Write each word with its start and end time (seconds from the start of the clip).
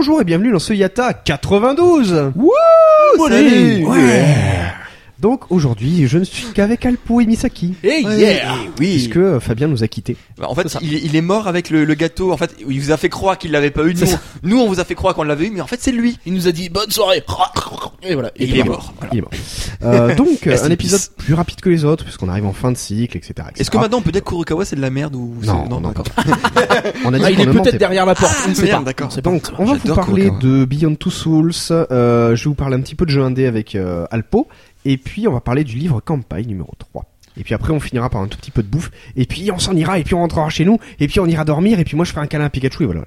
Bonjour 0.00 0.22
et 0.22 0.24
bienvenue 0.24 0.50
dans 0.50 0.58
ce 0.58 0.72
Yata 0.72 1.12
92 1.12 2.32
Wouh 2.34 3.28
Salut 3.28 3.84
Donc 5.20 5.50
aujourd'hui, 5.50 6.06
je 6.08 6.18
ne 6.18 6.24
suis 6.24 6.46
qu'avec 6.54 6.86
Alpo 6.86 7.20
et 7.20 7.26
Misaki. 7.26 7.74
Hey 7.84 8.04
Ouais, 8.06 8.18
yeah 8.18 8.54
oui. 8.78 8.92
Puisque 8.94 9.16
euh, 9.16 9.38
Fabien 9.40 9.68
nous 9.68 9.84
a 9.84 9.88
quittés. 9.88 10.16
Bah, 10.38 10.46
En 10.48 10.54
fait, 10.54 10.78
il, 10.80 10.94
est- 10.94 11.00
il 11.04 11.14
est 11.16 11.20
mort 11.20 11.46
avec 11.46 11.68
le, 11.70 11.84
le 11.84 11.94
gâteau. 11.94 12.32
En 12.32 12.36
fait, 12.36 12.54
il 12.66 12.80
vous 12.80 12.90
a 12.90 12.96
fait 12.96 13.08
croire 13.10 13.36
qu'il 13.36 13.50
l'avait 13.50 13.70
pas 13.70 13.84
eu. 13.84 13.94
Nous, 13.94 14.12
on- 14.12 14.18
nous, 14.48 14.58
on 14.60 14.66
vous 14.68 14.80
a 14.80 14.84
fait 14.84 14.94
croire 14.94 15.14
qu'on 15.14 15.22
l'avait 15.24 15.46
eu, 15.46 15.50
mais 15.50 15.60
en 15.60 15.66
fait, 15.66 15.78
c'est 15.80 15.92
lui. 15.92 16.18
Il 16.24 16.32
nous 16.32 16.48
a 16.48 16.52
dit 16.52 16.68
bonne 16.70 16.90
soirée 16.90 17.22
Et 18.02 18.14
voilà. 18.14 18.30
Et 18.36 18.44
il 18.46 18.58
est 18.58 18.64
mort. 18.64 18.94
Voilà. 18.98 19.12
Il 19.12 19.18
est 19.18 19.22
mort. 19.22 19.30
Euh, 19.82 20.14
donc, 20.16 20.46
euh, 20.46 20.56
un 20.64 20.70
épisode 20.70 21.00
plus 21.18 21.34
rapide 21.34 21.60
que 21.60 21.68
les 21.68 21.84
autres, 21.84 22.04
puisqu'on 22.04 22.28
arrive 22.28 22.46
en 22.46 22.52
fin 22.52 22.72
de 22.72 22.76
cycle, 22.78 23.16
etc. 23.16 23.32
etc. 23.48 23.48
Est-ce 23.58 23.70
que 23.70 23.76
maintenant 23.78 23.98
on 23.98 24.02
peut 24.02 24.12
dire 24.12 24.22
que 24.24 24.28
Kurokawa 24.30 24.64
c'est 24.64 24.76
de 24.76 24.80
la 24.80 24.90
merde 24.90 25.14
ou 25.16 25.34
c'est- 25.42 25.46
Non, 25.48 25.68
non, 25.68 25.80
d'accord. 25.80 26.04
On 27.04 27.12
a 27.12 27.18
dit 27.18 27.24
Ah, 27.26 27.30
il 27.30 27.40
est 27.40 27.46
peut-être 27.46 27.78
derrière 27.78 28.06
la 28.06 28.14
porte, 28.14 28.34
on 28.46 28.50
ne 28.50 28.54
sait 28.54 28.64
merde, 28.64 28.84
pas. 28.84 28.90
d'accord. 28.90 29.08
Donc, 29.22 29.48
on 29.58 29.64
va 29.64 29.74
vous 29.74 29.94
parler 29.94 30.22
Kurokawa. 30.24 30.40
de 30.42 30.64
Beyond 30.64 30.94
Two 30.94 31.10
Souls. 31.10 31.52
Euh, 31.70 32.34
je 32.36 32.44
vais 32.44 32.48
vous 32.48 32.54
parler 32.54 32.76
un 32.76 32.80
petit 32.80 32.94
peu 32.94 33.04
de 33.06 33.10
jeu 33.10 33.22
indé 33.22 33.46
avec 33.46 33.74
euh, 33.74 34.06
Alpo. 34.10 34.48
Et 34.84 34.96
puis, 34.96 35.28
on 35.28 35.32
va 35.32 35.40
parler 35.40 35.64
du 35.64 35.76
livre 35.76 36.00
Campagne 36.00 36.46
numéro 36.46 36.72
3. 36.78 37.04
Et 37.36 37.44
puis 37.44 37.54
après, 37.54 37.72
on 37.72 37.80
finira 37.80 38.10
par 38.10 38.20
un 38.20 38.26
tout 38.28 38.36
petit 38.38 38.50
peu 38.50 38.62
de 38.62 38.68
bouffe. 38.68 38.90
Et 39.16 39.24
puis, 39.24 39.50
on 39.52 39.58
s'en 39.58 39.74
ira. 39.76 39.98
Et 39.98 40.04
puis, 40.04 40.14
on 40.14 40.18
rentrera 40.20 40.48
chez 40.50 40.64
nous. 40.64 40.78
Et 40.98 41.06
puis, 41.06 41.20
on 41.20 41.26
ira 41.26 41.44
dormir. 41.44 41.78
Et 41.78 41.84
puis, 41.84 41.96
moi, 41.96 42.04
je 42.04 42.10
ferai 42.12 42.22
un 42.22 42.26
câlin 42.26 42.46
à 42.46 42.50
Pikachu. 42.50 42.82
Et 42.82 42.86
voilà. 42.86 43.04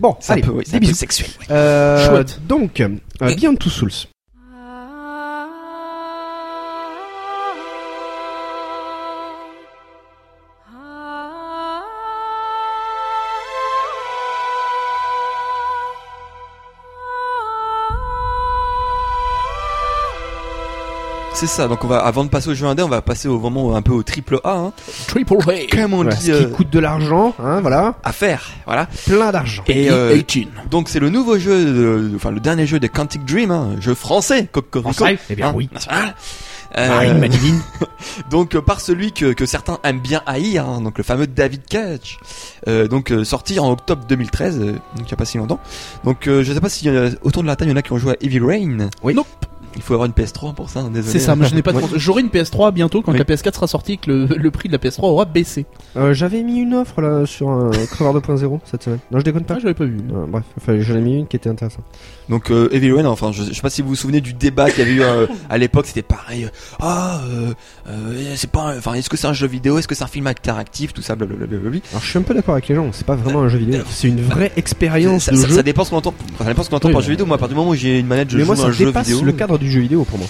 Bon, 0.00 0.16
C'est 0.20 0.32
un 0.32 0.34
allez, 0.34 0.42
peu, 0.42 0.50
oui, 0.52 0.64
c'est 0.66 0.72
des 0.74 0.80
bisous. 0.80 0.94
sexuel. 0.94 1.28
Euh, 1.50 2.08
Chouette. 2.08 2.40
Donc, 2.48 2.80
euh, 2.80 2.88
Beyond 3.20 3.54
Two 3.56 3.70
Souls. 3.70 3.90
C'est 21.42 21.48
ça. 21.48 21.66
Donc 21.66 21.82
on 21.82 21.88
va, 21.88 21.98
avant 21.98 22.22
de 22.22 22.28
passer 22.28 22.50
au 22.50 22.54
jeu 22.54 22.66
indé, 22.66 22.84
on 22.84 22.88
va 22.88 23.02
passer 23.02 23.26
au 23.26 23.36
vraiment 23.36 23.74
un 23.74 23.82
peu 23.82 23.90
au 23.90 24.04
triple 24.04 24.38
A. 24.44 24.52
Hein. 24.52 24.72
Triple 25.08 25.38
A. 25.48 25.76
Comme 25.76 25.92
on 25.92 26.04
dit, 26.04 26.14
ce 26.16 26.22
qui 26.26 26.30
euh, 26.30 26.44
coûte 26.50 26.70
de 26.70 26.78
l'argent, 26.78 27.34
hein, 27.42 27.60
voilà, 27.60 27.96
à 28.04 28.12
faire. 28.12 28.44
Voilà. 28.64 28.86
plein 29.06 29.32
d'argent. 29.32 29.64
Et 29.66 29.90
euh, 29.90 30.14
18. 30.14 30.48
donc 30.70 30.88
c'est 30.88 31.00
le 31.00 31.10
nouveau 31.10 31.38
jeu, 31.40 31.64
de- 31.64 32.12
enfin 32.14 32.30
le 32.30 32.38
dernier 32.38 32.64
jeu 32.64 32.78
de 32.78 32.86
Quantic 32.86 33.24
Dream, 33.24 33.50
hein, 33.50 33.70
jeu 33.80 33.94
français, 33.94 34.46
Cocorico. 34.52 34.92
Français? 34.92 35.18
Eh 35.30 35.34
bien, 35.34 35.48
Hein, 35.48 35.52
oui. 35.56 35.68
national. 35.72 36.14
Euh, 36.78 37.14
Marine 37.18 37.60
donc 38.30 38.54
euh, 38.54 38.62
par 38.62 38.80
celui 38.80 39.12
que, 39.12 39.32
que 39.34 39.44
certains 39.44 39.78
aiment 39.82 39.98
bien 40.00 40.22
haïr, 40.26 40.64
hein, 40.66 40.80
donc 40.80 40.96
le 40.96 41.02
fameux 41.04 41.26
David 41.26 41.62
Cage, 41.68 42.18
euh, 42.68 42.86
donc 42.86 43.10
euh, 43.10 43.24
sorti 43.24 43.58
en 43.58 43.68
octobre 43.70 44.04
2013, 44.08 44.58
euh, 44.60 44.72
donc 44.96 45.06
il 45.06 45.10
y 45.10 45.12
a 45.12 45.16
pas 45.16 45.24
si 45.24 45.38
longtemps. 45.38 45.58
Donc 46.04 46.28
euh, 46.28 46.44
je 46.44 46.52
sais 46.52 46.60
pas 46.60 46.68
si 46.70 46.88
euh, 46.88 47.10
autour 47.22 47.42
de 47.42 47.48
la 47.48 47.56
table 47.56 47.70
il 47.70 47.72
y 47.72 47.74
en 47.74 47.78
a 47.78 47.82
qui 47.82 47.92
ont 47.92 47.98
joué 47.98 48.12
à 48.12 48.16
Heavy 48.24 48.38
Rain. 48.38 48.88
Oui. 49.02 49.12
Nope. 49.12 49.26
Il 49.76 49.82
faut 49.82 49.94
avoir 49.94 50.06
une 50.06 50.12
PS3 50.12 50.54
pour 50.54 50.70
ça, 50.70 50.80
hein, 50.80 50.90
désolé. 50.92 51.12
C'est 51.12 51.18
ça, 51.18 51.34
moi 51.36 51.46
je 51.46 51.54
n'ai 51.54 51.62
pas 51.62 51.72
de 51.72 51.78
Ouais. 51.82 51.84
J'aurai 51.96 52.22
une 52.22 52.28
PS3 52.28 52.72
bientôt 52.72 53.02
quand 53.02 53.12
Oui. 53.12 53.18
la 53.18 53.24
PS4 53.24 53.54
sera 53.54 53.66
sortie 53.66 53.92
et 53.92 53.96
que 53.96 54.10
le, 54.10 54.26
le 54.26 54.50
prix 54.50 54.68
de 54.68 54.72
la 54.74 54.78
PS3 54.78 55.04
aura 55.04 55.24
baissé. 55.24 55.66
Euh, 55.96 56.14
J'avais 56.14 56.42
mis 56.42 56.58
une 56.60 56.74
offre 56.74 57.00
là 57.02 57.26
sur 57.26 57.48
un 57.50 57.70
Creveur 57.90 58.14
2.0 58.20 58.60
cette 58.64 58.82
semaine. 58.84 58.98
Non, 59.10 59.18
je 59.18 59.24
déconne 59.24 59.44
pas. 59.44 59.54
Ah, 59.56 59.60
j'avais 59.60 59.74
pas 59.74 59.84
vu. 59.84 59.98
Euh, 60.14 60.26
bref, 60.28 60.44
enfin, 60.60 60.78
j'en 60.80 60.96
ai 60.96 61.00
mis 61.00 61.18
une 61.18 61.26
qui 61.26 61.36
était 61.36 61.48
intéressante. 61.50 61.84
Donc 62.28 62.50
euh, 62.50 62.68
Heavy 62.72 62.92
Rain, 62.92 63.04
enfin 63.06 63.32
je, 63.32 63.42
je 63.42 63.52
sais 63.52 63.60
pas 63.60 63.68
si 63.70 63.82
vous 63.82 63.88
vous 63.88 63.94
souvenez 63.96 64.20
du 64.20 64.32
débat 64.32 64.70
qu'il 64.70 64.78
y 64.80 64.82
avait 64.82 64.92
eu 64.94 65.02
euh, 65.02 65.26
à 65.50 65.58
l'époque, 65.58 65.86
c'était 65.86 66.02
pareil. 66.02 66.48
Ah, 66.80 67.20
euh, 67.28 67.52
euh, 67.88 68.32
c'est 68.36 68.50
pas, 68.50 68.74
enfin 68.78 68.94
est-ce 68.94 69.08
que 69.10 69.16
c'est 69.16 69.26
un 69.26 69.32
jeu 69.32 69.46
vidéo, 69.48 69.78
est-ce 69.78 69.88
que 69.88 69.94
c'est 69.94 70.04
un 70.04 70.08
film 70.08 70.26
interactif, 70.28 70.92
tout 70.92 71.02
ça, 71.02 71.16
blablabla. 71.16 71.58
Alors, 71.58 72.02
je 72.02 72.06
suis 72.08 72.18
un 72.18 72.22
peu 72.22 72.32
d'accord 72.34 72.54
avec 72.54 72.68
les 72.68 72.74
gens. 72.74 72.88
C'est 72.92 73.06
pas 73.06 73.16
vraiment 73.16 73.40
un 73.42 73.48
jeu 73.48 73.58
vidéo. 73.58 73.82
C'est 73.90 74.08
une 74.08 74.20
vraie 74.22 74.52
expérience 74.56 75.24
Ça, 75.24 75.32
de 75.32 75.36
ça- 75.36 75.48
jeu. 75.48 75.54
ça 75.54 75.62
dépend 75.62 75.84
ce 75.84 75.90
qu'on 75.90 75.96
entend. 75.96 76.14
ça 76.38 76.44
dépend 76.44 76.62
ce 76.62 76.70
qu'on 76.70 76.76
entend 76.76 76.88
Oui, 76.88 76.94
par 76.94 77.02
jeu 77.02 77.10
vidéo. 77.10 77.26
Moi, 77.26 77.36
à 77.36 77.38
partir 77.38 77.54
du 77.56 77.58
moment 77.60 77.70
où 77.70 77.74
j'ai 77.74 77.98
une 77.98 78.06
manette, 78.06 78.30
je 78.30 78.36
Mais 78.36 78.42
joue 78.42 78.46
moi, 78.46 78.56
ça 78.56 78.66
un 78.66 78.72
jeu 78.72 78.90
vidéo. 78.90 79.22
le 79.22 79.32
cadre 79.32 79.58
du 79.62 79.70
jeu 79.70 79.80
vidéo 79.80 80.04
pour 80.04 80.18
moi. 80.18 80.28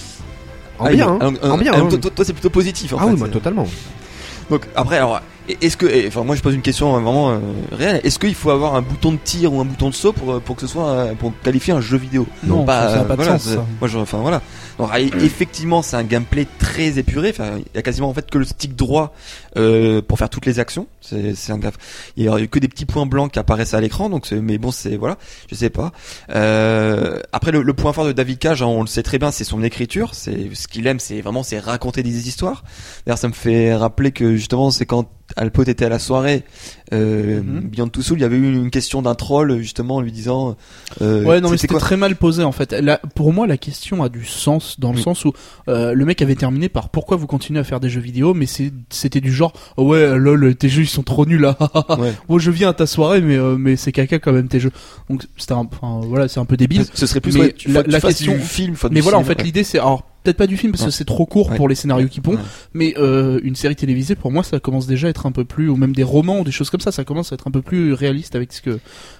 En 0.78 0.86
Ah, 0.86 0.90
bien, 0.90 1.08
hein. 1.08 1.18
en- 1.42 1.48
En 1.48 1.54
en- 1.54 1.58
bien, 1.58 1.72
en- 1.72 1.86
hein. 1.86 1.88
Toi, 1.88 1.98
toi- 1.98 2.10
toi, 2.14 2.24
c'est 2.24 2.32
plutôt 2.32 2.50
positif. 2.50 2.92
En 2.92 2.98
Ah 2.98 3.04
fait. 3.04 3.10
oui, 3.10 3.18
moi 3.18 3.28
totalement. 3.28 3.66
Donc 4.50 4.66
après, 4.74 4.96
alors, 4.98 5.20
est-ce 5.60 5.76
que, 5.76 5.86
et, 5.86 6.06
enfin, 6.08 6.24
moi, 6.24 6.36
je 6.36 6.42
pose 6.42 6.54
une 6.54 6.62
question 6.62 6.94
euh, 6.96 7.00
vraiment 7.00 7.30
euh, 7.30 7.38
réelle. 7.72 8.00
Est-ce 8.04 8.18
qu'il 8.18 8.34
faut 8.34 8.50
avoir 8.50 8.74
un 8.74 8.82
bouton 8.82 9.12
de 9.12 9.18
tir 9.22 9.52
ou 9.52 9.60
un 9.60 9.64
bouton 9.64 9.88
de 9.90 9.94
saut 9.94 10.12
pour 10.12 10.32
euh, 10.32 10.40
pour 10.40 10.56
que 10.56 10.62
ce 10.62 10.66
soit 10.66 10.88
euh, 10.88 11.14
pour 11.14 11.32
qualifier 11.42 11.72
un 11.72 11.80
jeu 11.80 11.96
vidéo? 11.98 12.26
Non, 12.44 12.66
ça, 12.66 12.88
ça 12.88 13.00
a 13.00 13.04
pas 13.04 13.16
de 13.16 13.22
voilà, 13.22 13.38
sens. 13.38 13.56
Moi, 13.80 13.88
je, 13.88 13.98
enfin 13.98 14.18
voilà. 14.18 14.40
Donc, 14.78 14.88
ah, 14.92 15.00
effectivement, 15.00 15.82
c'est 15.82 15.96
un 15.96 16.04
gameplay 16.04 16.46
très 16.58 16.98
épuré. 16.98 17.30
Enfin, 17.30 17.52
il 17.58 17.64
y 17.74 17.78
a 17.78 17.82
quasiment 17.82 18.08
en 18.08 18.14
fait 18.14 18.30
que 18.30 18.38
le 18.38 18.44
stick 18.44 18.74
droit 18.76 19.12
euh, 19.56 20.00
pour 20.00 20.18
faire 20.18 20.30
toutes 20.30 20.46
les 20.46 20.58
actions. 20.60 20.86
C'est 21.00 21.34
c'est 21.34 21.52
un 21.52 21.58
gaffe. 21.58 21.76
Il 22.16 22.24
y 22.24 22.28
a 22.28 22.46
que 22.46 22.58
des 22.58 22.68
petits 22.68 22.86
points 22.86 23.06
blancs 23.06 23.32
qui 23.32 23.38
apparaissent 23.38 23.74
à 23.74 23.80
l'écran. 23.80 24.08
Donc, 24.08 24.26
c'est- 24.26 24.40
mais 24.40 24.58
bon, 24.58 24.70
c'est 24.70 24.96
voilà. 24.96 25.18
Je 25.50 25.54
sais 25.54 25.70
pas. 25.70 25.92
Euh, 26.34 27.18
après, 27.32 27.50
le, 27.52 27.62
le 27.62 27.74
point 27.74 27.92
fort 27.92 28.06
de 28.06 28.12
David 28.12 28.38
Cage, 28.38 28.62
hein, 28.62 28.66
on 28.66 28.82
le 28.82 28.86
sait 28.86 29.02
très 29.02 29.18
bien, 29.18 29.30
c'est 29.30 29.44
son 29.44 29.62
écriture. 29.62 30.14
C'est 30.14 30.54
ce 30.54 30.68
qu'il 30.68 30.86
aime, 30.86 31.00
c'est 31.00 31.20
vraiment 31.20 31.42
c'est 31.42 31.58
raconter 31.58 32.02
des 32.02 32.28
histoires. 32.28 32.64
D'ailleurs, 33.06 33.18
ça 33.18 33.28
me 33.28 33.32
fait 33.34 33.74
rappeler 33.74 34.12
que 34.12 34.36
justement, 34.36 34.70
c'est 34.70 34.86
quand 34.86 35.08
Alpot 35.36 35.64
était 35.64 35.84
à 35.84 35.88
la 35.88 35.98
soirée 35.98 36.44
euh, 36.92 37.40
Mhm. 37.42 37.60
Beyond 37.70 37.88
Two 37.88 38.02
il 38.14 38.20
y 38.20 38.24
avait 38.24 38.36
eu 38.36 38.52
une 38.52 38.70
question 38.70 39.00
d'un 39.02 39.14
troll 39.14 39.58
justement 39.58 39.96
en 39.96 40.00
lui 40.00 40.12
disant. 40.12 40.56
Euh, 41.00 41.24
Ouais, 41.24 41.40
non, 41.40 41.50
mais 41.50 41.56
c'était 41.56 41.78
très 41.78 41.96
mal 41.96 42.16
posé 42.16 42.42
en 42.44 42.52
fait. 42.52 42.74
Pour 43.14 43.32
moi, 43.32 43.46
la 43.46 43.56
question 43.56 44.02
a 44.02 44.08
du 44.08 44.24
sens 44.24 44.78
dans 44.78 44.90
le 44.92 44.96
Oui. 44.98 45.02
sens 45.02 45.24
où 45.24 45.32
euh, 45.68 45.94
le 45.94 46.04
mec 46.04 46.20
avait 46.22 46.34
terminé 46.34 46.68
par 46.68 46.90
pourquoi 46.90 47.16
vous 47.16 47.26
continuez 47.26 47.60
à 47.60 47.64
faire 47.64 47.80
des 47.80 47.88
jeux 47.88 48.00
vidéo, 48.00 48.34
mais 48.34 48.46
c'était 48.90 49.20
du 49.20 49.32
genre 49.32 49.52
oh 49.76 49.84
ouais, 49.86 50.18
lol, 50.18 50.54
tes 50.56 50.68
jeux 50.68 50.82
ils 50.82 50.86
sont 50.88 51.02
trop 51.02 51.24
nuls 51.26 51.40
là. 51.40 51.56
Ouais. 51.98 52.12
Moi, 52.28 52.38
je 52.38 52.50
viens 52.50 52.68
à 52.70 52.74
ta 52.74 52.86
soirée, 52.86 53.20
mais 53.20 53.36
euh, 53.36 53.56
mais 53.56 53.76
c'est 53.76 53.92
caca 53.92 54.18
quand 54.18 54.32
même 54.32 54.48
tes 54.48 54.60
jeux. 54.60 54.72
Donc 55.08 55.24
c'était 55.36 55.52
un, 55.54 55.68
enfin 55.72 56.00
voilà, 56.06 56.28
c'est 56.28 56.40
un 56.40 56.44
peu 56.44 56.56
débile. 56.56 56.84
Ce 56.92 57.06
serait 57.06 57.20
plus 57.20 57.34
Mais 57.34 57.40
ouais, 57.40 57.52
tu- 57.52 57.70
la- 57.70 57.82
tu 57.84 57.90
question- 58.00 58.32
du 58.34 58.40
film. 58.40 58.74
Mais 58.90 58.96
du 58.96 59.00
voilà, 59.00 59.18
en 59.18 59.24
fait, 59.24 59.38
ouais. 59.38 59.44
l'idée 59.44 59.64
c'est 59.64 59.78
alors 59.78 60.04
peut-être 60.22 60.36
pas 60.36 60.46
du 60.46 60.56
film 60.56 60.72
parce 60.72 60.84
que 60.84 60.90
c'est 60.90 61.04
trop 61.04 61.26
court 61.26 61.50
Ouais. 61.50 61.56
pour 61.56 61.68
les 61.68 61.74
scénarios 61.74 62.08
qui 62.08 62.20
pondent, 62.20 62.36
Ouais. 62.36 62.42
mais 62.74 62.94
euh, 62.98 63.40
une 63.42 63.56
série 63.56 63.76
télévisée 63.76 64.14
pour 64.14 64.30
moi 64.30 64.42
ça 64.44 64.60
commence 64.60 64.86
déjà 64.86 65.06
à 65.08 65.10
être 65.10 65.26
un 65.26 65.32
peu 65.32 65.44
plus 65.44 65.68
ou 65.68 65.76
même 65.76 65.94
des 65.94 66.02
romans 66.04 66.40
ou 66.40 66.44
des 66.44 66.52
choses 66.52 66.70
comme 66.70 66.80
ça, 66.80 66.92
ça 66.92 67.04
commence 67.04 67.32
à 67.32 67.34
être 67.34 67.48
un 67.48 67.50
peu 67.50 67.62
plus 67.62 67.92
réaliste 67.92 68.34
avec 68.36 68.52
ce 68.52 68.60
que 68.62 68.78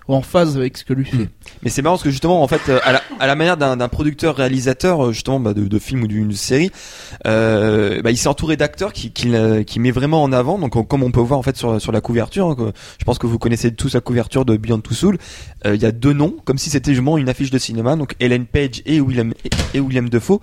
ou 0.09 0.15
en 0.15 0.23
phase 0.23 0.57
avec 0.57 0.77
ce 0.79 0.85
que 0.85 0.93
lui 0.93 1.05
fait. 1.05 1.17
Mm. 1.17 1.29
Mais 1.63 1.71
c'est 1.71 1.83
marrant 1.83 1.95
parce 1.95 2.03
que 2.03 2.11
justement, 2.11 2.43
en 2.43 2.49
fait, 2.49 2.61
euh, 2.69 2.81
à 2.85 2.93
la, 2.93 3.03
à 3.21 3.27
la 3.27 3.35
manière 3.37 3.57
d'un 3.57 3.77
d'un 3.77 3.89
producteur-réalisateur, 3.89 5.07
euh, 5.07 5.13
justement, 5.13 5.39
bah, 5.39 5.55
de, 5.55 5.67
de 5.69 5.79
film 5.79 6.03
ou 6.03 6.07
d'une 6.09 6.33
série, 6.33 6.71
euh, 7.27 8.03
bah, 8.03 8.11
il 8.11 8.17
s'est 8.17 8.29
entouré 8.29 8.57
d'acteurs 8.57 8.93
qui, 8.93 9.11
qui, 9.11 9.29
l'a- 9.29 9.65
qui 9.65 9.81
met 9.81 9.91
vraiment 9.91 10.23
en 10.23 10.33
avant. 10.33 10.59
Donc, 10.59 10.77
on- 10.77 10.83
comme 10.85 11.03
on 11.03 11.11
peut 11.11 11.21
voir 11.21 11.39
en 11.39 11.43
fait 11.43 11.57
sur, 11.57 11.81
sur 11.81 11.93
la 11.93 12.01
couverture, 12.01 12.49
hein, 12.49 12.73
je 12.99 13.05
pense 13.05 13.19
que 13.19 13.27
vous 13.27 13.39
connaissez 13.39 13.73
tous 13.73 13.95
la 13.95 14.01
couverture 14.01 14.45
de 14.45 14.57
Beyond 14.57 14.81
Two 14.81 14.95
Souls. 14.95 15.19
euh, 15.67 15.75
Il 15.77 15.83
y 15.83 15.87
a 15.87 15.93
deux 15.93 16.13
noms, 16.13 16.35
comme 16.45 16.59
si 16.59 16.71
c'était 16.71 16.93
justement 16.93 17.19
une 17.19 17.29
affiche 17.29 17.51
de 17.51 17.59
cinéma. 17.59 17.97
Donc, 17.97 18.15
Ellen 18.21 18.47
Page 18.47 18.83
et 18.87 19.01
William 19.01 19.33
et, 19.45 19.51
et 19.75 19.81
William 19.81 20.09
Defoe, 20.09 20.41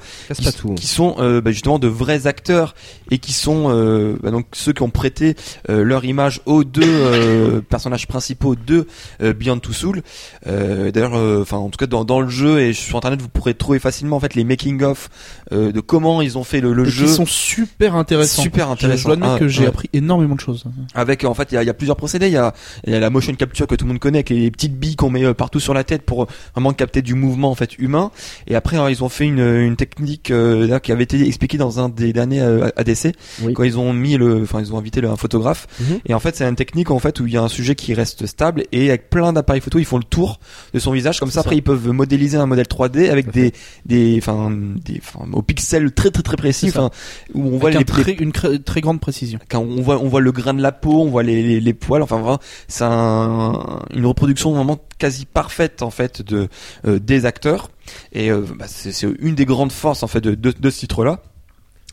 qui, 0.75 0.87
sont 0.87 1.15
euh, 1.19 1.41
bah, 1.41 1.51
justement 1.51 1.79
de 1.79 1.87
vrais 1.87 2.27
acteurs 2.27 2.75
et 3.11 3.17
qui 3.17 3.33
sont 3.33 3.65
euh, 3.69 4.17
bah, 4.21 4.31
donc 4.31 4.45
ceux 4.53 4.73
qui 4.73 4.81
ont 4.83 4.89
prêté 4.89 5.35
euh, 5.69 5.83
leur 5.83 6.05
image 6.05 6.41
aux 6.45 6.63
deux 6.63 6.81
euh, 6.85 7.61
personnages 7.69 8.07
principaux 8.07 8.55
de 8.55 8.87
euh, 9.21 9.33
Beyond 9.33 9.59
Two 9.59 9.73
Souls. 9.73 10.01
Euh, 10.47 10.91
D'ailleurs, 10.91 11.15
euh, 11.15 11.41
enfin 11.41 11.57
en 11.57 11.69
tout 11.69 11.77
cas 11.77 11.87
dans, 11.87 12.05
dans 12.05 12.21
le 12.21 12.29
jeu 12.29 12.61
et 12.61 12.73
sur 12.73 12.97
internet, 12.97 13.21
vous 13.21 13.29
pourrez 13.29 13.53
trouver 13.53 13.79
facilement 13.79 14.17
en 14.17 14.19
fait 14.19 14.35
les 14.35 14.43
making 14.43 14.83
of 14.83 15.09
euh, 15.51 15.71
de 15.71 15.79
comment 15.79 16.21
ils 16.21 16.37
ont 16.37 16.43
fait 16.43 16.61
le, 16.61 16.73
le 16.73 16.87
Et 16.87 16.89
jeu. 16.89 17.05
qui 17.05 17.11
sont 17.13 17.25
super 17.25 17.95
intéressants. 17.95 18.41
Super 18.41 18.69
intéressants. 18.69 19.09
Je 19.11 19.15
dois 19.15 19.33
Ah, 19.35 19.39
que 19.39 19.47
j'ai 19.47 19.61
ouais. 19.63 19.67
appris 19.67 19.89
énormément 19.93 20.35
de 20.35 20.39
choses. 20.39 20.63
Avec 20.95 21.23
en 21.23 21.33
fait 21.33 21.51
il 21.51 21.55
y 21.55 21.57
a, 21.57 21.63
il 21.63 21.67
y 21.67 21.69
a 21.69 21.73
plusieurs 21.73 21.97
procédés. 21.97 22.27
Il 22.27 22.33
y 22.33 22.37
a, 22.37 22.53
y 22.87 22.93
a 22.93 22.99
la 22.99 23.09
motion 23.09 23.33
capture 23.35 23.67
que 23.67 23.75
tout 23.75 23.85
le 23.85 23.89
monde 23.89 23.99
connaît 23.99 24.19
avec 24.19 24.29
les 24.29 24.49
petites 24.51 24.77
billes 24.77 24.95
qu'on 24.95 25.09
met 25.09 25.33
partout 25.33 25.59
sur 25.59 25.73
la 25.73 25.83
tête 25.83 26.03
pour 26.03 26.27
vraiment 26.53 26.73
capter 26.73 27.01
du 27.01 27.13
mouvement 27.15 27.51
en 27.51 27.55
fait 27.55 27.77
humain. 27.77 28.11
Et 28.47 28.55
après 28.55 28.75
alors, 28.77 28.89
ils 28.89 29.03
ont 29.03 29.09
fait 29.09 29.25
une, 29.25 29.39
une 29.39 29.75
technique 29.75 30.31
euh, 30.39 30.79
qui 30.79 30.91
avait 30.91 31.03
été 31.03 31.25
expliqué 31.27 31.57
dans 31.57 31.79
un 31.79 31.89
des 31.89 32.13
derniers 32.13 32.41
euh, 32.41 32.69
ADC 32.75 33.13
Oui. 33.43 33.53
quand 33.53 33.63
ils 33.63 33.77
ont 33.77 33.93
mis 33.93 34.17
le, 34.17 34.41
enfin 34.43 34.59
ils 34.61 34.73
ont 34.73 34.77
invité 34.77 35.01
le, 35.01 35.09
un 35.09 35.15
photographe. 35.15 35.67
Mhm. 35.79 35.99
Et 36.07 36.13
en 36.13 36.19
fait, 36.19 36.35
c'est 36.35 36.45
une 36.45 36.55
technique 36.55 36.91
en 36.91 36.99
fait 36.99 37.19
où 37.19 37.27
il 37.27 37.33
y 37.33 37.37
a 37.37 37.41
un 37.41 37.47
sujet 37.47 37.75
qui 37.75 37.93
reste 37.93 38.25
stable 38.25 38.63
et 38.71 38.89
avec 38.89 39.09
plein 39.09 39.33
d'appareils 39.33 39.61
photo, 39.61 39.79
ils 39.79 39.85
font 39.85 39.97
le 39.97 40.03
tour 40.03 40.39
de 40.73 40.79
son 40.79 40.91
visage. 40.91 41.19
Comme 41.19 41.31
ça, 41.31 41.41
après, 41.41 41.55
ils 41.57 41.61
peuvent 41.63 41.89
modéliser 41.89 42.37
un 42.37 42.45
modèle 42.45 42.65
3D 42.67 43.09
avec 43.09 43.31
des, 43.31 43.53
des, 43.85 44.15
enfin, 44.19 44.51
des, 44.51 45.01
au 45.33 45.41
pixel 45.41 45.91
très 45.91 46.11
très 46.11 46.23
très 46.23 46.37
précis, 46.37 46.67
enfin, 46.69 46.89
où 47.33 47.41
on 47.55 47.57
voit 47.57 47.71
les, 47.71 47.83
très- 47.85 48.13
une 48.13 48.31
très 48.31 48.81
grande 48.81 48.99
précision. 48.99 49.39
quand 49.49 49.59
on 49.59 49.81
voit 49.81 49.99
on 50.01 50.07
voit 50.07 50.21
le 50.21 50.31
grain 50.31 50.53
de 50.53 50.61
la 50.61 50.71
peau, 50.71 51.01
on 51.01 51.09
voit 51.09 51.23
les, 51.23 51.41
les, 51.43 51.59
les 51.59 51.73
poils, 51.73 52.01
enfin 52.01 52.17
vraiment 52.19 52.39
c'est 52.67 52.83
un, 52.85 53.79
une 53.93 54.05
reproduction 54.05 54.53
vraiment 54.53 54.79
quasi 54.97 55.25
parfaite 55.25 55.81
en 55.81 55.89
fait 55.89 56.21
de 56.21 56.47
euh, 56.85 56.99
des 56.99 57.25
acteurs 57.25 57.69
et 58.13 58.31
euh, 58.31 58.41
bah, 58.57 58.65
c'est 58.67 58.93
une 59.19 59.35
des 59.35 59.45
grandes 59.45 59.71
forces 59.71 60.03
en 60.03 60.07
fait 60.07 60.21
de, 60.21 60.35
de, 60.35 60.51
de 60.51 60.69
ce 60.69 60.79
titre-là. 60.79 61.21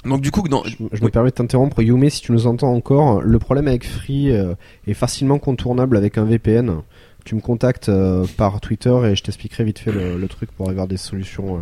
Donc 0.05 0.21
du 0.21 0.31
coup 0.31 0.47
dans 0.49 0.63
Je, 0.65 0.71
je 0.71 0.85
oui. 0.93 0.99
me 1.03 1.09
permets 1.09 1.31
de 1.31 1.35
t'interrompre, 1.35 1.83
Yume, 1.83 2.09
si 2.11 2.21
tu 2.21 2.33
nous 2.33 2.47
entends 2.47 2.73
encore. 2.73 3.21
Le 3.23 3.39
problème 3.39 3.67
avec 3.69 3.87
Free 3.87 4.31
euh, 4.31 4.55
est 4.87 4.95
facilement 4.95 5.39
contournable 5.39 5.97
avec 5.97 6.17
un 6.19 6.25
VPN. 6.25 6.83
Tu 7.25 7.35
me 7.35 7.41
contactes 7.41 7.89
euh, 7.89 8.25
par 8.37 8.61
Twitter 8.61 8.95
et 9.05 9.17
je 9.17 9.23
t'expliquerai 9.25 9.65
vite 9.65 9.81
fait 9.81 9.91
le, 9.91 10.17
le 10.17 10.29
truc 10.29 10.53
pour 10.53 10.71
avoir 10.71 10.87
des 10.87 10.97
solutions 10.97 11.57
euh, 11.57 11.61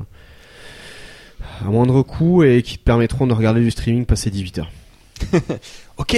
à 1.67 1.71
moindre 1.71 2.03
coût 2.03 2.43
et 2.43 2.63
qui 2.63 2.77
te 2.79 2.85
permettront 2.85 3.27
de 3.27 3.33
regarder 3.33 3.61
du 3.63 3.71
streaming 3.71 4.05
passer 4.05 4.31
18 4.31 4.59
heures. 4.59 4.71
OK. 5.97 6.15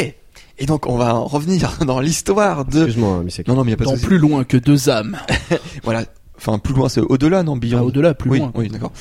Et 0.59 0.65
donc 0.67 0.87
on 0.87 0.97
va 0.97 1.15
en 1.15 1.27
revenir 1.27 1.79
dans 1.87 2.01
l'histoire 2.01 2.65
de 2.65 2.79
Excuse-moi, 2.79 3.23
Misek. 3.23 3.47
Non 3.47 3.55
non, 3.55 3.63
mais 3.65 3.71
il 3.71 3.73
y 3.73 3.75
a 3.75 3.77
pas 3.77 3.85
de 3.85 3.91
Dans 3.91 3.95
souci. 3.97 4.07
plus 4.07 4.19
loin 4.19 4.43
que 4.45 4.57
deux 4.57 4.89
âmes. 4.89 5.17
Voilà. 5.85 6.05
Enfin, 6.39 6.59
plus 6.59 6.75
loin, 6.75 6.89
c'est 6.89 7.01
au-delà, 7.01 7.43
non, 7.43 7.57
Beyond? 7.57 7.79
Ah, 7.79 7.85
au-delà, 7.85 8.15
plus 8.15 8.31
oui, 8.31 8.39
loin. 8.39 8.53
Oui, 8.55 8.69
d'accord. 8.69 8.93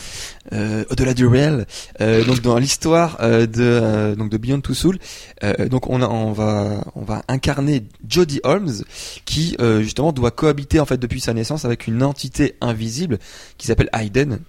Euh, 0.53 0.83
au-delà 0.89 1.13
du 1.13 1.25
réel. 1.27 1.65
Euh, 2.01 2.23
donc 2.23 2.41
dans 2.41 2.57
l'histoire 2.57 3.17
euh, 3.19 3.45
de 3.45 4.15
donc 4.15 4.29
de 4.29 4.37
Beyond 4.37 4.61
Two 4.61 4.73
Souls, 4.73 4.97
euh, 5.43 5.67
donc 5.67 5.89
on 5.89 6.01
a, 6.01 6.07
on 6.07 6.31
va 6.31 6.83
on 6.95 7.03
va 7.03 7.23
incarner 7.27 7.83
Jodie 8.07 8.41
Holmes 8.43 8.71
qui 9.25 9.57
justement 9.81 10.11
doit 10.11 10.31
cohabiter 10.31 10.79
en 10.79 10.85
fait 10.85 10.97
depuis 10.97 11.19
sa 11.19 11.33
naissance 11.33 11.65
avec 11.65 11.87
une 11.87 12.03
entité 12.03 12.55
invisible 12.61 13.19
qui 13.57 13.67
s'appelle 13.67 13.89
Hayden. 13.93 14.39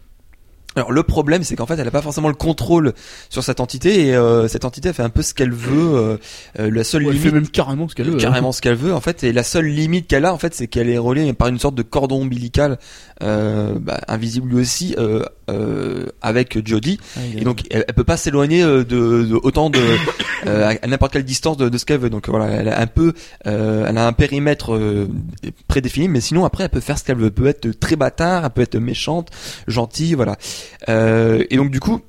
Alors 0.77 0.93
le 0.93 1.03
problème 1.03 1.43
c'est 1.43 1.57
qu'en 1.57 1.65
fait 1.67 1.79
elle 1.79 1.89
a 1.89 1.91
pas 1.91 2.03
forcément 2.03 2.29
le 2.29 2.35
contrôle 2.35 2.93
sur 3.31 3.43
cette 3.43 3.61
entité 3.61 4.07
et 4.09 4.15
euh, 4.15 4.47
cette 4.47 4.65
entité 4.67 4.89
elle 4.91 4.95
fait 4.95 5.03
un 5.03 5.09
peu 5.11 5.23
ce 5.23 5.33
qu'elle 5.35 5.53
veut. 5.53 5.95
euh, 5.97 6.17
euh, 6.61 6.71
la 6.71 6.85
seule 6.85 7.03
Ouais, 7.05 7.09
elle 7.09 7.15
limite 7.17 7.29
fait 7.31 7.35
même 7.35 7.49
carrément 7.49 7.89
ce 7.89 7.95
qu'elle 7.95 8.07
veut. 8.07 8.15
hein. 8.17 8.19
carrément 8.19 8.53
ce 8.53 8.61
qu'elle 8.61 8.75
veut 8.77 8.93
en 8.95 9.01
fait 9.01 9.25
et 9.25 9.33
la 9.33 9.43
seule 9.43 9.67
limite 9.67 10.07
qu'elle 10.07 10.25
a 10.27 10.33
en 10.35 10.39
fait 10.39 10.55
c'est 10.55 10.67
qu'elle 10.67 10.89
est 10.91 10.99
reliée 10.99 11.33
par 11.33 11.49
une 11.49 11.59
sorte 11.59 11.75
de 11.75 11.83
cordon 11.83 12.23
ombilical 12.23 12.79
euh, 13.23 13.75
bah, 13.81 14.01
invisible 14.09 14.51
lui 14.51 14.61
aussi 14.61 14.95
euh, 14.99 15.23
euh, 15.51 16.07
avec 16.21 16.67
Jodie 16.67 16.99
Ah, 17.17 17.21
et 17.37 17.45
donc 17.45 17.63
elle, 17.71 17.85
elle 17.89 17.95
peut 17.95 18.05
pas 18.05 18.17
s'éloigner 18.19 18.63
de, 18.63 18.83
de 18.83 19.41
autant 19.43 19.71
de 19.71 19.81
euh, 20.47 20.75
à 20.83 20.87
n'importe 20.87 21.13
quelle 21.15 21.25
distance 21.25 21.57
de, 21.57 21.69
de 21.71 21.79
ce 21.79 21.87
qu'elle 21.87 22.01
veut 22.01 22.11
donc 22.11 22.29
voilà 22.29 22.47
elle 22.49 22.69
a 22.69 22.79
un 22.81 22.87
peu 22.87 23.15
euh, 23.47 23.87
elle 23.89 23.97
a 23.97 24.07
un 24.07 24.13
périmètre 24.13 24.79
prédéfini 25.69 26.09
mais 26.09 26.21
sinon 26.21 26.45
après 26.45 26.65
elle 26.65 26.71
peut 26.71 26.81
faire 26.81 26.99
ce 26.99 27.05
qu'elle 27.05 27.17
veut 27.17 27.27
elle 27.27 27.33
peut 27.33 27.47
être 27.47 27.71
très 27.79 27.97
bâtard 27.97 28.45
elle 28.45 28.51
peut 28.51 28.63
être 28.63 28.77
méchante 28.79 29.31
gentille 29.67 30.15
voilà 30.15 30.37
et 30.89 31.57
donc 31.57 31.71
du 31.71 31.81
coup 31.81 32.01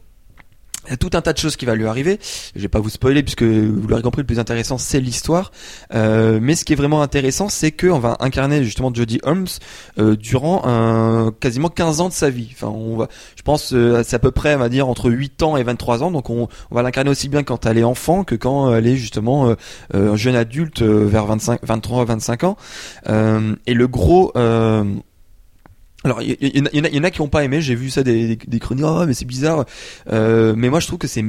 il 0.88 0.92
y 0.92 0.94
a 0.94 0.98
tout 0.98 1.10
un 1.14 1.22
tas 1.22 1.34
de 1.34 1.38
choses 1.38 1.58
qui 1.58 1.66
va 1.66 1.76
lui 1.76 1.86
arriver. 1.86 2.20
Je 2.56 2.62
vais 2.62 2.68
pas 2.70 2.80
vous 2.80 2.90
spoiler 2.90 3.22
puisque 3.22 3.44
vous 3.44 3.88
l'aurez 3.88 4.02
compris, 4.02 4.22
le 4.22 4.26
plus 4.26 4.40
intéressant 4.40 4.78
c'est 4.78 5.00
l'histoire. 5.00 5.52
Euh, 5.94 6.40
mais 6.42 6.56
ce 6.56 6.64
qui 6.64 6.74
est 6.74 6.78
vraiment 6.78 7.02
intéressant, 7.02 7.50
c'est 7.50 7.72
que 7.72 7.88
on 7.88 8.00
va 8.00 8.18
incarner 8.22 8.64
justement 8.64 8.94
Jodie 8.94 9.20
Holmes 9.24 9.48
euh, 10.00 10.16
durant 10.16 11.32
quasiment 11.40 11.70
15 11.70 12.02
ans 12.02 12.08
de 12.08 12.14
sa 12.14 12.30
vie. 12.30 12.50
Enfin, 12.54 12.68
on 12.68 12.98
va, 12.98 13.08
je 13.36 13.42
pense, 13.42 13.74
euh, 13.74 14.02
c'est 14.06 14.16
à 14.16 14.20
peu 14.20 14.32
près, 14.32 14.56
on 14.56 14.60
va 14.60 14.70
dire 14.70 14.88
entre 14.88 15.12
8 15.12 15.44
ans 15.44 15.58
et 15.58 15.64
23 15.64 16.04
ans. 16.04 16.12
Donc 16.12 16.30
on, 16.30 16.48
va 16.72 16.82
l'incarner 16.84 17.10
aussi 17.10 17.28
bien 17.28 17.44
quand 17.44 17.66
elle 17.66 17.78
est 17.78 17.84
enfant 17.84 18.24
que 18.24 18.36
quand 18.36 18.74
elle 18.74 18.88
est 18.88 18.96
justement 18.96 19.50
euh, 19.50 19.56
euh, 19.94 20.14
un 20.14 20.16
jeune 20.16 20.36
adulte 20.36 20.82
euh, 20.82 21.06
vers 21.06 21.26
25, 21.26 21.60
23, 21.64 22.06
25 22.06 22.44
ans. 22.46 22.58
Euh, 23.10 23.56
et 23.66 23.74
le 23.74 23.88
gros 23.88 24.32
euh, 24.38 24.86
alors, 26.04 26.22
il 26.22 26.30
y, 26.30 26.48
y- 26.48 26.60
y 26.60 26.96
y 26.96 27.00
en 27.00 27.04
a- 27.04 27.12
qui 27.12 27.22
ont 27.22 27.28
pas 27.28 27.44
aimé. 27.44 27.60
J'ai 27.62 27.76
vu 27.76 27.90
ça 27.90 28.04
des, 28.04 28.36
des, 28.36 28.40
des 28.48 28.60
chroniques. 28.60 28.86
Oh, 28.88 29.04
mais 29.06 29.14
c'est 29.14 29.26
bizarre. 29.26 29.66
Euh, 30.12 30.54
mais 30.56 30.70
moi, 30.70 30.80
je 30.80 30.88
trouve 30.88 31.00
que 31.00 31.08
c'est 31.08 31.26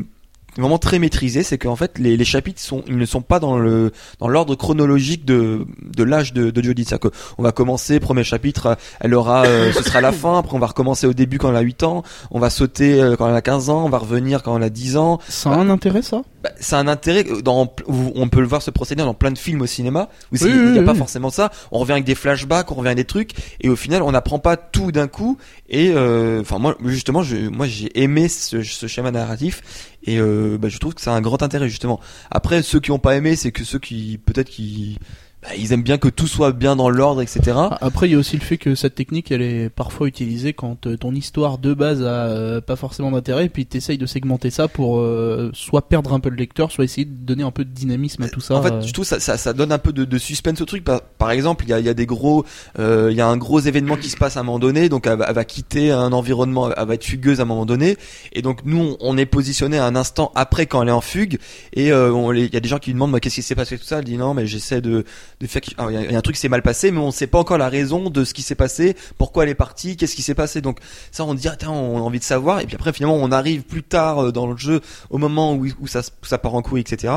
vraiment 0.58 0.78
très 0.78 0.98
maîtrisé. 0.98 1.42
C'est 1.42 1.58
qu'en 1.58 1.76
fait, 1.76 1.98
les, 1.98 2.16
les 2.16 2.24
chapitres 2.24 2.60
sont, 2.60 2.82
ils 2.86 2.96
ne 2.96 3.06
sont 3.06 3.22
pas 3.22 3.40
dans 3.40 3.58
le 3.58 3.92
dans 4.18 4.28
l'ordre 4.28 4.54
chronologique 4.54 5.24
de 5.24 5.66
de 5.82 6.02
l'âge 6.04 6.32
de, 6.32 6.50
de 6.50 6.62
Jodie. 6.62 6.84
C'est-à-dire 6.84 7.10
qu'on 7.36 7.42
va 7.42 7.52
commencer 7.52 8.00
premier 8.00 8.24
chapitre, 8.24 8.76
elle 9.00 9.14
aura, 9.14 9.44
euh, 9.46 9.72
ce 9.72 9.82
sera 9.82 10.00
la 10.00 10.12
fin. 10.12 10.38
Après, 10.38 10.54
on 10.56 10.60
va 10.60 10.66
recommencer 10.66 11.06
au 11.06 11.12
début 11.14 11.38
quand 11.38 11.50
elle 11.50 11.56
a 11.56 11.60
8 11.60 11.82
ans. 11.84 12.02
On 12.30 12.38
va 12.38 12.50
sauter 12.50 13.00
euh, 13.00 13.16
quand 13.16 13.28
elle 13.28 13.34
a 13.36 13.42
15 13.42 13.70
ans. 13.70 13.84
On 13.84 13.88
va 13.90 13.98
revenir 13.98 14.42
quand 14.42 14.56
elle 14.56 14.62
a 14.62 14.70
10 14.70 14.96
ans. 14.96 15.18
Ça 15.28 15.50
a 15.50 15.56
un 15.56 15.70
intérêt, 15.70 16.02
ça? 16.02 16.22
Bah, 16.42 16.50
c'est 16.60 16.76
un 16.76 16.86
intérêt 16.86 17.24
euh, 17.28 17.42
dans 17.42 17.72
on 17.88 18.28
peut 18.28 18.40
le 18.40 18.46
voir 18.46 18.62
se 18.62 18.70
procéder 18.70 19.02
dans 19.02 19.12
plein 19.14 19.32
de 19.32 19.38
films 19.38 19.60
au 19.62 19.66
cinéma 19.66 20.08
où 20.32 20.36
c'est- 20.36 20.44
Oui, 20.44 20.52
il 20.54 20.70
n'y 20.72 20.78
a 20.78 20.80
oui, 20.82 20.86
pas 20.86 20.94
forcément 20.94 21.30
ça 21.30 21.50
on 21.72 21.80
revient 21.80 21.92
avec 21.92 22.04
des 22.04 22.14
flashbacks 22.14 22.70
on 22.70 22.76
revient 22.76 22.90
avec 22.90 22.98
des 22.98 23.04
trucs 23.04 23.32
et 23.60 23.68
au 23.68 23.74
final 23.74 24.02
on 24.04 24.12
n'apprend 24.12 24.38
pas 24.38 24.56
tout 24.56 24.92
d'un 24.92 25.08
coup 25.08 25.36
et 25.68 25.90
euh, 25.96 26.40
enfin 26.40 26.58
moi 26.60 26.76
justement 26.84 27.24
je, 27.24 27.48
moi 27.48 27.66
j'ai 27.66 27.90
aimé 28.00 28.28
ce, 28.28 28.62
ce 28.62 28.86
schéma 28.86 29.10
narratif 29.10 29.62
et 30.04 30.18
euh, 30.18 30.58
bah, 30.58 30.68
je 30.68 30.78
trouve 30.78 30.94
que 30.94 31.00
a 31.10 31.14
un 31.14 31.20
grand 31.20 31.42
intérêt 31.42 31.68
justement. 31.68 32.00
Après 32.30 32.62
ceux 32.62 32.80
qui 32.80 32.90
ont 32.90 32.98
pas 32.98 33.16
aimé 33.16 33.36
c'est 33.36 33.52
que 33.52 33.64
ceux 33.64 33.78
qui 33.78 34.18
peut-être 34.24 34.48
qui 34.48 34.98
bah, 35.42 35.50
ils 35.56 35.72
aiment 35.72 35.82
bien 35.82 35.98
que 35.98 36.08
tout 36.08 36.26
soit 36.26 36.52
bien 36.52 36.74
dans 36.74 36.90
l'ordre 36.90 37.22
etc 37.22 37.52
Ah, 37.56 37.78
Après, 37.80 38.08
il 38.08 38.12
y 38.12 38.14
a 38.14 38.18
aussi 38.18 38.36
le 38.36 38.42
fait 38.42 38.58
que 38.58 38.74
cette 38.74 38.94
technique, 38.94 39.30
elle 39.30 39.42
est 39.42 39.68
parfois 39.68 40.08
utilisée 40.08 40.52
quand 40.52 40.86
euh, 40.86 40.96
ton 40.96 41.14
histoire 41.14 41.58
de 41.58 41.74
base 41.74 42.02
a 42.02 42.26
euh, 42.26 42.60
pas 42.60 42.76
forcément 42.76 43.10
d'intérêt, 43.10 43.46
et 43.46 43.48
puis 43.48 43.66
t'essayes 43.66 43.98
de 43.98 44.06
segmenter 44.06 44.50
ça 44.50 44.68
pour 44.68 44.98
euh, 44.98 45.50
soit 45.54 45.88
perdre 45.88 46.12
un 46.12 46.20
peu 46.20 46.28
le 46.28 46.36
lecteur, 46.36 46.72
soit 46.72 46.84
essayer 46.84 47.04
de 47.04 47.14
donner 47.14 47.42
un 47.42 47.50
peu 47.50 47.64
de 47.64 47.70
dynamisme 47.70 48.22
à 48.22 48.28
tout 48.28 48.40
ça. 48.40 48.54
En 48.54 48.62
fait, 48.62 48.72
euh. 48.72 48.82
je 48.82 48.92
trouve 48.92 49.04
ça, 49.04 49.20
ça, 49.20 49.36
ça 49.36 49.52
donne 49.52 49.72
un 49.72 49.78
peu 49.78 49.92
de, 49.92 50.04
de 50.04 50.18
suspense 50.18 50.60
au 50.60 50.64
truc. 50.64 50.84
Par, 50.84 51.02
par 51.02 51.30
exemple, 51.30 51.64
il 51.64 51.70
y 51.70 51.72
a, 51.72 51.80
y 51.80 51.88
a 51.88 51.94
des 51.94 52.06
gros, 52.06 52.44
euh, 52.78 53.08
il 53.10 53.16
y 53.16 53.20
a 53.20 53.28
un 53.28 53.36
gros 53.36 53.60
événement 53.60 53.96
qui 53.96 54.08
se 54.08 54.16
passe 54.16 54.36
à 54.36 54.40
un 54.40 54.42
moment 54.42 54.58
donné, 54.58 54.88
donc 54.88 55.06
elle 55.06 55.18
va, 55.18 55.26
elle 55.28 55.34
va 55.34 55.44
quitter 55.44 55.90
un 55.90 56.12
environnement, 56.12 56.70
elle 56.72 56.86
va 56.86 56.94
être 56.94 57.04
fugueuse 57.04 57.40
à 57.40 57.42
un 57.42 57.46
moment 57.46 57.66
donné, 57.66 57.96
et 58.32 58.42
donc 58.42 58.60
nous, 58.64 58.96
on, 59.00 59.18
est 59.18 59.26
positionné 59.26 59.78
un 59.78 59.96
instant 59.96 60.32
après 60.34 60.66
quand 60.66 60.82
elle 60.82 60.88
est 60.88 60.92
en 60.92 61.00
fugue, 61.00 61.38
et 61.72 61.92
euh, 61.92 62.32
il 62.34 62.52
y 62.52 62.56
a 62.56 62.60
des 62.60 62.68
gens 62.68 62.78
qui 62.78 62.90
lui 62.90 62.94
demandent, 62.94 63.18
qu'est-ce 63.20 63.36
qui 63.36 63.42
s'est 63.42 63.54
passé 63.54 63.78
tout 63.78 63.84
ça? 63.84 63.98
Elle 63.98 64.04
dit 64.04 64.16
non, 64.16 64.34
mais 64.34 64.46
j'essaie 64.46 64.80
de, 64.80 65.04
de 65.40 65.46
faire. 65.46 65.62
qu'il- 65.62 65.74
ah, 65.78 65.90
y, 65.90 65.96
a- 66.14 66.16
un 66.18 66.20
truc 66.20 66.34
qui 66.36 66.40
s'est 66.40 66.48
mal 66.48 66.62
passé, 66.62 66.90
mais 66.90 66.98
on 66.98 67.10
sait 67.10 67.26
pas 67.26 67.38
encore 67.38 67.58
la 67.58 67.68
raison 67.68 68.10
de 68.10 68.24
ce 68.24 68.34
qui 68.34 68.42
s'est 68.42 68.54
passé, 68.54 68.96
pourquoi 69.18 69.44
elle 69.44 69.50
est 69.50 69.54
partie, 69.54 69.96
qu'est-ce 69.96 70.14
qui 70.16 70.22
s'est 70.22 70.34
passé. 70.34 70.60
Donc 70.60 70.78
ça, 71.12 71.24
on 71.24 71.34
dit, 71.34 71.48
ah, 71.48 71.56
tiens, 71.56 71.70
on 71.70 71.96
a 71.98 72.00
envie 72.00 72.18
de 72.18 72.24
savoir, 72.24 72.60
et 72.60 72.66
puis 72.66 72.74
après, 72.74 72.92
finalement, 72.92 73.16
on 73.16 73.30
arrive 73.30 73.62
plus 73.62 73.82
tard 73.82 74.24
euh, 74.24 74.32
dans 74.32 74.46
le 74.46 74.56
jeu, 74.56 74.80
au 75.10 75.18
moment 75.18 75.54
où, 75.54 75.66
où 75.80 75.86
ça, 75.86 76.02
ça 76.22 76.38
part 76.38 76.54
en 76.54 76.62
couille, 76.62 76.80
etc. 76.80 77.12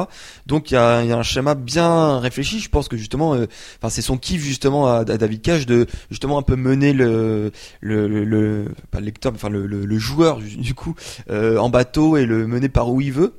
Donc 0.47 0.71
il 0.71 0.75
y 0.75 0.77
a, 0.77 1.03
y 1.03 1.11
a 1.11 1.17
un 1.17 1.23
schéma 1.23 1.55
bien 1.55 2.19
réfléchi. 2.19 2.59
Je 2.59 2.69
pense 2.69 2.87
que 2.87 2.97
justement, 2.97 3.33
euh, 3.35 3.45
enfin 3.77 3.89
c'est 3.89 4.01
son 4.01 4.17
kiff 4.17 4.41
justement 4.43 4.87
à, 4.87 5.03
David 5.05 5.41
Cage 5.41 5.65
de 5.65 5.87
justement 6.09 6.37
un 6.37 6.41
peu 6.43 6.55
mener 6.55 6.93
le 6.93 7.51
le, 7.79 8.07
le, 8.07 8.23
le- 8.23 8.71
pas 8.91 8.99
le 8.99 9.05
lecteur, 9.05 9.31
enfin 9.35 9.49
le, 9.49 9.65
le, 9.65 9.85
le 9.85 9.97
joueur 9.99 10.37
du 10.39 10.73
coup 10.73 10.95
euh, 11.29 11.57
en 11.57 11.69
bateau 11.69 12.17
et 12.17 12.25
le 12.25 12.47
mener 12.47 12.69
par 12.69 12.89
où 12.91 13.01
il 13.01 13.11
veut. 13.13 13.33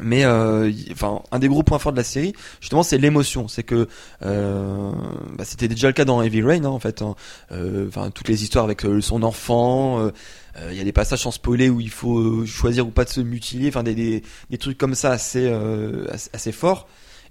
Mais 0.00 0.24
euh, 0.24 0.70
enfin, 0.92 1.22
un 1.32 1.38
des 1.38 1.48
gros 1.48 1.62
points 1.62 1.78
forts 1.78 1.92
de 1.92 1.96
la 1.96 2.04
série, 2.04 2.32
justement, 2.60 2.82
c'est 2.82 2.98
l'émotion. 2.98 3.48
C'est 3.48 3.62
que 3.64 3.88
euh, 4.24 4.92
bah, 5.36 5.44
c'était 5.44 5.68
déjà 5.68 5.88
le 5.88 5.92
cas 5.92 6.04
dans 6.04 6.22
Heavy 6.22 6.42
Rain, 6.42 6.64
hein, 6.64 6.68
en 6.68 6.78
fait. 6.78 7.02
hein. 7.02 7.14
Euh, 7.52 7.86
Enfin, 7.88 8.10
toutes 8.10 8.28
les 8.28 8.42
histoires 8.42 8.64
avec 8.64 8.84
euh, 8.84 9.00
son 9.00 9.22
enfant. 9.22 9.98
euh, 10.00 10.10
euh, 10.58 10.68
Il 10.72 10.78
y 10.78 10.80
a 10.80 10.84
des 10.84 10.92
passages 10.92 11.22
sans 11.22 11.30
spoiler 11.30 11.68
où 11.70 11.80
il 11.80 11.90
faut 11.90 12.18
euh, 12.18 12.46
choisir 12.46 12.86
ou 12.86 12.90
pas 12.90 13.04
de 13.04 13.10
se 13.10 13.20
mutiler. 13.20 13.68
Enfin, 13.68 13.82
des, 13.82 13.94
des, 13.94 14.22
des 14.50 14.58
trucs 14.58 14.78
comme 14.78 14.94
ça 14.94 15.10
assez 15.10 15.46
euh, 15.46 16.06
assez, 16.12 16.30
assez 16.32 16.52
forts. 16.52 16.88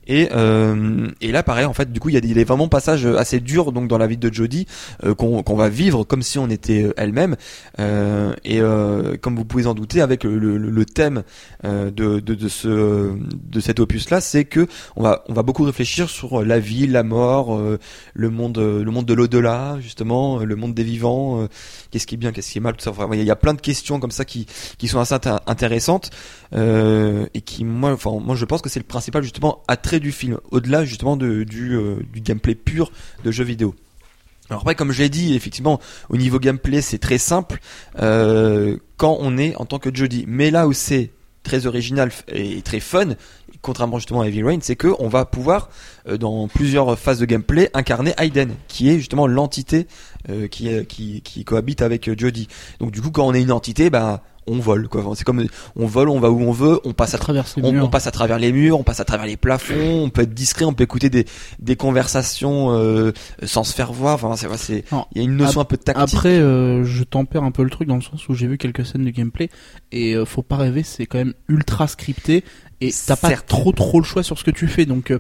Et, 0.07 0.29
euh, 0.33 1.07
et 1.21 1.31
là, 1.31 1.43
pareil, 1.43 1.65
en 1.65 1.73
fait, 1.73 1.91
du 1.91 1.99
coup, 1.99 2.09
il 2.09 2.15
y 2.15 2.17
a 2.17 2.21
des, 2.21 2.43
vraiment 2.43 2.67
passages 2.67 3.05
assez 3.05 3.39
durs 3.39 3.71
donc 3.71 3.87
dans 3.87 3.97
la 3.97 4.07
vie 4.07 4.17
de 4.17 4.33
Jodie 4.33 4.65
euh, 5.03 5.13
qu'on 5.13 5.43
qu'on 5.43 5.55
va 5.55 5.69
vivre 5.69 6.03
comme 6.03 6.21
si 6.21 6.39
on 6.39 6.49
était 6.49 6.83
euh, 6.83 6.93
elle-même. 6.97 7.35
Euh, 7.79 8.33
et 8.45 8.61
euh, 8.61 9.17
comme 9.17 9.35
vous 9.35 9.45
pouvez 9.45 9.67
en 9.67 9.73
douter, 9.73 10.01
avec 10.01 10.23
le, 10.23 10.37
le, 10.37 10.57
le 10.57 10.85
thème 10.85 11.23
euh, 11.65 11.91
de, 11.91 12.19
de, 12.19 12.33
de 12.35 12.47
ce 12.47 13.11
de 13.17 13.59
cet 13.59 13.79
opus-là, 13.79 14.21
c'est 14.21 14.45
que 14.45 14.67
on 14.95 15.03
va 15.03 15.23
on 15.27 15.33
va 15.33 15.43
beaucoup 15.43 15.63
réfléchir 15.63 16.09
sur 16.09 16.43
la 16.43 16.59
vie, 16.59 16.87
la 16.87 17.03
mort, 17.03 17.59
le 18.13 18.29
monde 18.29 18.57
le 18.57 18.91
monde 18.91 19.05
de 19.05 19.13
l'au-delà, 19.13 19.77
justement, 19.81 20.39
le 20.39 20.55
monde 20.55 20.73
des 20.73 20.83
vivants. 20.83 21.47
qu'est-ce 21.91 22.07
qui 22.07 22.15
est 22.15 22.17
bien, 22.17 22.31
qu'est-ce 22.31 22.51
qui 22.51 22.57
est 22.57 22.61
mal, 22.61 22.75
tout 22.75 22.83
ça. 22.83 22.91
Enfin, 22.91 23.07
il 23.13 23.23
y 23.23 23.31
a- 23.31 23.35
plein 23.35 23.53
de 23.53 23.61
questions 23.61 23.99
comme 23.99 24.11
ça 24.11 24.25
qui 24.25 24.47
qui 24.77 24.87
sont 24.87 24.99
assez 24.99 25.13
intér- 25.15 25.39
intéressantes 25.45 26.09
euh, 26.53 27.25
et 27.33 27.41
qui 27.41 27.65
moi 27.65 27.91
enfin 27.91 28.11
moi 28.23 28.35
je 28.35 28.45
pense 28.45 28.61
que 28.61 28.69
c'est 28.69 28.79
le 28.79 28.85
principal 28.85 29.23
justement 29.23 29.63
attrait 29.67 29.99
du 29.99 30.11
film 30.11 30.39
au-delà 30.51 30.85
justement 30.85 31.17
de, 31.17 31.43
du 31.43 31.75
euh, 31.75 31.97
gameplay 32.15 32.55
pur 32.55 32.91
de 33.23 33.31
jeux 33.31 33.43
vidéo. 33.43 33.75
Alors 34.49 34.61
après, 34.61 34.75
comme 34.75 34.93
je 34.93 35.03
l'ai 35.03 35.09
dit, 35.09 35.35
effectivement, 35.35 35.81
au 36.07 36.15
niveau 36.15 36.39
gameplay, 36.39 36.79
c'est 36.81 36.99
très 36.99 37.17
simple 37.17 37.59
euh, 37.99 38.77
quand 38.95 39.17
on 39.19 39.37
est 39.37 39.57
en 39.57 39.65
tant 39.65 39.77
que 39.77 39.93
Jody. 39.93 40.23
Mais 40.25 40.51
là 40.51 40.69
où 40.69 40.73
c'est 40.73 41.11
très 41.43 41.65
original 41.65 42.11
et 42.29 42.61
très 42.61 42.79
fun, 42.79 43.15
contrairement 43.61 43.99
justement 43.99 44.21
à 44.21 44.27
Heavy 44.27 44.43
Rain, 44.43 44.59
c'est 44.61 44.77
que 44.77 44.87
on 44.99 45.09
va 45.09 45.25
pouvoir, 45.25 45.69
dans 46.17 46.47
plusieurs 46.47 46.97
phases 46.97 47.19
de 47.19 47.25
gameplay, 47.25 47.69
incarner 47.73 48.13
Aiden, 48.17 48.53
qui 48.69 48.89
est 48.89 48.99
justement 48.99 49.27
l'entité 49.27 49.85
qui, 50.49 50.85
qui, 50.85 51.21
qui 51.21 51.43
cohabite 51.43 51.81
avec 51.81 52.17
Jody. 52.17 52.47
Donc 52.79 52.91
du 52.91 53.01
coup, 53.01 53.11
quand 53.11 53.27
on 53.27 53.33
est 53.33 53.41
une 53.41 53.51
entité, 53.51 53.89
bah 53.89 54.23
on 54.47 54.59
vole 54.59 54.87
quoi. 54.87 55.03
C'est 55.15 55.23
comme 55.23 55.45
on 55.75 55.85
vole, 55.85 56.09
on 56.09 56.19
va 56.19 56.31
où 56.31 56.41
on 56.41 56.51
veut, 56.51 56.79
on 56.83 56.93
passe 56.93 57.13
à 57.13 57.17
travers 57.17 57.45
les 57.55 57.63
on, 57.63 57.71
murs. 57.71 57.85
on 57.85 57.89
passe 57.89 58.07
à 58.07 58.11
travers 58.11 58.39
les 58.39 58.51
murs, 58.51 58.79
on 58.79 58.83
passe 58.83 58.99
à 58.99 59.05
travers 59.05 59.25
les 59.25 59.37
plafonds, 59.37 60.03
on 60.03 60.09
peut 60.09 60.21
être 60.21 60.33
discret, 60.33 60.65
on 60.65 60.73
peut 60.73 60.83
écouter 60.83 61.09
des 61.09 61.25
des 61.59 61.75
conversations 61.75 62.71
euh, 62.71 63.11
sans 63.43 63.63
se 63.63 63.73
faire 63.73 63.93
voir. 63.93 64.15
Enfin, 64.15 64.35
c'est 64.35 64.47
c'est 64.57 64.83
il 65.15 65.17
y 65.17 65.21
a 65.21 65.23
une 65.23 65.37
notion 65.37 65.61
un 65.61 65.65
peu 65.65 65.77
tactique. 65.77 66.01
Après, 66.01 66.37
euh, 66.39 66.83
je 66.83 67.03
tempère 67.03 67.43
un 67.43 67.51
peu 67.51 67.63
le 67.63 67.69
truc 67.69 67.87
dans 67.87 67.95
le 67.95 68.01
sens 68.01 68.27
où 68.29 68.33
j'ai 68.33 68.47
vu 68.47 68.57
quelques 68.57 68.85
scènes 68.85 69.05
de 69.05 69.09
gameplay 69.09 69.49
et 69.91 70.13
euh, 70.15 70.25
faut 70.25 70.43
pas 70.43 70.57
rêver, 70.57 70.83
c'est 70.83 71.05
quand 71.05 71.17
même 71.17 71.33
ultra 71.47 71.87
scripté 71.87 72.43
et 72.81 72.91
t'as 73.05 73.15
pas 73.15 73.31
trop 73.31 73.71
trop 73.71 73.99
le 73.99 74.05
choix 74.05 74.23
sur 74.23 74.37
ce 74.37 74.43
que 74.43 74.51
tu 74.51 74.67
fais. 74.67 74.85
Donc, 74.85 75.11
euh, 75.11 75.19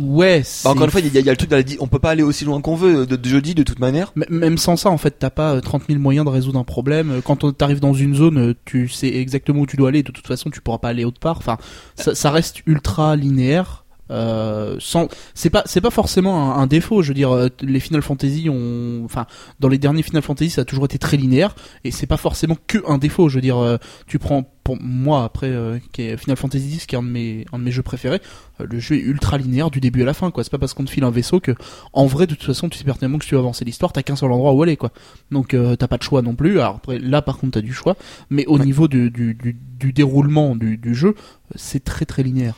ouais, 0.00 0.42
Bah, 0.64 0.70
encore 0.70 0.84
une 0.84 0.90
fois, 0.90 1.00
il 1.00 1.06
y, 1.14 1.20
y 1.22 1.28
a 1.28 1.32
le 1.32 1.36
truc 1.36 1.50
de 1.50 1.56
la 1.56 1.62
on 1.80 1.86
peut 1.88 1.98
pas 1.98 2.10
aller 2.10 2.22
aussi 2.22 2.44
loin 2.44 2.60
qu'on 2.60 2.74
veut 2.74 3.06
de, 3.06 3.16
de 3.16 3.28
jeudi 3.28 3.54
de 3.54 3.62
toute 3.62 3.78
manière. 3.78 4.12
M- 4.16 4.24
Même 4.30 4.58
sans 4.58 4.76
ça, 4.76 4.90
en 4.90 4.98
fait, 4.98 5.16
t'as 5.18 5.30
pas 5.30 5.54
euh, 5.54 5.60
30 5.60 5.84
000 5.88 5.98
moyens 6.00 6.24
de 6.26 6.30
résoudre 6.30 6.58
un 6.58 6.64
problème. 6.64 7.10
Euh, 7.10 7.20
Quand 7.22 7.44
on- 7.44 7.52
t'arrives 7.52 7.80
dans 7.80 7.94
une 7.94 8.14
zone, 8.14 8.38
euh, 8.38 8.54
tu 8.64 8.88
sais 8.88 9.08
exactement 9.08 9.60
où 9.60 9.66
tu 9.66 9.76
dois 9.76 9.88
aller. 9.90 10.02
De 10.02 10.12
toute 10.12 10.26
façon, 10.26 10.50
tu 10.50 10.60
pourras 10.60 10.78
pas 10.78 10.88
aller 10.88 11.04
autre 11.04 11.20
part. 11.20 11.38
Enfin, 11.38 11.58
ça, 11.96 12.14
ça 12.14 12.30
reste 12.30 12.62
ultra 12.66 13.16
linéaire. 13.16 13.84
Euh, 14.10 14.76
sans, 14.78 15.08
c'est 15.34 15.50
pas, 15.50 15.62
c'est 15.66 15.80
pas 15.80 15.90
forcément 15.90 16.52
un, 16.54 16.62
un 16.62 16.66
défaut. 16.66 17.02
Je 17.02 17.08
veux 17.08 17.14
dire, 17.14 17.34
euh, 17.34 17.48
les 17.60 17.80
Final 17.80 18.02
Fantasy 18.02 18.48
ont, 18.48 19.02
enfin, 19.04 19.26
dans 19.60 19.68
les 19.68 19.78
derniers 19.78 20.02
Final 20.02 20.22
Fantasy, 20.22 20.50
ça 20.50 20.60
a 20.62 20.64
toujours 20.64 20.84
été 20.84 20.98
très 20.98 21.16
linéaire, 21.16 21.54
et 21.84 21.90
c'est 21.90 22.06
pas 22.06 22.16
forcément 22.16 22.56
que 22.66 22.78
un 22.86 22.98
défaut. 22.98 23.28
Je 23.28 23.36
veux 23.36 23.40
dire, 23.40 23.58
euh, 23.58 23.78
tu 24.06 24.18
prends, 24.18 24.44
pour 24.62 24.76
moi 24.80 25.24
après, 25.24 25.48
euh, 25.50 25.78
qui 25.92 26.02
est 26.02 26.16
Final 26.16 26.36
Fantasy 26.36 26.74
X, 26.74 26.86
qui 26.86 26.94
est 26.94 26.98
un 26.98 27.02
de 27.02 27.08
mes, 27.08 27.46
un 27.52 27.58
de 27.58 27.64
mes 27.64 27.70
jeux 27.70 27.82
préférés, 27.82 28.20
euh, 28.60 28.66
le 28.70 28.78
jeu 28.78 28.96
est 28.96 29.00
ultra 29.00 29.38
linéaire 29.38 29.70
du 29.70 29.80
début 29.80 30.02
à 30.02 30.04
la 30.06 30.14
fin. 30.14 30.30
Quoi, 30.30 30.44
c'est 30.44 30.50
pas 30.50 30.58
parce 30.58 30.74
qu'on 30.74 30.84
te 30.84 30.90
file 30.90 31.04
un 31.04 31.10
vaisseau 31.10 31.40
que, 31.40 31.52
en 31.92 32.06
vrai, 32.06 32.26
de 32.26 32.34
toute 32.34 32.46
façon, 32.46 32.68
tu 32.68 32.78
sais 32.78 32.84
pertinemment 32.84 33.18
que 33.18 33.24
si 33.24 33.28
tu 33.30 33.34
veux 33.34 33.40
avancer 33.40 33.64
l'histoire, 33.64 33.92
t'as 33.92 34.02
qu'un 34.02 34.16
seul 34.16 34.30
endroit 34.32 34.52
où 34.52 34.62
aller, 34.62 34.76
quoi. 34.76 34.90
Donc, 35.30 35.48
t'as 35.78 35.88
pas 35.88 35.98
de 35.98 36.02
choix 36.02 36.22
non 36.22 36.34
plus. 36.34 36.60
Alors 36.60 36.76
après, 36.76 36.98
là, 36.98 37.22
par 37.22 37.38
contre, 37.38 37.54
t'as 37.54 37.60
du 37.60 37.72
choix, 37.72 37.96
mais 38.30 38.44
au 38.46 38.58
Ouais. 38.58 38.64
niveau 38.64 38.88
du, 38.88 39.10
du, 39.10 39.34
du, 39.34 39.56
du 39.78 39.92
déroulement 39.92 40.56
du, 40.56 40.76
du 40.78 40.94
jeu, 40.94 41.14
c'est 41.54 41.84
très 41.84 42.04
très 42.04 42.22
linéaire. 42.22 42.54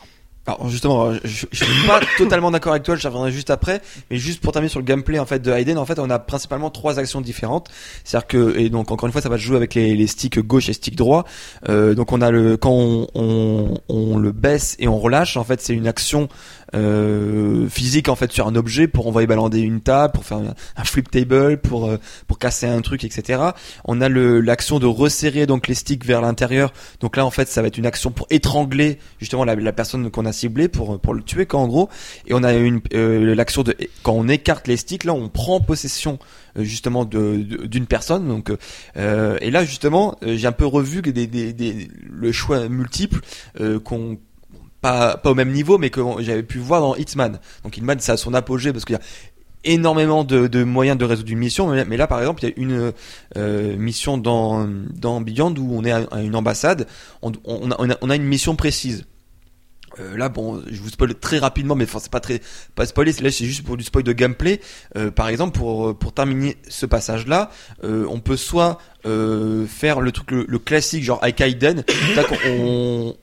Alors 0.49 0.67
justement, 0.71 1.13
je, 1.13 1.45
je 1.53 1.65
suis 1.65 1.87
pas 1.87 2.01
totalement 2.17 2.51
d'accord 2.51 2.73
avec 2.73 2.83
toi, 2.83 2.97
je 2.97 3.07
reviendrai 3.07 3.31
juste 3.31 3.51
après, 3.51 3.83
mais 4.11 4.17
juste 4.17 4.41
pour 4.41 4.55
terminer 4.55 4.71
sur 4.71 4.81
le 4.81 4.87
gameplay 4.87 5.19
en 5.19 5.27
fait 5.27 5.41
de 5.41 5.53
Hayden, 5.53 5.77
en 5.77 5.85
fait 5.85 5.99
on 5.99 6.09
a 6.09 6.19
principalement 6.19 6.71
trois 6.71 6.99
actions 6.99 7.21
différentes, 7.21 7.69
c'est-à-dire 8.03 8.27
que 8.29 8.59
et 8.59 8.71
donc 8.71 8.91
encore 8.91 9.07
une 9.07 9.13
fois 9.13 9.21
ça 9.21 9.29
va 9.29 9.37
se 9.37 9.43
jouer 9.43 9.59
avec 9.59 9.75
les, 9.75 10.07
sticks 10.07 10.39
gauche 10.39 10.71
et 10.71 10.73
stick 10.73 10.97
droit, 10.97 11.27
euh, 11.69 11.95
donc 11.95 12.13
on 12.13 12.23
a 12.23 12.31
le 12.31 12.57
quand 12.57 12.73
on, 12.73 13.75
on, 13.91 14.17
le 14.17 14.33
baisse 14.33 14.75
et 14.79 14.89
on 14.89 14.99
relâche, 14.99 15.37
en 15.37 15.45
fait 15.45 15.61
c'est 15.61 15.75
une 15.75 15.87
action 15.87 16.31
euh, 16.75 17.69
physique 17.69 18.09
en 18.09 18.17
fait 18.17 18.33
sur 18.33 18.47
un 18.47 18.55
objet 18.57 18.89
pour 18.89 19.07
envoyer 19.07 19.27
balander 19.27 19.61
une 19.61 19.83
table, 19.83 20.15
pour 20.15 20.25
faire 20.25 20.39
un, 20.39 20.55
un 20.77 20.85
flip 20.85 21.11
table, 21.11 21.59
pour 21.59 21.91
euh, 21.91 21.99
pour 22.27 22.39
casser 22.39 22.67
un 22.67 22.81
truc, 22.81 23.05
etc. 23.05 23.43
On 23.85 24.01
a 24.01 24.09
le 24.09 24.41
l'action 24.41 24.79
de 24.79 24.87
resserrer 24.87 25.45
donc 25.45 25.69
les 25.69 25.75
sticks 25.75 26.07
vers 26.07 26.23
l'intérieur, 26.23 26.73
donc 27.01 27.19
là 27.19 27.27
en 27.27 27.31
fait 27.31 27.49
ça 27.49 27.61
va 27.61 27.69
être 27.69 27.77
une 27.77 27.87
action 27.87 28.11
pour 28.11 28.27
étrangler 28.31 28.99
justement 29.21 29.45
la, 29.45 29.55
la 29.55 29.73
personne 29.75 30.11
qu'on 30.11 30.25
a 30.25 30.38
ciblée 30.39 30.69
pour 30.69 30.99
pour 31.01 31.15
le 31.15 31.23
tuer 31.23 31.47
quoi 31.47 31.61
en 31.61 31.69
gros. 31.69 31.89
Et 32.27 32.35
on 32.35 32.43
a 32.43 32.53
une 32.55 32.81
euh, 32.95 33.35
l'action 33.35 33.63
de 33.63 33.75
quand 34.03 34.13
on 34.13 34.29
écarte 34.29 34.69
les 34.69 34.77
sticks 34.77 35.05
là 35.05 35.13
on 35.15 35.29
prend 35.29 35.61
possession 35.61 36.19
euh, 36.57 36.65
justement 36.65 37.05
de 37.05 37.37
d'une 37.67 37.87
personne 37.87 38.29
donc 38.29 38.53
euh, 38.97 39.39
et 39.41 39.51
là 39.51 39.65
justement 39.65 40.17
j'ai 40.23 40.47
un 40.47 40.53
peu 40.53 40.67
revu 40.67 41.03
des, 41.03 41.27
des, 41.27 41.53
des 41.53 41.89
le 42.09 42.33
choix 42.33 42.69
multiple 42.69 43.21
qu'on 43.85 44.19
pas 44.81 45.17
pas 45.17 45.31
au 45.31 45.35
même 45.35 45.53
niveau 45.53 45.79
mais 45.79 45.91
que 45.91 46.01
j'avais 46.21 46.43
pu 46.43 46.59
voir 46.59 46.81
dans 46.81 46.95
Hitman. 46.95 47.39
Donc 47.65 47.77
Hitman 47.77 47.99
ça 48.01 48.13
a 48.13 48.17
son 48.17 48.35
apogée 48.35 48.73
parce 48.73 48.85
qu'il 48.85 48.95
y 48.95 48.99
a 48.99 49.03
énormément 49.65 50.23
de, 50.23 50.47
de 50.47 50.63
moyens 50.63 50.97
de 50.97 51.05
résoudre 51.05 51.31
une 51.33 51.39
mission 51.39 51.69
mais 51.69 51.97
là 51.97 52.07
par 52.07 52.21
exemple 52.21 52.45
il 52.45 52.49
y 52.49 52.53
a 52.53 52.55
une 52.57 53.77
mission 53.77 54.17
dans 54.19 54.69
dans 54.95 55.21
Beyond 55.21 55.55
où 55.59 55.77
on 55.77 55.85
est 55.85 55.93
à, 55.93 56.23
une 56.23 56.37
ambassade 56.37 56.87
on, 57.23 57.33
on 57.45 58.11
a 58.11 58.17
une 58.17 58.25
mission 58.25 58.55
précise 58.55 59.05
euh, 60.01 60.17
là 60.17 60.29
bon 60.29 60.63
je 60.71 60.81
vous 60.81 60.89
spoil 60.89 61.15
très 61.15 61.39
rapidement 61.39 61.75
mais 61.75 61.85
enfin 61.85 61.99
c'est 62.01 62.11
pas 62.11 62.21
très 62.21 62.41
pas 62.75 62.87
c'est 62.87 63.21
là 63.21 63.31
c'est 63.31 63.45
juste 63.45 63.65
pour 63.65 63.77
du 63.77 63.85
spoil 63.85 64.03
de 64.03 64.13
gameplay. 64.13 64.61
Euh, 64.97 65.11
par 65.11 65.29
exemple 65.29 65.59
pour 65.59 65.97
pour 65.99 66.13
terminer 66.13 66.57
ce 66.69 66.87
passage 66.87 67.27
là 67.27 67.51
on 67.83 68.21
peut 68.21 68.37
soit 68.37 68.79
euh, 69.07 69.65
faire 69.67 70.01
le 70.01 70.11
truc 70.11 70.33
le, 70.33 70.59
classique 70.59 71.05
genre 71.05 71.21
avec 71.23 71.41
Aiden 71.41 71.85
on, 72.47 73.15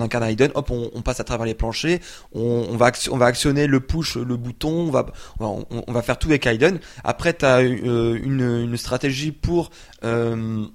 incarne 0.00 0.24
Aiden 0.24 0.50
hop 0.54 0.70
on, 0.70 1.00
passe 1.00 1.20
à 1.20 1.24
travers 1.24 1.46
les 1.46 1.54
planchers 1.54 2.00
on, 2.32 2.76
va 2.76 2.90
on 3.12 3.16
va 3.16 3.26
actionner 3.26 3.68
le 3.68 3.78
push 3.78 4.16
le 4.16 4.36
bouton 4.36 4.88
on 4.88 4.90
va 4.90 5.06
on, 5.38 5.92
va 5.92 6.02
faire 6.02 6.18
tout 6.18 6.28
avec 6.28 6.44
Aiden 6.44 6.80
après 7.04 7.34
tu 7.34 7.44
as 7.44 7.60
une, 7.60 8.40
une 8.40 8.76
stratégie 8.76 9.30
pour 9.30 9.70
euh, 10.02 10.66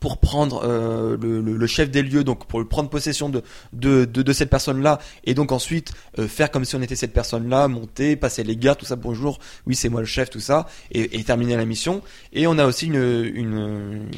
pour 0.00 0.18
prendre 0.18 0.62
euh, 0.64 1.16
le, 1.20 1.40
le- 1.40 1.56
le 1.56 1.66
chef 1.66 1.90
des 1.90 2.02
lieux, 2.02 2.24
donc 2.24 2.46
pour 2.46 2.66
prendre 2.68 2.88
possession 2.88 3.28
de, 3.28 3.42
de, 3.72 4.04
de, 4.04 4.22
de 4.22 4.32
cette 4.32 4.50
personne-là, 4.50 4.98
et 5.24 5.34
donc 5.34 5.52
ensuite 5.52 5.92
euh, 6.18 6.28
faire 6.28 6.50
comme 6.50 6.64
si 6.64 6.76
on 6.76 6.82
était 6.82 6.96
cette 6.96 7.12
personne-là, 7.12 7.68
monter, 7.68 8.16
passer 8.16 8.44
les 8.44 8.56
gardes, 8.56 8.78
tout 8.78 8.86
ça, 8.86 8.96
bonjour, 8.96 9.38
oui 9.66 9.74
c'est 9.74 9.88
moi 9.88 10.00
le 10.00 10.06
chef, 10.06 10.30
tout 10.30 10.40
ça, 10.40 10.66
et, 10.92 11.18
et 11.18 11.24
terminer 11.24 11.56
la 11.56 11.64
mission. 11.64 12.02
Et 12.32 12.46
on 12.46 12.58
a 12.58 12.66
aussi 12.66 12.86
une, 12.86 12.94
une, 13.34 14.08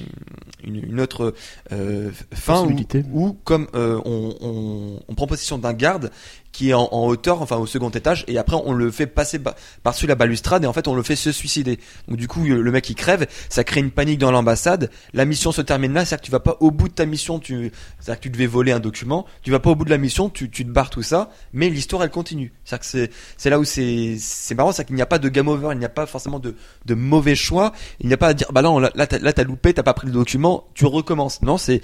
une, 0.64 0.76
une 0.76 1.00
autre 1.00 1.34
euh, 1.72 2.10
fin 2.32 2.60
où, 2.62 2.66
où, 3.12 3.32
comme 3.44 3.66
euh, 3.74 4.00
on, 4.04 4.34
on, 4.40 5.02
on 5.08 5.14
prend 5.14 5.26
possession 5.26 5.58
d'un 5.58 5.72
garde 5.72 6.10
qui 6.52 6.70
est 6.70 6.74
en, 6.74 6.88
hauteur, 6.92 7.42
enfin 7.42 7.56
au 7.56 7.66
second 7.66 7.90
étage, 7.90 8.24
et 8.28 8.38
après 8.38 8.56
on 8.64 8.72
le 8.72 8.90
fait 8.90 9.06
passer 9.06 9.38
par-dessus 9.82 10.06
la 10.06 10.14
balustrade, 10.14 10.64
et 10.64 10.66
en 10.66 10.72
fait 10.72 10.88
on 10.88 10.94
le 10.94 11.02
fait 11.02 11.16
se 11.16 11.32
suicider. 11.32 11.78
Donc 12.08 12.16
du 12.16 12.28
coup 12.28 12.44
le 12.44 12.70
mec 12.70 12.88
il 12.90 12.94
crève, 12.94 13.26
ça 13.48 13.64
crée 13.64 13.80
une 13.80 13.90
panique 13.90 14.18
dans 14.18 14.30
l'ambassade, 14.30 14.90
la 15.12 15.24
mission 15.24 15.52
se 15.52 15.62
termine 15.62 15.92
là, 15.92 16.04
c'est-à-dire 16.04 16.20
que 16.22 16.26
tu 16.26 16.32
vas 16.32 16.40
pas 16.40 16.56
au 16.60 16.70
bout 16.70 16.88
de 16.88 16.94
ta 16.94 17.06
mission, 17.06 17.38
tu, 17.38 17.70
c'est-à-dire 18.00 18.18
que 18.18 18.22
tu 18.24 18.30
devais 18.30 18.46
voler 18.46 18.72
un 18.72 18.80
document, 18.80 19.26
tu 19.42 19.50
vas 19.50 19.60
pas 19.60 19.70
au 19.70 19.74
bout 19.74 19.84
de 19.84 19.90
la 19.90 19.98
mission, 19.98 20.28
tu, 20.28 20.50
tu 20.50 20.64
te 20.64 20.70
barres 20.70 20.90
tout 20.90 21.02
ça, 21.02 21.30
mais 21.52 21.68
l'histoire 21.70 22.02
elle 22.02 22.10
continue. 22.10 22.52
C'est-à-dire 22.64 22.80
que 22.80 22.86
c'est, 22.86 23.10
c'est 23.36 23.50
là 23.50 23.58
où 23.58 23.64
c'est, 23.64 24.16
c'est 24.18 24.54
marrant, 24.54 24.72
c'est 24.72 24.84
qu'il 24.84 24.96
n'y 24.96 25.02
a 25.02 25.06
pas 25.06 25.18
de 25.18 25.28
game 25.28 25.48
over, 25.48 25.68
il 25.72 25.78
n'y 25.78 25.84
a 25.84 25.88
pas 25.90 26.06
forcément 26.06 26.38
de, 26.38 26.56
de 26.86 26.94
mauvais 26.94 27.34
choix, 27.34 27.72
il 28.00 28.08
n'y 28.08 28.14
a 28.14 28.16
pas 28.16 28.28
à 28.28 28.34
dire, 28.34 28.50
bah 28.52 28.62
là, 28.62 28.70
on 28.70 28.78
l'a- 28.78 28.90
là, 28.94 29.06
t'as, 29.06 29.18
là 29.18 29.32
t'as 29.32 29.44
loupé, 29.44 29.72
t'as 29.72 29.82
pas 29.82 29.94
pris 29.94 30.06
le 30.06 30.12
document, 30.12 30.64
tu 30.74 30.84
recommences. 30.86 31.42
Non, 31.42 31.58
c'est, 31.58 31.80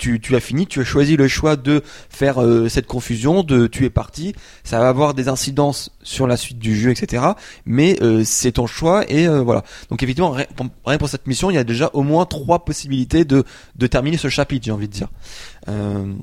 tu, 0.00 0.18
tu 0.18 0.34
as 0.34 0.40
fini, 0.40 0.66
tu 0.66 0.80
as 0.80 0.84
choisi 0.84 1.16
le 1.16 1.28
choix 1.28 1.56
de 1.56 1.82
faire 2.08 2.42
euh, 2.42 2.68
cette 2.70 2.86
confusion, 2.86 3.42
de 3.42 3.66
tu 3.66 3.84
es 3.84 3.90
parti, 3.90 4.34
ça 4.64 4.80
va 4.80 4.88
avoir 4.88 5.12
des 5.12 5.28
incidences 5.28 5.90
sur 6.02 6.26
la 6.26 6.38
suite 6.38 6.58
du 6.58 6.74
jeu, 6.74 6.90
etc. 6.90 7.22
Mais 7.66 7.98
euh, 8.02 8.22
c'est 8.24 8.52
ton 8.52 8.66
choix 8.66 9.04
et 9.10 9.28
euh, 9.28 9.42
voilà. 9.42 9.62
Donc 9.90 10.04
pour, 10.56 10.68
rien 10.86 10.98
pour 10.98 11.08
cette 11.08 11.26
mission, 11.26 11.50
il 11.50 11.54
y 11.54 11.58
a 11.58 11.64
déjà 11.64 11.90
au 11.92 12.02
moins 12.02 12.24
trois 12.24 12.64
possibilités 12.64 13.26
de, 13.26 13.44
de 13.76 13.86
terminer 13.86 14.16
ce 14.16 14.28
chapitre, 14.28 14.64
j'ai 14.64 14.72
envie 14.72 14.88
de 14.88 14.92
dire. 14.92 15.08
Euh, 15.68 16.14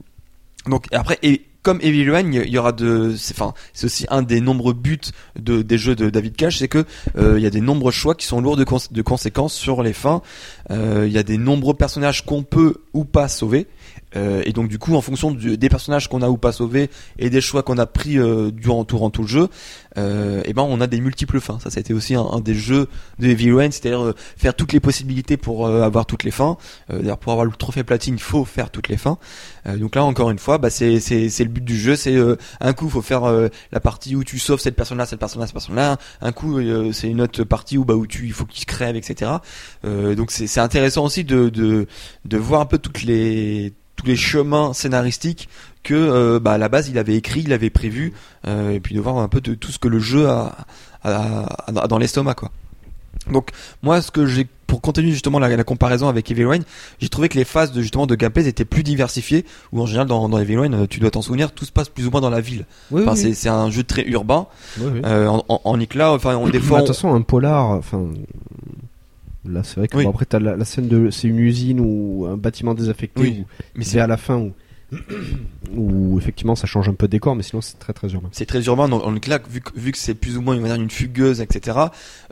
donc 0.66 0.88
après, 0.92 1.20
et 1.22 1.46
comme 1.68 1.82
Evil 1.82 2.10
One, 2.12 2.34
il 2.34 2.50
y 2.50 2.58
aura 2.58 2.72
de, 2.72 3.14
enfin, 3.32 3.54
c'est 3.74 3.88
aussi 3.88 4.06
un 4.10 4.22
des 4.22 4.40
nombreux 4.40 4.72
buts 4.72 5.02
de, 5.38 5.62
des 5.62 5.78
jeux 5.78 5.98
de 5.98 6.10
David 6.10 6.38
Cage, 6.38 6.60
c'est 6.60 6.70
que 6.70 6.86
euh, 7.18 7.38
il 7.38 7.44
y 7.44 7.46
a 7.46 7.50
des 7.50 7.60
nombreux 7.60 7.92
choix 7.92 8.16
qui 8.16 8.26
sont 8.26 8.40
lourds 8.40 8.56
de 8.56 9.02
conséquences 9.02 9.54
sur 9.54 9.84
les 9.84 9.92
fins. 9.92 10.22
Euh, 10.72 11.04
Il 11.06 11.12
y 11.12 11.18
a 11.18 11.24
des 11.24 11.38
nombreux 11.38 11.74
personnages 11.74 12.26
qu'on 12.26 12.44
peut 12.44 12.76
ou 12.94 13.04
pas 13.04 13.28
sauver. 13.28 13.68
Euh, 14.16 14.42
et 14.46 14.54
donc 14.54 14.70
du 14.70 14.80
coup, 14.80 14.96
en 14.96 15.02
fonction 15.02 15.32
du- 15.32 15.58
des 15.58 15.70
personnages 15.70 16.08
qu'on 16.08 16.22
a 16.22 16.30
ou 16.30 16.38
pas 16.38 16.54
sauvés 16.54 16.90
et 17.20 17.30
des 17.30 17.42
choix 17.42 17.62
qu'on 17.62 17.78
a 17.78 17.86
pris 17.86 18.18
euh, 18.18 18.52
durant, 18.52 18.84
durant 18.86 19.10
tout 19.10 19.22
le 19.24 19.28
jeu, 19.28 19.50
euh, 19.98 20.42
et 20.46 20.54
ben 20.54 20.64
on 20.64 20.80
a 20.80 20.88
des 20.88 21.02
multiples 21.02 21.42
fins. 21.42 21.60
Ça, 21.62 21.70
ça 21.70 21.80
a 21.80 21.82
été 21.82 21.94
aussi 21.94 22.16
un, 22.16 22.22
un 22.22 22.40
des 22.40 22.54
jeux 22.56 22.88
de 23.20 23.28
Heavy 23.28 23.52
Rain, 23.52 23.70
c'est-à-dire 23.70 24.02
euh, 24.04 24.16
faire 24.38 24.56
toutes 24.56 24.72
les 24.72 24.80
possibilités 24.80 25.36
pour 25.36 25.68
euh, 25.68 25.82
avoir 25.82 26.06
toutes 26.06 26.24
les 26.24 26.32
fins. 26.32 26.56
Euh, 26.90 27.00
D'ailleurs, 27.00 27.18
pour 27.18 27.34
avoir 27.34 27.46
le 27.46 27.52
trophée 27.52 27.84
platine, 27.84 28.16
il 28.16 28.22
faut 28.22 28.46
faire 28.46 28.70
toutes 28.70 28.88
les 28.88 28.98
fins. 28.98 29.18
Donc 29.66 29.96
là, 29.96 30.06
encore 30.06 30.32
une 30.32 30.40
fois, 30.40 30.58
bah, 30.60 30.70
c'est 30.70 31.02
c'est 31.02 31.44
le 31.44 31.50
but 31.50 31.64
du 31.66 31.78
jeu. 31.78 31.98
C'est 31.98 32.16
un 32.62 32.72
coup, 32.74 32.90
faut 32.90 33.02
faire 33.02 33.24
la 33.74 33.80
partie 33.82 34.16
où 34.16 34.24
tu 34.24 34.40
sauves 34.40 34.62
cette 34.62 34.78
personne-là, 34.78 35.06
cette 35.06 35.20
personne-là, 35.20 35.46
cette 35.48 35.54
personne-là. 35.54 35.98
Un 36.22 36.32
coup, 36.32 36.60
c'est 36.94 37.10
une 37.10 37.20
autre 37.20 37.44
partie 37.44 37.78
où 37.78 37.84
bah 37.84 37.94
où 37.96 38.08
tu 38.08 38.26
il 38.28 38.32
faut 38.32 38.46
qu'il 38.46 38.66
crève, 38.66 38.96
etc. 38.96 39.30
Donc 39.84 40.32
c'est 40.32 40.48
c'est 40.48 40.62
intéressant 40.62 41.04
aussi 41.04 41.26
de 41.26 41.50
de 41.50 41.86
de 42.24 42.38
voir 42.38 42.62
un 42.62 42.66
peu 42.66 42.78
toutes 42.78 43.04
les 43.04 43.74
tous 43.98 44.06
les 44.06 44.16
chemins 44.16 44.74
scénaristiques 44.74 45.50
que 45.84 45.94
euh, 45.94 46.40
bah, 46.40 46.54
à 46.54 46.58
la 46.58 46.70
base 46.70 46.88
il 46.88 46.98
avait 46.98 47.16
écrit, 47.16 47.42
il 47.42 47.52
avait 47.52 47.70
prévu, 47.70 48.14
euh, 48.48 48.72
et 48.72 48.80
puis 48.80 48.96
de 48.96 49.02
voir 49.02 49.18
un 49.18 49.28
peu 49.28 49.42
de 49.42 49.54
tout 49.56 49.72
ce 49.72 49.80
que 49.80 49.88
le 49.90 50.00
jeu 50.00 50.28
a, 50.30 50.56
a- 51.04 51.44
a- 51.68 51.80
a 51.84 51.88
dans 51.88 51.98
l'estomac 51.98 52.36
quoi. 52.36 52.52
Donc 53.32 53.50
moi 53.84 54.02
ce 54.02 54.10
que 54.12 54.26
j'ai 54.26 54.48
pour 54.68 54.82
continuer 54.82 55.12
justement 55.12 55.40
la, 55.40 55.48
la 55.56 55.64
comparaison 55.64 56.10
avec 56.10 56.30
Evil 56.30 56.46
Rain, 56.46 56.60
j'ai 57.00 57.08
trouvé 57.08 57.30
que 57.30 57.38
les 57.38 57.46
phases 57.46 57.72
de 57.72 57.82
justement 57.82 58.06
de 58.06 58.16
gameplay 58.16 58.48
étaient 58.48 58.66
plus 58.66 58.84
diversifiées. 58.84 59.46
Où 59.72 59.82
en 59.82 59.86
général 59.86 60.08
dans, 60.08 60.28
dans 60.28 60.38
Evil 60.40 60.58
Rain, 60.58 60.86
tu 60.88 61.00
dois 61.00 61.10
t'en 61.10 61.22
souvenir, 61.22 61.54
tout 61.54 61.64
se 61.64 61.72
passe 61.72 61.88
plus 61.88 62.06
ou 62.06 62.12
moins 62.12 62.20
dans 62.20 62.30
la 62.30 62.42
ville. 62.42 62.66
Oui, 62.92 63.02
Enfin 63.04 63.14
oui. 63.14 63.18
c'est 63.18 63.34
c'est 63.34 63.48
un 63.50 63.72
jeu 63.72 63.84
très 63.86 64.04
urbain. 64.04 64.48
Oui, 64.78 64.88
oui. 64.96 65.02
Euh, 65.06 65.28
en, 65.28 65.46
en, 65.48 65.62
en 65.64 65.80
éclat, 65.80 66.12
enfin 66.12 66.36
on 66.36 66.50
des 66.50 66.60
Bah, 66.60 66.66
fois 66.66 66.82
de 66.82 66.88
toute 66.88 66.96
façon, 66.96 67.14
un 67.16 67.22
polar, 67.22 67.66
enfin. 67.72 68.08
Là, 69.48 69.64
c'est 69.64 69.78
vrai 69.78 69.88
que 69.88 69.98
Oui. 69.98 70.04
bon, 70.04 70.10
après, 70.10 70.26
t'as 70.26 70.40
la, 70.40 70.56
la 70.56 70.66
scène 70.66 70.88
de. 70.88 71.10
C'est 71.10 71.28
une 71.28 71.40
usine 71.40 71.80
ou 71.80 72.26
un 72.30 72.38
bâtiment 72.38 72.74
désaffecté 72.74 73.22
Oui, 73.22 73.38
où 73.42 73.46
mais 73.76 73.84
c'est 73.84 73.92
c'est 73.92 74.00
à 74.00 74.08
la 74.08 74.18
fin 74.18 74.38
où 74.38 74.54
Où 75.76 76.18
effectivement 76.18 76.56
ça 76.56 76.66
change 76.66 76.88
un 76.88 76.94
peu 76.94 77.08
de 77.08 77.12
décor, 77.12 77.36
mais 77.36 77.44
sinon 77.44 77.62
c'est 77.62 77.78
très 77.78 77.92
très 77.92 78.08
urbain. 78.10 78.30
C'est 78.32 78.46
très 78.46 78.62
urbain, 78.64 78.88
donc, 78.88 79.04
donc 79.04 79.28
là, 79.28 79.40
vu, 79.50 79.60
que- 79.60 79.78
vu 79.78 79.92
que 79.92 79.98
c'est 79.98 80.14
plus 80.14 80.38
ou 80.38 80.42
moins 80.42 80.56
une, 80.56 80.66
une 80.66 80.90
fugueuse, 80.90 81.42
etc., 81.42 81.78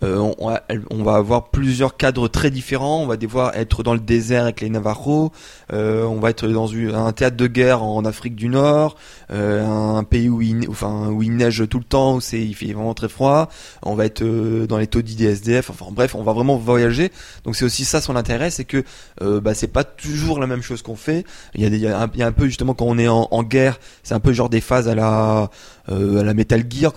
euh, 0.04 0.32
on, 0.40 1.04
va- 1.04 1.16
avoir 1.16 1.50
plusieurs 1.50 1.98
cadres 1.98 2.28
très 2.30 2.52
différents. 2.52 3.02
On 3.04 3.08
va 3.08 3.18
devoir 3.18 3.56
être 3.56 3.84
dans 3.84 3.94
le 3.94 4.00
désert 4.00 4.44
avec 4.44 4.62
les 4.62 4.70
Navarros, 4.70 5.32
euh, 5.74 6.06
on 6.06 6.20
va 6.22 6.30
être 6.30 6.48
dans 6.48 6.72
un 6.74 7.12
théâtre 7.12 7.36
de 7.36 7.48
guerre 7.48 7.84
en 7.84 8.06
Afrique 8.06 8.36
du 8.36 8.48
Nord, 8.48 8.96
euh, 9.32 9.66
un 9.66 10.04
pays 10.06 10.30
où 10.30 10.42
il, 10.42 11.36
neige 11.36 11.64
tout 11.70 11.80
le 11.80 11.84
temps, 11.84 12.16
où 12.18 12.22
il 12.32 12.56
fait 12.56 12.72
vraiment 12.72 12.94
très 12.94 13.10
froid. 13.10 13.50
On 13.84 13.96
va 13.96 14.06
être 14.06 14.22
euh, 14.22 14.66
dans 14.66 14.78
les 14.78 14.88
taudis 14.88 15.16
des 15.16 15.26
SDF. 15.26 15.72
Enfin 15.72 15.88
bref, 15.92 16.16
on 16.16 16.24
va 16.24 16.32
vraiment 16.32 16.56
voyager. 16.58 17.12
Donc 17.44 17.58
c'est 17.58 17.66
aussi 17.66 17.84
ça 17.84 18.00
son 18.00 18.16
intérêt, 18.16 18.50
c'est 18.50 18.66
que 18.66 18.84
bah, 19.20 19.54
c'est 19.54 19.68
pas 19.68 19.84
toujours 19.84 20.40
la 20.40 20.48
même 20.48 20.62
chose 20.62 20.82
qu'on 20.82 20.96
fait. 20.96 21.26
Il 21.54 21.62
y 21.62 21.66
il 21.66 21.82
y 21.82 21.88
a 21.88 22.02
un 22.28 22.32
peu 22.32 22.45
justement 22.48 22.74
quand 22.74 22.86
on 22.86 22.98
est 22.98 23.08
en, 23.08 23.44
guerre, 23.44 23.80
c'est 24.04 24.14
un 24.14 24.20
peu 24.20 24.34
genre 24.34 24.50
des 24.50 24.62
phases 24.62 24.88
à 24.88 24.96
la 24.96 25.50
euh, 25.90 26.20
à 26.22 26.24
la 26.24 26.34
Metal 26.34 26.64
Gear, 26.70 26.94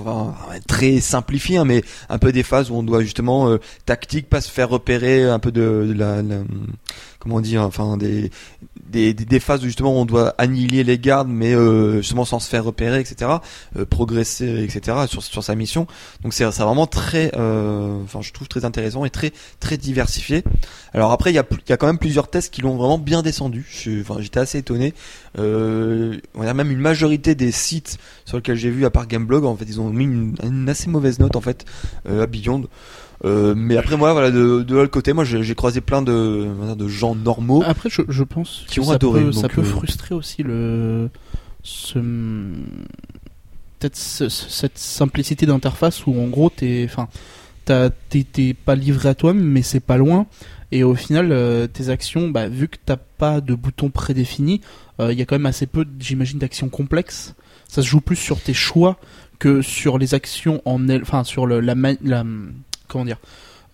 très 0.66 1.00
simplifié, 1.00 1.58
hein, 1.58 1.64
mais 1.64 1.82
un 2.08 2.18
peu 2.18 2.32
des 2.32 2.42
phases 2.42 2.70
où 2.70 2.74
on 2.74 2.82
doit 2.82 3.02
justement 3.02 3.48
euh, 3.50 3.58
tactique, 3.84 4.28
pas 4.28 4.40
se 4.40 4.50
faire 4.50 4.68
repérer, 4.70 5.24
un 5.24 5.38
peu 5.38 5.52
de, 5.52 5.86
de 5.88 5.92
la, 5.92 6.22
la- 6.22 6.42
comment 7.18 7.40
dire, 7.40 7.62
enfin 7.62 7.96
des, 7.96 8.30
des 8.90 9.14
des 9.14 9.24
des 9.24 9.40
phases 9.40 9.60
où 9.62 9.66
justement 9.66 9.92
on 9.92 10.04
doit 10.04 10.34
annihiler 10.38 10.84
les 10.84 10.98
gardes, 10.98 11.28
mais 11.28 11.54
euh, 11.54 11.98
justement 11.98 12.24
sans 12.24 12.40
se 12.40 12.48
faire 12.48 12.64
repérer, 12.64 13.00
etc. 13.00 13.30
euh, 13.76 13.84
progresser, 13.84 14.64
etc. 14.64 15.06
sur 15.06 15.22
sur 15.22 15.44
sa 15.44 15.54
mission. 15.54 15.86
Donc 16.22 16.32
c'est 16.32 16.44
vraiment 16.44 16.86
très, 16.86 17.32
euh, 17.36 18.02
enfin 18.04 18.20
je 18.22 18.32
trouve 18.32 18.48
très 18.48 18.64
intéressant 18.64 19.04
et 19.04 19.10
très 19.10 19.32
très 19.60 19.76
diversifié. 19.76 20.44
Alors 20.94 21.12
après 21.12 21.30
il 21.30 21.34
y 21.34 21.38
a 21.38 21.44
y 21.68 21.72
a 21.72 21.76
quand 21.76 21.86
même 21.86 21.98
plusieurs 21.98 22.28
tests 22.28 22.52
qui 22.52 22.62
l'ont 22.62 22.76
vraiment 22.76 22.98
bien 22.98 23.22
descendu. 23.22 23.66
J'étais 23.68 24.40
assez 24.40 24.58
étonné. 24.58 24.94
Euh, 25.38 26.18
on 26.34 26.42
a 26.42 26.54
même 26.54 26.70
une 26.70 26.80
majorité 26.80 27.34
des 27.34 27.52
sites 27.52 27.98
sur 28.24 28.38
lesquels 28.38 28.56
j'ai 28.56 28.70
vu 28.70 28.84
à 28.84 28.90
part 28.90 29.06
Gameblog 29.06 29.44
en 29.44 29.56
fait 29.56 29.66
ils 29.68 29.80
ont 29.80 29.90
mis 29.90 30.04
une, 30.04 30.34
une 30.42 30.68
assez 30.68 30.88
mauvaise 30.88 31.18
note 31.18 31.36
en 31.36 31.40
fait 31.40 31.64
euh, 32.08 32.22
à 32.22 32.26
Beyond. 32.26 32.64
Euh, 33.24 33.54
mais 33.56 33.76
après 33.76 33.96
moi 33.96 34.12
voilà 34.12 34.30
de, 34.30 34.62
de 34.62 34.74
l'autre 34.76 34.92
côté 34.92 35.12
moi 35.12 35.24
j'ai 35.24 35.54
croisé 35.56 35.80
plein 35.80 36.02
de 36.02 36.46
de 36.76 36.88
gens 36.88 37.16
normaux. 37.16 37.64
Après, 37.66 37.90
je, 37.90 38.02
je 38.08 38.22
pense 38.22 38.64
Qui 38.68 38.76
que 38.76 38.80
ont 38.82 38.84
ça 38.84 38.92
adoré, 38.94 39.22
peut, 39.24 39.32
ça 39.32 39.48
peut 39.48 39.60
euh, 39.62 39.64
frustrer 39.64 40.14
aussi 40.14 40.44
le 40.44 41.10
ce 41.64 41.98
peut-être 43.78 43.96
ce- 43.96 44.28
ce- 44.28 44.48
cette 44.48 44.78
simplicité 44.78 45.46
d'interface 45.46 46.06
où 46.06 46.18
en 46.20 46.28
gros 46.28 46.50
t'es 46.50 46.86
enfin 46.88 47.08
t'es 47.64 48.54
pas 48.54 48.74
livré 48.74 49.08
à 49.10 49.14
toi-même 49.14 49.44
mais 49.44 49.62
c'est 49.62 49.80
pas 49.80 49.96
loin 49.98 50.26
et 50.72 50.84
au 50.84 50.94
final 50.94 51.32
euh, 51.32 51.66
tes 51.66 51.88
actions 51.90 52.30
bah, 52.30 52.48
vu 52.48 52.68
que 52.68 52.76
t'as 52.84 52.96
pas 52.96 53.40
de 53.40 53.54
bouton 53.54 53.90
prédéfini 53.90 54.60
il 55.00 55.12
y 55.18 55.22
a 55.22 55.26
quand 55.26 55.36
même 55.36 55.46
assez 55.46 55.66
peu 55.66 55.84
j'imagine 56.00 56.38
d'actions 56.40 56.68
complexes 56.68 57.34
ça 57.68 57.82
se 57.82 57.86
joue 57.86 58.00
plus 58.00 58.16
sur 58.16 58.40
tes 58.40 58.54
choix 58.54 58.96
que 59.38 59.60
sur 59.62 59.98
les 59.98 60.14
actions 60.14 60.60
en 60.64 60.88
elles 60.88 61.02
enfin 61.02 61.22
sur 61.24 61.46
le, 61.46 61.60
la, 61.60 61.74
ma- 61.76 61.92
la 62.02 62.24
comment 62.88 63.04
dire 63.04 63.18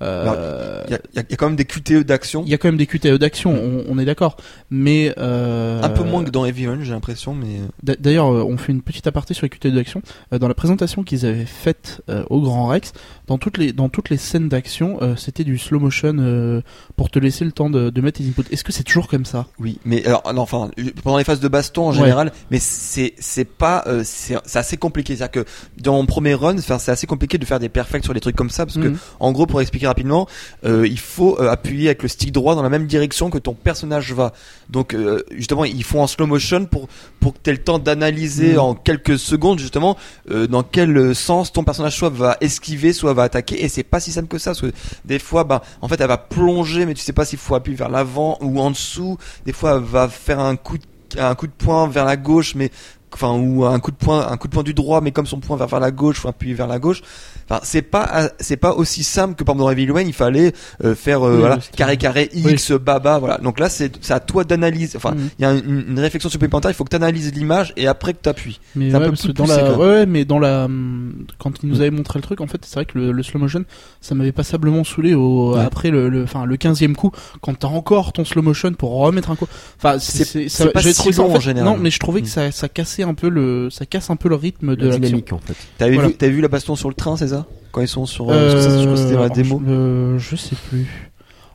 euh, 0.03 0.83
Il 0.89 0.93
y 0.93 1.19
a, 1.19 1.23
y 1.23 1.33
y 1.33 1.37
quand 1.37 1.47
même 1.47 1.57
des 1.57 1.65
QTE 1.65 2.05
d'action. 2.05 2.43
il 2.45 2.51
y 2.51 2.55
a 2.55 2.59
quand 2.59 2.69
même 2.69 2.77
des 2.77 2.87
QTE 2.87 3.17
d'action, 3.19 3.53
on, 3.55 3.85
on 3.89 3.99
est 3.99 4.05
d'accord. 4.05 4.37
Mais 4.71 5.15
euh, 5.19 5.83
Un 5.83 5.89
peu 5.91 6.03
moins 6.05 6.25
que 6.25 6.31
dans 6.31 6.45
Heavy 6.45 6.67
Rain 6.67 6.79
j'ai 6.83 6.93
l'impression 6.93 7.35
mais 7.35 7.61
d'a- 7.83 7.97
D'ailleurs, 7.97 8.33
euh, 8.33 8.45
on 8.45 8.57
fait 8.59 8.73
une 8.73 8.83
petite 8.83 9.07
aparté 9.07 9.35
sur 9.35 9.45
les 9.47 9.51
QTE 9.51 9.69
d'action. 9.69 10.03
Dans 10.33 10.49
la 10.49 10.55
présentation 10.55 11.03
qu'ils 11.05 11.25
avaient 11.27 11.47
faite 11.47 12.03
au 12.31 12.41
Grand 12.41 12.67
Rex, 12.69 12.93
dans 13.27 13.39
toutes 13.39 13.59
les 13.59 13.73
dans 13.73 13.89
toutes 13.89 14.11
les 14.11 14.17
scènes 14.17 14.49
d'action, 14.49 14.99
c'était 15.17 15.45
du 15.45 15.59
slow 15.59 15.81
motion 15.81 16.63
pour 16.97 17.11
te 17.11 17.19
laisser 17.19 17.45
le 17.45 17.53
temps 17.53 17.71
de, 17.71 17.91
de 17.91 18.01
mettre 18.01 18.21
tes 18.21 18.29
inputs. 18.29 18.45
Est-ce 18.51 18.65
que 18.65 18.73
c'est 18.73 18.83
toujours 18.85 19.09
comme 19.09 19.25
ça? 19.25 19.47
Oui, 19.59 19.79
mais 19.85 20.05
alors 20.07 20.23
non, 20.35 20.43
enfin 20.43 20.71
pendant 21.03 21.19
les 21.19 21.25
phases 21.25 21.41
de 21.41 21.49
baston 21.49 21.89
en 21.89 21.91
Ouais. 21.93 21.99
général, 21.99 22.33
mais 22.51 22.59
c'est 22.59 23.15
c'est 23.19 23.45
pas 23.45 23.85
c'est 24.05 24.37
assez 24.55 24.77
compliqué, 24.77 25.17
c'est-à-dire 25.17 25.45
que 25.45 25.51
dans 25.81 25.95
mon 25.95 26.07
premier 26.07 26.35
run, 26.35 26.57
c'est 26.59 26.91
assez 26.91 27.07
compliqué 27.07 27.39
de 27.39 27.45
faire 27.45 27.61
des 27.61 27.69
perfects 27.69 28.05
sur 28.05 28.15
des 28.15 28.21
trucs 28.21 28.37
comme 28.37 28.51
ça 28.51 28.67
parce 28.67 28.77
que 28.79 28.89
Mhm. 28.89 28.99
en 29.21 29.33
gros 29.33 29.47
pour 29.47 29.61
expliquer 29.61 29.84
rapidement, 29.87 30.27
euh, 30.65 30.87
il 30.87 30.99
faut 30.99 31.41
euh, 31.41 31.51
appuyer 31.51 31.89
avec 31.89 32.03
le 32.03 32.09
stick 32.09 32.33
droit 32.33 32.55
dans 32.55 32.63
la 32.63 32.69
même 32.69 32.87
direction 32.87 33.31
que 33.31 33.39
ton 33.39 33.55
personnage 33.55 34.13
va. 34.13 34.33
Donc 34.71 34.95
euh, 34.95 35.23
justement, 35.31 35.65
ils 35.65 35.85
font 35.85 36.03
en 36.03 36.07
slow 36.07 36.27
motion 36.27 36.67
pour 36.67 36.89
pour 37.21 37.35
que 37.35 37.39
tu 37.43 37.51
aies 37.51 37.55
le 37.55 37.63
temps 37.63 37.79
d'analyser 37.79 38.53
Mhm. 38.53 38.59
en 38.59 38.75
quelques 38.75 39.19
secondes 39.19 39.59
justement 39.59 39.97
euh, 40.31 40.47
dans 40.47 40.63
quel 40.63 41.15
sens 41.15 41.53
ton 41.53 41.65
personnage 41.65 41.97
soit 41.97 42.11
va 42.11 42.37
esquiver, 42.41 42.93
soit 42.93 43.13
va 43.15 43.25
attaquer 43.25 43.63
et 43.65 43.69
c'est 43.69 43.83
pas 43.83 44.01
si 44.01 44.13
simple 44.13 44.29
que 44.29 44.39
ça 44.39 44.51
parce 44.51 44.61
que 44.61 44.73
des 45.05 45.19
fois 45.19 45.45
bah 45.45 45.63
en 45.81 45.89
fait 45.89 46.01
elle 46.01 46.09
va 46.09 46.19
plonger 46.19 46.87
mais 46.87 46.95
tu 46.95 47.03
sais 47.03 47.13
pas 47.13 47.25
s'il 47.25 47.39
faut 47.39 47.55
appuyer 47.55 47.77
vers 47.77 47.89
l'avant 47.89 48.39
ou 48.41 48.61
en 48.61 48.71
dessous. 48.71 49.17
Des 49.47 49.53
fois 49.53 49.77
elle 49.77 49.83
va 49.83 50.09
faire 50.09 50.41
un 50.41 50.57
coup 50.57 50.79
de, 50.79 51.21
un 51.21 51.35
coup 51.35 51.47
de 51.47 51.53
poing 51.53 51.89
vers 51.89 52.05
la 52.05 52.17
gauche 52.17 52.55
mais 52.55 52.71
enfin 53.13 53.33
ou 53.33 53.65
un 53.65 53.79
coup 53.79 53.91
de 53.91 53.97
poing 53.97 54.27
un 54.29 54.37
coup 54.37 54.49
de 54.49 54.53
poing 54.53 54.63
du 54.65 54.75
droit 54.75 55.01
mais 55.01 55.13
comme 55.13 55.27
son 55.27 55.39
poing 55.41 55.57
va 55.57 55.67
vers 55.67 55.81
la 55.81 55.91
gauche 55.91 56.19
faut 56.19 56.29
appuyer 56.29 56.55
vers 56.55 56.67
la 56.67 56.79
gauche 56.79 57.03
enfin 57.49 57.61
c'est 57.65 57.83
pas 57.83 58.31
c'est 58.41 58.57
pas 58.57 58.73
aussi 58.75 59.05
simple 59.05 59.35
que 59.35 59.45
par 59.45 59.55
exemple 59.55 59.71
dans 59.75 59.79
Evil 59.79 59.91
Wayne 59.93 60.09
il 60.09 60.15
fallait 60.15 60.53
euh, 60.85 60.95
faire 60.95 61.23
euh, 61.27 61.33
Oui, 61.35 61.39
voilà 61.41 61.59
carré 61.77 61.97
carré 61.97 62.31
X 62.33 62.73
baba 62.73 63.19
voilà 63.19 63.39
donc 63.39 63.59
là 63.61 63.69
c'est 63.69 63.93
c'est 64.01 64.13
à 64.15 64.21
toi 64.21 64.45
d'analyser 64.45 64.97
enfin 64.97 65.13
Mhm. 65.13 65.29
il 65.39 65.43
y 65.43 65.45
a 65.45 65.53
une, 65.53 65.85
une 65.89 65.99
réflexion 66.01 66.29
supplémentaire 66.31 66.71
il 66.71 66.75
faut 66.75 66.85
que 66.85 66.91
tu 66.91 66.97
analyses 66.97 67.33
l'image 67.35 67.73
et 67.77 67.87
après 67.87 68.15
que 68.15 68.19
tu 68.23 68.29
appuies 68.29 68.61
Mais 68.75 68.91
C'est 68.91 68.97
un 68.97 69.01
ouais, 69.01 69.11
peu 69.11 69.13
plus 69.17 69.29
dans 69.35 69.45
poussé, 69.45 69.57
la, 69.57 69.73
ouais, 69.77 69.87
ouais, 69.87 70.07
mais 70.07 70.25
dans 70.25 70.39
la, 70.39 70.65
hum, 70.65 71.27
quand 71.39 71.53
ils 71.63 71.69
nous 71.69 71.81
avaient 71.81 71.91
montré 71.91 72.19
le 72.19 72.23
truc, 72.23 72.41
en 72.41 72.47
fait, 72.47 72.59
c'est 72.65 72.75
vrai 72.75 72.85
que 72.85 72.99
le, 72.99 73.13
le 73.13 73.23
slow 73.23 73.39
motion, 73.41 73.65
ça 74.01 74.15
m'avait 74.15 74.33
passablement 74.33 74.85
saoulé 74.85 75.15
au, 75.15 75.55
Ouais. 75.55 75.61
après 75.61 75.91
le, 75.91 76.09
le, 76.09 76.23
enfin, 76.25 76.45
le 76.45 76.57
15e 76.57 76.95
coup, 76.95 77.11
quand 77.41 77.55
t'as 77.59 77.69
encore 77.69 78.13
ton 78.13 78.25
slow 78.25 78.43
motion 78.43 78.73
pour 78.73 78.93
remettre 78.93 79.31
un 79.31 79.37
coup. 79.37 79.47
Enfin, 79.79 79.99
c'est, 79.99 80.25
C'est- 80.25 80.49
ça- 80.49 80.67
pas 80.69 80.81
j'ai 80.81 80.93
si 80.93 81.13
fait- 81.13 81.21
en 81.21 81.39
général. 81.41 81.69
Non, 81.73 81.77
mais 81.79 81.91
je 81.91 81.99
trouvais 81.99 82.21
que 82.23 82.27
Mm. 82.27 82.31
ça, 82.31 82.51
ça 82.53 82.69
cassait 82.69 83.03
un 83.03 83.15
peu 83.15 83.29
le, 83.29 83.69
ça 83.71 83.87
casse 83.87 84.11
un 84.11 84.17
peu 84.17 84.29
le 84.29 84.35
rythme 84.37 84.75
de 84.77 84.81
La 84.83 84.85
l'action. 84.87 85.01
dynamique 85.01 85.33
en 85.33 85.39
fait. 85.39 85.55
t'avais 85.79 85.95
Voilà. 85.95 86.09
vu 86.09 86.15
t'avais 86.15 86.33
vu 86.33 86.41
la 86.41 86.49
baston 86.49 86.77
sur 86.77 86.89
le 86.89 86.95
train 86.95 87.17
c'est 87.17 87.29
ça 87.39 87.47
quand 87.73 87.81
ils 87.81 87.89
sont 87.89 88.07
sur 88.07 88.31
euh, 88.31 88.49
ça, 88.51 88.79
je 88.79 88.85
crois 88.85 88.95
que 88.95 89.01
c'était 89.01 89.15
dans 89.15 89.21
la 89.21 89.27
Euh, 89.27 89.29
démo 89.31 89.61
Je, 89.65 89.71
euh, 89.73 90.19
je 90.19 90.37
sais 90.37 90.57
plus. 90.69 91.11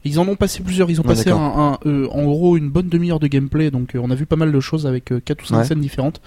Ils 0.06 0.20
en 0.20 0.28
ont 0.28 0.36
passé 0.36 0.62
plusieurs. 0.63 0.89
Ils 0.89 1.00
ont 1.00 1.04
Ouais, 1.04 1.10
passé 1.15 1.30
un, 1.30 1.78
euh, 1.86 2.08
en 2.12 2.24
gros 2.26 2.56
une 2.58 2.70
bonne 2.70 2.88
demi-heure 2.89 3.20
de 3.20 3.28
gameplay. 3.28 3.72
Donc 3.72 3.96
on 3.96 4.10
a 4.12 4.15
vu 4.15 4.26
pas 4.26 4.36
mal 4.36 4.52
de 4.52 4.60
choses 4.60 4.86
avec 4.88 5.12
euh, 5.12 5.20
quatre 5.20 5.44
ou 5.44 5.46
cinq 5.46 5.58
Ouais. 5.60 5.65
scènes 5.65 5.82
différentes. 5.82 6.22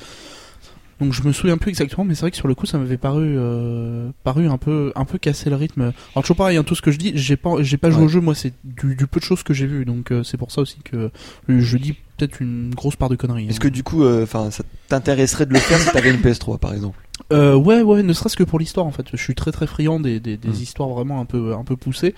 Donc 1.01 1.13
je 1.15 1.23
me 1.25 1.33
souviens 1.33 1.57
plus 1.59 1.71
exactement, 1.71 2.05
mais 2.05 2.15
c'est 2.15 2.21
vrai 2.21 2.31
que 2.31 2.37
sur 2.37 2.47
le 2.47 2.55
coup 2.55 2.65
ça 2.67 2.79
m'avait 2.79 2.97
paru 2.99 3.35
euh, 3.37 4.11
paru 4.23 4.47
un 4.47 4.57
peu 4.59 4.93
un 4.95 5.05
peu 5.05 5.19
casser 5.19 5.51
le 5.51 5.57
rythme. 5.57 5.93
Alors 6.15 6.23
toujours 6.23 6.37
pareil, 6.37 6.57
hein, 6.59 6.63
tout 6.63 6.75
ce 6.77 6.83
que 6.83 6.93
je 6.93 6.99
dis, 6.99 7.13
j'ai 7.17 7.37
pas 7.37 7.55
j'ai 7.61 7.77
pas 7.77 7.91
joué 7.91 8.01
Ouais. 8.01 8.07
au 8.07 8.09
jeu, 8.09 8.21
moi 8.21 8.35
c'est 8.37 8.53
du, 8.63 8.95
du 8.95 9.07
peu 9.09 9.19
de 9.19 9.25
choses 9.25 9.43
que 9.43 9.53
j'ai 9.53 9.67
vu, 9.67 9.85
donc 9.85 10.13
euh, 10.13 10.23
c'est 10.23 10.37
pour 10.37 10.53
ça 10.53 10.61
aussi 10.61 10.79
que 10.85 11.11
je 11.49 11.77
dis 11.77 11.97
peut-être 12.23 12.41
une 12.41 12.75
grosse 12.75 12.97
part 12.97 13.09
de 13.09 13.17
conneries. 13.17 13.49
est-ce 13.49 13.57
hein. 13.57 13.61
que 13.63 13.69
du 13.69 13.83
coup 13.83 14.05
euh, 14.05 14.23
enfin 14.23 14.51
ça 14.51 14.63
t'intéresserait 14.89 15.47
de 15.47 15.53
le 15.53 15.59
faire 15.59 15.79
si 15.81 15.91
t'avais 15.91 16.11
une 16.11 16.21
PS3 16.21 16.59
par 16.59 16.73
exemple? 16.73 16.99
Euh, 17.33 17.55
ouais, 17.55 17.83
ouais, 17.83 18.03
ne 18.03 18.13
serait-ce 18.13 18.37
que 18.37 18.45
pour 18.45 18.59
l'histoire 18.59 18.87
en 18.87 18.91
fait. 18.91 19.07
Je 19.13 19.17
suis 19.17 19.35
très 19.35 19.53
très 19.53 19.67
friand 19.67 20.01
des, 20.01 20.21
des, 20.21 20.37
des 20.37 20.49
Mm. 20.49 20.53
histoires 20.53 20.89
vraiment 20.91 21.21
un 21.21 21.25
peu 21.25 21.55
un 21.55 21.65
peu 21.65 21.77
poussées. 21.77 22.15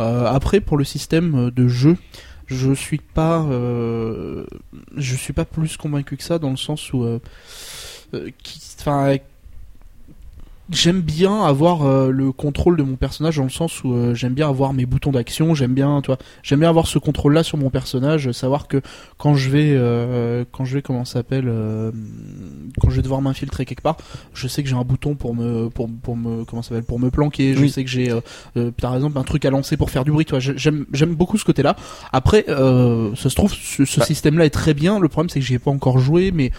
Euh, 0.00 0.26
après, 0.26 0.60
pour 0.60 0.76
le 0.78 0.84
système 0.84 1.50
de 1.50 1.68
jeu, 1.68 1.96
je 2.46 2.72
suis 2.72 2.98
pas 2.98 3.42
euh, 3.42 4.44
je 4.96 5.14
suis 5.14 5.32
pas 5.32 5.44
plus 5.44 5.76
convaincu 5.76 6.16
que 6.16 6.22
ça 6.24 6.38
dans 6.38 6.50
le 6.50 6.56
sens 6.56 6.92
où 6.92 7.04
enfin 8.78 9.16
J'aime 10.72 11.00
bien 11.00 11.42
avoir 11.42 11.82
euh, 11.82 12.10
le 12.10 12.30
contrôle 12.30 12.76
de 12.76 12.84
mon 12.84 12.94
personnage 12.94 13.38
dans 13.38 13.42
le 13.44 13.50
sens 13.50 13.82
où 13.82 13.92
euh, 13.92 14.14
j'aime 14.14 14.34
bien 14.34 14.48
avoir 14.48 14.72
mes 14.72 14.86
boutons 14.86 15.10
d'action, 15.10 15.52
j'aime 15.54 15.74
bien, 15.74 16.00
tu 16.00 16.12
j'aime 16.44 16.60
bien 16.60 16.68
avoir 16.68 16.86
ce 16.86 16.98
contrôle-là 17.00 17.42
sur 17.42 17.58
mon 17.58 17.70
personnage, 17.70 18.30
savoir 18.30 18.68
que 18.68 18.80
quand 19.18 19.34
je 19.34 19.50
vais, 19.50 19.72
euh, 19.72 20.44
quand 20.52 20.64
je 20.64 20.74
vais, 20.76 20.82
comment 20.82 21.04
ça 21.04 21.14
s'appelle, 21.14 21.46
euh, 21.48 21.90
quand 22.80 22.88
je 22.88 22.96
vais 22.96 23.02
devoir 23.02 23.20
m'infiltrer 23.20 23.64
quelque 23.64 23.82
part, 23.82 23.96
je 24.32 24.46
sais 24.46 24.62
que 24.62 24.68
j'ai 24.68 24.76
un 24.76 24.84
bouton 24.84 25.16
pour 25.16 25.34
me, 25.34 25.68
pour, 25.70 25.88
pour 26.02 26.16
me, 26.16 26.44
comment 26.44 26.62
s'appelle, 26.62 26.84
pour 26.84 27.00
me 27.00 27.10
planquer. 27.10 27.54
Je 27.54 27.60
Oui. 27.62 27.70
sais 27.70 27.82
que 27.82 27.90
j'ai, 27.90 28.12
euh, 28.12 28.20
euh, 28.56 28.70
par 28.70 28.94
exemple, 28.94 29.18
un 29.18 29.24
truc 29.24 29.44
à 29.44 29.50
lancer 29.50 29.76
pour 29.76 29.90
faire 29.90 30.04
du 30.04 30.12
bruit. 30.12 30.26
J'aime, 30.38 30.86
j'aime 30.92 31.16
beaucoup 31.16 31.36
ce 31.36 31.44
côté-là. 31.44 31.74
Après, 32.12 32.44
euh, 32.48 33.12
ça 33.16 33.28
se 33.28 33.34
trouve, 33.34 33.52
ce, 33.52 33.84
ce 33.84 33.98
Bah. 33.98 34.06
système-là 34.06 34.44
est 34.44 34.50
très 34.50 34.74
bien. 34.74 35.00
Le 35.00 35.08
problème, 35.08 35.30
c'est 35.30 35.40
que 35.40 35.46
j'y 35.46 35.54
ai 35.54 35.58
pas 35.58 35.72
encore 35.72 35.98
joué, 35.98 36.30
mais 36.30 36.52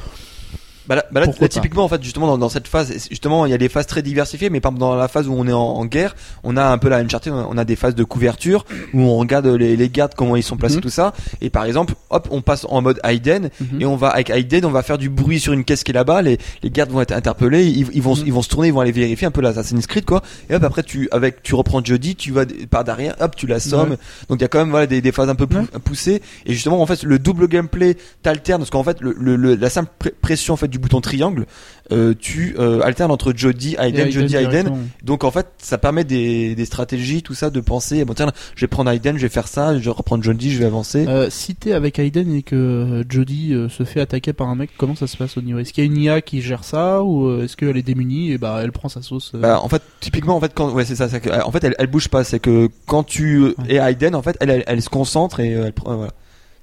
Bah 0.91 0.97
là, 0.97 1.05
bah 1.09 1.21
là, 1.21 1.47
typiquement 1.47 1.85
en 1.85 1.87
fait 1.87 2.03
justement 2.03 2.27
dans, 2.27 2.37
dans 2.37 2.49
cette 2.49 2.67
phase 2.67 2.91
justement 3.09 3.45
il 3.45 3.49
y 3.51 3.53
a 3.53 3.57
des 3.57 3.69
phases 3.69 3.87
très 3.87 4.01
diversifiées 4.01 4.49
mais 4.49 4.59
par 4.59 4.71
exemple 4.73 4.81
dans 4.81 4.93
la 4.95 5.07
phase 5.07 5.25
où 5.29 5.33
on 5.33 5.47
est 5.47 5.53
en, 5.53 5.59
en 5.61 5.85
guerre 5.85 6.17
on 6.43 6.57
a 6.57 6.65
un 6.65 6.77
peu 6.77 6.89
la 6.89 6.97
Uncharted 6.97 7.31
on 7.31 7.57
a 7.57 7.63
des 7.63 7.77
phases 7.77 7.95
de 7.95 8.03
couverture 8.03 8.65
où 8.93 8.99
on 9.01 9.15
regarde 9.15 9.47
les, 9.47 9.77
les 9.77 9.89
gardes 9.89 10.15
comment 10.17 10.35
ils 10.35 10.43
sont 10.43 10.57
placés 10.57 10.75
Mhm. 10.75 10.81
tout 10.81 10.89
ça 10.89 11.13
et 11.39 11.49
par 11.49 11.63
exemple 11.63 11.93
hop 12.09 12.27
on 12.29 12.41
passe 12.41 12.65
en 12.67 12.81
mode 12.81 12.99
hidden 13.05 13.51
Mhm. 13.61 13.81
et 13.81 13.85
on 13.85 13.95
va 13.95 14.09
avec 14.09 14.33
hidden 14.35 14.65
on 14.65 14.71
va 14.71 14.83
faire 14.83 14.97
du 14.97 15.09
bruit 15.09 15.39
sur 15.39 15.53
une 15.53 15.63
caisse 15.63 15.83
qui 15.85 15.91
est 15.91 15.93
là-bas 15.93 16.21
les, 16.23 16.37
les 16.61 16.69
gardes 16.69 16.89
vont 16.91 16.99
être 16.99 17.13
interpellés 17.13 17.65
ils, 17.67 17.87
ils 17.93 18.01
vont 18.01 18.15
Mhm. 18.17 18.23
ils 18.25 18.33
vont 18.33 18.41
se 18.41 18.49
tourner 18.49 18.67
ils 18.67 18.73
vont 18.73 18.81
aller 18.81 18.91
vérifier 18.91 19.27
un 19.27 19.31
peu 19.31 19.39
l'Assassin's 19.39 19.87
Creed 19.87 20.03
quoi 20.03 20.21
et 20.49 20.55
hop 20.55 20.63
après 20.65 20.83
tu 20.83 21.07
avec 21.13 21.41
tu 21.41 21.55
reprends 21.55 21.81
Jody 21.81 22.17
tu 22.17 22.33
vas 22.33 22.43
par 22.69 22.83
derrière 22.83 23.15
hop 23.21 23.33
tu 23.37 23.47
l'assommes 23.47 23.95
donc 24.27 24.39
il 24.39 24.41
y 24.41 24.43
a 24.43 24.49
quand 24.49 24.59
même 24.59 24.71
voilà 24.71 24.87
des, 24.87 24.99
des 25.01 25.11
phases 25.13 25.29
un 25.29 25.35
peu 25.35 25.47
Ouais. 25.55 25.63
poussées 25.85 26.21
et 26.45 26.51
justement 26.53 26.81
en 26.81 26.85
fait 26.85 27.03
le 27.03 27.17
double 27.17 27.47
gameplay 27.47 27.95
t'alterne 28.23 28.59
parce 28.59 28.71
qu'en 28.71 28.83
fait 28.83 28.99
le, 28.99 29.15
le- 29.17 29.37
le- 29.37 29.55
la 29.55 29.69
simple 29.69 29.89
pression 30.21 30.53
en 30.53 30.57
fait 30.57 30.67
du 30.67 30.80
bouton 30.81 30.99
triangle, 31.01 31.45
euh, 31.91 32.13
tu 32.19 32.55
euh, 32.59 32.81
alternes 32.81 33.11
entre 33.11 33.33
Jody, 33.35 33.75
Aiden, 33.79 34.07
Et 34.07 34.11
Jody, 34.11 34.35
Aiden. 34.35 34.49
directement. 34.49 34.79
Donc 35.03 35.23
en 35.23 35.31
fait, 35.31 35.47
ça 35.57 35.77
permet 35.77 36.03
des, 36.03 36.55
des 36.55 36.65
stratégies, 36.65 37.21
tout 37.23 37.33
ça, 37.33 37.49
de 37.49 37.59
penser. 37.61 38.03
Bon 38.05 38.13
tiens, 38.13 38.31
je 38.55 38.61
vais 38.61 38.67
prendre 38.67 38.89
Aiden, 38.91 39.17
je 39.17 39.21
vais 39.21 39.29
faire 39.29 39.47
ça, 39.47 39.77
je 39.77 39.83
vais 39.83 39.91
reprendre 39.91 40.23
Jody, 40.23 40.51
je 40.51 40.59
vais 40.59 40.65
avancer. 40.65 41.05
Euh, 41.07 41.29
si 41.29 41.55
t'es 41.55 41.71
avec 41.73 41.99
Aiden 41.99 42.33
et 42.35 42.43
que 42.43 42.55
euh, 42.55 43.03
Jody 43.07 43.53
se 43.69 43.83
fait 43.83 44.01
attaquer 44.01 44.33
par 44.33 44.49
un 44.49 44.55
mec, 44.55 44.71
comment 44.77 44.95
ça 44.95 45.07
se 45.07 45.15
passe 45.17 45.37
au 45.37 45.41
niveau? 45.41 45.59
Est-ce 45.59 45.71
qu'il 45.73 45.83
y 45.83 45.87
a 45.87 45.89
une 45.91 45.97
IA 45.97 46.21
qui 46.21 46.41
gère 46.41 46.63
ça 46.63 47.03
ou 47.03 47.41
est-ce 47.43 47.55
qu'elle 47.55 47.77
est 47.77 47.83
démunie 47.83 48.31
et 48.31 48.37
bah 48.37 48.59
elle 48.63 48.71
prend 48.71 48.89
sa 48.89 49.01
sauce 49.01 49.31
Bah, 49.35 49.59
en 49.61 49.69
fait, 49.69 49.81
typiquement, 49.99 50.35
en 50.35 50.39
fait, 50.41 50.51
quand, 50.53 50.71
ouais, 50.71 50.85
c'est 50.85 50.95
ça, 50.95 51.07
que, 51.07 51.43
en 51.43 51.51
fait, 51.51 51.63
elle, 51.63 51.75
elle 51.79 51.87
bouge 51.87 52.07
pas. 52.09 52.23
C'est 52.23 52.39
que 52.39 52.69
quand 52.85 53.03
tu 53.03 53.53
es 53.69 53.75
Aiden, 53.75 54.15
en 54.15 54.21
fait, 54.21 54.35
elle, 54.39 54.49
elle, 54.49 54.63
elle 54.67 54.81
se 54.81 54.89
concentre 54.89 55.39
et 55.39 55.49
elle 55.51 55.73
prend, 55.73 55.95
voilà. 55.95 56.11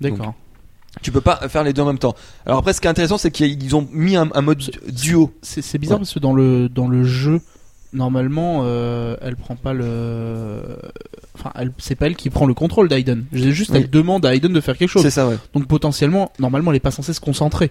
D'accord. 0.01 0.35
Tu 1.03 1.13
peux 1.13 1.21
pas 1.21 1.49
faire 1.49 1.63
les 1.65 1.73
deux 1.73 1.83
en 1.83 1.87
même 1.87 1.99
temps. 1.99 2.15
Alors 2.47 2.59
après, 2.59 2.73
ce 2.73 2.81
qui 2.81 2.87
est 2.87 2.91
intéressant, 2.91 3.19
c'est 3.19 3.31
qu'ils 3.31 3.77
ont 3.77 3.87
mis 3.93 4.17
un, 4.17 4.29
un 4.35 4.41
mode 4.43 4.63
duo. 4.89 5.33
C'est 5.43 5.79
bizarre 5.79 5.97
Ouais. 5.99 6.01
parce 6.03 6.15
que 6.15 6.19
dans 6.19 6.33
le 6.33 6.69
dans 6.69 6.89
le 6.89 7.05
jeu 7.05 7.41
normalement 7.95 8.61
euh, 8.65 9.17
elle 9.23 9.35
prend 9.37 9.57
pas 9.57 9.73
le 9.73 10.61
enfin 11.35 11.53
c'est 11.79 11.95
pas 11.95 12.07
elle 12.07 12.17
qui 12.17 12.29
prend 12.31 12.47
le 12.47 12.55
contrôle 12.55 12.89
d'Aiden. 12.89 13.25
Juste 13.33 13.71
Oui. 13.71 13.79
elle 13.83 13.91
demande 13.91 14.27
à 14.27 14.35
Aiden 14.35 14.53
de 14.53 14.61
faire 14.61 14.77
quelque 14.77 14.91
chose. 14.91 15.03
C'est 15.03 15.11
ça, 15.11 15.27
ouais. 15.29 15.37
Donc 15.55 15.67
potentiellement 15.67 16.31
normalement 16.39 16.71
elle 16.71 16.77
est 16.77 16.81
pas 16.81 16.91
censée 16.91 17.13
se 17.15 17.21
concentrer. 17.21 17.71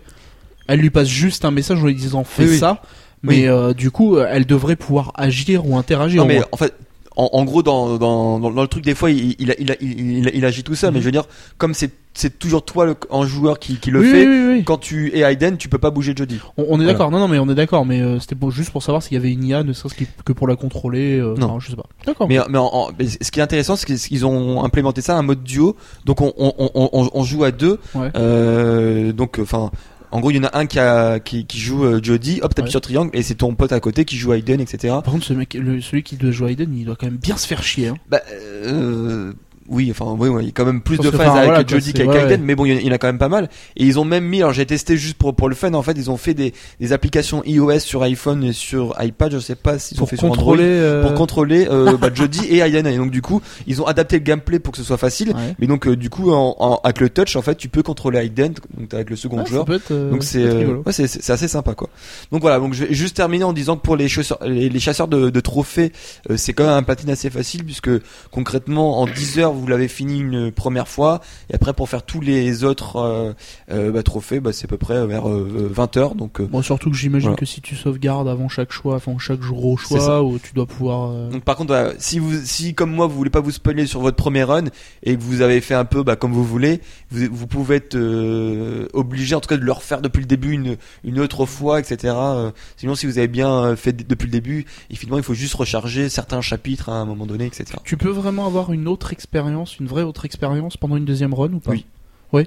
Elle 0.67 0.79
lui 0.79 0.89
passe 0.89 1.07
juste 1.07 1.45
un 1.45 1.51
message 1.51 1.81
en 1.81 1.85
lui 1.85 1.95
disant 1.95 2.23
fais 2.23 2.43
Oui, 2.43 2.49
oui. 2.51 2.57
ça. 2.57 2.81
Mais 3.23 3.47
euh, 3.47 3.73
du 3.73 3.89
coup, 3.89 4.19
elle 4.19 4.45
devrait 4.45 4.75
pouvoir 4.75 5.11
agir 5.15 5.65
ou 5.67 5.75
interagir. 5.75 6.21
Non, 6.21 6.27
mais 6.27 6.41
en 6.51 6.57
fait, 6.57 6.73
en, 7.17 7.29
en 7.33 7.43
gros, 7.45 7.63
dans, 7.63 7.97
dans, 7.97 8.39
dans, 8.39 8.61
le 8.61 8.67
truc, 8.67 8.83
des 8.85 8.95
fois, 8.95 9.11
il, 9.11 9.35
il, 9.39 9.53
il, 9.59 9.75
il, 9.81 10.31
il- 10.33 10.45
agit 10.45 10.63
tout 10.63 10.75
seul. 10.75 10.91
Mhm. 10.91 10.95
Mais 10.95 11.01
je 11.01 11.05
veux 11.05 11.11
dire, 11.11 11.25
comme 11.57 11.73
c'est, 11.73 11.91
c'est 12.13 12.39
toujours 12.39 12.63
toi, 12.63 12.85
le, 12.85 12.95
en 13.09 13.25
joueur, 13.25 13.59
qui, 13.59 13.75
qui 13.77 13.91
le 13.91 13.99
oui, 13.99 14.09
fait, 14.11 14.27
oui, 14.27 14.37
oui, 14.39 14.53
oui. 14.59 14.63
quand 14.63 14.77
tu 14.77 15.15
es 15.15 15.19
Aiden, 15.21 15.57
tu 15.57 15.67
peux 15.67 15.77
pas 15.77 15.89
bouger 15.91 16.13
Jody. 16.15 16.39
On, 16.57 16.63
on 16.63 16.65
est 16.65 16.83
Voilà. 16.83 16.93
d'accord. 16.93 17.11
Non, 17.11 17.19
non, 17.19 17.27
mais 17.27 17.39
on 17.39 17.49
est 17.49 17.55
d'accord. 17.55 17.85
Mais 17.85 18.01
euh, 18.01 18.19
c'était 18.19 18.35
pour, 18.35 18.51
juste 18.51 18.69
pour 18.71 18.81
savoir 18.83 19.03
s'il 19.03 19.13
y 19.15 19.17
avait 19.17 19.31
une 19.31 19.43
IA, 19.43 19.63
ne 19.63 19.73
serait-ce 19.73 19.95
que- 19.95 20.05
que 20.23 20.31
pour 20.33 20.47
la 20.47 20.55
contrôler. 20.55 21.17
euh, 21.19 21.35
Non. 21.37 21.47
enfin, 21.47 21.57
je 21.59 21.71
sais 21.71 21.75
pas. 21.75 21.85
D'accord. 22.05 22.27
Mais, 22.29 22.37
mais, 22.49 22.57
en- 22.59 22.69
en- 22.73 22.89
mais 22.97 23.07
ce 23.07 23.31
qui 23.31 23.39
est 23.39 23.43
intéressant, 23.43 23.75
c'est 23.75 23.85
qu'ils- 23.85 24.25
ont 24.25 24.63
implémenté 24.63 25.01
ça, 25.01 25.17
un 25.17 25.21
mode 25.23 25.43
duo. 25.43 25.75
Donc, 26.05 26.21
on, 26.21 26.31
on, 26.37 26.53
on, 26.57 26.69
on, 26.93 27.09
on 27.13 27.23
joue 27.23 27.43
à 27.43 27.51
deux. 27.51 27.79
Ouais. 27.95 28.09
Euh, 28.15 29.11
donc, 29.11 29.39
enfin, 29.41 29.71
en 30.11 30.19
gros, 30.19 30.31
il 30.31 30.37
y 30.37 30.39
en 30.39 30.43
a 30.45 30.57
un 30.57 30.65
qui, 30.65 30.79
a, 30.79 31.19
qui, 31.19 31.45
qui 31.45 31.59
joue 31.59 31.83
euh, 31.83 31.99
Jody, 32.01 32.39
hop, 32.41 32.53
t'appuies 32.55 32.67
Ouais. 32.67 32.71
sur 32.71 32.81
triangle, 32.81 33.09
et 33.13 33.23
c'est 33.23 33.35
ton 33.35 33.53
pote 33.55 33.71
à 33.71 33.79
côté 33.79 34.05
qui 34.05 34.17
joue 34.17 34.33
Aiden, 34.33 34.59
etc. 34.61 34.93
Par 35.03 35.13
contre, 35.13 35.25
ce 35.25 35.33
mec, 35.33 35.53
le, 35.53 35.81
celui 35.81 36.03
qui 36.03 36.15
doit 36.17 36.31
jouer 36.31 36.51
Aiden, 36.51 36.73
il 36.75 36.85
doit 36.85 36.95
quand 36.95 37.07
même 37.07 37.17
bien 37.17 37.37
se 37.37 37.47
faire 37.47 37.63
chier. 37.63 37.89
Hein. 37.89 37.95
Bah, 38.09 38.21
euh, 38.31 39.33
oui, 39.69 39.89
enfin, 39.91 40.15
oui, 40.17 40.29
oui, 40.29 40.43
il 40.43 40.45
y 40.47 40.49
a 40.49 40.51
quand 40.53 40.65
même 40.65 40.81
plus 40.81 40.97
de 40.97 41.09
phases 41.11 41.27
enfin, 41.27 41.35
avec 41.39 41.45
voilà, 41.49 41.63
Jody 41.67 41.93
qu'avec 41.93 42.09
ouais, 42.11 42.17
Aiden, 42.21 42.39
ouais. 42.41 42.45
mais 42.45 42.55
bon, 42.55 42.65
il 42.65 42.81
y, 42.85 42.89
en 42.89 42.91
a- 42.93 42.97
quand 42.97 43.07
même 43.07 43.17
pas 43.17 43.29
mal. 43.29 43.49
Et 43.75 43.85
ils 43.85 43.99
ont 43.99 44.05
même 44.05 44.25
mis, 44.25 44.37
alors 44.39 44.53
j'ai 44.53 44.65
testé 44.65 44.97
juste 44.97 45.17
pour, 45.17 45.35
pour 45.35 45.49
le 45.49 45.55
fun, 45.55 45.73
en 45.73 45.81
fait, 45.81 45.93
ils 45.97 46.09
ont 46.09 46.17
fait 46.17 46.33
des, 46.33 46.53
des 46.79 46.93
applications 46.93 47.43
iOS 47.45 47.79
sur 47.79 48.01
iPhone 48.03 48.43
et 48.43 48.53
sur 48.53 48.95
iPad, 48.99 49.31
je 49.33 49.39
sais 49.39 49.55
pas 49.55 49.77
s'ils 49.79 50.01
ont 50.01 50.05
fait 50.05 50.15
sur. 50.17 50.31
Android, 50.31 50.57
euh, 50.57 51.03
pour 51.03 51.13
contrôler 51.13 51.67
euh, 51.69 51.97
bah, 52.01 52.09
Jody 52.13 52.45
et 52.49 52.59
Aiden. 52.59 52.87
Et 52.87 52.97
donc, 52.97 53.11
du 53.11 53.21
coup, 53.21 53.41
ils 53.67 53.81
ont 53.81 53.85
adapté 53.85 54.17
le 54.17 54.23
gameplay 54.23 54.59
pour 54.59 54.71
que 54.71 54.77
ce 54.77 54.83
soit 54.83 54.97
facile. 54.97 55.29
Ouais. 55.29 55.55
Mais 55.59 55.67
donc, 55.67 55.87
euh, 55.87 55.95
du 55.95 56.09
coup, 56.09 56.31
en, 56.31 56.55
en- 56.59 56.79
avec 56.83 56.99
le 56.99 57.09
touch, 57.09 57.35
en 57.35 57.41
fait, 57.41 57.55
tu 57.55 57.69
peux 57.69 57.83
contrôler 57.83 58.19
Aiden, 58.19 58.53
donc 58.77 58.93
avec 58.93 59.09
le 59.09 59.15
second 59.15 59.45
joueur. 59.45 59.65
être, 59.71 59.93
Donc 60.09 60.23
c'est 60.23 60.43
euh, 60.43 60.81
c'est 60.91 61.29
assez 61.31 61.47
sympa 61.47 61.73
quoi. 61.75 61.89
Donc 62.31 62.41
voilà, 62.41 62.59
donc 62.59 62.73
je 62.73 62.85
vais 62.85 62.93
juste 62.93 63.15
terminer 63.17 63.43
en 63.43 63.53
disant 63.53 63.75
que 63.75 63.81
pour 63.81 63.95
les 63.95 64.07
chasseurs 64.07 64.39
les, 64.45 64.69
les 64.69 64.79
chasseurs 64.79 65.07
de, 65.07 65.29
de 65.29 65.39
trophées, 65.39 65.91
euh, 66.29 66.37
c'est 66.37 66.53
quand 66.53 66.63
même 66.65 66.73
un 66.73 66.83
platine 66.83 67.09
assez 67.09 67.29
facile 67.29 67.63
puisque 67.63 67.89
concrètement 68.31 68.99
en 69.01 69.07
10 69.07 69.39
heures 69.39 69.53
vous 69.57 69.67
l'avez 69.67 69.87
fini 69.87 70.19
une 70.19 70.51
première 70.51 70.87
fois 70.87 71.21
et 71.49 71.55
après 71.55 71.73
pour 71.73 71.89
faire 71.89 72.03
tous 72.03 72.21
les 72.21 72.63
autres 72.63 72.97
euh, 72.97 73.33
euh, 73.71 73.91
bah, 73.91 74.03
trophées, 74.03 74.39
bah, 74.39 74.53
c'est 74.53 74.65
à 74.65 74.67
peu 74.67 74.77
près 74.77 75.05
vers 75.07 75.29
euh, 75.29 75.69
20 75.71 75.97
heures 75.97 76.15
donc 76.15 76.39
euh, 76.39 76.45
Bon, 76.47 76.61
surtout 76.61 76.89
que 76.89 76.95
j'imagine 76.97 77.29
Voilà. 77.29 77.37
que 77.39 77.45
si 77.45 77.61
tu 77.61 77.75
sauvegardes 77.75 78.27
avant 78.27 78.49
chaque 78.49 78.71
choix, 78.71 78.95
avant 78.95 79.17
chaque 79.19 79.39
gros 79.39 79.77
C'est 79.77 79.95
ça. 79.99 80.05
choix, 80.05 80.23
où 80.23 80.39
tu 80.39 80.53
dois 80.53 80.65
pouvoir. 80.65 81.11
euh, 81.11 81.29
Donc 81.29 81.43
par 81.43 81.55
contre, 81.55 81.73
voilà, 81.73 81.93
si 81.99 82.19
vous, 82.19 82.33
si 82.43 82.73
comme 82.73 82.91
moi 82.91 83.07
vous 83.07 83.15
voulez 83.15 83.29
pas 83.29 83.41
vous 83.41 83.51
spoiler 83.51 83.85
sur 83.87 83.99
votre 84.01 84.17
premier 84.17 84.43
run 84.43 84.65
et 85.03 85.15
que 85.15 85.21
vous 85.21 85.41
avez 85.41 85.61
fait 85.61 85.73
un 85.75 85.85
peu 85.85 86.03
bah, 86.03 86.15
comme 86.15 86.31
vous 86.33 86.43
voulez, 86.45 86.81
vous, 87.11 87.25
vous 87.31 87.47
pouvez 87.47 87.77
être 87.77 87.95
euh, 87.95 88.87
obligé 88.93 89.35
en 89.35 89.39
tout 89.39 89.49
cas 89.49 89.57
de 89.57 89.63
le 89.63 89.71
refaire 89.71 90.01
depuis 90.01 90.21
le 90.21 90.25
début 90.27 90.51
une, 90.51 90.77
une 91.03 91.19
autre 91.19 91.45
fois, 91.45 91.79
etc. 91.79 92.13
Euh, 92.17 92.51
sinon, 92.77 92.95
si 92.95 93.05
vous 93.05 93.17
avez 93.17 93.27
bien 93.27 93.49
euh, 93.51 93.75
fait 93.75 93.93
depuis 93.93 94.25
le 94.25 94.31
début, 94.31 94.65
et 94.89 94.95
finalement 94.95 95.17
il 95.17 95.23
faut 95.23 95.33
juste 95.33 95.53
recharger 95.55 96.09
certains 96.09 96.41
chapitres 96.41 96.89
à 96.89 96.93
un 96.93 97.05
moment 97.05 97.25
donné, 97.25 97.45
etc. 97.45 97.65
Tu 97.83 97.97
peux 97.97 98.09
vraiment 98.09 98.45
avoir 98.45 98.71
une 98.73 98.87
autre 98.87 99.11
expérience, 99.13 99.46
une 99.79 99.87
vraie 99.87 100.03
autre 100.03 100.25
expérience 100.25 100.77
pendant 100.77 100.95
une 100.97 101.05
deuxième 101.05 101.33
run 101.33 101.53
ou 101.53 101.59
pas 101.59 101.71
Oui. 101.71 101.85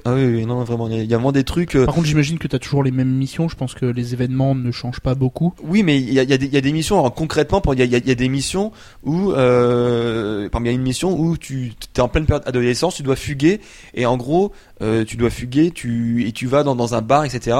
Ah 0.04 0.12
oui, 0.12 0.26
oui, 0.26 0.44
non, 0.44 0.62
vraiment, 0.62 0.88
il 0.88 0.94
y 0.94 1.00
a- 1.00 1.02
il 1.02 1.10
y 1.10 1.14
a 1.14 1.16
vraiment 1.16 1.32
des 1.32 1.42
trucs. 1.42 1.74
euh, 1.74 1.86
Par 1.86 1.94
contre, 1.94 2.06
j'imagine 2.06 2.36
que 2.38 2.46
tu 2.46 2.54
as 2.54 2.58
toujours 2.58 2.82
les 2.82 2.90
mêmes 2.90 3.08
missions. 3.16 3.48
Je 3.48 3.56
pense 3.56 3.72
que 3.72 3.86
les 3.86 4.12
événements 4.12 4.54
ne 4.54 4.70
changent 4.72 5.00
pas 5.00 5.14
beaucoup. 5.14 5.54
Oui, 5.64 5.82
mais 5.82 5.98
il 5.98 6.12
y 6.12 6.18
a, 6.20 6.22
il 6.22 6.28
y, 6.28 6.34
a 6.34 6.36
des- 6.36 6.44
il 6.44 6.52
y 6.52 6.58
a 6.58 6.60
des 6.60 6.72
missions. 6.72 6.98
Alors, 6.98 7.14
concrètement, 7.14 7.62
il 7.72 7.78
y 7.78 7.94
a, 7.94 7.98
y 7.98 8.14
des 8.14 8.28
missions 8.28 8.72
où, 9.04 9.32
euh, 9.32 10.48
il 10.54 10.66
y 10.66 10.68
a 10.68 10.72
une 10.72 10.82
mission 10.82 11.18
où 11.18 11.38
tu 11.38 11.72
es 11.96 12.00
en 12.00 12.08
pleine 12.08 12.26
période 12.26 12.44
d'adolescence, 12.44 12.96
tu 12.96 13.02
dois 13.02 13.16
fuguer 13.16 13.60
et 13.94 14.04
en 14.04 14.18
gros, 14.18 14.52
euh, 14.82 15.04
tu 15.06 15.16
dois 15.16 15.30
fuguer, 15.30 15.70
tu 15.70 16.26
et 16.26 16.32
tu 16.32 16.46
vas 16.46 16.62
dans, 16.62 16.76
dans 16.76 16.94
un 16.94 17.00
bar, 17.00 17.24
etc. 17.24 17.56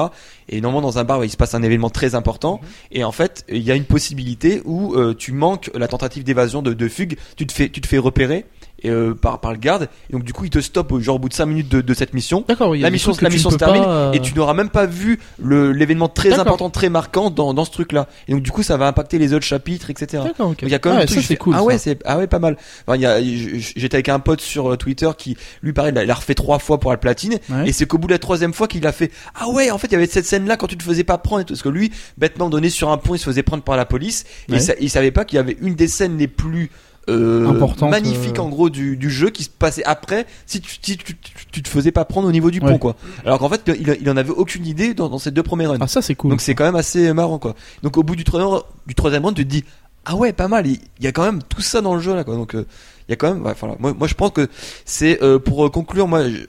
Et 0.47 0.61
normalement, 0.61 0.87
dans 0.87 0.99
un 0.99 1.03
bar, 1.03 1.23
il 1.25 1.29
se 1.31 1.37
passe 1.37 1.55
un 1.55 1.63
événement 1.63 1.89
très 1.89 2.13
important. 2.13 2.61
Et 2.91 3.03
en 3.03 3.11
fait, 3.11 3.45
il 3.49 3.63
y 3.63 3.71
a 3.71 3.75
une 3.75 3.85
possibilité 3.85 4.61
où 4.65 4.93
euh, 4.93 5.15
tu 5.15 5.31
manques 5.31 5.71
la 5.73 5.87
tentative 5.87 6.23
d'évasion 6.23 6.61
de, 6.61 6.73
de 6.73 6.87
fugue, 6.87 7.17
tu 7.35 7.47
te 7.47 7.51
fais, 7.51 7.69
tu 7.69 7.81
te 7.81 7.87
fais 7.87 7.97
repérer. 7.97 8.45
Et, 8.83 8.89
euh, 8.89 9.13
par, 9.13 9.39
par 9.41 9.51
le 9.51 9.59
garde 9.59 9.89
et 10.09 10.13
donc 10.13 10.23
du 10.23 10.33
coup 10.33 10.43
il 10.45 10.49
te 10.49 10.59
stoppe 10.59 10.97
genre 10.99 11.17
au 11.17 11.19
bout 11.19 11.29
de 11.29 11.33
5 11.35 11.45
minutes 11.45 11.69
de, 11.69 11.81
de 11.81 11.93
cette 11.93 12.15
mission 12.15 12.43
D'accord, 12.47 12.73
la 12.75 12.89
mission, 12.89 13.13
la 13.21 13.29
mission 13.29 13.51
se 13.51 13.57
termine 13.57 13.83
pas, 13.83 13.89
euh, 13.89 14.11
et 14.11 14.19
tu 14.21 14.33
n'auras 14.33 14.55
même 14.55 14.69
pas 14.69 14.87
vu 14.87 15.19
l'événement 15.39 16.07
très 16.09 16.33
important, 16.33 16.69
très 16.69 16.89
marquant 16.89 17.29
dans, 17.29 17.53
dans 17.53 17.65
ce 17.65 17.71
truc-là. 17.71 18.07
Et 18.27 18.31
donc 18.33 18.41
du 18.41 18.51
coup, 18.51 18.63
ça 18.63 18.77
va 18.77 18.87
impacter 18.87 19.17
les 19.19 19.33
autres 19.33 19.45
chapitres, 19.45 19.89
etc. 19.89 20.23
D'accord, 20.25 20.49
ok. 20.51 20.59
Il 20.63 20.69
y 20.69 20.73
a 20.73 20.79
quand 20.79 20.89
même 20.89 20.97
Ouais, 20.97 21.03
un 21.03 21.05
truc, 21.05 21.17
ça 21.17 21.21
je 21.21 21.27
c'est 21.27 21.33
fais, 21.35 21.37
cool. 21.37 21.55
Ah 21.57 21.63
ouais, 21.63 21.77
c'est 21.77 21.99
ah 22.05 22.17
ouais, 22.17 22.27
pas 22.27 22.39
mal. 22.39 22.57
Enfin, 22.87 22.99
j'étais 22.99 23.95
avec 23.95 24.09
un 24.09 24.19
pote 24.19 24.41
sur 24.41 24.71
euh, 24.73 24.77
Twitter 24.77 25.09
qui, 25.17 25.37
lui, 25.61 25.73
pareil, 25.73 25.91
il 25.93 25.97
a- 25.99 26.03
il 26.03 26.11
a 26.11 26.13
refait 26.15 26.33
trois 26.35 26.59
fois 26.59 26.79
pour 26.79 26.91
la 26.91 26.97
platine. 26.97 27.35
Ouais. 27.49 27.69
Et 27.69 27.71
c'est 27.73 27.85
qu'au 27.85 27.97
bout 27.97 28.07
de 28.07 28.13
la 28.13 28.19
troisième 28.19 28.53
fois 28.53 28.67
qu'il 28.67 28.85
a 28.87 28.91
fait 28.91 29.11
ah 29.35 29.49
ouais, 29.49 29.71
en 29.71 29.77
fait, 29.77 29.87
il 29.87 29.93
y 29.93 29.95
avait 29.95 30.07
cette 30.07 30.25
scène-là 30.25 30.57
quand 30.57 30.67
tu 30.67 30.77
te 30.77 30.83
faisais 30.83 31.03
pas 31.03 31.17
prendre. 31.17 31.45
Parce 31.45 31.61
que 31.61 31.69
lui, 31.69 31.91
bêtement 32.17 32.49
donné 32.49 32.69
sur 32.69 32.89
un 32.91 32.97
pont, 32.97 33.15
il 33.15 33.19
se 33.19 33.25
faisait 33.25 33.43
prendre 33.43 33.63
par 33.63 33.77
la 33.77 33.85
police. 33.85 34.25
Et 34.49 34.53
Ouais. 34.53 34.59
ça- 34.59 34.73
il 34.79 34.89
savait 34.89 35.11
pas 35.11 35.25
qu'il 35.25 35.37
y 35.37 35.39
avait 35.39 35.57
une 35.61 35.75
des 35.75 35.87
scènes 35.87 36.17
les 36.17 36.27
plus 36.27 36.69
euh, 37.11 37.89
magnifiques 37.89 38.39
euh. 38.39 38.41
en 38.43 38.49
gros 38.49 38.69
du, 38.69 38.97
du 38.97 39.09
jeu 39.09 39.29
qui 39.29 39.43
se 39.43 39.49
passait 39.49 39.83
après 39.83 40.25
si 40.45 40.61
tu, 40.61 40.71
si 40.81 40.97
tu, 40.97 41.15
tu, 41.15 41.15
tu 41.51 41.61
te 41.63 41.67
faisais 41.69 41.91
pas 41.91 42.05
prendre 42.05 42.27
au 42.27 42.31
niveau 42.31 42.51
du 42.51 42.59
pont 42.59 42.67
Ouais. 42.73 42.79
quoi. 42.79 42.95
Alors 43.25 43.39
qu'en 43.39 43.49
fait 43.49 43.61
il, 43.67 43.97
il 44.01 44.09
en 44.09 44.17
avait 44.17 44.31
aucune 44.31 44.65
idée 44.65 44.93
dans, 44.93 45.09
dans 45.09 45.19
ces 45.19 45.31
deux 45.31 45.43
premiers 45.43 45.67
runs. 45.67 45.77
Ah, 45.81 45.87
ça 45.87 46.01
c'est 46.01 46.15
cool. 46.15 46.31
Donc 46.31 46.41
c'est 46.41 46.55
quand 46.55 46.63
même 46.65 46.75
assez 46.75 47.11
marrant 47.13 47.39
quoi. 47.39 47.55
Donc 47.83 47.97
au 47.97 48.03
bout 48.03 48.15
du 48.15 48.23
troisième, 48.23 48.59
du 48.87 48.95
troisième 48.95 49.23
round, 49.23 49.35
tu 49.35 49.45
te 49.45 49.49
dis 49.49 49.63
ah 50.05 50.15
ouais 50.15 50.33
pas 50.33 50.47
mal. 50.47 50.65
Il 50.67 50.79
y 51.01 51.07
a 51.07 51.11
quand 51.11 51.23
même 51.23 51.41
tout 51.43 51.61
ça 51.61 51.81
dans 51.81 51.93
le 51.93 52.01
jeu 52.01 52.15
là 52.15 52.23
quoi. 52.23 52.35
Donc 52.35 52.55
euh, 52.55 52.65
il 53.07 53.11
y 53.11 53.13
a 53.13 53.15
quand 53.17 53.33
même. 53.33 53.45
ouais, 53.45 53.53
voilà. 53.59 53.75
Moi, 53.79 53.93
moi 53.97 54.07
je 54.07 54.13
pense 54.15 54.31
que 54.31 54.47
c'est 54.85 55.21
euh, 55.21 55.37
pour 55.39 55.65
euh, 55.65 55.69
conclure 55.69 56.07
moi. 56.07 56.27
je- 56.27 56.45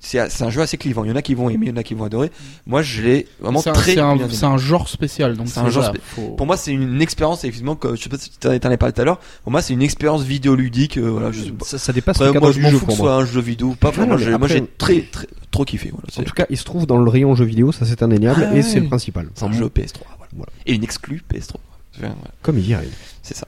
c'est 0.00 0.42
un 0.42 0.50
jeu 0.50 0.60
assez 0.60 0.76
clivant. 0.76 1.04
Il 1.04 1.08
y 1.08 1.12
en 1.12 1.16
a 1.16 1.22
qui 1.22 1.34
vont 1.34 1.50
aimer, 1.50 1.66
il 1.66 1.68
y 1.70 1.72
en 1.72 1.76
a 1.76 1.82
qui 1.82 1.94
vont 1.94 2.04
adorer. 2.04 2.30
Moi, 2.66 2.82
je 2.82 3.02
l'ai 3.02 3.26
vraiment 3.40 3.60
un, 3.66 3.72
très 3.72 3.94
c'est 3.94 4.00
un- 4.00 4.14
bien 4.16 4.26
aimé. 4.26 4.34
c'est 4.34 4.44
un 4.46 4.56
genre 4.58 4.88
spécial. 4.88 5.36
Donc 5.36 5.48
C'est 5.48 5.58
un 5.60 5.64
genre 5.70 5.82
voilà, 5.84 5.88
spé- 5.90 6.00
faut- 6.02 6.30
Pour 6.36 6.46
moi, 6.46 6.56
c'est 6.56 6.72
une 6.72 7.00
expérience, 7.02 7.44
effectivement, 7.44 7.74
que, 7.76 7.96
je 7.96 8.02
sais 8.02 8.08
pas 8.08 8.18
si 8.18 8.30
tu 8.30 8.38
t'en 8.38 8.50
avais 8.50 8.76
parlé 8.76 8.92
tout 8.92 9.00
à 9.00 9.04
l'heure. 9.04 9.18
Pour 9.42 9.52
moi, 9.52 9.62
c'est 9.62 9.72
une 9.74 9.82
expérience 9.82 10.22
vidéoludique. 10.22 10.96
euh, 10.98 11.08
voilà, 11.10 11.32
je 11.32 11.42
sais 11.44 11.50
pas. 11.50 11.64
Ça, 11.64 11.78
ça 11.78 11.92
dépasse 11.92 12.16
Après, 12.16 12.26
le 12.26 12.32
cadre 12.34 12.46
moi, 12.46 12.52
je 12.52 12.58
du 12.60 12.64
jeu 12.64 12.70
fous 12.78 12.80
que 12.80 12.84
pour 12.86 12.96
moi. 12.98 13.06
soit 13.06 13.14
un 13.16 13.26
jeu 13.26 13.40
vidéo 13.40 13.68
ou 13.68 13.74
pas. 13.74 13.88
Enfin, 13.88 14.02
Non, 14.02 14.08
moi, 14.08 14.16
j'ai- 14.18 14.32
après- 14.32 14.66
très, 14.78 15.00
très, 15.02 15.26
trop 15.50 15.64
kiffé. 15.64 15.90
Voilà, 15.92 16.06
En 16.18 16.22
tout 16.22 16.34
cas, 16.34 16.46
il 16.50 16.56
se 16.56 16.64
trouve 16.64 16.86
dans 16.86 16.98
le 16.98 17.10
rayon 17.10 17.34
jeux 17.34 17.44
vidéo, 17.44 17.72
ça 17.72 17.84
c'est 17.86 18.02
indéniable, 18.02 18.48
Ah 18.50 18.56
et 18.56 18.62
c'est 18.62 18.80
le 18.80 18.86
principal. 18.86 19.28
c'est 19.34 19.44
un 19.44 19.52
jeu 19.52 19.66
PS3. 19.68 20.02
Voilà. 20.18 20.28
Voilà. 20.36 20.52
Et 20.66 20.74
une 20.74 20.84
exclue 20.84 21.22
PS3. 21.32 21.56
Enfin, 21.96 22.08
voilà, 22.14 22.14
Comme 22.42 22.58
il 22.58 22.68
y 22.68 22.74
arrive. 22.74 22.94
c'est 23.22 23.36
ça. 23.36 23.46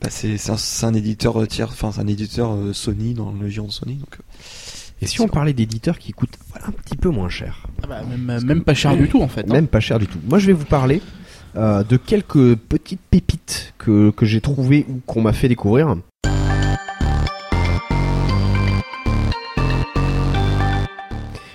Bah, 0.00 0.08
c'est 0.10 0.36
c'est 0.36 0.84
un, 0.84 0.94
éditeur 0.94 1.40
euh, 1.40 1.46
tiers, 1.46 1.68
enfin, 1.68 1.92
c'est 1.92 2.00
un 2.00 2.08
éditeur 2.08 2.52
euh, 2.54 2.72
Sony 2.72 3.14
dans 3.14 3.30
le 3.30 3.48
géant 3.48 3.66
de 3.66 3.70
Sony. 3.70 3.94
Donc, 3.94 4.14
euh, 4.18 4.22
Et 5.02 5.06
si 5.06 5.20
on 5.20 5.26
parlait 5.26 5.52
d'éditeurs 5.52 5.98
qui 5.98 6.12
coûtent 6.12 6.38
voilà, 6.52 6.68
un 6.68 6.70
petit 6.70 6.96
peu 6.96 7.08
moins 7.08 7.28
cher 7.28 7.66
Ah 7.82 7.88
bah, 7.88 8.02
même, 8.08 8.40
même 8.44 8.62
pas 8.62 8.72
cher 8.74 8.96
du 8.96 9.08
tout 9.08 9.20
en 9.20 9.26
fait. 9.26 9.40
hein. 9.50 9.52
Même 9.52 9.66
pas 9.66 9.80
cher 9.80 9.98
du 9.98 10.06
tout. 10.06 10.20
Moi, 10.28 10.38
je 10.38 10.46
vais 10.46 10.52
vous 10.52 10.64
parler 10.64 11.02
euh, 11.56 11.82
de 11.82 11.96
quelques 11.96 12.54
petites 12.54 13.00
pépites 13.10 13.74
que, 13.78 14.10
que 14.12 14.24
j'ai 14.24 14.40
trouvées 14.40 14.86
ou 14.88 15.00
qu'on 15.04 15.20
m'a 15.20 15.32
fait 15.32 15.48
découvrir. 15.48 15.96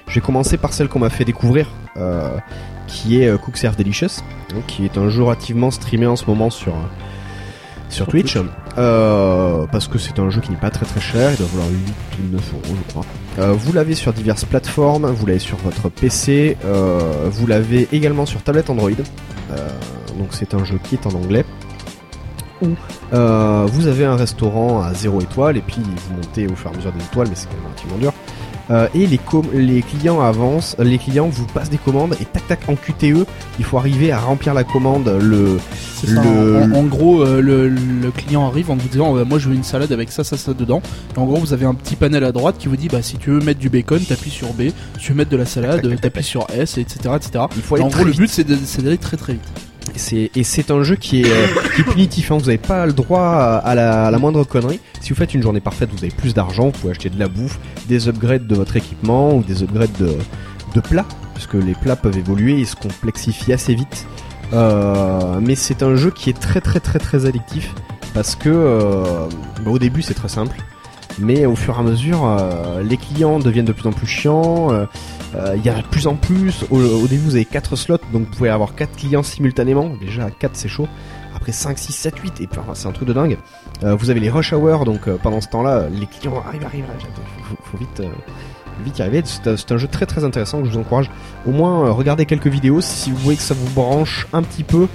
Je 0.08 0.16
vais 0.16 0.22
commencer 0.26 0.58
par 0.58 0.74
celle 0.74 0.88
qu'on 0.88 1.00
m'a 1.00 1.10
fait 1.10 1.26
découvrir, 1.26 1.68
euh, 1.98 2.38
qui 2.88 3.22
est 3.22 3.28
euh, 3.28 3.38
Cook 3.38 3.58
Serve 3.58 3.76
Delicious, 3.76 4.22
donc, 4.54 4.66
qui 4.68 4.86
est 4.86 4.98
un 4.98 5.10
jeu 5.10 5.24
relativement 5.24 5.72
streamé 5.72 6.06
en 6.06 6.16
ce 6.16 6.26
moment 6.26 6.50
sur, 6.50 6.74
euh, 6.74 6.80
sur 7.90 8.06
Sur 8.06 8.08
Twitch, 8.08 8.38
Euh, 8.78 9.66
parce 9.72 9.88
que 9.88 9.98
c'est 9.98 10.20
un 10.20 10.30
jeu 10.30 10.40
qui 10.42 10.52
n'est 10.52 10.58
pas 10.58 10.70
très 10.70 10.86
très 10.86 11.00
cher, 11.02 11.32
il 11.32 11.38
doit 11.38 11.48
valoir 11.48 11.68
8 11.70 11.78
ou 12.20 12.34
9 12.36 12.54
euros 12.54 12.76
je 12.86 12.92
crois. 12.92 13.06
Euh, 13.40 13.54
vous 13.54 13.74
l'avez 13.74 13.96
sur 13.96 14.14
diverses 14.14 14.46
plateformes, 14.46 15.08
vous 15.08 15.26
l'avez 15.26 15.40
sur 15.40 15.58
votre 15.58 15.90
PC, 15.90 16.58
euh, 16.66 17.28
vous 17.32 17.48
l'avez 17.48 17.88
également 17.92 18.26
sur 18.26 18.42
tablette 18.44 18.70
Android. 18.70 18.92
Euh, 19.52 19.70
donc 20.20 20.28
c'est 20.32 20.54
un 20.54 20.64
jeu 20.64 20.80
qui 20.84 20.96
est 20.96 21.08
en 21.08 21.12
anglais. 21.12 21.44
Où 22.62 22.70
euh, 23.14 23.66
vous 23.72 23.88
avez 23.88 24.06
un 24.06 24.16
restaurant 24.16 24.82
à 24.82 24.94
0 24.94 25.22
étoile 25.22 25.58
et 25.58 25.62
puis 25.62 25.78
vous 25.80 26.16
montez 26.16 26.48
au 26.48 26.56
fur 26.56 26.70
et 26.72 26.74
à 26.74 26.78
mesure 26.78 26.92
des 26.92 27.04
étoiles, 27.04 27.28
mais 27.30 27.36
c'est 27.36 27.48
quand 27.48 27.56
même 27.56 27.66
relativement 27.66 27.98
dur. 27.98 28.14
Euh, 28.70 28.88
et 28.94 29.08
les, 29.08 29.18
com- 29.18 29.46
les 29.54 29.82
clients 29.82 30.20
avancent, 30.20 30.76
les 30.80 30.98
clients 30.98 31.30
vous 31.30 31.46
passent 31.46 31.70
des 31.70 31.78
commandes 31.78 32.16
et 32.20 32.26
tac 32.26 32.48
tac 32.48 32.60
en 32.68 32.76
QTE, 32.76 33.26
il 33.60 33.66
faut 33.66 33.78
arriver 33.78 34.12
à 34.12 34.20
remplir 34.20 34.54
la 34.54 34.64
commande. 34.66 35.08
Le 35.22 35.58
ça. 36.04 36.22
En, 36.64 36.72
en 36.74 36.84
gros, 36.84 37.22
euh, 37.22 37.42
le, 37.42 37.70
le 37.70 38.12
client 38.12 38.46
arrive 38.46 38.70
en 38.70 38.76
vous 38.76 38.90
disant 38.90 39.16
euh, 39.18 39.24
Moi 39.24 39.40
je 39.40 39.48
veux 39.50 39.56
une 39.56 39.64
salade 39.64 39.92
avec 39.94 40.12
ça, 40.12 40.24
ça, 40.26 40.36
ça 40.38 40.54
dedans. 40.54 40.82
Et 41.16 41.20
en 41.20 41.26
gros, 41.26 41.38
vous 41.38 41.54
avez 41.54 41.66
un 41.66 41.74
petit 41.74 41.96
panel 41.96 42.24
à 42.26 42.32
droite 42.34 42.56
qui 42.60 42.68
vous 42.68 42.76
dit 42.76 42.90
Bah, 42.90 43.02
si 43.02 43.18
tu 43.18 43.30
veux 43.30 43.40
mettre 43.40 43.60
du 43.60 43.70
bacon, 43.70 44.00
t'appuies 44.02 44.30
sur 44.32 44.52
B. 44.54 44.64
Si 44.98 45.06
tu 45.06 45.12
veux 45.14 45.18
mettre 45.18 45.32
de 45.32 45.38
la 45.38 45.46
salade, 45.46 45.82
t'appuies 46.02 46.24
sur 46.24 46.46
S, 46.54 46.78
etc. 46.78 47.00
etc. 47.16 47.46
il 47.56 47.62
faut 47.62 47.78
Et 47.78 47.82
en 47.82 47.88
gros, 47.88 48.04
le 48.04 48.12
but 48.18 48.30
c'est 48.30 48.44
de- 48.44 48.58
c'est 48.66 48.82
d'aller 48.84 48.98
très 48.98 49.16
très 49.18 49.34
vite. 49.34 49.44
Et 49.96 50.44
c'est 50.44 50.72
un 50.72 50.84
jeu 50.84 50.96
qui 50.96 51.22
est, 51.22 51.32
euh, 51.32 51.84
punitif. 51.92 52.32
hein. 52.32 52.38
Vous 52.38 52.46
n'avez 52.46 52.58
pas 52.58 52.86
le 52.86 52.94
droit 52.94 53.22
à, 53.22 53.76
la, 53.76 54.18
moindre 54.18 54.44
connerie. 54.44 54.80
Si 55.02 55.10
vous 55.10 55.16
faites 55.16 55.34
une 55.34 55.42
journée 55.42 55.60
parfaite, 55.62 55.90
vous 55.92 56.04
avez 56.04 56.14
plus 56.14 56.34
d'argent. 56.34 56.66
Vous 56.66 56.72
pouvez 56.72 56.92
acheter 56.92 57.10
de 57.10 57.20
la 57.20 57.28
bouffe, 57.28 57.60
des 57.88 58.08
upgrades 58.08 58.48
de 58.48 58.56
votre 58.56 58.76
équipement 58.76 59.36
ou 59.36 59.44
des 59.44 59.64
upgrades 59.64 59.96
de, 60.00 60.16
de 60.76 60.82
plats, 60.82 61.06
puisque 61.34 61.56
les 61.56 61.74
plats 61.74 61.96
peuvent 61.96 62.18
évoluer 62.18 62.60
et 62.60 62.66
se 62.66 62.76
complexifient 62.76 63.54
assez 63.54 63.76
vite. 63.76 64.08
Euh, 64.54 65.40
mais 65.42 65.56
c'est 65.56 65.84
un 65.84 65.96
jeu 65.96 66.12
qui 66.12 66.30
est 66.30 66.40
très 66.40 66.62
très 66.62 66.80
très 66.80 67.00
très 67.00 67.26
addictif 67.26 67.74
parce 68.14 68.36
que 68.36 68.48
euh, 68.50 69.04
bah, 69.66 69.72
au 69.72 69.78
début 69.80 70.02
c'est 70.02 70.14
très 70.14 70.30
simple. 70.30 70.56
Mais 71.20 71.46
au 71.46 71.56
fur 71.56 71.76
et 71.76 71.80
à 71.80 71.84
mesure, 71.84 72.26
euh, 72.26 72.84
les 72.84 72.98
clients 72.98 73.40
deviennent 73.40 73.66
de 73.66 73.72
plus 73.72 73.88
en 73.88 73.92
plus 73.92 74.08
chiants. 74.08 74.72
euh, 74.72 74.86
euh, 75.36 75.56
Il 75.58 75.66
y 75.66 75.70
a 75.70 75.82
de 75.82 75.88
plus 75.88 76.08
en 76.08 76.16
plus. 76.16 76.64
Au, 76.70 77.08
début, 77.08 77.24
vous 77.24 77.36
avez 77.36 77.46
4 77.46 77.76
slots, 77.76 77.98
donc 78.14 78.24
vous 78.24 78.36
pouvez 78.36 78.50
avoir 78.50 78.76
4 78.76 78.96
clients 78.96 79.24
simultanément. 79.24 79.92
Déjà, 80.00 80.30
4 80.30 80.56
c'est 80.56 80.68
chaud. 80.68 80.88
Après 81.36 81.52
5, 81.52 81.78
6, 81.78 81.94
7, 81.94 82.20
8, 82.20 82.42
et 82.42 82.48
puis 82.48 82.60
c'est 82.74 82.88
un 82.88 82.92
truc 82.92 83.08
de 83.08 83.14
dingue. 83.14 83.38
Vous 83.82 84.10
avez 84.10 84.20
les 84.20 84.30
rush 84.30 84.54
hours, 84.54 84.86
donc 84.86 85.08
pendant 85.18 85.40
ce 85.40 85.48
temps-là, 85.50 85.88
les 85.92 86.08
clients 86.08 86.42
arrivent, 86.46 86.66
arrivent, 86.66 86.86
arrivent. 86.90 87.60
Faut, 87.64 87.78
vite, 87.78 88.02
vite 88.84 88.98
y 88.98 89.02
arriver. 89.04 89.22
C'est 89.26 89.72
un, 89.72 89.78
jeu 89.78 89.88
très 89.88 90.08
très 90.08 90.24
intéressant 90.24 90.66
je 90.66 90.72
vous 90.72 90.80
encourage. 90.80 91.12
Au 91.46 91.52
moins, 91.52 91.92
regardez 91.92 92.26
quelques 92.26 92.48
vidéos. 92.48 92.82
Si 92.82 93.12
vous 93.12 93.18
voyez 93.18 93.38
que 93.38 93.44
ça 93.44 93.54
vous 93.54 93.70
branche 93.76 94.28
un 94.34 94.42
petit 94.42 94.64
peu, 94.64 94.88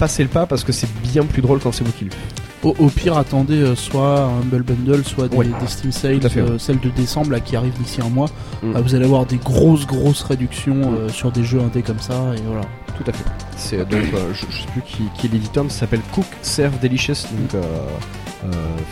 passez 0.00 0.24
le 0.24 0.28
pas 0.28 0.46
parce 0.46 0.64
que 0.64 0.72
c'est 0.72 0.92
bien 1.00 1.24
plus 1.24 1.42
drôle 1.42 1.60
quand 1.60 1.70
c'est 1.70 1.84
vous 1.84 1.92
qui 1.92 2.06
le 2.06 2.10
faites. 2.10 2.46
Au, 2.62 2.74
au 2.78 2.88
pire, 2.88 3.16
attendez 3.16 3.60
euh, 3.60 3.74
soit 3.74 4.20
un 4.24 4.40
Humble 4.40 4.62
Bundle, 4.62 5.04
soit 5.04 5.28
des, 5.28 5.36
Ouais. 5.36 5.46
des 5.46 5.66
Steam 5.66 5.92
Sales, 5.92 6.20
fait, 6.22 6.40
ouais. 6.42 6.50
euh, 6.50 6.58
celle 6.58 6.80
de 6.80 6.88
décembre 6.90 7.30
là, 7.32 7.40
qui 7.40 7.54
arrive 7.54 7.74
d'ici 7.78 8.00
un 8.00 8.08
mois. 8.08 8.28
Mm. 8.62 8.72
Ah, 8.74 8.80
vous 8.80 8.94
allez 8.94 9.04
avoir 9.04 9.26
des 9.26 9.36
grosses 9.36 9.86
grosses 9.86 10.22
réductions 10.22 10.94
euh, 10.98 11.08
sur 11.08 11.30
des 11.30 11.44
jeux 11.44 11.60
indés 11.60 11.82
comme 11.82 12.00
ça. 12.00 12.14
Et 12.36 12.40
voilà. 12.46 12.62
Tout 12.96 13.04
à 13.06 13.12
fait. 13.12 13.24
C'est 13.56 13.88
donc, 13.88 14.00
je, 14.32 14.46
je 14.50 14.62
sais 14.62 14.68
plus 14.72 14.82
qui, 14.82 15.02
qui 15.18 15.26
est 15.26 15.30
l'éditeur, 15.30 15.64
mais 15.64 15.70
ça 15.70 15.80
s'appelle 15.80 16.00
Cook 16.12 16.24
Serve 16.42 16.78
Delicious. 16.80 17.12
Donc, 17.52 17.62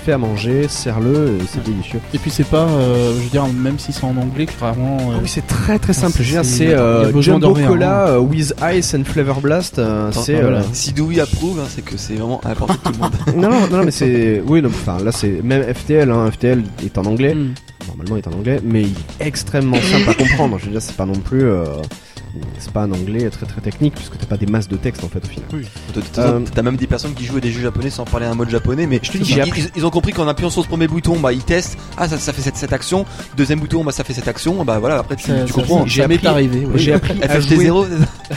fais 0.05 0.13
à 0.13 0.19
manger, 0.19 0.67
sers-le, 0.69 1.39
et 1.41 1.45
c'est 1.49 1.59
Ouais. 1.59 1.65
délicieux. 1.67 2.01
Et 2.13 2.19
puis 2.19 2.31
c'est 2.31 2.47
pas, 2.47 2.67
euh, 2.69 3.13
je 3.19 3.23
veux 3.25 3.31
dire, 3.31 3.47
même 3.47 3.79
si 3.79 3.93
c'est 3.93 4.05
en 4.05 4.17
anglais, 4.17 4.47
clairement. 4.47 4.97
euh, 5.01 5.15
Ah 5.17 5.21
oui, 5.23 5.29
c'est 5.29 5.47
très 5.47 5.79
très 5.79 5.93
simple. 5.93 6.19
c'est- 6.19 6.25
c'est- 6.25 6.45
c'est 6.45 6.75
euh, 6.75 7.21
Jumbo 7.23 7.53
rien, 7.53 7.69
Cola 7.69 8.09
euh, 8.09 8.19
with 8.19 8.55
Ice 8.75 8.95
and 8.95 9.05
Flavor 9.05 9.41
Blast. 9.41 9.79
euh, 9.79 10.11
c'est 10.13 10.37
euh, 10.37 10.43
voilà. 10.43 10.63
Si 10.73 10.93
Dewey 10.93 11.21
approuve, 11.21 11.61
hein, 11.61 11.67
c'est 11.69 11.83
que 11.85 11.97
c'est 11.97 12.15
vraiment 12.15 12.41
à 12.45 12.51
la 12.51 12.55
portée 12.55 12.75
de 12.75 12.79
tout 12.79 12.93
le 12.93 12.99
monde. 12.99 13.13
non, 13.37 13.51
non, 13.71 13.79
non, 13.79 13.85
mais 13.85 13.91
c'est 13.91 14.43
oui, 14.47 14.61
non, 14.63 14.69
enfin 14.69 14.99
là 15.03 15.13
c'est 15.13 15.41
même 15.43 15.63
FTL. 15.63 16.11
Hein, 16.11 16.31
FTL 16.31 16.63
est 16.85 16.99
en 16.99 17.05
anglais. 17.07 17.35
hmm. 17.35 17.55
Normalement, 17.87 18.17
il 18.17 18.19
est 18.21 18.29
en 18.29 18.33
anglais, 18.39 18.61
mais 18.65 18.83
il 18.83 18.89
est 19.21 19.27
extrêmement 19.27 19.77
simple 19.77 20.09
à 20.11 20.15
comprendre. 20.23 20.59
Je 20.59 20.65
veux 20.67 20.71
dire, 20.73 20.81
c'est 20.83 20.97
pas 20.97 21.05
non 21.07 21.13
plus. 21.15 21.45
C'est 22.59 22.73
pas 22.73 22.83
un 22.83 22.93
anglais 22.93 23.29
très 23.31 23.47
très 23.47 23.61
technique 23.61 23.95
puisque 23.95 24.19
t'as 24.19 24.27
pas 24.27 24.37
des 24.37 24.47
masses 24.47 24.69
de 24.69 24.77
texte 24.77 25.05
en 25.05 25.09
fait 25.09 25.25
au 25.25 25.29
final. 25.29 25.45
Euh, 26.19 26.41
T'as 26.55 26.63
même 26.63 26.77
des 26.77 26.87
personnes 26.87 27.15
qui 27.15 27.25
jouent 27.25 27.37
à 27.37 27.41
des 27.41 27.51
jeux 27.53 27.63
japonais 27.63 27.91
sans 27.91 28.05
parler 28.05 28.27
un 28.27 28.35
mode 28.35 28.51
japonais, 28.51 28.87
mais 28.87 28.99
Je 29.03 29.13
te 29.13 29.19
dis, 29.19 29.37
ils, 29.77 29.87
ont 29.87 29.91
compris 29.91 30.13
qu'en 30.13 30.27
appuyant 30.29 30.51
sur 30.51 30.63
ce 30.63 30.69
premier 30.69 30.87
bouton, 30.89 31.19
bah 31.21 31.33
ils 31.33 31.43
testent. 31.45 31.79
Ah 31.97 32.09
ça, 32.09 32.19
ça 32.19 32.33
fait 32.33 32.43
cette, 32.43 32.57
cette 32.57 32.73
action. 32.73 33.05
Deuxième 33.37 33.61
bouton, 33.61 33.85
bah 33.85 33.93
ça 33.93 34.05
fait 34.05 34.15
cette 34.15 34.29
action. 34.29 34.65
Bah 34.65 34.79
voilà, 34.79 34.99
après 34.99 35.17
tu, 35.17 35.27
Ça, 35.29 35.43
tu 35.45 35.53
ça- 35.53 35.55
comprends. 35.55 35.87
J'ai 35.87 36.03
appris- 36.03 36.27
arrivé. 36.27 36.67
J'ai 36.77 36.93
appris 36.93 37.15
à 37.23 37.39
jouer. 37.41 37.57
0 37.57 37.87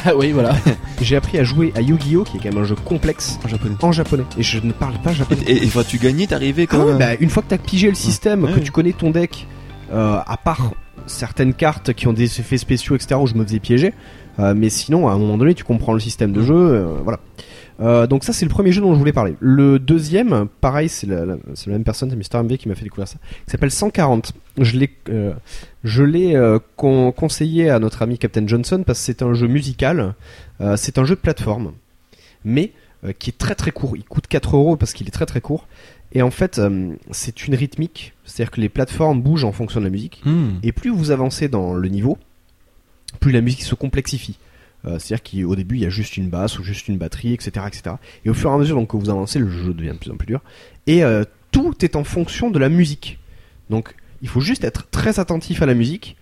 Ah 0.05 0.15
oui, 0.15 0.31
voilà. 0.31 0.55
J'ai 1.01 1.15
appris 1.15 1.37
à 1.39 1.43
jouer 1.43 1.71
à 1.75 1.81
Yu-Gi-Oh 1.81 2.23
qui 2.23 2.37
est 2.37 2.39
quand 2.39 2.53
même 2.53 2.63
un 2.63 2.67
jeu 2.67 2.75
complexe 2.75 3.39
en 3.45 3.47
japonais. 3.47 3.75
en 3.81 3.91
japonais 3.91 4.23
et 4.37 4.43
je 4.43 4.59
ne 4.59 4.71
parle 4.71 4.95
pas 5.01 5.13
japonais. 5.13 5.41
Et, 5.47 5.53
et, 5.53 5.63
et, 5.63 5.67
enfin, 5.67 5.83
tu 5.87 5.97
gagnais, 5.97 6.27
t'arrivais 6.27 6.63
Ah 6.69 6.71
quand 6.71 6.79
ouais, 6.83 6.85
même. 6.93 6.97
bah, 6.99 7.15
une 7.19 7.29
fois 7.29 7.41
que 7.43 7.47
t'as 7.49 7.57
pigé 7.57 7.87
le 7.89 7.95
système, 7.95 8.43
Ouais. 8.43 8.53
que 8.53 8.59
tu 8.59 8.71
connais 8.71 8.93
ton 8.93 9.11
deck, 9.11 9.47
à 9.91 10.37
part 10.37 10.73
certaines 11.05 11.53
cartes 11.53 11.93
qui 11.93 12.07
ont 12.07 12.13
des 12.13 12.39
effets 12.39 12.57
spéciaux, 12.57 12.95
etc., 12.95 13.15
où 13.21 13.27
je 13.27 13.35
me 13.35 13.43
faisais 13.45 13.59
piéger, 13.59 13.93
euh, 14.39 14.53
mais 14.55 14.69
sinon, 14.69 15.07
à 15.07 15.13
un 15.13 15.17
moment 15.17 15.37
donné, 15.37 15.53
tu 15.53 15.63
comprends 15.63 15.93
le 15.93 15.99
système 15.99 16.31
de 16.31 16.41
jeu, 16.41 16.55
euh, 16.55 16.87
voilà. 17.03 17.19
Euh, 17.79 18.07
donc 18.07 18.23
ça, 18.23 18.33
c'est 18.33 18.43
le 18.45 18.49
premier 18.49 18.71
jeu 18.71 18.81
dont 18.81 18.93
je 18.93 18.99
voulais 18.99 19.13
parler. 19.13 19.35
Le 19.39 19.77
deuxième, 19.77 20.47
pareil, 20.61 20.89
c'est 20.89 21.05
la, 21.07 21.25
la- 21.25 21.37
c'est 21.53 21.67
la 21.67 21.73
même 21.73 21.83
personne, 21.83 22.09
c'est 22.09 22.15
Mister 22.15 22.39
MV 22.41 22.57
qui 22.57 22.67
m'a 22.67 22.73
fait 22.75 22.83
découvrir 22.83 23.07
ça, 23.07 23.17
qui 23.45 23.51
s'appelle 23.51 23.69
140. 23.71 24.33
Je 24.59 24.77
l'ai, 24.77 24.89
euh, 25.09 25.33
je 25.83 26.01
l'ai 26.03 26.35
euh, 26.35 26.57
con- 26.75 27.11
conseillé 27.11 27.69
à 27.69 27.77
notre 27.79 28.01
ami 28.01 28.17
Captain 28.17 28.47
Johnson 28.47 28.83
parce 28.85 28.97
que 28.99 29.05
c'est 29.05 29.21
un 29.21 29.33
jeu 29.35 29.47
musical, 29.47 30.15
euh, 30.61 30.75
c'est 30.75 30.97
un 30.97 31.05
jeu 31.05 31.13
de 31.15 31.19
plateforme, 31.21 31.73
mais 32.43 32.71
euh, 32.73 32.86
qui 33.19 33.29
est 33.29 33.37
très 33.37 33.55
très 33.55 33.71
court. 33.71 33.95
Il 33.95 34.03
coûte 34.03 34.27
4 34.27 34.55
euros 34.55 34.75
parce 34.75 34.93
qu'il 34.93 35.07
est 35.07 35.11
très 35.11 35.25
très 35.25 35.41
court. 35.41 35.67
Et 36.13 36.21
en 36.21 36.31
fait, 36.31 36.57
euh, 36.57 36.95
c'est 37.11 37.47
une 37.47 37.55
rythmique, 37.55 38.13
c'est-à-dire 38.23 38.51
que 38.51 38.61
les 38.61 38.69
plateformes 38.69 39.21
bougent 39.21 39.43
en 39.43 39.51
fonction 39.51 39.79
de 39.79 39.85
la 39.85 39.91
musique. 39.91 40.21
Hmm. 40.25 40.59
Et 40.63 40.71
plus 40.71 40.89
vous 40.89 41.11
avancez 41.11 41.49
dans 41.49 41.73
le 41.73 41.89
niveau, 41.89 42.17
plus 43.19 43.31
la 43.31 43.41
musique 43.41 43.63
se 43.63 43.75
complexifie. 43.75 44.39
Euh, 44.85 44.99
c'est-à-dire 44.99 45.45
qu'au 45.45 45.55
début, 45.55 45.75
il 45.75 45.81
y 45.81 45.85
a 45.85 45.89
juste 45.89 46.17
une 46.17 46.29
basse 46.29 46.59
ou 46.59 46.63
juste 46.63 46.87
une 46.87 46.97
batterie, 46.97 47.33
etc., 47.33 47.65
etc. 47.67 47.95
Et 48.23 48.29
au 48.29 48.33
fur 48.33 48.49
et 48.51 48.53
à 48.53 48.57
mesure 48.57 48.77
donc, 48.77 48.91
que 48.91 48.97
vous 48.97 49.09
avancez, 49.09 49.39
le 49.39 49.49
jeu 49.49 49.73
devient 49.73 49.91
de 49.91 49.97
plus 49.97 50.11
en 50.11 50.15
plus 50.15 50.27
dur. 50.27 50.41
Et 50.85 51.03
euh, 51.03 51.23
tout 51.51 51.73
est 51.83 51.95
en 51.95 52.03
fonction 52.03 52.51
de 52.51 52.59
la 52.59 52.69
musique. 52.69 53.19
Donc, 53.69 53.93
il 54.21 54.29
faut 54.29 54.41
juste 54.41 54.63
être 54.63 54.89
très 54.89 55.19
attentif 55.19 55.61
à 55.61 55.65
la 55.65 55.73
musique. 55.73 56.15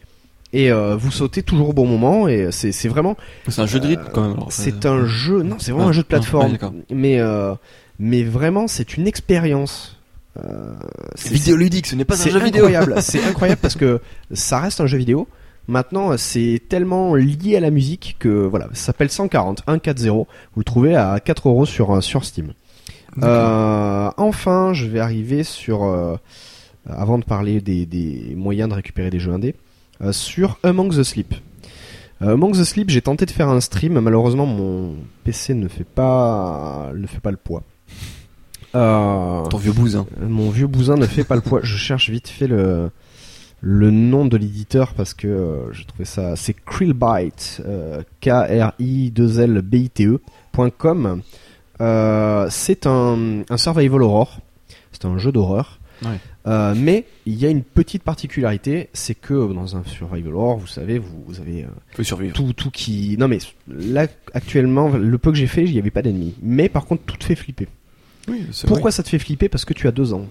Et 0.53 0.71
euh, 0.71 0.95
vous 0.95 1.11
sautez 1.11 1.43
toujours 1.43 1.69
au 1.69 1.73
bon 1.73 1.85
moment. 1.87 2.27
Et 2.27 2.49
c'est 2.51 2.71
c'est 2.71 2.87
vraiment 2.87 3.17
C'est 3.47 3.61
un 3.61 3.65
jeu 3.65 3.79
de 3.79 3.87
rythme 3.87 4.05
quand 4.13 4.21
même. 4.21 4.33
alors, 4.33 4.51
c'est 4.51 4.85
euh, 4.85 4.91
un 4.91 5.05
jeu, 5.05 5.41
non, 5.43 5.57
c'est 5.59 5.71
vraiment 5.71 5.87
Ah, 5.87 5.89
un 5.89 5.93
jeu 5.93 6.01
de 6.03 6.07
plateforme. 6.07 6.57
mais, 6.89 7.19
euh, 7.19 7.53
mais 7.99 8.23
vraiment, 8.23 8.67
c'est 8.67 8.95
une 8.97 9.07
expérience. 9.07 9.99
Euh, 10.37 10.73
C'est 11.15 11.31
vidéoludique, 11.33 11.87
ce 11.87 11.95
n'est 11.95 12.05
pas 12.05 12.15
un 12.15 12.17
c'est 12.17 12.29
jeu 12.31 12.39
vidéo. 12.39 12.65
incroyable. 12.65 12.95
c'est 13.01 13.23
incroyable 13.23 13.59
parce 13.61 13.75
que 13.75 14.01
ça 14.33 14.59
reste 14.59 14.81
un 14.81 14.85
jeu 14.87 14.97
vidéo. 14.97 15.27
Maintenant, 15.67 16.15
c'est 16.17 16.61
tellement 16.69 17.15
lié 17.15 17.55
à 17.57 17.59
la 17.59 17.71
musique 17.71 18.17
que 18.19 18.29
voilà, 18.29 18.67
ça 18.73 18.87
s'appelle 18.87 19.09
140, 19.09 19.63
140. 19.67 20.27
Vous 20.53 20.59
le 20.59 20.63
trouvez 20.63 20.95
à 20.95 21.19
4 21.19 21.47
euros 21.49 21.65
sur, 21.65 21.95
euh, 21.95 22.01
sur 22.01 22.23
Steam. 22.23 22.53
Euh, 23.23 24.09
enfin, 24.17 24.73
je 24.73 24.85
vais 24.87 24.99
arriver 24.99 25.43
sur, 25.43 25.83
euh, 25.85 26.17
avant 26.87 27.17
de 27.17 27.23
parler 27.23 27.61
des, 27.61 27.85
des 27.85 28.33
moyens 28.35 28.69
de 28.69 28.75
récupérer 28.75 29.09
des 29.09 29.19
jeux 29.19 29.31
indés, 29.31 29.55
euh, 29.55 29.64
sur 30.11 30.57
Among 30.63 30.89
the 30.95 31.03
Sleep. 31.03 31.33
Euh, 32.21 32.33
Among 32.33 32.53
the 32.53 32.63
Sleep, 32.63 32.89
j'ai 32.89 33.01
tenté 33.01 33.25
de 33.25 33.31
faire 33.31 33.49
un 33.49 33.59
stream, 33.59 33.99
malheureusement 33.99 34.45
mon 34.45 34.95
PC 35.23 35.53
ne 35.53 35.67
fait 35.67 35.83
pas, 35.83 36.91
ne 36.95 37.07
fait 37.07 37.19
pas 37.19 37.31
le 37.31 37.37
poids. 37.37 37.63
Euh, 38.75 39.43
Ton 39.45 39.57
vieux 39.57 39.71
bousin. 39.71 40.05
mon 40.21 40.49
vieux 40.49 40.67
bousin 40.67 40.95
ne 40.95 41.05
fait 41.05 41.23
pas 41.23 41.35
le 41.35 41.41
poids. 41.41 41.59
Je 41.63 41.77
cherche 41.77 42.09
vite 42.09 42.27
fait 42.27 42.47
le 42.47 42.89
le 43.61 43.89
nom 43.89 44.25
de 44.25 44.37
l'éditeur 44.37 44.93
parce 44.93 45.13
que 45.13 45.27
euh, 45.27 45.73
j'ai 45.73 45.85
trouvé 45.85 46.05
ça. 46.05 46.35
C'est 46.35 46.53
Krillbyte, 46.53 47.61
euh, 47.65 48.01
K 48.21 48.27
R 48.29 48.73
I 48.79 49.11
2 49.11 49.39
L 49.39 49.61
B 49.61 49.75
I 49.75 49.89
T 49.89 50.05
E 50.05 50.19
.com. 50.77 51.21
Euh, 51.81 52.47
c'est 52.49 52.85
un, 52.85 53.41
un 53.49 53.57
survival 53.57 54.03
horror. 54.03 54.39
C'est 54.91 55.05
un 55.05 55.17
jeu 55.17 55.31
d'horreur. 55.31 55.79
Ouais. 56.03 56.19
Euh, 56.47 56.73
mais 56.75 57.05
il 57.25 57.35
y 57.35 57.45
a 57.45 57.49
une 57.49 57.63
petite 57.63 58.03
particularité, 58.03 58.89
c'est 58.93 59.15
que 59.15 59.53
dans 59.53 59.75
un 59.75 59.83
survival 59.83 60.33
horror, 60.35 60.57
vous 60.57 60.67
savez, 60.67 60.99
vous, 60.99 61.23
vous 61.25 61.39
avez 61.39 61.65
euh, 61.65 62.31
tout, 62.33 62.53
tout 62.53 62.71
qui. 62.71 63.15
Non 63.17 63.27
mais 63.27 63.39
là 63.67 64.07
actuellement, 64.33 64.89
le 64.89 65.17
peu 65.17 65.31
que 65.31 65.37
j'ai 65.37 65.47
fait, 65.47 65.63
il 65.63 65.71
n'y 65.71 65.79
avait 65.79 65.91
pas 65.91 66.01
d'ennemis. 66.01 66.35
Mais 66.41 66.69
par 66.69 66.85
contre, 66.85 67.03
tout 67.03 67.17
te 67.17 67.23
fait 67.23 67.35
flipper. 67.35 67.67
Oui, 68.27 68.45
Pourquoi 68.67 68.91
ça 68.91 69.03
te 69.03 69.09
fait 69.09 69.19
flipper? 69.19 69.49
Parce 69.49 69.65
que 69.65 69.73
tu 69.73 69.87
as 69.87 69.91
deux 69.91 70.13
ans. 70.13 70.27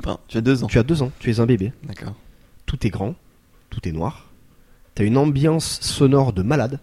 Enfin, 0.00 0.18
tu 0.28 0.36
as 0.36 0.40
deux 0.40 0.62
ans. 0.62 0.66
Tu 0.66 0.78
as 0.78 0.82
deux 0.82 1.02
ans, 1.02 1.10
tu 1.18 1.30
es 1.30 1.40
un 1.40 1.46
bébé. 1.46 1.72
D'accord. 1.84 2.14
Tout 2.66 2.86
est 2.86 2.90
grand, 2.90 3.14
tout 3.70 3.86
est 3.88 3.92
noir. 3.92 4.30
T'as 4.94 5.04
une 5.04 5.16
ambiance 5.16 5.80
sonore 5.80 6.32
de 6.32 6.42
malade. 6.42 6.80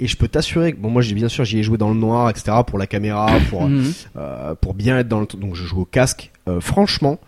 Et 0.00 0.06
je 0.06 0.16
peux 0.16 0.28
t'assurer 0.28 0.72
que, 0.72 0.78
bon, 0.78 0.90
moi, 0.90 1.02
j'ai 1.02 1.14
bien 1.14 1.28
sûr, 1.28 1.44
j'y 1.44 1.58
ai 1.58 1.62
joué 1.62 1.76
dans 1.78 1.90
le 1.90 1.94
noir, 1.96 2.30
etc., 2.30 2.56
pour 2.66 2.78
la 2.78 2.86
caméra, 2.86 3.38
pour, 3.50 3.68
Mhm. 3.68 3.92
euh, 4.16 4.54
pour 4.54 4.74
bien 4.74 4.98
être 4.98 5.08
dans 5.08 5.20
le. 5.20 5.26
Donc, 5.26 5.54
je 5.54 5.64
joue 5.64 5.82
au 5.82 5.84
casque. 5.84 6.30
Euh, 6.48 6.60
franchement, 6.60 7.18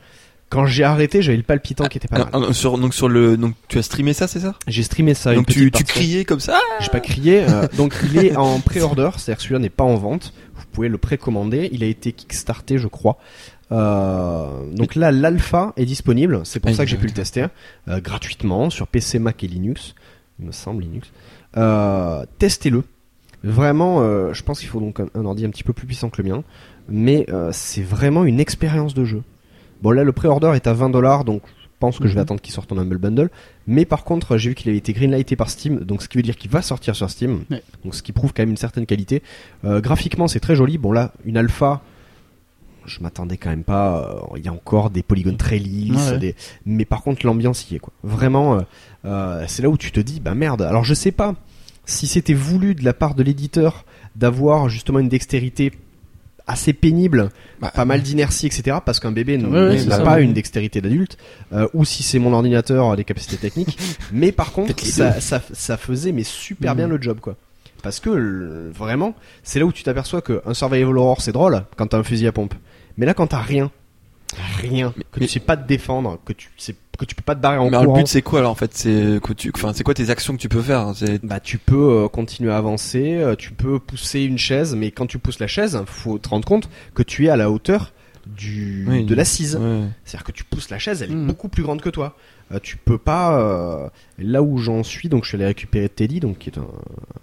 quand 0.48 0.64
j'ai 0.66 0.82
arrêté, 0.84 1.22
j'avais 1.22 1.36
le 1.36 1.42
palpitant 1.42 1.84
qui 1.86 1.98
était 1.98 2.08
pas 2.08 2.28
Ah, 2.32 2.38
mal. 2.38 2.48
ah, 2.50 2.52
sur, 2.54 2.78
donc 2.78 2.94
sur 2.94 3.08
le, 3.08 3.36
donc 3.36 3.54
tu 3.68 3.78
as 3.78 3.82
streamé 3.82 4.12
ça, 4.14 4.26
c'est 4.26 4.40
ça? 4.40 4.54
J'ai 4.66 4.82
streamé 4.82 5.14
ça. 5.14 5.32
une 5.32 5.38
Donc 5.40 5.46
tu, 5.48 5.70
tu 5.70 5.84
criais 5.84 6.24
comme 6.24 6.40
ça? 6.40 6.58
J'ai 6.80 6.88
pas 6.90 7.00
crié. 7.00 7.44
euh, 7.48 7.66
donc 7.76 7.94
il 8.04 8.18
est 8.18 8.36
en 8.36 8.60
pré-order, 8.60 9.10
c'est-à-dire 9.16 9.36
que 9.36 9.42
celui-là 9.42 9.60
n'est 9.60 9.68
pas 9.70 9.84
en 9.84 9.94
vente. 9.96 10.32
Vous 10.54 10.64
pouvez 10.72 10.88
le 10.88 10.98
précommander. 10.98 11.68
Il 11.72 11.82
a 11.84 11.86
été 11.86 12.12
kickstarté, 12.12 12.78
je 12.78 12.88
crois. 12.88 13.18
Euh, 13.70 14.46
donc 14.72 14.94
là, 14.94 15.10
l'alpha 15.12 15.72
est 15.76 15.84
disponible. 15.86 16.40
C'est 16.44 16.60
pour 16.60 16.70
Ah, 16.70 16.74
ça 16.74 16.84
que 16.84 16.90
j'ai 16.90 16.96
pu 16.96 17.06
le 17.06 17.12
tester 17.12 17.46
euh, 17.88 18.00
gratuitement 18.00 18.70
sur 18.70 18.86
PC, 18.86 19.18
Mac 19.18 19.42
et 19.44 19.48
Linux. 19.48 19.94
Il 20.42 20.46
me 20.46 20.52
semble 20.52 20.82
Linux. 20.82 21.10
Euh, 21.56 22.24
Testez-le. 22.38 22.82
Vraiment, 23.44 24.00
euh, 24.02 24.32
je 24.32 24.42
pense 24.42 24.60
qu'il 24.60 24.68
faut 24.68 24.80
donc 24.80 25.00
un, 25.00 25.06
un 25.14 25.24
ordi 25.24 25.44
un 25.44 25.50
petit 25.50 25.64
peu 25.64 25.72
plus 25.72 25.86
puissant 25.86 26.10
que 26.10 26.20
le 26.22 26.28
mien, 26.28 26.44
mais 26.88 27.26
euh, 27.30 27.50
c'est 27.52 27.82
vraiment 27.82 28.24
une 28.24 28.38
expérience 28.38 28.94
de 28.94 29.04
jeu. 29.04 29.22
Bon 29.82 29.90
là, 29.90 30.04
le 30.04 30.12
pré-order 30.12 30.52
est 30.54 30.66
à 30.68 30.74
20 30.74 30.90
dollars, 30.90 31.24
donc 31.24 31.42
pense 31.80 31.98
que 31.98 32.06
je 32.06 32.12
vais 32.14 32.20
Mhm. 32.20 32.22
attendre 32.22 32.40
qu'il 32.40 32.54
sorte 32.54 32.70
en 32.70 32.78
Humble 32.78 32.98
Bundle. 32.98 33.30
Mais 33.66 33.84
par 33.84 34.04
contre, 34.04 34.36
j'ai 34.36 34.50
vu 34.50 34.54
qu'il 34.54 34.68
avait 34.68 34.78
été 34.78 34.92
greenlighté 34.92 35.34
par 35.34 35.50
Steam, 35.50 35.80
donc 35.80 36.02
ce 36.02 36.08
qui 36.08 36.16
veut 36.18 36.22
dire 36.22 36.36
qu'il 36.36 36.48
va 36.52 36.62
sortir 36.62 36.94
sur 36.94 37.10
Steam. 37.10 37.42
Ouais. 37.50 37.60
Donc 37.84 37.96
ce 37.96 38.04
qui 38.04 38.12
prouve 38.12 38.32
quand 38.32 38.42
même 38.42 38.50
une 38.50 38.56
certaine 38.56 38.86
qualité. 38.86 39.20
Euh, 39.64 39.80
graphiquement, 39.80 40.28
c'est 40.28 40.38
très 40.38 40.54
joli. 40.54 40.78
Bon 40.78 40.92
là, 40.92 41.12
une 41.24 41.36
alpha, 41.36 41.80
je 42.86 43.00
m'attendais 43.00 43.36
quand 43.36 43.50
même 43.50 43.64
pas. 43.64 44.08
euh, 44.32 44.36
Il 44.38 44.44
y 44.44 44.48
a 44.48 44.52
encore 44.52 44.90
des 44.90 45.02
polygones 45.02 45.36
très 45.36 45.58
lisses, 45.58 45.94
Ouais, 45.96 46.12
ouais. 46.12 46.18
des- 46.18 46.34
mais 46.66 46.84
par 46.84 47.02
contre 47.02 47.24
l'ambiance 47.26 47.70
y 47.70 47.76
est 47.76 47.78
quoi. 47.78 47.92
Vraiment, 48.02 48.54
euh, 48.56 48.60
euh, 49.04 49.44
c'est 49.48 49.62
là 49.62 49.68
où 49.68 49.76
tu 49.76 49.92
te 49.92 50.00
dis, 50.00 50.20
bah 50.20 50.34
merde. 50.34 50.62
Alors 50.62 50.84
je 50.84 50.94
sais 50.94 51.12
pas 51.12 51.34
si 51.84 52.06
c'était 52.06 52.34
voulu 52.34 52.74
de 52.74 52.84
la 52.84 52.92
part 52.94 53.14
de 53.14 53.22
l'éditeur 53.22 53.84
d'avoir 54.16 54.68
justement 54.68 54.98
une 55.00 55.08
dextérité 55.08 55.72
assez 56.46 56.72
pénible, 56.72 57.30
Bah, 57.60 57.70
pas 57.74 57.84
mal 57.84 58.02
d'inertie, 58.02 58.46
etc. 58.46 58.78
Parce 58.84 58.98
qu'un 58.98 59.12
bébé 59.12 59.36
Ouais, 59.38 59.44
ouais, 59.48 59.84
n'a 59.84 59.96
ça, 59.98 60.02
pas 60.02 60.14
ouais. 60.16 60.24
une 60.24 60.32
dextérité 60.32 60.80
d'adulte, 60.80 61.16
euh, 61.52 61.68
ou 61.72 61.84
si 61.84 62.02
c'est 62.02 62.18
mon 62.18 62.32
ordinateur 62.32 62.96
des 62.96 63.04
capacités 63.04 63.36
techniques. 63.36 63.78
mais 64.12 64.32
par 64.32 64.52
contre, 64.52 64.78
ça, 64.84 65.20
ça, 65.20 65.40
ça 65.52 65.76
faisait 65.76 66.10
mais 66.12 66.24
super 66.24 66.74
bien 66.74 66.88
le 66.88 67.00
job 67.00 67.20
quoi. 67.20 67.36
Parce 67.82 68.00
que 68.00 68.10
le- 68.10 68.70
vraiment, 68.70 69.14
c'est 69.44 69.58
là 69.60 69.66
où 69.66 69.72
tu 69.72 69.82
t'aperçois 69.84 70.20
qu'un 70.20 70.52
survival 70.54 70.96
horror 70.98 71.20
c'est 71.20 71.32
drôle 71.32 71.64
quand 71.76 71.86
t'as 71.88 71.98
un 71.98 72.02
fusil 72.04 72.26
à 72.26 72.32
pompe. 72.32 72.54
Mais 72.96 73.06
là 73.06 73.14
quand 73.14 73.26
t'as 73.28 73.40
rien, 73.40 73.70
rien, 74.58 74.92
que 75.12 75.20
mais- 75.20 75.26
tu 75.26 75.32
sais 75.32 75.40
pas 75.40 75.56
te 75.56 75.66
défendre, 75.66 76.18
que 76.24 76.32
tu 76.32 76.50
sais 76.56 76.74
que 76.98 77.04
tu 77.04 77.14
peux 77.14 77.22
pas 77.22 77.34
te 77.34 77.40
barrer 77.40 77.56
en 77.58 77.70
Mais 77.70 77.76
alors, 77.76 77.94
le 77.96 78.00
but 78.02 78.06
c'est 78.06 78.22
quoi 78.22 78.38
alors 78.40 78.52
en 78.52 78.54
fait? 78.54 78.70
C'est 78.74 79.18
que 79.22 79.32
tu, 79.32 79.50
enfin 79.54 79.72
c'est 79.74 79.82
quoi 79.82 79.94
tes 79.94 80.10
actions 80.10 80.34
que 80.34 80.38
tu 80.40 80.48
peux 80.48 80.62
faire? 80.62 80.92
C'est 80.94 81.24
bah 81.24 81.40
tu 81.40 81.58
peux 81.58 82.04
euh, 82.04 82.08
continuer 82.08 82.52
à 82.52 82.56
avancer, 82.58 83.16
euh, 83.16 83.34
tu 83.34 83.52
peux 83.52 83.78
pousser 83.78 84.20
une 84.22 84.38
chaise, 84.38 84.74
mais 84.76 84.90
quand 84.90 85.06
tu 85.06 85.18
pousses 85.18 85.38
la 85.40 85.46
chaise, 85.48 85.82
faut 85.86 86.18
te 86.18 86.28
rendre 86.28 86.46
compte 86.46 86.68
que 86.94 87.02
tu 87.02 87.26
es 87.26 87.28
à 87.28 87.36
la 87.36 87.50
hauteur 87.50 87.92
du 88.26 88.86
Oui, 88.88 89.04
de 89.04 89.14
l'assise. 89.16 89.56
Ouais. 89.56 89.82
C'est-à-dire 90.04 90.24
que 90.24 90.32
tu 90.32 90.44
pousses 90.44 90.70
la 90.70 90.78
chaise, 90.78 91.02
elle 91.02 91.10
est 91.10 91.14
Mhm. 91.14 91.26
beaucoup 91.26 91.48
plus 91.48 91.64
grande 91.64 91.80
que 91.80 91.90
toi. 91.90 92.14
Euh, 92.52 92.60
tu 92.62 92.76
peux 92.76 92.98
pas. 92.98 93.36
euh, 93.40 93.88
là 94.18 94.42
où 94.42 94.58
j'en 94.58 94.82
suis, 94.84 95.08
donc 95.08 95.24
je 95.24 95.28
suis 95.30 95.36
allé 95.36 95.46
récupérer 95.46 95.88
Teddy, 95.88 96.20
donc 96.20 96.38
qui 96.38 96.50
est 96.50 96.58
un, 96.58 96.66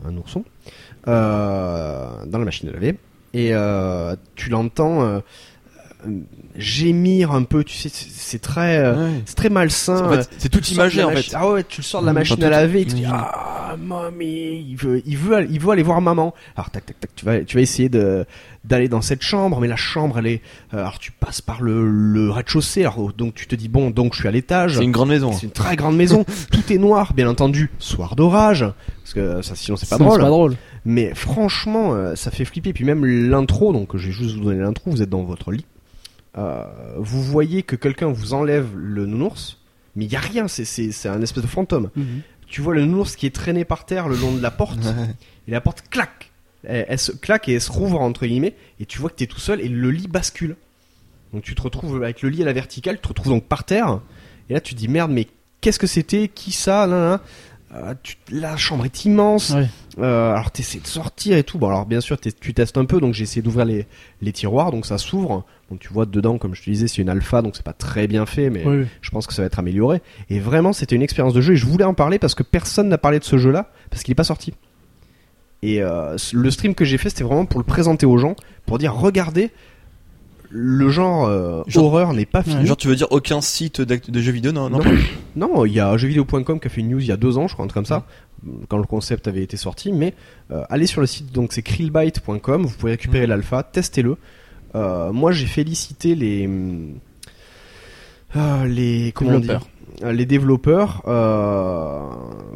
un 0.05 0.17
ourson, 0.17 0.43
euh, 1.08 2.25
dans 2.25 2.38
la 2.39 2.45
machine 2.45 2.69
à 2.69 2.73
laver, 2.73 2.97
et 3.34 3.49
euh, 3.53 4.15
tu 4.36 4.49
l'entends 4.49 5.21
gémir 6.55 7.31
un 7.31 7.43
peu. 7.43 7.63
Tu 7.63 7.75
sais, 7.75 7.89
c'est 7.91 8.39
très, 8.39 8.77
euh, 8.77 8.95
Ouais. 8.95 9.21
c'est 9.25 9.35
très 9.35 9.49
malsain. 9.49 10.05
En 10.05 10.09
fait, 10.13 10.29
c'est 10.38 10.49
tout 10.49 10.63
imagé 10.65 11.03
en 11.03 11.12
fait. 11.12 11.31
Ah 11.33 11.51
ouais, 11.51 11.63
tu 11.67 11.81
le 11.81 11.85
sors 11.85 12.01
de 12.01 12.05
la 12.05 12.12
Mmh. 12.13 12.15
machine 12.15 12.43
à 12.43 12.49
laver 12.49 12.81
et 12.81 12.85
tu 12.85 12.95
dis 12.95 13.05
Mmh. 13.05 13.12
ah 13.13 13.75
mamie, 13.79 14.65
il 14.69 14.75
veut, 14.75 15.01
il 15.05 15.17
veut, 15.17 15.47
il 15.49 15.59
veut 15.59 15.69
aller 15.71 15.83
voir 15.83 16.01
maman. 16.01 16.33
Alors 16.55 16.69
tac 16.69 16.85
tac 16.85 16.99
tac, 16.99 17.12
tu 17.15 17.25
vas, 17.25 17.43
tu 17.43 17.55
vas 17.57 17.62
essayer 17.62 17.89
de 17.89 18.25
d'aller 18.65 18.89
dans 18.89 19.01
cette 19.01 19.21
chambre, 19.21 19.59
mais 19.62 19.67
la 19.67 19.75
chambre 19.77 20.19
elle 20.19 20.27
est, 20.27 20.41
euh, 20.73 20.79
alors 20.79 20.99
tu 20.99 21.12
passes 21.12 21.41
par 21.41 21.62
le, 21.62 21.89
le 21.89 22.29
rez-de-chaussée, 22.29 22.81
alors 22.81 23.13
donc 23.13 23.33
tu 23.35 23.47
te 23.47 23.55
dis 23.55 23.69
bon 23.69 23.89
donc 23.89 24.13
je 24.13 24.19
suis 24.19 24.27
à 24.27 24.31
l'étage. 24.31 24.77
C'est 24.77 24.83
une 24.83 24.91
grande 24.91 25.09
maison. 25.09 25.31
C'est 25.33 25.45
une 25.45 25.51
très 25.51 25.75
grande 25.75 25.95
maison, 25.95 26.25
tout 26.51 26.73
est 26.73 26.77
noir, 26.77 27.13
bien 27.13 27.29
entendu. 27.29 27.71
Soir 27.79 28.15
d'orage, 28.15 28.65
parce 29.03 29.13
que 29.13 29.41
ça 29.41 29.55
sinon 29.55 29.77
c'est 29.77 29.89
pas 29.89 29.97
drôle. 29.97 30.13
C'est 30.13 30.19
pas 30.21 30.27
drôle. 30.29 30.55
Mais 30.85 31.13
franchement, 31.13 31.93
euh, 31.93 32.15
ça 32.15 32.31
fait 32.31 32.45
flipper. 32.45 32.71
Puis 32.73 32.85
même 32.85 33.05
l'intro, 33.05 33.73
donc 33.73 33.95
je 33.97 34.07
vais 34.07 34.12
juste 34.13 34.35
vous 34.38 34.45
donner 34.45 34.59
l'intro. 34.62 34.89
Vous 34.91 35.01
êtes 35.01 35.09
dans 35.09 35.23
votre 35.23 35.51
lit, 35.51 35.65
vous 36.35 37.23
voyez 37.23 37.63
que 37.63 37.75
quelqu'un 37.75 38.07
vous 38.07 38.33
enlève 38.33 38.75
le 38.75 39.05
nounours, 39.05 39.57
mais 39.95 40.05
il 40.05 40.11
y 40.11 40.15
a 40.15 40.19
rien. 40.19 40.47
C'est 40.47 40.65
c'est 40.65 40.91
c'est 40.91 41.09
un 41.09 41.21
espèce 41.21 41.43
de 41.43 41.49
fantôme. 41.49 41.89
Mhm. 41.95 42.21
Tu 42.47 42.61
vois 42.61 42.73
le 42.73 42.85
nounours 42.85 43.15
qui 43.15 43.25
est 43.25 43.35
traîné 43.35 43.65
par 43.65 43.85
terre 43.85 44.07
le 44.07 44.15
long 44.15 44.33
de 44.33 44.41
la 44.41 44.51
porte, 44.51 44.79
et 45.47 45.51
la 45.51 45.61
porte 45.61 45.83
claque. 45.89 46.31
Elle, 46.63 46.85
elle 46.89 46.99
se 46.99 47.11
claque 47.11 47.47
et 47.47 47.53
elle 47.53 47.61
se 47.61 47.71
rouvre 47.71 48.01
entre 48.01 48.25
guillemets, 48.25 48.55
et 48.79 48.85
tu 48.85 48.99
vois 48.99 49.09
que 49.09 49.15
t'es 49.15 49.27
tout 49.27 49.39
seul 49.39 49.61
et 49.61 49.69
le 49.69 49.91
lit 49.91 50.07
bascule. 50.07 50.55
Donc 51.31 51.43
tu 51.43 51.53
te 51.53 51.61
retrouves 51.61 51.95
avec 51.97 52.21
le 52.21 52.29
lit 52.29 52.41
à 52.41 52.45
la 52.45 52.53
verticale, 52.53 52.95
tu 52.95 53.01
te 53.03 53.07
retrouves 53.07 53.31
donc 53.31 53.45
par 53.45 53.63
terre, 53.63 53.99
et 54.49 54.53
là 54.53 54.61
tu 54.61 54.73
te 54.73 54.79
dis 54.79 54.87
merde, 54.87 55.11
mais 55.11 55.27
qu'est-ce 55.61 55.77
que 55.77 55.87
c'était? 55.87 56.27
Qui 56.27 56.51
ça? 56.51 56.87
Là, 56.87 56.99
là 56.99 57.21
Euh, 57.75 57.93
tu- 58.01 58.15
La 58.32 58.58
chambre 58.58 58.86
est 58.86 59.05
immense. 59.05 59.51
Ouais. 59.51 59.67
Euh, 59.99 60.32
alors 60.34 60.49
t'essaies 60.51 60.79
de 60.79 60.88
sortir 60.88 61.38
et 61.38 61.43
tout. 61.43 61.60
Bon 61.60 61.67
alors 61.67 61.86
bien 61.86 62.01
sûr 62.01 62.17
tu 62.19 62.53
testes 62.53 62.77
un 62.77 62.86
peu, 62.86 62.99
donc 62.99 63.13
j'ai 63.13 63.23
essayé 63.23 63.41
d'ouvrir 63.41 63.65
les, 63.65 63.86
les 64.21 64.32
tiroirs, 64.32 64.71
donc 64.71 64.86
ça 64.88 64.97
s'ouvre. 64.97 65.45
Donc 65.69 65.79
tu 65.79 65.89
vois 65.93 66.08
dedans, 66.08 66.39
comme 66.39 66.55
je 66.55 66.63
te 66.63 66.69
disais, 66.69 66.88
c'est 66.88 67.01
une 67.01 67.10
alpha, 67.10 67.43
donc 67.43 67.55
c'est 67.55 67.65
pas 67.65 67.73
très 67.73 68.08
bien 68.08 68.25
fait, 68.25 68.49
mais 68.49 68.65
oui. 68.65 68.86
je 69.01 69.10
pense 69.12 69.27
que 69.27 69.34
ça 69.34 69.43
va 69.43 69.45
être 69.45 69.60
amélioré. 69.60 70.01
Et 70.32 70.39
vraiment, 70.39 70.73
c'était 70.73 70.95
une 70.95 71.03
expérience 71.03 71.34
de 71.36 71.41
jeu 71.41 71.53
et 71.53 71.58
je 71.58 71.65
voulais 71.67 71.84
en 71.86 71.93
parler 71.93 72.17
parce 72.17 72.34
que 72.34 72.41
personne 72.43 72.89
n'a 72.89 72.97
parlé 72.97 73.19
de 73.19 73.23
ce 73.23 73.38
jeu-là 73.38 73.71
parce 73.91 74.01
qu'il 74.01 74.12
est 74.13 74.15
pas 74.15 74.23
sorti. 74.23 74.53
Et 75.62 75.82
euh, 75.84 76.15
le 76.34 76.51
stream 76.51 76.73
que 76.73 76.86
j'ai 76.86 76.97
fait, 76.97 77.10
c'était 77.10 77.23
vraiment 77.25 77.45
pour 77.45 77.60
le 77.60 77.65
présenter 77.65 78.05
aux 78.05 78.17
gens, 78.17 78.36
pour 78.65 78.77
dire 78.79 78.95
regardez, 78.95 79.51
le 80.51 80.89
genre, 80.89 81.27
euh, 81.27 81.62
Genre- 81.67 81.85
horreur 81.85 82.13
n'est 82.13 82.25
pas 82.25 82.41
fini. 82.43 82.65
Genre 82.65 82.75
tu 82.77 82.88
veux 82.88 82.95
dire 82.95 83.07
aucun 83.12 83.39
site 83.41 83.81
de 83.81 84.19
jeux 84.21 84.31
vidéo 84.31 84.51
non 84.51 84.69
non. 84.69 84.79
Non. 85.35 85.65
Il 85.65 85.73
y 85.73 85.79
a 85.79 85.95
jeuxvideo.com 85.95 86.59
qui 86.59 86.67
a 86.67 86.69
fait 86.69 86.81
une 86.81 86.89
news 86.89 86.99
il 86.99 87.05
y 87.07 87.12
a 87.12 87.17
deux 87.17 87.38
ans, 87.38 87.47
je 87.47 87.53
crois, 87.53 87.65
un 87.65 87.67
truc 87.67 87.75
comme 87.75 87.85
ça, 87.85 88.05
quand 88.67 88.77
le 88.77 88.83
concept 88.85 89.27
avait 89.27 89.43
été 89.43 89.57
sorti. 89.57 89.91
Mais 89.91 90.13
euh, 90.51 90.63
allez 90.69 90.88
sur 90.88 91.01
le 91.01 91.07
site, 91.07 91.31
donc 91.31 91.53
c'est 91.53 91.62
krillbyte.com, 91.62 92.65
vous 92.65 92.75
pouvez 92.77 92.93
récupérer 92.93 93.25
Mhm. 93.25 93.29
l'alpha, 93.29 93.63
testez-le. 93.63 94.17
Euh, 94.75 95.12
moi, 95.12 95.31
j'ai 95.31 95.45
félicité 95.47 96.15
les 96.15 96.47
les 98.67 99.12
comment 99.15 99.31
on 99.31 99.39
dit 99.39 99.47
les 100.04 100.25
développeurs 100.25 101.04
euh, 101.08 102.02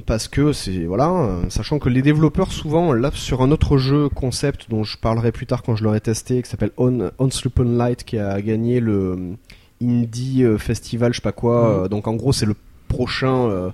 parce 0.05 0.27
que 0.27 0.53
c'est 0.53 0.85
voilà 0.85 1.09
euh, 1.09 1.49
sachant 1.49 1.79
que 1.79 1.89
les 1.89 2.01
développeurs 2.01 2.51
souvent 2.51 2.93
là 2.93 3.11
sur 3.13 3.41
un 3.41 3.51
autre 3.51 3.77
jeu 3.77 4.09
concept 4.09 4.69
dont 4.69 4.83
je 4.83 4.97
parlerai 4.97 5.31
plus 5.31 5.45
tard 5.45 5.63
quand 5.63 5.75
je 5.75 5.83
l'aurai 5.83 6.01
testé 6.01 6.41
qui 6.41 6.49
s'appelle 6.49 6.71
On 6.77 7.11
Unslopen 7.19 7.77
Light 7.77 8.03
qui 8.03 8.17
a 8.17 8.41
gagné 8.41 8.79
le 8.79 9.13
hum, 9.13 9.37
Indie 9.81 10.43
euh, 10.43 10.57
Festival 10.57 11.13
je 11.13 11.17
sais 11.17 11.23
pas 11.23 11.31
quoi 11.31 11.83
euh, 11.83 11.87
donc 11.87 12.07
en 12.07 12.13
gros 12.13 12.33
c'est 12.33 12.45
le 12.45 12.55
prochain 12.87 13.49
euh, 13.49 13.69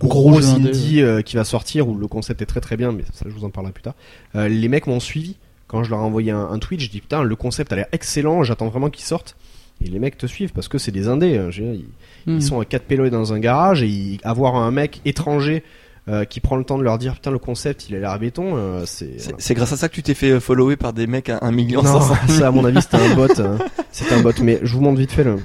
Gros 0.00 0.44
indie 0.44 1.00
euh, 1.00 1.22
qui 1.22 1.36
va 1.36 1.44
sortir 1.44 1.88
où 1.88 1.96
le 1.96 2.08
concept 2.08 2.42
est 2.42 2.46
très 2.46 2.60
très 2.60 2.76
bien 2.76 2.92
mais 2.92 3.04
ça 3.12 3.24
je 3.28 3.34
vous 3.34 3.44
en 3.44 3.50
parlerai 3.50 3.72
plus 3.72 3.82
tard. 3.82 3.94
Euh, 4.34 4.48
les 4.48 4.68
mecs 4.68 4.86
m'ont 4.86 5.00
suivi. 5.00 5.36
Quand 5.68 5.82
je 5.82 5.90
leur 5.90 6.00
ai 6.00 6.02
envoyé 6.02 6.32
un, 6.32 6.48
un 6.50 6.58
tweet 6.58 6.80
je 6.80 6.90
dis 6.90 7.00
putain 7.00 7.22
le 7.22 7.36
concept 7.36 7.72
a 7.72 7.76
l'air 7.76 7.86
excellent 7.92 8.42
j'attends 8.42 8.68
vraiment 8.68 8.90
qu'il 8.90 9.04
sorte 9.04 9.36
et 9.84 9.88
les 9.88 9.98
mecs 9.98 10.16
te 10.18 10.26
suivent 10.26 10.52
parce 10.52 10.68
que 10.68 10.78
c'est 10.78 10.92
des 10.92 11.08
indés 11.08 11.38
hein, 11.38 11.50
ils, 11.52 11.84
ils 12.26 12.42
sont 12.42 12.60
à 12.60 12.64
4 12.64 12.82
pélos 12.84 13.10
dans 13.10 13.32
un 13.32 13.38
garage 13.38 13.82
et 13.82 13.86
ils- 13.88 14.20
avoir 14.24 14.56
un 14.56 14.70
mec 14.70 15.00
étranger 15.04 15.62
euh, 16.08 16.24
qui 16.24 16.40
prend 16.40 16.56
le 16.56 16.64
temps 16.64 16.78
de 16.78 16.82
leur 16.84 16.98
dire 16.98 17.14
putain 17.14 17.30
le 17.30 17.38
concept 17.38 17.88
il 17.88 17.96
a 17.96 17.98
l'air 17.98 18.18
béton 18.18 18.52
euh, 18.56 18.82
c'est 18.86 19.14
C'est 19.18 19.32
voilà. 19.32 19.54
grâce 19.54 19.72
à 19.72 19.76
ça 19.76 19.88
que 19.88 19.94
tu 19.94 20.02
t'es 20.02 20.14
fait 20.14 20.30
euh, 20.30 20.40
follower 20.40 20.76
par 20.76 20.92
des 20.92 21.06
mecs 21.06 21.28
à 21.28 21.38
1 21.42 21.50
million 21.52 21.82
non 21.82 22.00
500. 22.00 22.14
ça 22.28 22.48
à 22.48 22.50
mon 22.50 22.64
avis 22.64 22.80
c'était 22.80 22.96
un 22.98 23.14
bot 23.14 23.26
hein. 23.40 23.58
c'était 23.92 24.14
un 24.14 24.22
bot 24.22 24.32
mais 24.42 24.60
je 24.62 24.72
vous 24.72 24.80
montre 24.80 24.98
vite 24.98 25.12
fait 25.12 25.24
le 25.24 25.36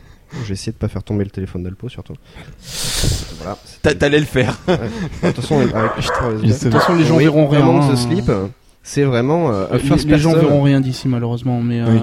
je 0.43 0.47
vais 0.47 0.53
essayer 0.53 0.71
de 0.71 0.77
pas 0.77 0.87
faire 0.87 1.03
tomber 1.03 1.23
le 1.25 1.29
téléphone 1.29 1.63
d'Alpo 1.63 1.89
surtout 1.89 2.13
voilà 3.41 3.57
T'a- 3.81 3.95
T'allais 3.95 4.19
le 4.19 4.25
faire. 4.25 4.57
de 4.67 5.27
toute 5.31 5.35
façon 5.41 5.59
avec 5.59 5.73
je 5.99 6.07
te- 6.07 6.45
De 6.47 6.53
toute 6.69 6.73
façon, 6.79 6.95
les 6.95 7.03
gens 7.05 7.17
Oui, 7.17 7.23
verront 7.23 7.47
rien. 7.47 7.61
The 7.65 7.91
hein. 7.91 7.95
Sleep 7.95 8.29
euh, 8.29 8.45
c'est 8.83 9.03
vraiment 9.03 9.51
euh, 9.51 9.65
Les, 9.83 9.95
les 10.11 10.17
gens 10.19 10.33
verront 10.33 10.61
rien 10.61 10.79
d'ici 10.79 11.07
malheureusement, 11.07 11.61
mais 11.61 11.81
Oui. 11.83 11.99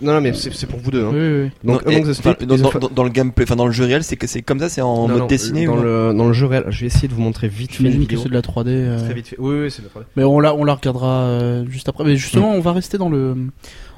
Non 0.00 0.12
non 0.14 0.20
mais 0.20 0.32
c'est 0.34 0.66
pour 0.66 0.78
vous 0.80 0.90
deux 0.90 1.04
hein. 1.04 1.10
oui, 1.12 1.18
oui, 1.18 1.42
oui. 1.44 1.50
donc 1.64 1.84
Non, 1.84 1.92
Among 1.92 2.06
et- 2.06 2.10
the 2.10 2.12
Sleep 2.12 2.44
dans, 2.44 3.04
le 3.04 3.10
gameplay, 3.10 3.44
enfin 3.44 3.56
dans 3.56 3.66
le 3.66 3.72
jeu 3.72 3.84
réel, 3.84 4.04
c'est 4.04 4.16
que 4.16 4.26
c'est 4.26 4.42
comme 4.42 4.58
ça, 4.60 4.68
c'est 4.68 4.80
en 4.80 5.02
Non, 5.02 5.08
mode 5.08 5.18
non, 5.20 5.26
dessiné 5.26 5.66
dans 5.66 5.78
ou 5.78 5.82
le 5.82 6.14
dans 6.16 6.26
le 6.26 6.32
jeu 6.32 6.46
réel 6.46 6.64
je 6.68 6.80
vais 6.80 6.86
essayer 6.86 7.08
de 7.08 7.14
vous 7.14 7.20
montrer 7.22 7.48
vite 7.48 7.72
fait 7.72 7.84
c'est 8.16 8.28
de 8.28 8.34
la 8.34 8.40
3D. 8.40 8.68
euh, 8.68 9.04
très 9.04 9.14
vite 9.14 9.28
fait 9.28 9.36
oui 9.38 9.62
oui 9.62 9.70
c'est 9.70 9.82
de 9.82 9.88
la 9.94 10.00
3D. 10.00 10.06
Mais 10.16 10.24
on 10.24 10.40
la, 10.40 10.54
on 10.54 10.64
la 10.64 10.74
regardera 10.74 11.22
euh, 11.22 11.64
juste 11.68 11.88
après. 11.88 12.04
Mais 12.04 12.16
justement, 12.16 12.50
on 12.52 12.60
va 12.60 12.72
rester 12.72 12.98
dans 12.98 13.08
le 13.08 13.36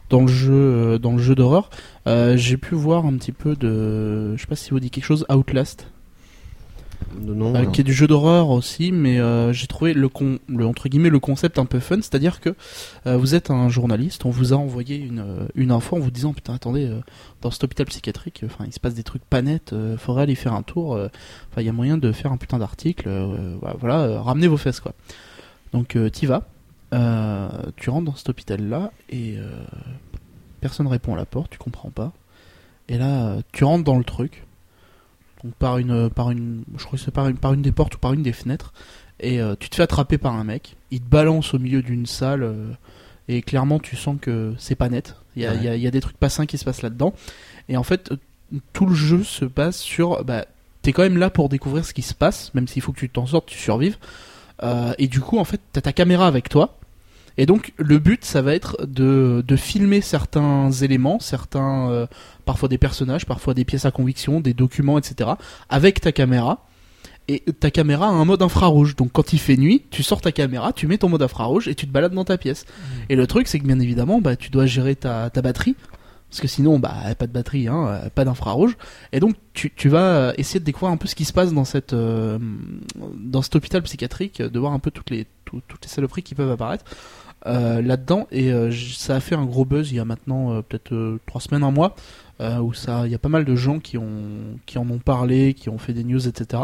dans 0.08 0.22
le 0.22 0.26
jeu 0.28 0.52
euh, 0.52 0.98
dans 0.98 1.12
le 1.12 1.18
jeu 1.22 1.34
d'horreur. 1.34 1.70
Euh, 2.06 2.36
J'ai 2.36 2.56
pu 2.56 2.74
voir 2.74 3.06
un 3.06 3.14
petit 3.14 3.32
peu 3.32 3.54
de, 3.54 4.34
je 4.36 4.40
sais 4.40 4.46
pas 4.48 4.56
si 4.56 4.70
vous 4.70 4.80
dit 4.80 4.90
quelque 4.90 5.04
chose, 5.04 5.24
Outlast, 5.30 5.86
non, 7.18 7.55
euh, 7.55 7.62
non. 7.62 7.70
qui 7.70 7.81
est 7.81 7.85
du 7.85 7.92
jeu 7.92 8.07
d'horreur 8.07 8.51
aussi, 8.51 8.92
mais 8.92 9.18
euh, 9.18 9.53
j'ai 9.53 9.66
trouvé 9.66 9.94
le, 9.94 10.09
con, 10.09 10.38
le 10.49 10.66
entre 10.66 10.88
guillemets 10.88 11.11
le 11.11 11.18
concept 11.18 11.59
un 11.59 11.64
peu 11.64 11.81
fun, 11.81 11.96
c'est-à-dire 11.96 12.40
que 12.40 12.55
euh, 13.07 13.16
vous 13.16 13.35
êtes 13.35 13.51
un 13.51 13.68
journaliste, 13.68 14.25
on 14.25 14.31
vous 14.31 14.53
a 14.53 14.57
envoyé 14.57 14.96
une 14.96 15.20
euh, 15.20 15.46
une 15.55 15.73
info 15.73 15.96
en 15.96 16.01
vous 16.01 16.11
disant 16.11 16.33
putain 16.33 16.55
attendez 16.55 16.87
euh, 16.87 17.01
dans 17.42 17.51
cet 17.51 17.64
hôpital 17.64 17.87
psychiatrique, 17.87 18.42
enfin 18.44 18.64
il 18.66 18.73
se 18.73 18.81
passe 18.81 18.94
des 18.94 19.03
trucs 19.03 19.25
pas 19.25 19.42
nets, 19.42 19.73
euh, 19.73 19.96
faudrait 19.96 20.23
aller 20.23 20.35
faire 20.35 20.55
un 20.55 20.62
tour, 20.62 20.94
euh, 20.94 21.09
enfin 21.51 21.62
il 21.62 21.66
y 21.66 21.70
a 21.70 21.73
moyen 21.73 21.99
de 21.99 22.12
faire 22.12 22.33
un 22.33 22.37
putain 22.37 22.59
d'article, 22.59 23.09
euh, 23.09 23.57
voilà, 23.81 24.01
euh, 24.01 24.20
ramenez 24.20 24.49
vos 24.49 24.57
fesses 24.57 24.81
quoi. 24.81 24.92
Donc 25.73 25.96
euh, 25.96 26.11
t'y 26.11 26.27
vas, 26.27 26.49
euh, 26.92 27.49
tu 27.77 27.90
rentres 27.90 28.07
dans 28.07 28.16
cet 28.16 28.29
hôpital 28.29 28.68
là 28.68 28.92
et 29.09 29.37
euh, 29.37 29.51
personne 30.61 30.87
répond 30.87 31.14
à 31.14 31.16
la 31.16 31.27
porte, 31.27 31.51
tu 31.51 31.59
comprends 31.59 31.90
pas. 31.90 32.12
Et 32.88 32.99
là, 32.99 33.29
euh, 33.29 33.42
tu 33.53 33.64
rentres 33.64 33.85
dans 33.85 33.99
le 33.99 34.05
truc, 34.05 34.44
donc 35.44 35.55
par 35.55 35.79
une, 35.79 36.11
par 36.11 36.31
une, 36.31 36.64
je 36.76 36.85
crois 36.85 36.98
que 36.98 37.05
c'est 37.05 37.11
par 37.11 37.29
une, 37.29 37.37
par 37.37 37.53
une 37.55 37.62
des 37.62 37.72
portes 37.72 37.94
ou 37.94 37.98
par 37.98 38.12
une 38.12 38.22
des 38.22 38.33
fenêtres, 38.33 38.72
et 39.20 39.40
euh, 39.40 39.55
tu 39.59 39.68
te 39.70 39.76
fais 39.76 39.83
attraper 39.83 40.18
par 40.18 40.35
un 40.35 40.44
mec. 40.44 40.76
Il 40.90 41.00
te 41.00 41.09
balance 41.09 41.55
au 41.55 41.59
milieu 41.59 41.83
d'une 41.83 42.07
salle, 42.07 42.42
euh, 42.42 42.70
et 43.29 43.42
clairement 43.42 43.79
tu 43.79 43.96
sens 43.96 44.16
que 44.20 44.55
c'est 44.59 44.74
pas 44.74 44.88
net. 44.88 45.16
Il 45.37 45.42
y 45.42 45.46
a, 45.46 45.50
Ouais. 45.53 45.57
il 45.59 45.64
y 45.64 45.68
a- 45.68 45.76
il 45.76 45.83
y 45.83 45.87
a 45.87 45.90
des 45.90 46.00
trucs 46.00 46.16
pas 46.18 46.29
sains 46.29 46.46
qui 46.46 46.59
se 46.59 46.64
passent 46.64 46.83
là-dedans. 46.83 47.14
Et 47.68 47.76
en 47.76 47.83
fait, 47.85 48.11
euh, 48.12 48.16
tout 48.72 48.87
le 48.87 48.94
jeu 48.94 49.22
se 49.22 49.44
passe 49.44 49.79
sur, 49.79 50.24
bah, 50.24 50.45
t'es 50.82 50.93
quand 50.93 51.03
même 51.03 51.18
là 51.18 51.30
pour 51.30 51.49
découvrir 51.49 51.84
ce 51.84 51.95
qui 51.95 52.03
se 52.03 52.14
passe, 52.14 52.53
même 52.55 52.66
s'il 52.66 52.82
faut 52.82 52.93
que 52.93 52.99
tu 52.99 53.09
t'en 53.09 53.26
sortes, 53.26 53.47
tu 53.47 53.59
survives. 53.59 53.97
Euh, 54.62 54.93
et 54.99 55.07
du 55.07 55.20
coup, 55.20 55.38
en 55.38 55.45
fait, 55.45 55.61
t'as 55.72 55.80
ta 55.80 55.93
caméra 55.93 56.26
avec 56.26 56.49
toi. 56.49 56.76
Et 57.43 57.47
donc 57.47 57.72
le 57.78 57.99
but, 57.99 58.22
ça 58.24 58.43
va 58.43 58.55
être 58.55 58.76
de, 58.86 59.43
de 59.47 59.57
filmer 59.57 60.03
certains 60.03 60.70
éléments, 60.70 61.18
certains, 61.20 61.88
euh, 61.88 62.07
parfois 62.45 62.68
des 62.68 62.76
personnages, 62.76 63.24
parfois 63.24 63.55
des 63.55 63.64
pièces 63.64 63.86
à 63.86 63.91
conviction, 63.91 64.41
des 64.43 64.53
documents, 64.53 64.99
etc. 64.99 65.30
avec 65.70 66.03
ta 66.03 66.12
caméra. 66.12 66.66
Et 67.28 67.41
ta 67.59 67.70
caméra 67.70 68.07
a 68.09 68.11
un 68.11 68.24
mode 68.26 68.43
infrarouge. 68.43 68.95
Donc 68.95 69.12
quand 69.12 69.32
il 69.32 69.38
fait 69.38 69.57
nuit, 69.57 69.84
tu 69.91 70.03
sors 70.03 70.20
ta 70.20 70.32
caméra, 70.32 70.72
tu 70.74 70.86
mets 70.86 70.99
ton 70.99 71.09
mode 71.09 71.22
infrarouge 71.22 71.66
et 71.66 71.74
tu 71.74 71.86
te 71.86 71.93
balades 71.93 72.12
dans 72.12 72.24
ta 72.26 72.36
pièce. 72.36 72.66
Et 73.09 73.16
le 73.16 73.26
truc, 73.26 73.49
c'est 73.49 73.59
que 73.59 73.66
bien 73.66 73.78
évidemment, 73.80 74.20
bah, 74.20 74.36
tu 74.36 74.51
dois 74.51 74.66
gérer 74.66 74.95
ta, 74.95 75.30
ta 75.30 75.41
batterie. 75.41 75.76
Parce 76.28 76.41
que 76.43 76.47
sinon, 76.49 76.78
bah, 76.78 76.95
pas 77.18 77.26
de 77.26 77.32
batterie, 77.32 77.66
hein, 77.68 77.86
euh, 77.88 78.09
pas 78.11 78.24
d'infrarouge. 78.24 78.76
Et 79.12 79.18
donc, 79.18 79.34
tu, 79.53 79.72
tu 79.74 79.88
vas 79.88 80.05
euh, 80.05 80.32
essayer 80.38 80.61
de 80.61 80.64
découvrir 80.64 80.93
un 80.93 80.97
peu 80.97 81.09
ce 81.09 81.16
qui 81.16 81.24
se 81.24 81.32
passe 81.32 81.53
dans 81.53 81.64
cette, 81.64 81.93
euh, 81.93 82.38
dans 83.16 83.43
cet 83.43 83.57
hôpital 83.57 83.82
psychiatrique, 83.82 84.41
de 84.41 84.59
voir 84.61 84.72
un 84.72 84.78
peu 84.78 84.91
toutes 84.93 85.11
les, 85.11 85.26
tout- 85.45 85.61
toutes 85.66 85.82
les 85.84 85.88
saloperies 85.88 86.22
qui 86.22 86.36
peuvent 86.36 86.51
apparaître 86.53 86.84
euh, 87.47 87.80
là-dedans. 87.82 88.26
Et 88.30 88.53
euh, 88.53 88.70
ça 88.97 89.16
a 89.16 89.20
fait 89.20 89.34
un 89.34 89.45
gros 89.45 89.64
buzz 89.64 89.91
il 89.93 89.97
y 89.97 90.01
a 90.01 90.05
maintenant 90.05 90.53
euh, 90.53 90.62
peut-être 90.62 90.93
euh, 90.95 91.18
trois 91.26 91.41
semaines, 91.41 91.62
un 91.62 91.70
mois, 91.70 91.95
euh, 92.41 92.59
où 92.59 92.72
ça, 92.72 93.03
il 93.07 93.12
y 93.12 93.14
a 93.14 93.18
pas 93.18 93.28
mal 93.28 93.45
de 93.45 93.55
gens 93.55 93.78
qui 93.80 93.99
ont, 93.99 94.59
qui 94.66 94.78
en 94.78 94.88
ont 94.91 94.99
parlé, 94.99 95.55
qui 95.55 95.68
ont 95.68 95.78
fait 95.78 95.93
des 95.93 96.05
news, 96.05 96.26
etc. 96.28 96.62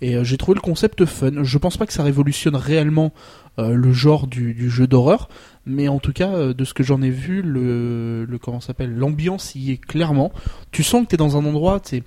Et 0.00 0.16
euh, 0.16 0.24
j'ai 0.24 0.36
trouvé 0.36 0.54
le 0.54 0.60
concept 0.60 1.04
fun. 1.06 1.42
Je 1.42 1.58
pense 1.58 1.76
pas 1.76 1.86
que 1.86 1.92
ça 1.92 2.02
révolutionne 2.02 2.56
réellement 2.56 3.12
euh, 3.58 3.74
le 3.74 3.92
genre 3.92 4.26
du, 4.26 4.52
du 4.52 4.68
jeu 4.68 4.86
d'horreur, 4.86 5.28
mais 5.64 5.88
en 5.88 5.98
tout 6.00 6.12
cas, 6.12 6.30
euh, 6.30 6.52
de 6.54 6.64
ce 6.64 6.74
que 6.74 6.82
j'en 6.82 7.00
ai 7.02 7.10
vu, 7.10 7.40
le, 7.40 8.24
le 8.24 8.38
comment 8.38 8.60
s'appelle, 8.60 8.94
l'ambiance 8.94 9.54
y 9.54 9.70
est 9.70 9.76
clairement. 9.76 10.32
Tu 10.72 10.82
sens 10.82 11.04
que 11.04 11.08
t'es 11.10 11.16
dans 11.16 11.36
un 11.36 11.44
endroit, 11.46 11.78
t'es, 11.80 12.02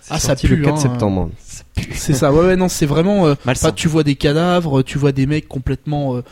C'est 0.00 0.14
Ah, 0.14 0.18
ça 0.18 0.34
pue, 0.36 0.56
le 0.56 0.64
4 0.64 0.74
hein. 0.74 0.76
septembre. 0.80 1.30
c'est 1.92 2.12
ça. 2.14 2.32
Ouais, 2.32 2.40
ouais, 2.46 2.56
non, 2.56 2.68
c'est 2.68 2.86
vraiment. 2.86 3.26
euh, 3.28 3.34
tu 3.76 3.88
vois 3.88 4.02
des 4.02 4.16
cadavres, 4.16 4.82
tu 4.82 4.98
vois 4.98 5.12
des 5.12 5.26
mecs 5.26 5.48
complètement 5.48 6.16
euh, 6.16 6.22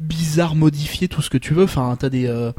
bizarres, 0.00 0.54
modifiés, 0.54 1.08
tout 1.08 1.22
ce 1.22 1.30
que 1.30 1.38
tu 1.38 1.54
veux. 1.54 1.64
Enfin, 1.64 1.96
t'as 1.98 2.08
des. 2.08 2.26
Euh, 2.26 2.52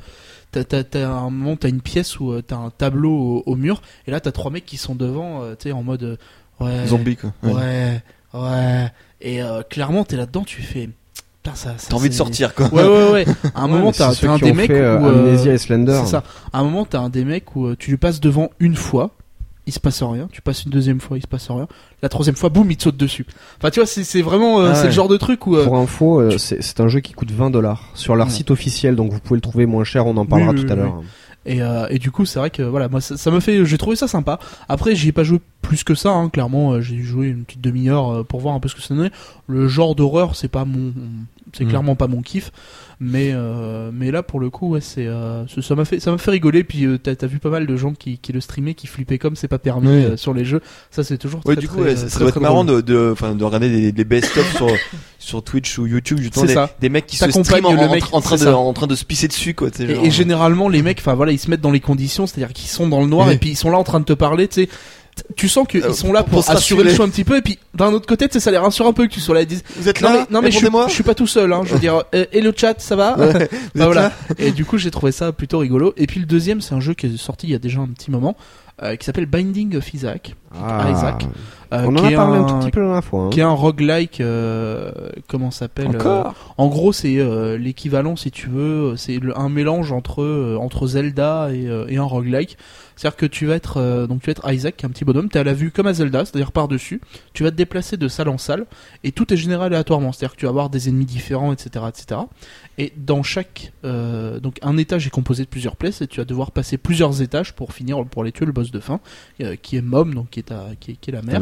t'as, 0.52 0.64
t'as, 0.64 0.84
t'as 0.84 1.08
un 1.08 1.30
moment, 1.30 1.56
t'as 1.56 1.70
une 1.70 1.82
pièce 1.82 2.20
où 2.20 2.32
euh, 2.32 2.42
t'as 2.42 2.58
un 2.58 2.70
tableau 2.72 3.12
au, 3.12 3.44
au 3.46 3.56
mur, 3.56 3.82
et 4.08 4.12
là 4.12 4.20
t'as 4.20 4.32
trois 4.32 4.52
mecs 4.52 4.66
qui 4.66 4.78
sont 4.78 4.96
devant, 4.96 5.44
euh, 5.44 5.56
tu 5.58 5.70
sais, 5.70 5.72
en 5.72 5.84
mode. 5.84 6.04
euh, 6.04 6.16
ouais. 6.60 6.88
Zombie 6.88 7.16
quoi. 7.16 7.34
Ouais. 7.44 7.54
Ouais, 7.54 8.02
ouais. 8.34 8.92
Et 9.22 9.42
euh, 9.44 9.62
clairement, 9.64 10.04
t'es 10.06 10.16
là-dedans, 10.18 10.44
tu 10.44 10.62
fais. 10.62 10.90
Putain, 11.44 11.56
ça. 11.56 11.76
ça 11.78 11.88
T'as 11.90 11.96
envie 11.96 12.10
de 12.10 12.14
c'est- 12.14 12.18
sortir 12.18 12.54
quoi. 12.54 12.68
Ouais, 12.74 12.84
ouais, 12.84 13.12
ouais. 13.12 13.26
À 13.56 13.62
un 13.62 13.66
Ouais, 13.66 13.70
moment, 13.78 13.92
t'as, 13.94 14.12
un 14.28 14.38
des 14.38 14.52
mecs 14.54 14.70
où. 14.70 14.74
euh, 14.74 14.98
Amnesia 15.30 15.54
et 15.54 15.58
Slender. 15.58 16.02
c'est 16.04 16.12
ça. 16.12 16.24
À 16.52 16.60
un 16.60 16.64
moment, 16.64 16.84
t'as 16.86 17.00
un 17.00 17.10
des 17.10 17.24
mecs 17.26 17.56
où 17.56 17.76
tu 17.76 17.92
lui 17.92 17.98
passes 17.98 18.20
devant 18.20 18.50
une 18.60 18.76
fois, 18.76 19.12
il 19.70 19.72
se 19.72 19.80
passe 19.80 20.04
rien. 20.04 20.28
Tu 20.32 20.42
passes 20.42 20.64
une 20.66 20.72
deuxième 20.72 21.00
fois, 21.00 21.18
il 21.18 21.22
se 21.22 21.28
passe 21.28 21.50
rien. 21.50 21.68
La 22.02 22.10
troisième 22.10 22.36
fois, 22.36 22.50
boum, 22.50 22.70
il 22.72 22.78
te 22.78 22.84
saute 22.84 22.98
dessus. 22.98 23.26
Enfin, 23.58 23.70
tu 23.70 23.80
vois, 23.80 23.88
c'est, 23.88 24.22
vraiment, 24.22 24.60
euh, 24.60 24.70
Ah 24.72 24.76
c'est 24.76 24.86
le 24.88 24.92
genre 24.92 25.08
de 25.08 25.18
truc 25.18 25.48
où. 25.48 25.56
euh, 25.56 25.64
Pour 25.64 25.78
info, 25.78 26.20
euh, 26.20 26.38
c'est 26.38 26.62
c'est 26.62 26.80
un 26.82 26.88
jeu 26.88 27.00
qui 27.00 27.14
coûte 27.14 27.32
20 27.32 27.50
dollars 27.50 27.84
sur 27.94 28.16
leur 28.16 28.28
Ouais. 28.28 28.34
site 28.34 28.52
officiel, 28.52 28.96
donc 28.96 29.12
vous 29.12 29.20
pouvez 29.20 29.38
le 29.38 29.42
trouver 29.42 29.66
moins 29.66 29.84
cher. 29.84 30.06
On 30.08 30.18
en 30.18 30.26
parlera 30.26 30.52
Oui, 30.52 30.58
oui, 30.60 30.66
tout 30.66 30.72
à 30.74 30.76
oui, 30.76 30.82
l'heure. 30.82 31.02
Et, 31.50 31.62
euh, 31.64 31.88
et 31.90 31.98
du 32.00 32.12
coup, 32.12 32.26
c'est 32.26 32.38
vrai 32.40 32.50
que 32.52 32.62
voilà, 32.62 32.88
moi, 32.90 33.02
ça, 33.02 33.18
ça 33.18 33.32
me 33.32 33.40
fait, 33.40 33.66
j'ai 33.66 33.78
trouvé 33.78 33.96
ça 33.96 34.08
sympa. 34.08 34.40
Après, 34.68 34.96
j'y 34.96 35.10
ai 35.10 35.12
pas 35.12 35.24
joué 35.24 35.40
plus 35.62 35.84
que 35.84 35.96
ça. 35.96 36.10
Hein, 36.12 36.30
clairement, 36.30 36.74
euh, 36.74 36.82
j'ai 36.82 37.00
joué 37.02 37.28
une 37.28 37.44
petite 37.44 37.62
demi-heure 37.62 38.10
euh, 38.20 38.24
pour 38.24 38.40
voir 38.40 38.54
un 38.56 38.60
peu 38.60 38.70
ce 38.70 38.76
que 38.76 38.82
ça 38.82 38.94
donnait. 38.94 39.12
Le 39.48 39.68
genre 39.68 39.96
d'horreur, 39.96 40.36
c'est 40.36 40.48
pas 40.48 40.64
mon, 40.66 40.94
c'est 41.54 41.66
Mm. 41.66 41.70
clairement 41.70 41.96
pas 41.96 42.08
mon 42.08 42.22
kiff. 42.22 42.52
Mais 43.02 43.32
euh, 43.34 43.92
mais 43.94 44.12
là, 44.12 44.24
pour 44.24 44.42
le 44.42 44.50
coup, 44.50 44.72
ouais, 44.72 44.82
c'est, 44.82 45.08
euh, 45.08 45.46
ça 45.48 45.74
m'a 45.74 45.86
fait, 45.86 46.02
ça 46.02 46.12
m'a 46.12 46.18
fait 46.18 46.32
rigoler. 46.32 46.66
Puis 46.66 46.86
t'as, 47.02 47.16
t'as 47.16 47.28
vu 47.28 47.40
pas 47.40 47.50
mal 47.50 47.66
de 47.66 47.76
gens 47.78 47.94
qui, 47.94 48.18
qui 48.18 48.34
le 48.34 48.42
streamaient, 48.42 48.74
qui 48.74 48.88
flippaient 48.88 49.18
comme 49.18 49.38
c'est 49.38 49.48
pas 49.48 49.58
permis 49.58 49.88
Oui. 49.88 50.18
sur 50.18 50.34
les 50.34 50.44
jeux. 50.44 50.62
Ça, 50.92 51.06
c'est 51.06 51.18
toujours 51.18 51.40
Ouais, 51.46 51.56
très, 51.56 51.62
du 51.62 51.70
coup, 51.70 51.78
très, 51.80 51.92
ouais, 51.92 51.96
ça, 51.96 52.30
très 52.30 52.40
marrant 52.42 52.66
drôle. 52.66 52.84
de, 52.84 52.94
de, 52.94 53.10
enfin, 53.14 53.36
de 53.36 53.44
regarder 53.46 53.70
des, 53.70 53.92
des 53.94 54.04
best-of 54.04 54.54
sur, 54.58 54.68
sur 55.18 55.42
Twitch 55.44 55.78
ou 55.80 55.88
YouTube, 55.88 56.18
justement, 56.20 56.42
C'est 56.42 56.48
des, 56.50 56.54
ça. 56.56 56.70
des 56.82 56.90
mecs 56.90 57.08
qui 57.08 57.16
se 57.16 57.32
streament 57.32 57.66
en, 57.68 58.20
train 58.22 58.36
de, 58.36 58.42
ça. 58.42 58.58
en 58.58 58.74
train 58.74 58.88
de 58.88 58.96
se 58.96 59.06
pisser 59.06 59.30
dessus, 59.30 59.54
quoi, 59.54 59.70
Et, 59.80 59.84
et 60.08 60.12
généralement, 60.12 60.68
les 60.68 60.82
mecs, 60.84 61.00
enfin 61.00 61.14
voilà, 61.14 61.32
ils 61.40 61.46
se 61.46 61.50
mettent 61.50 61.62
dans 61.62 61.72
les 61.72 61.80
conditions, 61.80 62.28
c'est-à-dire 62.28 62.54
qu'ils 62.54 62.70
sont 62.70 62.88
dans 62.88 63.02
le 63.02 63.08
noir 63.08 63.28
Oui. 63.28 63.34
et 63.34 63.38
puis 63.38 63.50
ils 63.52 63.56
sont 63.56 63.72
là 63.72 63.78
en 63.78 63.84
train 63.84 64.00
de 64.00 64.06
te 64.06 64.14
parler, 64.14 64.48
tu 64.48 64.64
sais. 64.64 64.70
Tu 65.36 65.50
sens 65.50 65.68
qu'ils 65.68 65.84
Euh, 65.84 65.92
sont 65.92 66.14
là 66.14 66.24
pour- 66.24 66.46
pour, 66.46 66.50
assurer 66.50 66.84
le 66.84 66.94
show 66.94 67.04
un 67.04 67.10
petit 67.10 67.26
peu 67.26 67.36
et 67.36 67.42
puis 67.42 67.60
d'un 67.74 67.92
autre 67.92 68.06
côté, 68.08 68.28
ça 68.40 68.52
les 68.52 68.58
rassure 68.58 68.88
un 68.88 68.94
peu 68.94 69.06
que 69.06 69.12
tu 69.12 69.20
sois 69.20 69.36
là. 69.36 69.42
Ils 69.42 69.48
disent, 69.48 69.64
Vous 69.76 69.90
êtes 69.90 70.00
non 70.02 70.10
là? 70.10 70.14
mais, 70.30 70.34
non 70.34 70.42
mais 70.42 70.50
je, 70.52 70.56
suis, 70.58 70.66
Répondez-moi. 70.68 70.88
je 70.88 70.94
suis 70.94 71.04
pas 71.04 71.14
tout 71.16 71.28
seul, 71.28 71.52
hein. 71.52 71.62
Je 71.66 71.74
veux 71.74 71.80
dire, 71.80 72.04
euh, 72.16 72.26
et 72.32 72.40
le 72.40 72.54
chat, 72.56 72.80
ça 72.80 72.96
va? 72.96 73.18
Ouais, 73.18 73.34
Bah 73.76 73.86
voilà. 73.86 74.02
là 74.04 74.12
Et 74.38 74.52
du 74.52 74.64
coup, 74.64 74.78
j'ai 74.78 74.92
trouvé 74.92 75.12
ça 75.12 75.34
plutôt 75.34 75.58
rigolo. 75.58 75.94
Et 75.98 76.08
puis 76.08 76.22
le 76.22 76.26
deuxième, 76.26 76.62
c'est 76.62 76.74
un 76.74 76.80
jeu 76.80 76.94
qui 76.94 77.08
est 77.08 77.18
sorti 77.18 77.48
il 77.48 77.52
y 77.52 77.56
a 77.56 77.60
déjà 77.60 77.80
un 77.82 77.88
petit 77.88 78.12
moment, 78.12 78.38
euh, 78.82 78.96
qui 78.96 79.04
s'appelle 79.06 79.26
Binding 79.26 79.76
of 79.76 79.94
Isaac. 79.94 80.36
Ah, 80.58 80.88
Isaac. 80.90 81.26
Euh, 81.74 81.86
On 81.88 81.96
en 81.96 82.00
qui 82.00 82.06
a 82.08 82.12
est 82.12 82.16
parlé 82.16 82.38
un 82.38 82.42
un- 82.42 82.46
tout 82.46 82.60
petit 82.60 82.72
peu 82.72 82.80
la 82.80 82.86
dernière 82.88 83.04
fois. 83.04 83.24
hein. 83.26 83.30
Qui 83.30 83.40
est 83.40 83.44
un 83.44 83.52
roguelike, 83.52 84.22
euh, 84.22 84.92
comment 85.28 85.52
s'appelle 85.52 85.88
euh, 85.96 86.00
Encore? 86.00 86.54
En 86.58 86.68
gros, 86.68 86.92
c'est 86.94 87.18
euh, 87.20 87.58
l'équivalent, 87.58 88.16
si 88.16 88.32
tu 88.32 88.50
veux, 88.50 88.96
c'est 88.98 89.20
un 89.36 89.50
mélange 89.50 89.92
entre 89.92 90.22
euh, 90.24 90.58
entre 90.60 90.88
Zelda 90.88 91.50
et, 91.54 91.68
euh, 91.68 91.86
et 91.88 91.98
un 91.98 92.04
roguelike. 92.04 92.58
C'est-à-dire 92.96 93.16
que 93.16 93.26
tu 93.28 93.46
vas 93.46 93.56
être 93.56 93.78
euh, 93.78 94.08
donc 94.08 94.20
tu 94.22 94.26
vas 94.26 94.32
être 94.32 94.52
Isaac, 94.52 94.76
qui 94.76 94.86
est 94.86 94.88
un 94.88 94.92
petit 94.92 95.06
bonhomme. 95.06 95.30
T'es 95.30 95.40
à 95.40 95.44
la 95.46 95.54
vue 95.54 95.72
comme 95.72 95.88
à 95.88 95.94
Zelda, 95.94 96.26
c'est-à-dire 96.26 96.52
par 96.52 96.68
dessus. 96.68 97.00
Tu 97.34 97.44
vas 97.44 97.52
te 97.52 97.56
déplacer 97.56 97.96
de 97.96 98.08
salle 98.10 98.28
en 98.28 98.38
salle 98.38 98.66
et 99.06 99.14
tout 99.14 99.34
est 99.34 99.38
généré 99.38 99.66
aléatoirement. 99.66 100.12
C'est-à-dire 100.12 100.36
que 100.36 100.40
tu 100.40 100.46
vas 100.46 100.50
avoir 100.50 100.70
des 100.70 100.90
ennemis 100.90 101.06
différents, 101.06 101.54
etc., 101.54 101.86
etc. 101.88 102.22
Et 102.78 102.92
dans 102.98 103.24
chaque 103.24 103.72
euh, 103.86 104.40
donc 104.42 104.58
un 104.64 104.76
étage 104.76 105.08
est 105.08 105.12
composé 105.12 105.44
de 105.44 105.50
plusieurs 105.50 105.78
places 105.78 106.02
et 106.02 106.08
tu 106.08 106.20
vas 106.20 106.26
devoir 106.26 106.52
passer 106.52 106.78
plusieurs 106.78 107.22
étages 107.22 107.54
pour 107.54 107.72
finir 107.74 108.04
pour 108.06 108.24
aller 108.24 108.32
tuer 108.34 108.46
le 108.46 108.52
boss 108.52 108.70
de 108.72 108.80
fin, 108.82 109.00
euh, 109.42 109.56
qui 109.62 109.78
est 109.78 109.82
Mom, 109.82 110.14
donc 110.14 110.30
qui 110.32 110.40
est 110.42 110.44
ta, 110.44 110.66
qui 110.82 110.92
est, 110.92 110.96
qui 110.96 111.10
est 111.10 111.14
la 111.14 111.22
mère. 111.22 111.40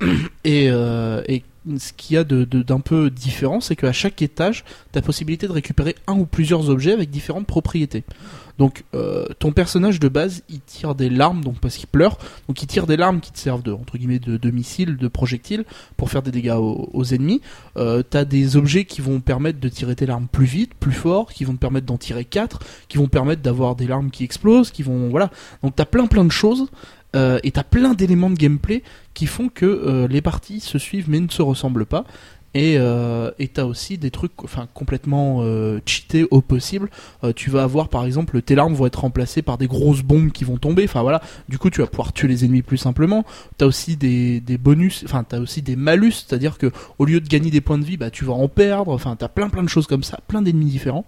euh, 0.46 1.22
et 1.28 1.42
ce 1.78 1.92
qu'il 1.92 2.14
y 2.14 2.18
a 2.18 2.24
d'un 2.24 2.80
peu 2.80 3.10
différent, 3.10 3.60
c'est 3.60 3.76
qu'à 3.76 3.92
chaque 3.92 4.22
étage, 4.22 4.64
tu 4.92 4.98
as 4.98 5.02
possibilité 5.02 5.46
de 5.48 5.52
récupérer 5.52 5.96
un 6.06 6.14
ou 6.14 6.26
plusieurs 6.26 6.70
objets 6.70 6.92
avec 6.92 7.10
différentes 7.10 7.46
propriétés. 7.46 8.04
Donc, 8.58 8.84
euh, 8.94 9.26
ton 9.38 9.52
personnage 9.52 10.00
de 10.00 10.08
base, 10.08 10.42
il 10.48 10.60
tire 10.60 10.94
des 10.94 11.10
larmes, 11.10 11.44
donc 11.44 11.58
parce 11.58 11.76
qu'il 11.76 11.88
pleure, 11.88 12.16
donc 12.48 12.62
il 12.62 12.66
tire 12.66 12.86
des 12.86 12.96
larmes 12.96 13.20
qui 13.20 13.30
te 13.30 13.38
servent 13.38 13.62
de 13.62 13.72
entre 13.72 13.98
guillemets 13.98 14.18
de, 14.18 14.50
missiles, 14.50 14.96
de 14.96 15.08
projectiles 15.08 15.64
pour 15.96 16.10
faire 16.10 16.22
des 16.22 16.30
dégâts 16.30 16.56
aux, 16.56 17.04
ennemis. 17.04 17.42
Euh, 17.76 18.02
t'as 18.08 18.24
des 18.24 18.56
objets 18.56 18.86
qui 18.86 19.02
vont 19.02 19.20
permettre 19.20 19.60
de 19.60 19.68
tirer 19.68 19.94
tes 19.94 20.06
larmes 20.06 20.26
plus 20.30 20.46
vite, 20.46 20.72
plus 20.74 20.92
fort, 20.92 21.32
qui 21.32 21.44
vont 21.44 21.52
te 21.52 21.58
permettre 21.58 21.86
d'en 21.86 21.98
tirer 21.98 22.24
quatre, 22.24 22.60
qui 22.88 22.96
vont 22.96 23.08
permettre 23.08 23.42
d'avoir 23.42 23.76
des 23.76 23.86
larmes 23.86 24.10
qui 24.10 24.24
explosent, 24.24 24.70
qui 24.70 24.82
vont 24.82 25.10
voilà. 25.10 25.30
Donc 25.62 25.76
t'as 25.76 25.84
plein 25.84 26.06
plein 26.06 26.24
de 26.24 26.32
choses 26.32 26.66
euh, 27.16 27.38
et 27.42 27.50
t'as 27.50 27.64
plein 27.64 27.94
d'éléments 27.94 28.30
de 28.30 28.36
gameplay 28.36 28.82
qui 29.14 29.26
font 29.26 29.48
que 29.48 29.64
euh, 29.64 30.06
les 30.06 30.20
parties 30.20 30.60
se 30.60 30.78
suivent 30.78 31.08
mais 31.08 31.20
ne 31.20 31.30
se 31.30 31.42
ressemblent 31.42 31.86
pas. 31.86 32.04
Et 32.54 32.76
euh, 32.78 33.30
t'as 33.52 33.64
aussi 33.64 33.98
des 33.98 34.10
trucs 34.10 34.32
complètement 34.72 35.40
euh, 35.42 35.78
cheatés 35.84 36.26
au 36.30 36.40
possible. 36.40 36.88
Tu 37.34 37.50
vas 37.50 37.62
avoir 37.64 37.90
par 37.90 38.06
exemple 38.06 38.40
tes 38.40 38.54
larmes 38.54 38.72
vont 38.72 38.86
être 38.86 39.00
remplacées 39.00 39.42
par 39.42 39.58
des 39.58 39.66
grosses 39.66 40.00
bombes 40.00 40.32
qui 40.32 40.44
vont 40.44 40.56
tomber. 40.56 40.84
Enfin 40.84 41.02
voilà, 41.02 41.20
du 41.50 41.58
coup 41.58 41.68
tu 41.68 41.82
vas 41.82 41.86
pouvoir 41.86 42.14
tuer 42.14 42.28
les 42.28 42.46
ennemis 42.46 42.62
plus 42.62 42.78
simplement. 42.78 43.26
T'as 43.58 43.66
aussi 43.66 43.98
des, 43.98 44.40
bonus, 44.58 45.04
enfin 45.04 45.22
t'as 45.22 45.38
aussi 45.38 45.60
des 45.60 45.76
malus, 45.76 46.12
c'est-à-dire 46.12 46.56
que 46.56 46.72
au 46.98 47.04
lieu 47.04 47.20
de 47.20 47.28
gagner 47.28 47.50
des 47.50 47.60
points 47.60 47.76
de 47.76 47.84
vie, 47.84 47.98
bah 47.98 48.10
tu 48.10 48.24
vas 48.24 48.32
en 48.32 48.48
perdre. 48.48 48.90
Enfin 48.90 49.16
t'as 49.16 49.28
plein 49.28 49.50
plein 49.50 49.62
de 49.62 49.68
choses 49.68 49.86
comme 49.86 50.02
ça, 50.02 50.20
plein 50.26 50.40
d'ennemis 50.40 50.64
différents. 50.70 51.04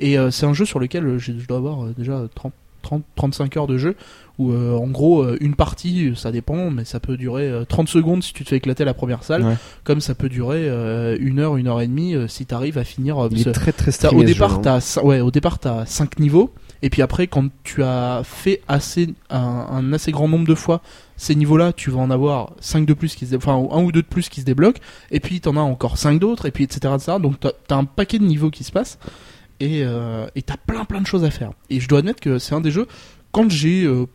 Et 0.00 0.16
c'est 0.32 0.46
un 0.46 0.54
jeu 0.54 0.64
sur 0.64 0.80
lequel 0.80 1.18
je 1.18 1.32
dois 1.32 1.58
avoir 1.58 1.84
déjà 1.94 2.26
30, 2.34 2.52
30, 2.82 3.02
35 3.16 3.56
heures 3.56 3.66
de 3.66 3.78
jeu 3.78 3.96
où 4.38 4.52
euh, 4.52 4.74
en 4.76 4.86
gros 4.86 5.22
euh, 5.22 5.36
une 5.40 5.54
partie 5.54 6.08
euh, 6.08 6.14
ça 6.14 6.32
dépend 6.32 6.70
mais 6.70 6.84
ça 6.84 6.98
peut 7.00 7.16
durer 7.16 7.48
euh, 7.48 7.64
30 7.64 7.88
secondes 7.88 8.22
si 8.22 8.32
tu 8.32 8.42
te 8.44 8.48
fais 8.48 8.56
éclater 8.56 8.84
la 8.84 8.94
première 8.94 9.22
salle 9.22 9.44
Ouais. 9.44 9.54
comme 9.84 10.00
ça 10.00 10.14
peut 10.14 10.28
durer 10.30 10.68
euh, 10.68 11.16
une 11.20 11.38
heure 11.40 11.56
une 11.56 11.66
heure 11.68 11.80
et 11.80 11.86
demie 11.86 12.14
euh, 12.14 12.26
si 12.28 12.46
t'arrives 12.46 12.78
à 12.78 12.84
finir 12.84 13.18
euh, 13.18 13.28
Il 13.32 13.46
est 13.46 13.52
très 13.52 13.72
très 13.72 13.90
streamé. 13.92 14.22
au 14.22 14.24
départ 14.24 14.62
jeu, 14.62 14.68
hein. 14.70 15.02
ouais 15.02 15.20
au 15.20 15.30
départ 15.30 15.58
t'as 15.58 15.84
5 15.84 16.18
niveaux 16.20 16.52
et 16.82 16.88
puis 16.88 17.02
après 17.02 17.26
quand 17.26 17.48
tu 17.64 17.82
as 17.82 18.22
fait 18.24 18.62
assez 18.66 19.12
un, 19.28 19.38
un 19.70 19.92
assez 19.92 20.10
grand 20.12 20.28
nombre 20.28 20.46
de 20.46 20.54
fois 20.54 20.80
ces 21.18 21.34
niveaux 21.34 21.58
là 21.58 21.74
tu 21.74 21.90
vas 21.90 22.00
en 22.00 22.10
avoir 22.10 22.52
5 22.60 22.86
de 22.86 22.94
plus 22.94 23.14
qui 23.14 23.26
se 23.26 23.36
enfin 23.36 23.52
un 23.52 23.82
ou 23.82 23.92
deux 23.92 24.00
de 24.02 24.06
plus 24.06 24.30
qui 24.30 24.40
se 24.40 24.46
débloquent 24.46 24.80
et 25.10 25.20
puis 25.20 25.40
t'en 25.42 25.56
as 25.56 25.60
encore 25.60 25.98
5 25.98 26.18
d'autres 26.18 26.46
et 26.46 26.50
puis 26.50 26.64
etc 26.64 26.94
etc 26.96 27.18
donc 27.20 27.38
t'as 27.40 27.50
as 27.68 27.74
un 27.78 27.84
paquet 27.84 28.18
de 28.18 28.24
niveaux 28.24 28.50
qui 28.50 28.64
se 28.64 28.72
passent 28.72 28.98
et 29.60 29.82
euh, 29.84 30.26
et 30.34 30.42
t'as 30.42 30.56
plein 30.56 30.84
plein 30.84 31.00
de 31.00 31.06
choses 31.06 31.24
à 31.24 31.30
faire 31.30 31.52
et 31.68 31.80
je 31.80 31.88
dois 31.88 32.00
admettre 32.00 32.20
que 32.20 32.38
c'est 32.38 32.54
un 32.54 32.60
des 32.60 32.70
jeux 32.70 32.86
quand 33.32 33.48
j'ai 33.50 33.84
euh, 33.84 34.06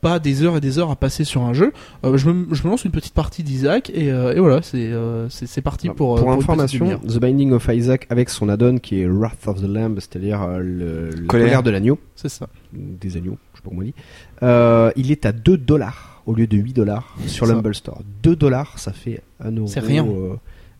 pas 0.00 0.18
des 0.18 0.42
heures 0.42 0.58
et 0.58 0.60
des 0.60 0.78
heures 0.78 0.90
à 0.90 0.96
passer 0.96 1.24
sur 1.24 1.40
un 1.44 1.54
jeu, 1.54 1.72
euh, 2.04 2.18
je, 2.18 2.28
me, 2.28 2.54
je 2.54 2.62
me 2.64 2.68
lance 2.68 2.84
une 2.84 2.90
petite 2.90 3.14
partie 3.14 3.42
d'Isaac 3.42 3.88
et, 3.88 4.12
euh, 4.12 4.34
et 4.34 4.38
voilà, 4.38 4.60
c'est 4.60 4.90
euh, 4.92 5.28
parti 5.62 5.88
pour, 5.88 6.16
Pour 6.16 6.26
petite 6.26 6.42
information. 6.42 6.98
The 6.98 7.18
Binding 7.18 7.52
of 7.52 7.66
Isaac 7.72 8.06
avec 8.10 8.28
son 8.28 8.50
add-on 8.50 8.76
qui 8.76 9.00
est 9.00 9.06
Wrath 9.06 9.46
of 9.48 9.62
the 9.62 9.66
Lamb, 9.66 9.94
c'est-à-dire 9.98 10.42
euh, 10.42 10.58
le, 10.58 11.08
le 11.08 11.26
Colère. 11.26 11.46
colère 11.46 11.62
de 11.62 11.70
l'agneau, 11.70 11.98
c'est 12.16 12.28
ça. 12.28 12.48
des 12.74 13.16
agneaux, 13.16 13.38
je 13.54 13.58
sais 13.58 13.62
pas 13.62 13.70
comment 13.70 13.80
on 13.80 13.84
dit. 13.84 13.94
Euh, 14.42 14.90
il 14.96 15.10
est 15.10 15.24
à 15.24 15.32
2 15.32 15.56
dollars 15.56 16.22
au 16.26 16.34
lieu 16.34 16.46
de 16.46 16.58
8 16.58 16.74
dollars 16.74 17.16
sur 17.26 17.46
l'Humble 17.46 17.74
Store. 17.74 18.02
2 18.22 18.36
dollars, 18.36 18.78
ça 18.78 18.92
fait 18.92 19.22
1 19.40 19.52
euro. 19.52 19.68
C'est 19.68 19.80
rien. 19.80 20.06
euh, 20.06 20.34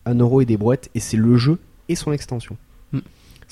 1 0.05 0.13
euro 0.19 0.41
et 0.41 0.45
des 0.45 0.57
brouettes, 0.57 0.91
et 0.93 0.99
c'est 0.99 1.17
le 1.17 1.35
jeu 1.35 1.57
et 1.89 1.95
son 1.95 2.11
extension. 2.13 2.57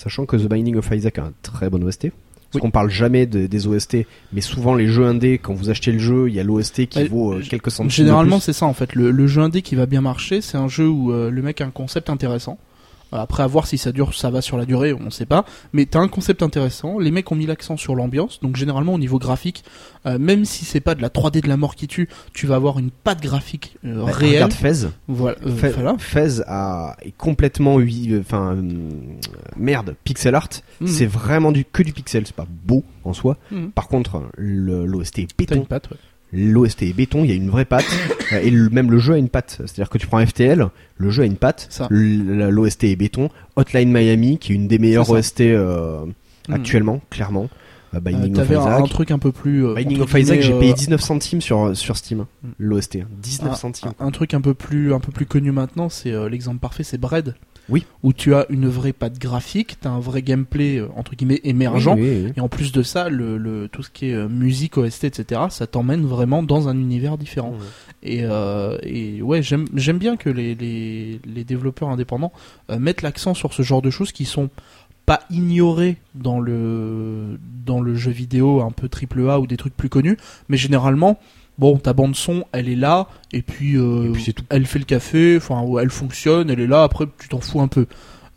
Sachant 0.03 0.25
que 0.25 0.35
The 0.35 0.47
Binding 0.47 0.75
of 0.75 0.89
Isaac 0.91 1.17
a 1.19 1.23
un 1.23 1.33
très 1.41 1.69
bon 1.69 1.81
OST. 1.83 2.09
Parce 2.11 2.55
Oui. 2.55 2.61
qu'on 2.61 2.71
parle 2.71 2.89
jamais 2.91 3.25
de- 3.25 3.47
des 3.47 3.65
OST, 3.67 4.05
mais 4.31 4.41
souvent 4.41 4.75
les 4.75 4.87
jeux 4.87 5.05
indés, 5.05 5.39
quand 5.39 5.53
vous 5.55 5.69
achetez 5.71 5.91
le 5.91 5.97
jeu, 5.99 6.27
il 6.29 6.35
y 6.35 6.39
a 6.39 6.43
l'OST 6.43 6.85
qui 6.87 6.99
Ouais, 6.99 7.07
vaut 7.07 7.33
euh, 7.33 7.41
quelques 7.41 7.71
centimes. 7.71 7.89
Généralement, 7.89 8.39
c'est 8.39 8.53
ça 8.53 8.67
en 8.67 8.73
fait. 8.73 8.93
Le, 8.93 9.09
le 9.09 9.25
jeu 9.27 9.41
indé 9.41 9.61
qui 9.63 9.73
va 9.75 9.85
bien 9.87 10.01
marcher, 10.01 10.39
c'est 10.41 10.57
un 10.57 10.67
jeu 10.67 10.87
où 10.87 11.11
euh, 11.11 11.31
le 11.31 11.41
mec 11.41 11.61
a 11.61 11.65
un 11.65 11.71
concept 11.71 12.11
intéressant, 12.11 12.59
Après, 13.21 13.43
à 13.43 13.47
voir 13.47 13.67
si 13.67 13.77
ça 13.77 13.91
dure, 13.91 14.13
ça 14.13 14.29
va 14.29 14.41
sur 14.41 14.57
la 14.57 14.65
durée, 14.65 14.93
on 14.93 15.09
sait 15.09 15.25
pas. 15.25 15.45
Mais 15.71 15.85
t'as 15.85 15.99
un 15.99 16.07
concept 16.07 16.41
intéressant. 16.43 16.99
Les 16.99 17.11
mecs 17.11 17.31
ont 17.31 17.35
mis 17.35 17.45
l'accent 17.45 17.77
sur 17.77 17.95
l'ambiance. 17.95 18.39
Donc 18.41 18.55
généralement 18.55 18.93
au 18.93 18.97
niveau 18.99 19.19
graphique, 19.19 19.63
euh, 20.05 20.17
même 20.19 20.45
si 20.45 20.65
c'est 20.65 20.79
pas 20.81 20.95
de 20.95 21.01
la 21.01 21.09
3D 21.09 21.41
de 21.41 21.47
la 21.47 21.57
mort 21.57 21.75
qui 21.75 21.87
tue, 21.87 22.09
tu 22.33 22.47
vas 22.47 22.55
avoir 22.55 22.79
une 22.79 22.89
patte 22.91 23.21
graphique 23.21 23.77
euh, 23.85 24.05
Bah, 24.05 24.11
réelle. 24.11 24.33
Regarde 24.43 24.53
Fez. 24.53 24.87
Voilà. 25.07 25.37
euh, 25.45 25.55
Fez, 25.55 25.69
voilà. 25.69 25.95
Fez 25.99 26.41
a, 26.47 26.95
est 27.01 27.11
complètement, 27.17 27.77
enfin, 28.19 28.57
merde, 29.57 29.95
pixel 30.03 30.35
art. 30.35 30.49
Mhm. 30.81 30.87
C'est 30.87 31.05
vraiment 31.05 31.51
du, 31.51 31.65
que 31.65 31.83
du 31.83 31.93
pixel. 31.93 32.25
C'est 32.25 32.35
pas 32.35 32.47
beau 32.65 32.83
en 33.03 33.13
soi. 33.13 33.37
Mhm. 33.51 33.71
Par 33.71 33.87
contre, 33.87 34.23
l'OST 34.37 35.19
est 35.19 35.37
béton. 35.37 35.65
patte. 35.65 35.89
ouais. 35.91 35.97
L'OST 36.33 36.83
est 36.83 36.93
béton. 36.93 37.23
Il 37.23 37.29
y 37.29 37.33
a 37.33 37.35
une 37.35 37.49
vraie 37.49 37.65
patte. 37.65 37.85
Euh, 38.31 38.39
et 38.41 38.49
le- 38.49 38.69
même 38.69 38.89
le 38.89 38.97
jeu 38.99 39.13
a 39.13 39.17
une 39.17 39.27
patte. 39.29 39.57
C'est-à-dire 39.59 39.89
que 39.89 39.97
tu 39.99 40.07
prends 40.07 40.25
FTL, 40.25 40.67
le 40.97 41.09
jeu 41.11 41.23
a 41.23 41.25
une 41.25 41.35
patte. 41.35 41.69
L'OST 41.91 42.85
est 42.85 42.95
béton. 42.95 43.29
Hotline 43.57 43.91
Miami, 43.91 44.37
qui 44.39 44.53
est 44.53 44.55
une 44.55 44.67
des 44.67 44.79
meilleures. 44.79 45.09
OST 45.09 45.41
euh, 45.41 46.05
Mhm. 46.47 46.55
actuellement, 46.55 47.01
clairement. 47.11 47.43
Euh, 47.93 47.97
Euh, 47.97 47.99
Binding 47.99 48.31
of 48.31 48.37
T'avais 48.37 48.55
un, 48.55 48.61
un 48.61 48.77
Isaac. 48.79 48.89
truc 48.89 49.11
un 49.11 49.19
peu 49.19 49.31
plus. 49.31 49.67
euh, 49.67 49.75
Binding 49.75 49.99
of 50.01 50.11
Isaac, 50.17 50.41
j'ai 50.41 50.57
payé 50.57 50.71
euh, 50.71 50.75
19 50.75 50.99
centimes 51.01 51.41
sur, 51.41 51.77
sur 51.77 51.95
Steam. 51.95 52.19
Mm. 52.41 52.47
L'OST. 52.57 52.97
19 53.21 53.51
un, 53.51 53.55
centimes. 53.55 53.91
un- 53.99 54.07
un 54.07 54.11
truc 54.11 54.33
un 54.33 54.41
peu 54.41 54.55
plus 54.55 54.93
un 54.93 54.99
peu 54.99 55.11
plus 55.11 55.27
connu 55.27 55.51
maintenant, 55.51 55.89
c'est 55.89 56.11
euh, 56.11 56.27
l'exemple 56.27 56.57
parfait, 56.59 56.83
c'est 56.83 56.97
Bread. 56.97 57.35
Oui. 57.69 57.85
Où 58.03 58.11
tu 58.13 58.35
as 58.35 58.45
une 58.49 58.67
vraie 58.67 58.91
patte 58.93 59.17
graphique, 59.19 59.77
t'as 59.79 59.89
un 59.89 59.99
vrai 59.99 60.21
gameplay 60.21 60.77
euh, 60.79 60.87
entre 60.97 61.15
guillemets 61.15 61.39
émergent. 61.45 61.93
Oui, 61.95 62.01
oui, 62.01 62.21
oui. 62.25 62.31
Et 62.35 62.41
en 62.41 62.49
plus 62.49 62.71
de 62.73 62.83
ça, 62.83 63.09
le, 63.09 63.37
le- 63.37 63.69
tout 63.69 63.83
ce 63.83 63.89
qui 63.89 64.07
est 64.09 64.13
euh, 64.13 64.27
musique, 64.27 64.77
OST, 64.77 65.05
etc., 65.05 65.41
ça 65.49 65.65
t'emmène 65.67 66.05
vraiment 66.05 66.43
dans 66.43 66.67
un 66.67 66.75
univers 66.77 67.17
différent. 67.17 67.53
Et, 68.03 68.21
euh, 68.23 68.77
et 68.83 69.21
ouais, 69.21 69.41
j'aime 69.41 69.97
bien 69.97 70.17
que 70.17 70.29
les, 70.29 70.55
les, 70.55 71.19
les 71.25 71.43
développeurs 71.45 71.87
indépendants 71.89 72.33
mettent 72.77 73.01
l'accent 73.01 73.33
sur 73.33 73.53
ce 73.53 73.61
genre 73.61 73.81
de 73.81 73.89
choses 73.89 74.11
qui 74.11 74.25
sont 74.25 74.49
pas 75.05 75.21
ignorées 75.29 75.97
dans 76.15 76.39
le 76.39 77.37
dans 77.65 77.81
le 77.81 77.95
jeu 77.95 78.11
vidéo 78.11 78.61
un 78.61 78.71
peu 78.71 78.87
triple 78.89 79.29
A 79.29 79.39
ou 79.39 79.47
des 79.47 79.57
trucs 79.57 79.75
plus 79.75 79.89
connus, 79.89 80.17
mais 80.49 80.57
généralement, 80.57 81.19
bon, 81.57 81.77
ta 81.77 81.93
bande 81.93 82.15
son, 82.15 82.45
elle 82.51 82.69
est 82.69 82.75
là, 82.75 83.07
et 83.31 83.41
puis, 83.41 83.77
euh, 83.77 84.09
Et 84.09 84.11
puis 84.11 84.23
c'est 84.23 84.33
tout. 84.33 84.43
elle 84.49 84.65
fait 84.65 84.79
le 84.79 84.85
café, 84.85 85.37
enfin, 85.37 85.63
elle 85.81 85.89
fonctionne, 85.89 86.49
elle 86.49 86.59
est 86.59 86.67
là. 86.67 86.83
Après, 86.83 87.05
tu 87.19 87.29
t'en 87.29 87.39
fous 87.39 87.61
un 87.61 87.67
peu. 87.67 87.87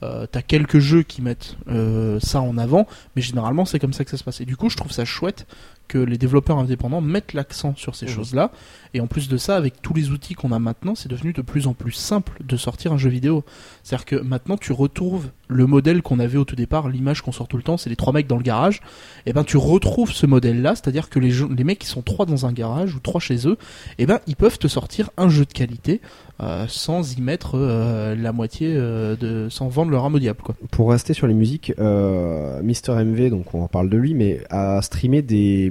Euh, 0.02 0.26
T'as 0.30 0.42
quelques 0.42 0.78
jeux 0.78 1.02
qui 1.02 1.22
mettent 1.22 1.56
euh, 1.68 2.20
ça 2.20 2.42
en 2.42 2.58
avant, 2.58 2.86
mais 3.14 3.22
généralement 3.22 3.64
c'est 3.64 3.78
comme 3.78 3.94
ça 3.94 4.04
que 4.04 4.10
ça 4.10 4.18
se 4.18 4.24
passe. 4.24 4.40
Et 4.42 4.44
du 4.44 4.56
coup, 4.56 4.68
je 4.68 4.76
trouve 4.76 4.92
ça 4.92 5.04
chouette 5.06 5.46
que 5.88 5.98
les 5.98 6.18
développeurs 6.18 6.58
indépendants 6.58 7.00
mettent 7.00 7.32
l'accent 7.32 7.74
sur 7.76 7.94
ces 7.94 8.06
Mhm. 8.06 8.12
choses-là. 8.12 8.50
Et 8.94 9.00
en 9.00 9.06
plus 9.06 9.28
de 9.28 9.36
ça, 9.36 9.56
avec 9.56 9.82
tous 9.82 9.92
les 9.94 10.10
outils 10.10 10.34
qu'on 10.34 10.52
a 10.52 10.58
maintenant, 10.58 10.94
c'est 10.94 11.10
devenu 11.10 11.32
de 11.32 11.42
plus 11.42 11.66
en 11.66 11.74
plus 11.74 11.92
simple 11.92 12.32
de 12.42 12.56
sortir 12.56 12.92
un 12.92 12.98
jeu 12.98 13.10
vidéo. 13.10 13.44
C'est-à-dire 13.82 14.04
que 14.06 14.16
maintenant, 14.16 14.56
tu 14.56 14.72
retrouves 14.72 15.28
le 15.48 15.66
modèle 15.66 16.02
qu'on 16.02 16.18
avait 16.18 16.38
au 16.38 16.44
tout 16.44 16.56
départ, 16.56 16.88
l'image 16.88 17.20
qu'on 17.22 17.30
sort 17.30 17.46
tout 17.46 17.56
le 17.56 17.62
temps, 17.62 17.76
c'est 17.76 17.90
les 17.90 17.94
trois 17.96 18.12
mecs 18.12 18.26
dans 18.26 18.36
le 18.36 18.42
garage. 18.42 18.80
Et 19.26 19.32
ben, 19.32 19.44
tu 19.44 19.56
retrouves 19.58 20.12
ce 20.12 20.26
modèle-là, 20.26 20.74
c'est-à-dire 20.74 21.08
que 21.10 21.18
les, 21.18 21.30
jeux- 21.30 21.48
les 21.54 21.62
mecs 21.64 21.78
qui 21.78 21.86
sont 21.86 22.02
trois 22.02 22.26
dans 22.26 22.46
un 22.46 22.52
garage 22.52 22.94
ou 22.94 23.00
trois 23.00 23.20
chez 23.20 23.46
eux, 23.46 23.56
et 23.98 24.06
ben, 24.06 24.18
ils 24.26 24.34
peuvent 24.36 24.58
te 24.58 24.66
sortir 24.68 25.10
un 25.18 25.28
jeu 25.28 25.44
de 25.44 25.52
qualité 25.52 26.00
euh, 26.42 26.64
sans 26.68 27.16
y 27.16 27.20
mettre 27.20 27.52
euh, 27.54 28.14
la 28.16 28.32
moitié 28.32 28.74
euh, 28.76 29.14
de, 29.16 29.48
sans 29.50 29.68
vendre 29.68 29.90
leur 29.92 30.04
âme 30.04 30.14
au 30.16 30.18
diable, 30.18 30.40
quoi. 30.42 30.54
Pour 30.70 30.90
rester 30.90 31.14
sur 31.14 31.26
les 31.26 31.34
musiques, 31.34 31.72
euh, 31.78 32.60
Mister 32.62 32.92
MV, 32.92 33.30
donc 33.30 33.54
on 33.54 33.62
en 33.62 33.68
parle 33.68 33.88
de 33.88 33.96
lui, 33.96 34.14
mais 34.14 34.40
a 34.50 34.82
streamé 34.82 35.22
des, 35.22 35.70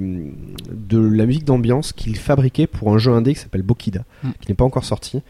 de 0.70 0.98
la 0.98 1.26
musique 1.26 1.44
d'ambiance 1.44 1.92
qu'il 1.92 2.16
fabriquait 2.16 2.66
pour 2.66 2.92
un 2.92 2.98
jeu 2.98 3.12
indé 3.12 3.34
qui 3.34 3.40
s'appelle 3.40 3.62
Bokida, 3.62 4.04
Mm. 4.22 4.28
qui 4.40 4.48
n'est 4.50 4.54
pas 4.54 4.64
encore 4.64 4.84
sorti. 4.84 5.20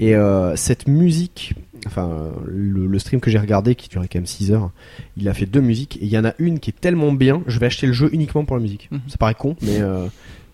Et 0.00 0.16
euh, 0.16 0.56
cette 0.56 0.88
musique, 0.88 1.54
enfin 1.86 2.32
le, 2.46 2.86
le 2.86 2.98
stream 2.98 3.20
que 3.20 3.30
j'ai 3.30 3.38
regardé, 3.38 3.74
qui 3.76 3.88
durait 3.88 4.08
quand 4.08 4.18
même 4.18 4.26
6 4.26 4.50
heures, 4.52 4.70
il 5.16 5.28
a 5.28 5.34
fait 5.34 5.46
deux 5.46 5.60
musiques, 5.60 5.96
et 5.98 6.04
il 6.04 6.08
y 6.08 6.18
en 6.18 6.24
a 6.24 6.34
une 6.38 6.58
qui 6.58 6.70
est 6.70 6.80
tellement 6.80 7.12
bien, 7.12 7.42
je 7.46 7.58
vais 7.60 7.66
acheter 7.66 7.86
le 7.86 7.92
jeu 7.92 8.08
uniquement 8.12 8.44
pour 8.44 8.56
la 8.56 8.62
musique. 8.62 8.88
Mhm. 8.90 9.00
Ça 9.08 9.16
paraît 9.18 9.34
con, 9.34 9.54
mais... 9.62 9.80
euh, 9.80 10.06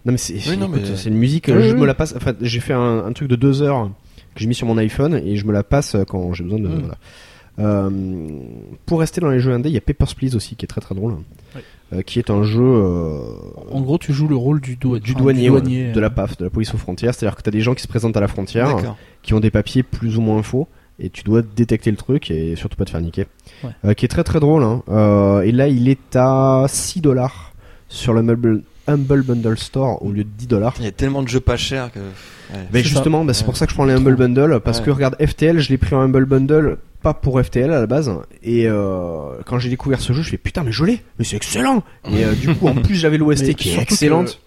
non 0.04 0.12
mais 0.12 0.18
c'est 0.18 0.34
Oui, 0.34 0.56
mais- 0.58 1.06
une 1.08 1.14
musique, 1.16 1.46
Oui, 1.48 1.68
je 1.68 1.74
oui. 1.74 1.80
me 1.80 1.86
la 1.86 1.94
passe, 1.94 2.14
enfin 2.16 2.34
j'ai 2.40 2.60
fait 2.60 2.72
un, 2.74 3.04
un 3.06 3.12
truc 3.12 3.28
de 3.28 3.36
deux 3.36 3.62
heures 3.62 3.90
que 4.34 4.40
j'ai 4.40 4.46
mis 4.46 4.54
sur 4.54 4.66
mon 4.66 4.76
iPhone 4.78 5.14
et 5.14 5.36
je 5.36 5.46
me 5.46 5.52
la 5.52 5.62
passe 5.62 5.96
quand 6.06 6.32
j'ai 6.34 6.44
besoin 6.44 6.58
de... 6.60 6.68
Mm. 6.68 6.78
voilà. 6.80 6.96
Euh, 7.58 7.90
pour 8.86 9.00
rester 9.00 9.20
dans 9.20 9.28
les 9.30 9.40
jeux 9.40 9.52
indés, 9.52 9.68
il 9.68 9.74
y 9.74 9.78
a 9.78 9.80
Papers, 9.82 10.14
Please 10.14 10.34
aussi 10.36 10.56
qui 10.56 10.64
est 10.64 10.68
très 10.68 10.80
très 10.80 10.94
drôle, 10.94 11.14
Oui. 11.54 11.60
Euh, 11.92 12.02
qui 12.02 12.20
est 12.20 12.30
un 12.30 12.44
jeu 12.44 12.62
euh, 12.62 13.18
En 13.72 13.80
gros, 13.80 13.98
tu 13.98 14.12
joues 14.12 14.28
le 14.28 14.36
rôle 14.36 14.60
du, 14.60 14.76
dou- 14.76 14.98
du 15.00 15.10
enfin, 15.12 15.22
douanier, 15.22 15.50
ouais, 15.50 15.60
de 15.60 15.98
euh, 15.98 16.00
la 16.00 16.08
PAF, 16.10 16.36
de 16.36 16.44
la 16.44 16.50
police 16.50 16.72
aux 16.72 16.78
frontières. 16.78 17.14
C'est-à-dire 17.14 17.36
que 17.36 17.42
tu 17.42 17.48
as 17.48 17.52
des 17.52 17.60
gens 17.62 17.74
qui 17.74 17.82
se 17.82 17.88
présentent 17.88 18.16
à 18.16 18.20
la 18.20 18.28
frontière, 18.28 18.76
qui 19.22 19.34
ont 19.34 19.40
des 19.40 19.50
papiers 19.50 19.82
plus 19.82 20.16
ou 20.16 20.20
moins 20.20 20.42
faux, 20.42 20.68
et 21.00 21.10
tu 21.10 21.24
dois 21.24 21.42
détecter 21.42 21.90
le 21.90 21.96
truc 21.96 22.30
et 22.30 22.54
surtout 22.54 22.76
pas 22.76 22.84
te 22.84 22.90
faire 22.90 23.00
niquer. 23.00 23.26
Ouais. 23.64 23.70
Euh, 23.86 23.94
qui 23.94 24.04
est 24.04 24.08
très 24.08 24.22
très 24.22 24.38
drôle. 24.38 24.62
Hein. 24.62 24.82
Euh, 24.88 25.40
et 25.42 25.50
là, 25.50 25.66
il 25.66 25.88
est 25.88 26.14
à 26.14 26.66
6 26.68 27.00
dollars 27.00 27.54
sur 27.88 28.12
le 28.12 28.20
Humble, 28.20 28.62
Humble 28.90 29.22
Bundle 29.22 29.58
Store 29.58 30.02
au 30.04 30.10
lieu 30.12 30.24
de 30.24 30.28
10 30.36 30.46
dollars. 30.46 30.74
Il 30.78 30.84
y 30.84 30.88
a 30.88 30.92
tellement 30.92 31.22
de 31.22 31.28
jeux 31.28 31.40
pas 31.40 31.56
chers 31.56 31.90
que. 31.92 31.98
ouais. 31.98 32.58
Mais 32.72 32.82
justement, 32.82 33.24
bah, 33.24 33.32
c'est 33.34 33.40
Ouais. 33.42 33.46
pour 33.46 33.56
ça 33.56 33.66
que 33.66 33.70
je 33.70 33.76
prends 33.76 33.84
les 33.84 33.94
Humble 33.94 34.16
Bundle 34.16 34.60
parce 34.64 34.78
Ouais. 34.78 34.84
que 34.86 34.90
regarde 34.90 35.16
FTL, 35.24 35.58
je 35.60 35.68
l'ai 35.70 35.78
pris 35.78 35.94
en 35.94 36.00
Humble 36.02 36.24
Bundle 36.26 36.78
pas 37.02 37.14
pour 37.14 37.40
FTL 37.42 37.72
à 37.72 37.80
la 37.80 37.86
base 37.86 38.10
et 38.42 38.66
euh, 38.68 39.30
quand 39.46 39.58
j'ai 39.58 39.70
découvert 39.70 40.00
ce 40.00 40.12
jeu, 40.12 40.22
je 40.22 40.28
fais 40.30 40.36
putain 40.36 40.62
mais 40.64 40.72
je 40.72 40.84
l'ai, 40.84 41.00
mais 41.18 41.24
c'est 41.24 41.36
excellent. 41.36 41.82
Et 42.12 42.24
euh, 42.24 42.32
du 42.34 42.54
coup, 42.54 42.68
en 42.68 42.74
plus 42.82 42.94
j'avais 42.94 43.16
l'OST 43.16 43.54
qui 43.54 43.70
est 43.70 43.80
excellente. 43.80 44.38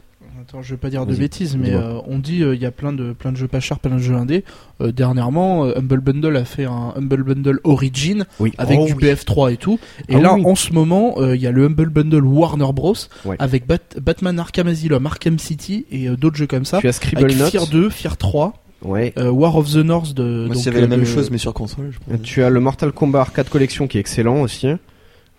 Attends, 0.53 0.61
je 0.61 0.69
vais 0.75 0.77
pas 0.77 0.91
dire 0.91 1.07
de 1.07 1.15
bêtises, 1.15 1.57
mais 1.57 1.71
euh, 1.73 1.97
on 2.05 2.19
dit 2.19 2.43
euh, 2.43 2.53
il 2.53 2.61
y 2.61 2.65
a 2.67 2.69
plein 2.69 2.93
de 2.93 3.11
plein 3.13 3.31
de 3.31 3.37
jeux 3.37 3.47
pas 3.47 3.59
chers, 3.59 3.79
plein 3.79 3.95
de 3.95 3.97
jeux 3.97 4.13
indés. 4.13 4.43
Euh, 4.81 4.91
dernièrement, 4.91 5.65
euh, 5.65 5.73
Humble 5.79 5.99
Bundle 5.99 6.37
a 6.37 6.45
fait 6.45 6.65
un 6.65 6.93
Humble 6.95 7.23
Bundle 7.23 7.59
Origin 7.63 8.25
Oui, 8.39 8.53
avec 8.59 8.77
Oh 8.79 8.85
du 8.85 8.93
oui. 8.93 9.03
BF3 9.03 9.51
et 9.53 9.57
tout. 9.57 9.79
Et 10.09 10.15
Ah 10.15 10.19
là, 10.19 10.33
oui. 10.35 10.43
en 10.45 10.53
ce 10.53 10.71
moment, 10.71 11.15
euh, 11.17 11.35
il 11.35 11.41
y 11.41 11.47
a 11.47 11.51
le 11.51 11.65
Humble 11.65 11.89
Bundle 11.89 12.23
Warner 12.23 12.71
Bros 12.71 12.93
Ouais. 13.25 13.35
avec 13.39 13.65
Bat- 13.65 13.99
Batman 13.99 14.37
Arkham 14.37 14.67
Asylum, 14.67 15.03
Arkham 15.07 15.39
City 15.39 15.87
et 15.89 16.07
euh, 16.07 16.15
d'autres 16.15 16.35
jeux 16.37 16.45
comme 16.45 16.65
ça. 16.65 16.79
Tu 16.81 16.87
as 16.87 16.91
Scribble 16.93 17.23
Avec 17.23 17.37
Notes. 17.37 17.49
Fear 17.49 17.65
2, 17.65 17.89
Fear 17.89 18.17
3, 18.17 18.53
Ouais. 18.83 19.11
euh, 19.17 19.31
War 19.31 19.55
of 19.55 19.71
the 19.71 19.77
North 19.77 20.13
de. 20.13 20.45
Moi, 20.45 20.53
donc, 20.55 20.67
avait 20.67 20.81
la 20.81 20.87
même 20.87 20.99
de- 20.99 21.05
chose, 21.05 21.31
mais 21.31 21.39
sur 21.39 21.55
console. 21.55 21.89
je 21.93 21.97
pense. 21.97 22.21
Tu 22.21 22.43
as 22.43 22.51
le 22.51 22.59
Mortal 22.59 22.91
Kombat 22.91 23.21
Arcade 23.21 23.49
Collection 23.49 23.87
qui 23.87 23.97
est 23.97 24.01
excellent 24.01 24.41
aussi. 24.41 24.67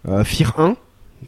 Euh, 0.09 0.25
Fear 0.25 0.59
1, 0.59 0.77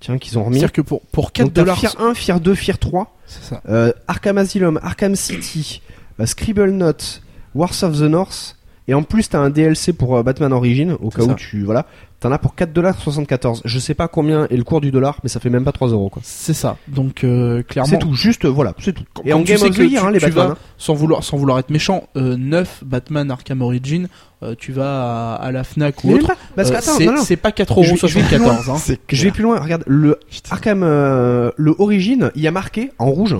tiens, 0.00 0.18
qu'ils 0.18 0.38
ont 0.38 0.44
remis. 0.44 0.56
C'est-à-dire 0.58 0.72
que 0.72 0.80
pour 0.82 1.00
pour 1.02 1.32
4 1.32 1.46
Donc 1.46 1.54
dollars, 1.54 1.78
Fear 1.78 1.94
1, 2.00 2.14
Fear 2.14 2.40
2, 2.40 2.54
Fear 2.54 2.78
3, 2.78 3.16
c'est 3.26 3.42
ça. 3.44 3.62
euh, 3.68 3.92
Arkham 4.08 4.38
Asylum, 4.38 4.78
Arkham 4.82 5.16
City, 5.16 5.82
euh, 6.20 6.26
Scribble 6.26 6.70
Notes, 6.70 7.22
Wars 7.54 7.82
of 7.82 7.98
the 7.98 8.02
North, 8.02 8.55
et 8.88 8.94
en 8.94 9.02
plus 9.02 9.28
t'as 9.28 9.38
un 9.40 9.50
DLC 9.50 9.92
pour 9.92 10.16
euh, 10.16 10.22
Batman 10.22 10.52
Origin, 10.52 10.96
au 11.00 11.10
cas 11.10 11.22
ça. 11.22 11.32
où 11.32 11.34
tu... 11.34 11.64
Voilà. 11.64 11.86
T'en 12.18 12.32
as 12.32 12.38
pour 12.38 12.54
4,74$. 12.54 13.60
Je 13.66 13.78
sais 13.78 13.92
pas 13.92 14.08
combien 14.08 14.46
est 14.48 14.56
le 14.56 14.64
cours 14.64 14.80
du 14.80 14.90
dollar, 14.90 15.18
mais 15.22 15.28
ça 15.28 15.38
fait 15.38 15.50
même 15.50 15.64
pas 15.64 15.72
3 15.72 15.88
euros 15.88 16.08
quoi. 16.08 16.22
C'est 16.24 16.54
ça. 16.54 16.78
Donc 16.88 17.24
euh, 17.24 17.62
clairement, 17.62 17.90
C'est 17.90 17.98
tout, 17.98 18.14
juste, 18.14 18.46
euh, 18.46 18.48
voilà, 18.48 18.72
c'est 18.80 18.94
tout. 18.94 19.04
Et 19.26 19.34
en 19.34 19.42
Game 19.42 19.60
of 19.62 19.70
the 19.76 19.78
Year, 19.80 20.02
hein, 20.04 20.10
les 20.12 20.18
tu 20.18 20.26
Batman. 20.26 20.46
vas- 20.48 20.52
hein. 20.54 20.58
sans 20.78 20.94
vouloir 20.94 21.22
sans 21.22 21.36
vouloir 21.36 21.58
être 21.58 21.68
méchant, 21.68 22.04
euh, 22.16 22.36
9 22.38 22.84
Batman 22.86 23.30
Arkham 23.30 23.60
Origin, 23.60 24.08
euh, 24.42 24.54
tu 24.58 24.72
vas 24.72 25.34
à, 25.34 25.44
à 25.44 25.52
la 25.52 25.62
Fnac 25.62 26.02
ou 26.04 26.08
Mais 26.08 26.14
autre. 26.14 26.28
pas, 26.28 26.36
parce 26.56 26.70
que 26.70 26.74
euh, 26.74 26.78
attends, 26.78 26.94
c'est 26.96 27.04
non, 27.06 27.12
non. 27.16 27.22
c'est 27.22 27.36
pas 27.36 27.50
Je 27.58 27.62
vais- 27.64 27.96
je 28.08 28.18
vais 28.18 28.22
plus 28.24 28.38
loin. 28.38 28.54
4,74€. 28.54 28.70
Hein. 28.70 28.96
Je 29.10 29.22
vais 29.24 29.30
plus 29.30 29.42
loin, 29.42 29.60
regarde, 29.60 29.84
le 29.86 30.18
Arkham, 30.50 30.82
euh, 30.84 31.50
le 31.56 31.74
Origin, 31.78 32.30
il 32.34 32.40
y 32.42 32.48
a 32.48 32.50
marqué 32.50 32.92
en 32.98 33.10
rouge. 33.10 33.36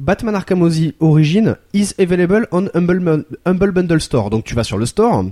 Batman 0.00 0.34
Arkham 0.34 0.62
Origin 1.00 1.56
is 1.72 1.94
available 1.98 2.46
on 2.50 2.68
Humble, 2.74 3.70
Bundle 3.72 4.00
Store. 4.00 4.30
Donc 4.30 4.44
tu 4.44 4.54
vas 4.54 4.64
sur 4.64 4.78
le 4.78 4.86
store 4.86 5.24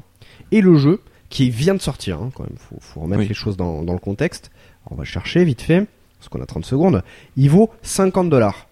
et 0.51 0.61
le 0.61 0.77
jeu 0.77 1.01
qui 1.29 1.51
vient 1.51 1.75
de 1.75 1.81
sortir. 1.81 2.19
Hein, 2.21 2.31
quand 2.35 2.45
même, 2.45 2.57
faut, 2.59 2.77
faut 2.81 3.01
remettre 3.01 3.23
Oui. 3.23 3.29
les 3.29 3.35
choses 3.35 3.57
dans, 3.57 3.83
dans 3.83 3.93
le 3.95 3.99
contexte. 3.99 4.51
On 4.91 4.95
va 4.95 5.05
chercher 5.05 5.45
vite 5.45 5.63
fait 5.63 5.87
parce 6.19 6.29
qu'on 6.29 6.41
a 6.43 6.47
30 6.47 6.65
secondes. 6.65 7.03
Il 7.37 7.51
vaut 7.51 7.71
50 7.83 8.31
dollars. 8.31 8.69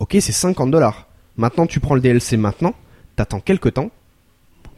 Ok, 0.00 0.16
c'est 0.20 0.32
50 0.32 0.70
dollars. 0.70 1.06
Maintenant, 1.36 1.66
tu 1.66 1.80
prends 1.80 1.94
le 1.94 2.00
DLC 2.00 2.36
maintenant. 2.36 2.74
T'attends 3.16 3.40
quelques 3.40 3.74
temps. 3.74 3.90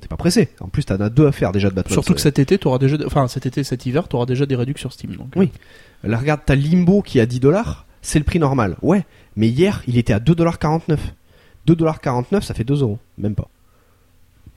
T'es 0.01 0.09
pas 0.09 0.17
pressé. 0.17 0.51
En 0.61 0.69
plus, 0.69 0.85
t'en 0.85 0.97
as 1.01 1.09
deux 1.09 1.27
à 1.27 1.33
faire 1.33 1.51
déjà 1.51 1.71
de 1.71 1.75
Batman. 1.75 1.93
Surtout 1.93 2.15
que 2.15 2.21
cet 2.21 2.39
été, 2.39 2.59
t'auras 2.59 2.79
déjà, 2.79 2.97
enfin 3.07 3.27
cet 3.27 3.47
été, 3.47 3.65
cet 3.65 3.87
hiver, 3.87 4.07
t'auras 4.07 4.27
déjà 4.27 4.45
des 4.45 4.55
réductions 4.55 4.91
sur 4.91 4.93
Steam. 4.99 5.17
Donc, 5.17 5.29
Oui. 5.35 5.51
Là, 6.03 6.19
regarde, 6.19 6.43
t'as 6.45 6.55
Limbo 6.55 7.01
qui 7.01 7.19
est 7.19 7.23
à 7.23 7.27
10 7.27 7.41
dollars, 7.41 7.87
c'est 8.03 8.19
le 8.19 8.25
prix 8.25 8.39
normal. 8.39 8.77
Ouais, 8.83 9.07
mais 9.37 9.49
hier, 9.49 9.83
il 9.87 9.99
était 9.99 10.13
à 10.13 10.19
2,49$. 10.21 10.97
2,49$, 11.67 12.43
ça 12.43 12.55
fait 12.55 12.65
2 12.65 12.83
euros. 12.83 12.99
Même 13.19 13.35
pas. 13.35 13.49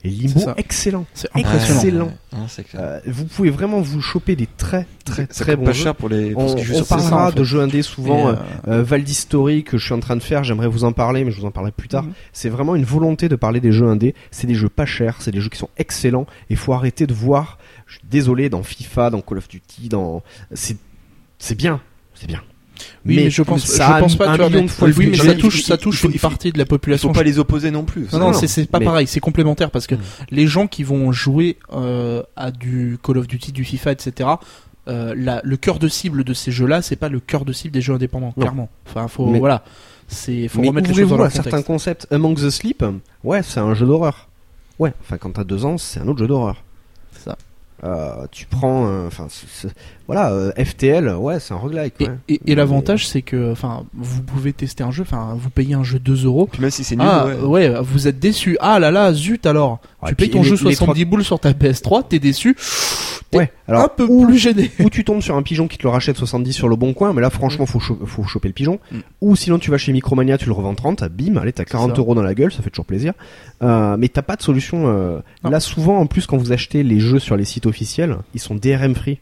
Et 0.04 0.10
Limbo, 0.10 0.40
excellent. 0.56 1.06
C'est 1.12 1.28
impressionnant. 1.34 1.80
Excellent. 1.80 2.04
ouais, 2.04 2.38
ouais, 2.38 2.44
c'est 2.46 2.62
clair. 2.62 2.80
Euh, 2.84 3.00
vous 3.06 3.24
pouvez 3.24 3.50
vraiment 3.50 3.80
vous 3.80 4.00
choper 4.00 4.36
des 4.36 4.46
très, 4.46 4.86
très, 5.04 5.26
très 5.26 5.56
bons 5.56 5.64
pas 5.64 5.72
jeux. 5.72 5.82
cher 5.82 5.94
pour 5.96 6.08
les. 6.08 6.36
On, 6.36 6.46
Pour 6.46 6.54
on 6.54 6.84
ça, 6.84 6.84
parlera 6.84 7.26
en 7.26 7.30
fait. 7.32 7.36
de 7.38 7.42
jeux 7.42 7.60
indés 7.60 7.82
souvent. 7.82 8.28
Euh, 8.28 8.34
euh, 8.68 8.82
Valdistory 8.84 9.64
que 9.64 9.76
je 9.76 9.84
suis 9.86 9.94
en 9.94 9.98
train 9.98 10.14
de 10.14 10.22
faire, 10.22 10.44
j'aimerais 10.44 10.68
vous 10.68 10.84
en 10.84 10.92
parler, 10.92 11.24
mais 11.24 11.32
je 11.32 11.40
vous 11.40 11.46
en 11.46 11.50
parlerai 11.50 11.72
plus 11.72 11.88
tard. 11.88 12.04
Mhm. 12.04 12.12
C'est 12.32 12.48
vraiment 12.48 12.76
une 12.76 12.84
volonté 12.84 13.28
de 13.28 13.34
parler 13.34 13.58
des 13.58 13.72
jeux 13.72 13.88
indés. 13.88 14.14
C'est 14.30 14.46
des 14.46 14.54
jeux 14.54 14.68
pas 14.68 14.86
chers, 14.86 15.20
c'est 15.20 15.32
des 15.32 15.40
jeux 15.40 15.48
qui 15.48 15.58
sont 15.58 15.70
excellents. 15.78 16.26
Il 16.48 16.56
faut 16.56 16.74
arrêter 16.74 17.08
de 17.08 17.14
voir. 17.14 17.58
Je 17.88 17.94
suis 17.94 18.06
désolé, 18.08 18.50
dans 18.50 18.62
FIFA, 18.62 19.10
dans 19.10 19.20
Call 19.20 19.38
of 19.38 19.48
Duty, 19.48 19.88
dans 19.88 20.22
c'est 20.52 20.76
c'est 21.40 21.56
bien, 21.56 21.80
c'est 22.14 22.28
bien. 22.28 22.42
Oui, 23.06 23.16
mais, 23.16 23.30
je 23.30 23.42
pense, 23.42 23.64
ça 23.66 23.96
je 23.96 24.00
pense 24.02 24.16
pas, 24.16 24.36
vois, 24.36 24.48
million 24.48 24.64
de 24.64 24.68
fois 24.68 24.88
oui, 24.96 25.08
mais 25.10 25.16
ça 25.16 25.34
touche, 25.34 25.62
ça 25.62 25.76
touche 25.78 26.02
une 26.04 26.12
partie 26.18 26.52
de 26.52 26.58
la 26.58 26.64
population. 26.66 27.08
faut 27.08 27.14
pas 27.14 27.22
les 27.22 27.38
opposer 27.38 27.70
non 27.70 27.84
plus. 27.84 28.06
Non, 28.12 28.18
non, 28.18 28.26
Non, 28.30 28.32
c'est 28.32 28.70
pas 28.70 28.78
mais- 28.78 28.84
pareil, 28.84 29.06
c'est 29.06 29.20
complémentaire 29.20 29.70
parce 29.70 29.86
que 29.86 29.94
Mm. 29.94 30.00
les 30.30 30.46
gens 30.46 30.66
qui 30.66 30.82
vont 30.84 31.10
jouer 31.12 31.58
euh, 31.72 32.22
à 32.36 32.50
du 32.50 32.98
Call 33.02 33.18
of 33.18 33.26
Duty, 33.26 33.52
du 33.52 33.64
FIFA, 33.64 33.92
etc. 33.92 34.30
euh, 34.88 35.14
la- 35.16 35.40
le 35.44 35.56
cœur 35.58 35.78
de 35.78 35.86
cible 35.88 36.24
de 36.24 36.32
ces 36.32 36.50
jeux-là, 36.50 36.80
c'est 36.82 36.96
pas 36.96 37.08
le 37.10 37.20
cœur 37.20 37.44
de 37.44 37.52
cible 37.52 37.72
des 37.74 37.80
jeux 37.82 37.92
indépendants, 37.94 38.32
Non. 38.36 38.40
clairement. 38.42 38.68
Enfin, 38.88 39.06
faut 39.08 39.26
Mais- 39.26 39.38
voilà, 39.38 39.62
c'est 40.06 40.48
faut 40.48 40.62
remettre 40.62 40.88
les 40.88 40.94
choses 40.94 41.10
dans 41.10 41.16
leur 41.18 41.26
à 41.26 41.30
certains 41.30 41.50
contexte. 41.50 41.66
concepts. 41.66 42.06
Among 42.10 42.36
the 42.36 42.48
Sleep, 42.50 42.82
ouais, 43.24 43.42
c'est 43.42 43.60
un 43.60 43.74
jeu 43.74 43.84
d'horreur. 43.86 44.28
Ouais, 44.78 44.94
enfin 45.02 45.18
quand 45.18 45.32
t'as 45.32 45.44
deux 45.44 45.64
ans, 45.66 45.76
c'est 45.76 46.00
un 46.00 46.08
autre 46.08 46.20
jeu 46.20 46.26
d'horreur. 46.26 46.62
Ça. 47.12 47.36
Euh, 47.84 48.26
tu 48.32 48.46
prends, 48.46 49.06
enfin, 49.06 49.26
voilà, 50.08 50.32
euh, 50.32 50.50
FTL, 50.56 51.10
ouais, 51.16 51.38
c'est 51.38 51.54
un 51.54 51.58
roguelike. 51.58 51.94
Et, 52.00 52.04
ouais. 52.08 52.10
et- 52.28 52.40
et 52.46 52.54
l'avantage, 52.56 53.06
c'est 53.06 53.22
que, 53.22 53.52
enfin, 53.52 53.84
vous 53.94 54.22
pouvez 54.22 54.52
tester 54.52 54.82
un 54.82 54.90
jeu, 54.90 55.02
enfin, 55.02 55.36
vous 55.38 55.50
payez 55.50 55.74
un 55.74 55.84
jeu 55.84 55.98
2 56.00 56.24
euros. 56.24 56.48
Puis 56.50 56.60
même 56.60 56.70
si 56.70 56.82
c'est 56.82 56.96
nul, 56.96 57.06
Ah 57.08 57.26
ouais. 57.26 57.68
ouais. 57.68 57.74
vous 57.82 58.08
êtes 58.08 58.18
déçu. 58.18 58.56
Ah 58.60 58.78
là 58.80 58.90
là, 58.90 59.12
zut 59.12 59.44
alors. 59.46 59.78
Ouais, 60.02 60.08
tu 60.08 60.14
payes 60.16 60.30
ton 60.30 60.42
les- 60.42 60.48
jeu 60.48 60.56
les 60.64 60.74
70 60.74 61.04
boules 61.04 61.24
sur 61.24 61.38
ta 61.38 61.52
PS3, 61.52 62.02
t'es 62.08 62.18
déçu. 62.18 62.56
t'es 63.30 63.36
Ouais, 63.36 63.52
alors 63.66 63.82
un 63.84 63.88
peu 63.88 64.04
ou, 64.08 64.24
plus 64.26 64.38
gêné. 64.38 64.70
ou 64.80 64.88
tu 64.88 65.04
tombes 65.04 65.20
sur 65.20 65.36
un 65.36 65.42
pigeon 65.42 65.68
qui 65.68 65.76
te 65.76 65.82
le 65.82 65.90
rachète 65.90 66.16
70 66.16 66.52
sur 66.54 66.68
le 66.70 66.76
bon 66.76 66.94
coin, 66.94 67.12
mais 67.12 67.20
là 67.20 67.28
franchement 67.28 67.66
faut, 67.66 67.78
cho- 67.80 67.98
faut 68.06 68.22
choper 68.24 68.48
le 68.48 68.54
pigeon. 68.54 68.78
Mm. 68.90 68.98
Ou 69.20 69.36
sinon 69.36 69.58
tu 69.58 69.70
vas 69.70 69.76
chez 69.76 69.92
Micromania, 69.92 70.38
tu 70.38 70.46
le 70.46 70.52
revends 70.52 70.74
30, 70.74 71.04
bim, 71.10 71.36
allez 71.36 71.52
t'as 71.52 71.64
40 71.66 71.90
ça. 71.94 71.98
euros 72.00 72.14
dans 72.14 72.22
la 72.22 72.32
gueule, 72.34 72.50
ça 72.52 72.62
fait 72.62 72.70
toujours 72.70 72.86
plaisir. 72.86 73.12
Euh, 73.62 73.96
mais 73.98 74.08
t'as 74.08 74.22
pas 74.22 74.36
de 74.36 74.42
solution. 74.42 74.84
euh. 74.88 75.18
Là 75.44 75.60
souvent 75.60 75.98
en 75.98 76.06
plus 76.06 76.26
quand 76.26 76.38
vous 76.38 76.52
achetez 76.52 76.82
les 76.82 77.00
jeux 77.00 77.18
sur 77.18 77.36
les 77.36 77.44
sites 77.44 77.66
officiels, 77.66 78.16
ils 78.34 78.40
sont 78.40 78.54
DRM 78.54 78.94
free. 78.94 79.18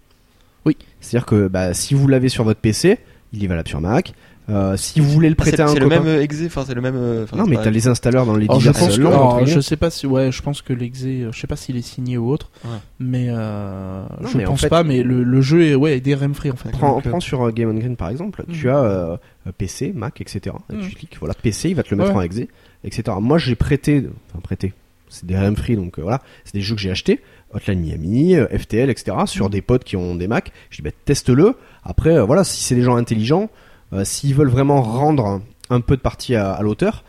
C'est-à-dire 1.07 1.26
que 1.26 1.48
bah, 1.48 1.72
si 1.74 1.94
vous 1.94 2.09
l'avez 2.09 2.28
sur 2.28 2.44
votre 2.44 2.61
PC, 2.61 2.98
il 3.32 3.44
est 3.44 3.46
valable 3.46 3.68
sur 3.68 3.80
Mac. 3.80 4.12
Euh, 4.48 4.76
si 4.76 5.00
vous 5.00 5.09
voulez 5.11 5.28
le 5.28 5.34
Ah, 5.36 5.42
prêter 5.42 5.61
à 5.61 5.64
un 5.64 5.68
c'est 5.68 5.80
le 5.80 5.88
copain, 5.88 5.98
même 6.02 6.07
euh, 6.18 6.22
exe, 6.22 6.40
enfin 6.46 6.62
c'est 6.64 6.74
le 6.74 6.80
même. 6.80 6.94
euh, 6.96 7.26
non 7.34 7.46
mais 7.48 7.57
t'as 7.57 7.70
les 7.70 7.88
installeurs 7.88 8.26
dans 8.26 8.36
les 8.36 8.44
Alors, 8.44 8.61
je 8.61 8.68
diverses 8.70 8.78
pense 8.86 8.96
que, 8.96 9.02
langues, 9.02 9.12
alors, 9.12 9.44
je 9.46 9.59
sais 9.59 9.76
pas 9.76 9.90
si, 9.90 10.07
ouais, 10.07 10.30
je 10.30 10.40
pense 10.40 10.62
que 10.62 10.72
l'exé, 10.72 11.26
je 11.32 11.36
sais 11.40 11.48
pas 11.48 11.57
s'il 11.57 11.76
est 11.76 11.82
signé 11.82 12.16
ou 12.16 12.30
autre, 12.30 12.52
Ouais. 12.64 12.70
mais 13.00 13.26
euh, 13.28 14.04
Non, 14.20 14.28
je 14.28 14.36
mais 14.38 14.46
en 14.46 14.50
pense 14.50 14.61
fait- 14.61 14.68
pas, 14.68 14.84
mais 14.84 15.02
le, 15.02 15.24
le 15.24 15.40
jeu 15.40 15.64
est, 15.64 15.74
ouais, 15.74 15.96
est 15.96 16.00
DRM 16.00 16.32
free 16.32 16.52
en 16.52 16.57
fait. 16.57 16.70
Prends, 16.70 17.00
prends 17.00 17.18
sur 17.18 17.50
Game 17.52 17.70
on 17.70 17.74
Green 17.74 17.96
par 17.96 18.09
exemple, 18.09 18.44
tu 18.52 18.68
Mhm. 18.68 18.72
as 18.72 18.84
euh, 18.84 19.16
PC, 19.59 19.92
Mac, 19.96 20.20
etc. 20.20 20.54
Et. 20.72 20.78
Tu 20.78 20.90
cliques, 20.94 21.16
voilà, 21.18 21.34
PC, 21.34 21.70
il 21.70 21.74
va 21.74 21.82
te 21.82 21.90
le 21.90 21.96
mettre 21.96 22.11
Ouais. 22.12 22.16
en 22.18 22.22
exe, 22.22 22.38
etc. 22.84 23.16
Moi 23.20 23.38
j'ai 23.38 23.57
prêté, 23.57 24.04
enfin 24.30 24.38
prêté, 24.44 24.74
c'est 25.09 25.26
des 25.26 25.36
RM 25.36 25.57
free 25.57 25.74
donc 25.74 25.98
euh, 25.98 26.02
voilà, 26.02 26.22
c'est 26.44 26.54
des 26.54 26.61
jeux 26.61 26.76
que 26.76 26.80
j'ai 26.80 26.92
achetés, 26.92 27.20
Hotline 27.57 27.80
Miami, 27.80 28.36
euh, 28.36 28.46
FTL, 28.57 28.90
etc. 28.90 29.16
sur 29.26 29.50
des 29.50 29.62
potes 29.62 29.82
qui 29.84 29.96
ont 29.96 30.14
des 30.14 30.28
Mac. 30.28 30.52
Je 30.70 30.76
dis 30.76 30.82
bah 30.82 30.90
teste-le. 31.04 31.54
Après 31.84 32.16
euh, 32.16 32.24
voilà, 32.24 32.44
si 32.44 32.62
c'est 32.62 32.74
des 32.74 32.82
gens 32.82 32.96
intelligents, 32.96 33.50
euh, 33.92 34.04
s'ils 34.04 34.34
veulent 34.34 34.48
vraiment 34.50 34.82
rendre 34.82 35.40
un 35.70 35.80
peu 35.80 35.96
de 35.96 36.00
partie 36.02 36.34
à, 36.34 36.52
à 36.52 36.62
l'auteur, 36.62 37.02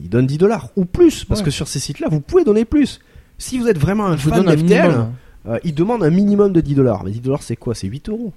ils 0.00 0.08
donnent 0.08 0.26
10 0.26 0.38
dollars 0.38 0.70
ou 0.76 0.84
plus 0.86 1.24
parce 1.24 1.40
Ouais. 1.40 1.46
que 1.46 1.50
sur 1.50 1.68
ces 1.68 1.78
sites-là 1.78 2.08
vous 2.10 2.20
pouvez 2.20 2.44
donner 2.44 2.64
plus. 2.64 3.00
Si 3.36 3.58
vous 3.58 3.68
êtes 3.68 3.78
vraiment 3.78 4.06
un 4.06 4.16
vous 4.16 4.30
fan 4.30 4.44
d'FTL, 4.44 4.86
minimum. 4.88 5.12
euh, 5.48 5.58
il 5.64 5.74
demande 5.74 6.02
un 6.02 6.10
minimum 6.10 6.52
de 6.52 6.60
10 6.60 6.74
dollars. 6.74 7.04
Mais 7.04 7.10
10 7.10 7.20
dollars, 7.20 7.42
c'est 7.42 7.56
quoi? 7.56 7.74
C'est 7.74 7.86
8 7.86 8.08
euros. 8.08 8.32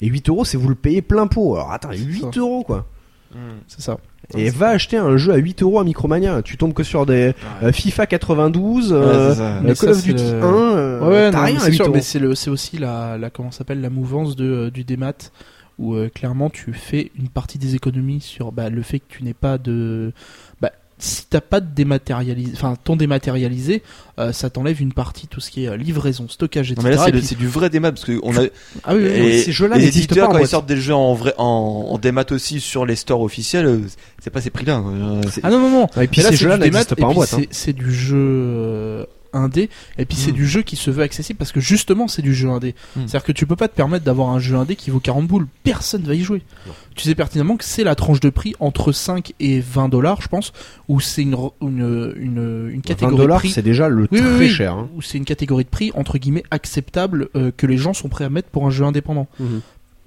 Et 0.00 0.06
8 0.06 0.28
euros, 0.28 0.44
c'est 0.44 0.56
vous 0.56 0.68
le 0.68 0.74
payez 0.76 1.02
plein 1.02 1.26
pot. 1.26 1.56
Alors 1.56 1.72
attends, 1.72 1.90
8 1.92 2.20
ça. 2.32 2.40
euros 2.40 2.62
quoi. 2.62 2.86
Hmm. 3.34 3.58
C'est 3.66 3.82
ça. 3.82 3.98
Et 4.36 4.50
va 4.50 4.68
acheter 4.68 4.96
un 4.96 5.16
jeu 5.16 5.32
à 5.32 5.36
8 5.36 5.62
euros 5.62 5.78
à 5.80 5.84
Micromania. 5.84 6.42
Tu 6.42 6.56
tombes 6.56 6.72
que 6.74 6.82
sur 6.82 7.06
des 7.06 7.34
euh, 7.62 7.72
FIFA 7.72 8.06
92, 8.06 8.92
Ouais, 8.92 8.98
euh, 9.00 9.34
Call 9.74 9.90
of 9.90 9.96
c'est 9.96 10.02
Duty 10.12 10.24
le- 10.24 10.42
1. 10.42 10.46
euh, 10.76 11.08
Ouais, 11.08 11.30
t'as 11.30 11.44
rien 11.44 11.56
à 11.56 11.60
c'est 11.60 11.70
8 11.70 11.76
sûr, 11.76 11.84
euros. 11.86 11.94
mais 11.94 12.02
c'est 12.02 12.18
le, 12.18 12.34
c'est 12.34 12.50
aussi 12.50 12.78
la, 12.78 13.16
la 13.18 13.30
comment 13.30 13.50
s'appelle 13.50 13.80
la 13.80 13.90
mouvance 13.90 14.36
de 14.36 14.44
euh, 14.44 14.70
du 14.70 14.84
démat 14.84 15.12
où 15.78 15.94
euh, 15.94 16.08
clairement 16.12 16.50
tu 16.50 16.72
fais 16.72 17.12
une 17.18 17.28
partie 17.28 17.58
des 17.58 17.74
économies 17.74 18.20
sur 18.20 18.50
bah, 18.52 18.68
le 18.68 18.82
fait 18.82 18.98
que 18.98 19.04
tu 19.08 19.22
n'aies 19.24 19.34
pas 19.34 19.58
de 19.58 20.12
si 20.98 21.26
t'as 21.30 21.40
pas 21.40 21.60
de 21.60 21.66
dématérialisé, 21.74 22.52
enfin 22.54 22.74
ton 22.82 22.96
dématérialisé, 22.96 23.82
euh, 24.18 24.32
ça 24.32 24.50
t'enlève 24.50 24.80
une 24.80 24.92
partie 24.92 25.26
tout 25.28 25.40
ce 25.40 25.50
qui 25.50 25.64
est 25.64 25.68
euh, 25.68 25.76
livraison, 25.76 26.26
stockage, 26.28 26.72
etc. 26.72 26.82
Non 26.84 26.90
mais 26.90 26.96
là 26.96 27.02
c'est 27.04 27.10
Et 27.10 27.12
le- 27.12 27.18
puis- 27.18 27.26
c'est 27.28 27.38
du 27.38 27.46
vrai 27.48 27.70
démat 27.70 27.92
parce 27.92 28.04
que 28.04 28.18
on 28.22 28.36
a 28.36 28.42
ah 28.84 28.94
oui, 28.94 29.02
oui, 29.02 29.08
oui. 29.20 29.26
et 29.28 29.42
ces 29.42 29.52
jeux-là 29.52 29.76
les 29.76 29.86
éditeurs 29.88 30.26
pas 30.28 30.34
en 30.34 30.36
quand 30.38 30.44
ils 30.44 30.48
sortent 30.48 30.66
des 30.68 30.76
jeux 30.76 30.94
en 30.94 31.14
vrai 31.14 31.34
en, 31.38 31.44
en 31.90 31.98
démat 31.98 32.24
aussi 32.30 32.60
sur 32.60 32.84
les 32.86 32.96
stores 32.96 33.20
officiels, 33.22 33.66
euh, 33.66 33.80
c'est 34.22 34.30
pas 34.30 34.40
ces 34.40 34.50
prix-là. 34.50 34.82
c'est- 35.30 35.40
Ah 35.44 35.50
non 35.50 35.58
non 35.60 35.70
non. 35.70 36.02
Et 36.02 36.08
puis 36.08 36.20
là, 36.22 36.30
ces 36.30 36.36
c'est 36.36 36.42
jeux-là 36.42 36.58
n'existent 36.58 36.94
pas 36.96 37.06
en 37.06 37.14
boîte. 37.14 37.34
hein. 37.34 37.42
c'est- 37.50 37.72
du 37.72 37.92
jeu 37.94 39.06
indé, 39.32 39.68
et 39.98 40.04
puis 40.04 40.16
c'est 40.16 40.30
Mm. 40.32 40.34
du 40.34 40.46
jeu 40.46 40.62
qui 40.62 40.76
se 40.76 40.90
veut 40.90 41.02
accessible 41.02 41.38
parce 41.38 41.52
que 41.52 41.60
justement 41.60 42.08
c'est 42.08 42.22
du 42.22 42.34
jeu 42.34 42.48
indé. 42.48 42.74
Mm. 42.96 43.00
C'est-à-dire 43.06 43.24
que 43.24 43.32
tu 43.32 43.46
peux 43.46 43.56
pas 43.56 43.68
te 43.68 43.74
permettre 43.74 44.04
d'avoir 44.04 44.30
un 44.30 44.38
jeu 44.38 44.56
indé 44.56 44.76
qui 44.76 44.90
vaut 44.90 45.00
40 45.00 45.26
boules. 45.26 45.46
Personne 45.64 46.02
va 46.02 46.14
y 46.14 46.20
jouer. 46.22 46.42
Tu 46.94 47.04
sais 47.04 47.14
pertinemment 47.14 47.56
que 47.56 47.64
c'est 47.64 47.84
la 47.84 47.94
tranche 47.94 48.20
de 48.20 48.30
prix 48.30 48.54
entre 48.60 48.92
5 48.92 49.32
et 49.40 49.60
20 49.60 49.88
dollars, 49.88 50.20
je 50.22 50.28
pense, 50.28 50.52
où 50.88 51.00
c'est 51.00 51.22
une, 51.22 51.36
une, 51.62 52.12
une, 52.16 52.68
une 52.70 52.76
20 52.76 52.80
catégorie 52.80 53.16
de 53.16 53.20
dollars, 53.22 53.38
prix. 53.38 53.50
c'est 53.50 53.62
déjà 53.62 53.88
le 53.88 54.08
Oui, 54.10 54.18
très 54.20 54.38
oui, 54.38 54.48
cher. 54.48 54.72
hein. 54.72 54.88
Où 54.96 55.02
c'est 55.02 55.18
une 55.18 55.24
catégorie 55.24 55.64
de 55.64 55.68
prix 55.68 55.92
entre 55.94 56.18
guillemets 56.18 56.42
acceptable 56.50 57.28
euh, 57.36 57.50
que 57.56 57.66
les 57.66 57.76
gens 57.76 57.92
sont 57.94 58.08
prêts 58.08 58.24
à 58.24 58.30
mettre 58.30 58.48
pour 58.48 58.66
un 58.66 58.70
jeu 58.70 58.84
indépendant. 58.84 59.28
Mhm. 59.40 59.60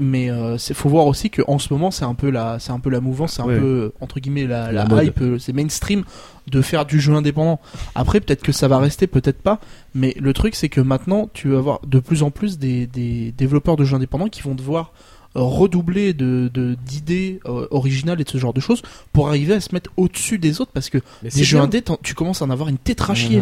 Mais 0.04 0.32
euh, 0.32 0.58
c'est 0.58 0.74
faut 0.74 0.90
voir 0.90 1.06
aussi 1.06 1.30
que 1.30 1.44
en 1.48 1.60
ce 1.60 1.72
moment 1.72 1.92
c'est 1.92 2.06
un 2.06 2.16
peu 2.16 2.32
la 2.32 2.58
c'est 2.60 2.72
un 2.72 2.80
peu 2.80 2.90
la 2.90 3.00
mouvance, 3.02 3.34
c'est 3.34 3.42
un 3.44 3.46
Ouais. 3.46 3.60
peu 3.60 3.66
euh, 3.66 3.94
entre 4.02 4.20
guillemets 4.20 4.48
la, 4.48 4.72
La 4.72 4.84
la, 4.84 4.86
mode. 4.86 5.04
hype, 5.06 5.22
euh, 5.22 5.38
c'est 5.38 5.54
mainstream 5.54 6.04
de 6.48 6.62
faire 6.64 6.86
du 6.88 7.00
jeu 7.00 7.14
indépendant. 7.14 7.60
Après 7.94 8.20
peut-être 8.20 8.42
que 8.42 8.52
ça 8.52 8.68
va 8.68 8.80
rester, 8.80 9.06
peut-être 9.06 9.42
pas. 9.44 9.60
Mais 9.94 10.16
le 10.20 10.34
truc 10.34 10.56
c'est 10.56 10.70
que 10.70 10.82
maintenant 10.82 11.30
tu 11.34 11.50
vas 11.50 11.60
avoir 11.60 11.80
de 11.86 12.00
plus 12.00 12.24
en 12.24 12.32
plus 12.32 12.58
des, 12.58 12.88
des 12.88 13.32
développeurs 13.38 13.76
de 13.76 13.86
jeux 13.86 13.96
indépendants 13.96 14.28
qui 14.28 14.42
vont 14.42 14.56
devoir 14.56 14.92
euh, 15.38 15.42
redoubler 15.42 16.14
de 16.14 16.50
d'idées 16.86 17.40
euh, 17.46 17.68
originales 17.72 18.20
et 18.20 18.24
de 18.24 18.30
ce 18.30 18.38
genre 18.40 18.54
de 18.54 18.60
choses 18.60 18.82
pour 19.14 19.28
arriver 19.30 19.54
à 19.54 19.60
se 19.62 19.70
mettre 19.74 19.92
au-dessus 19.98 20.40
des 20.40 20.60
autres 20.62 20.72
parce 20.74 20.90
que 20.90 20.98
Mais 21.24 21.30
des 21.30 21.44
jeux 21.44 21.60
indés 21.60 21.84
tu 22.02 22.16
commences 22.16 22.42
à 22.42 22.46
en 22.46 22.50
avoir 22.50 22.70
une 22.70 22.78
tête 22.80 23.02
à 23.08 23.14
chier. 23.14 23.42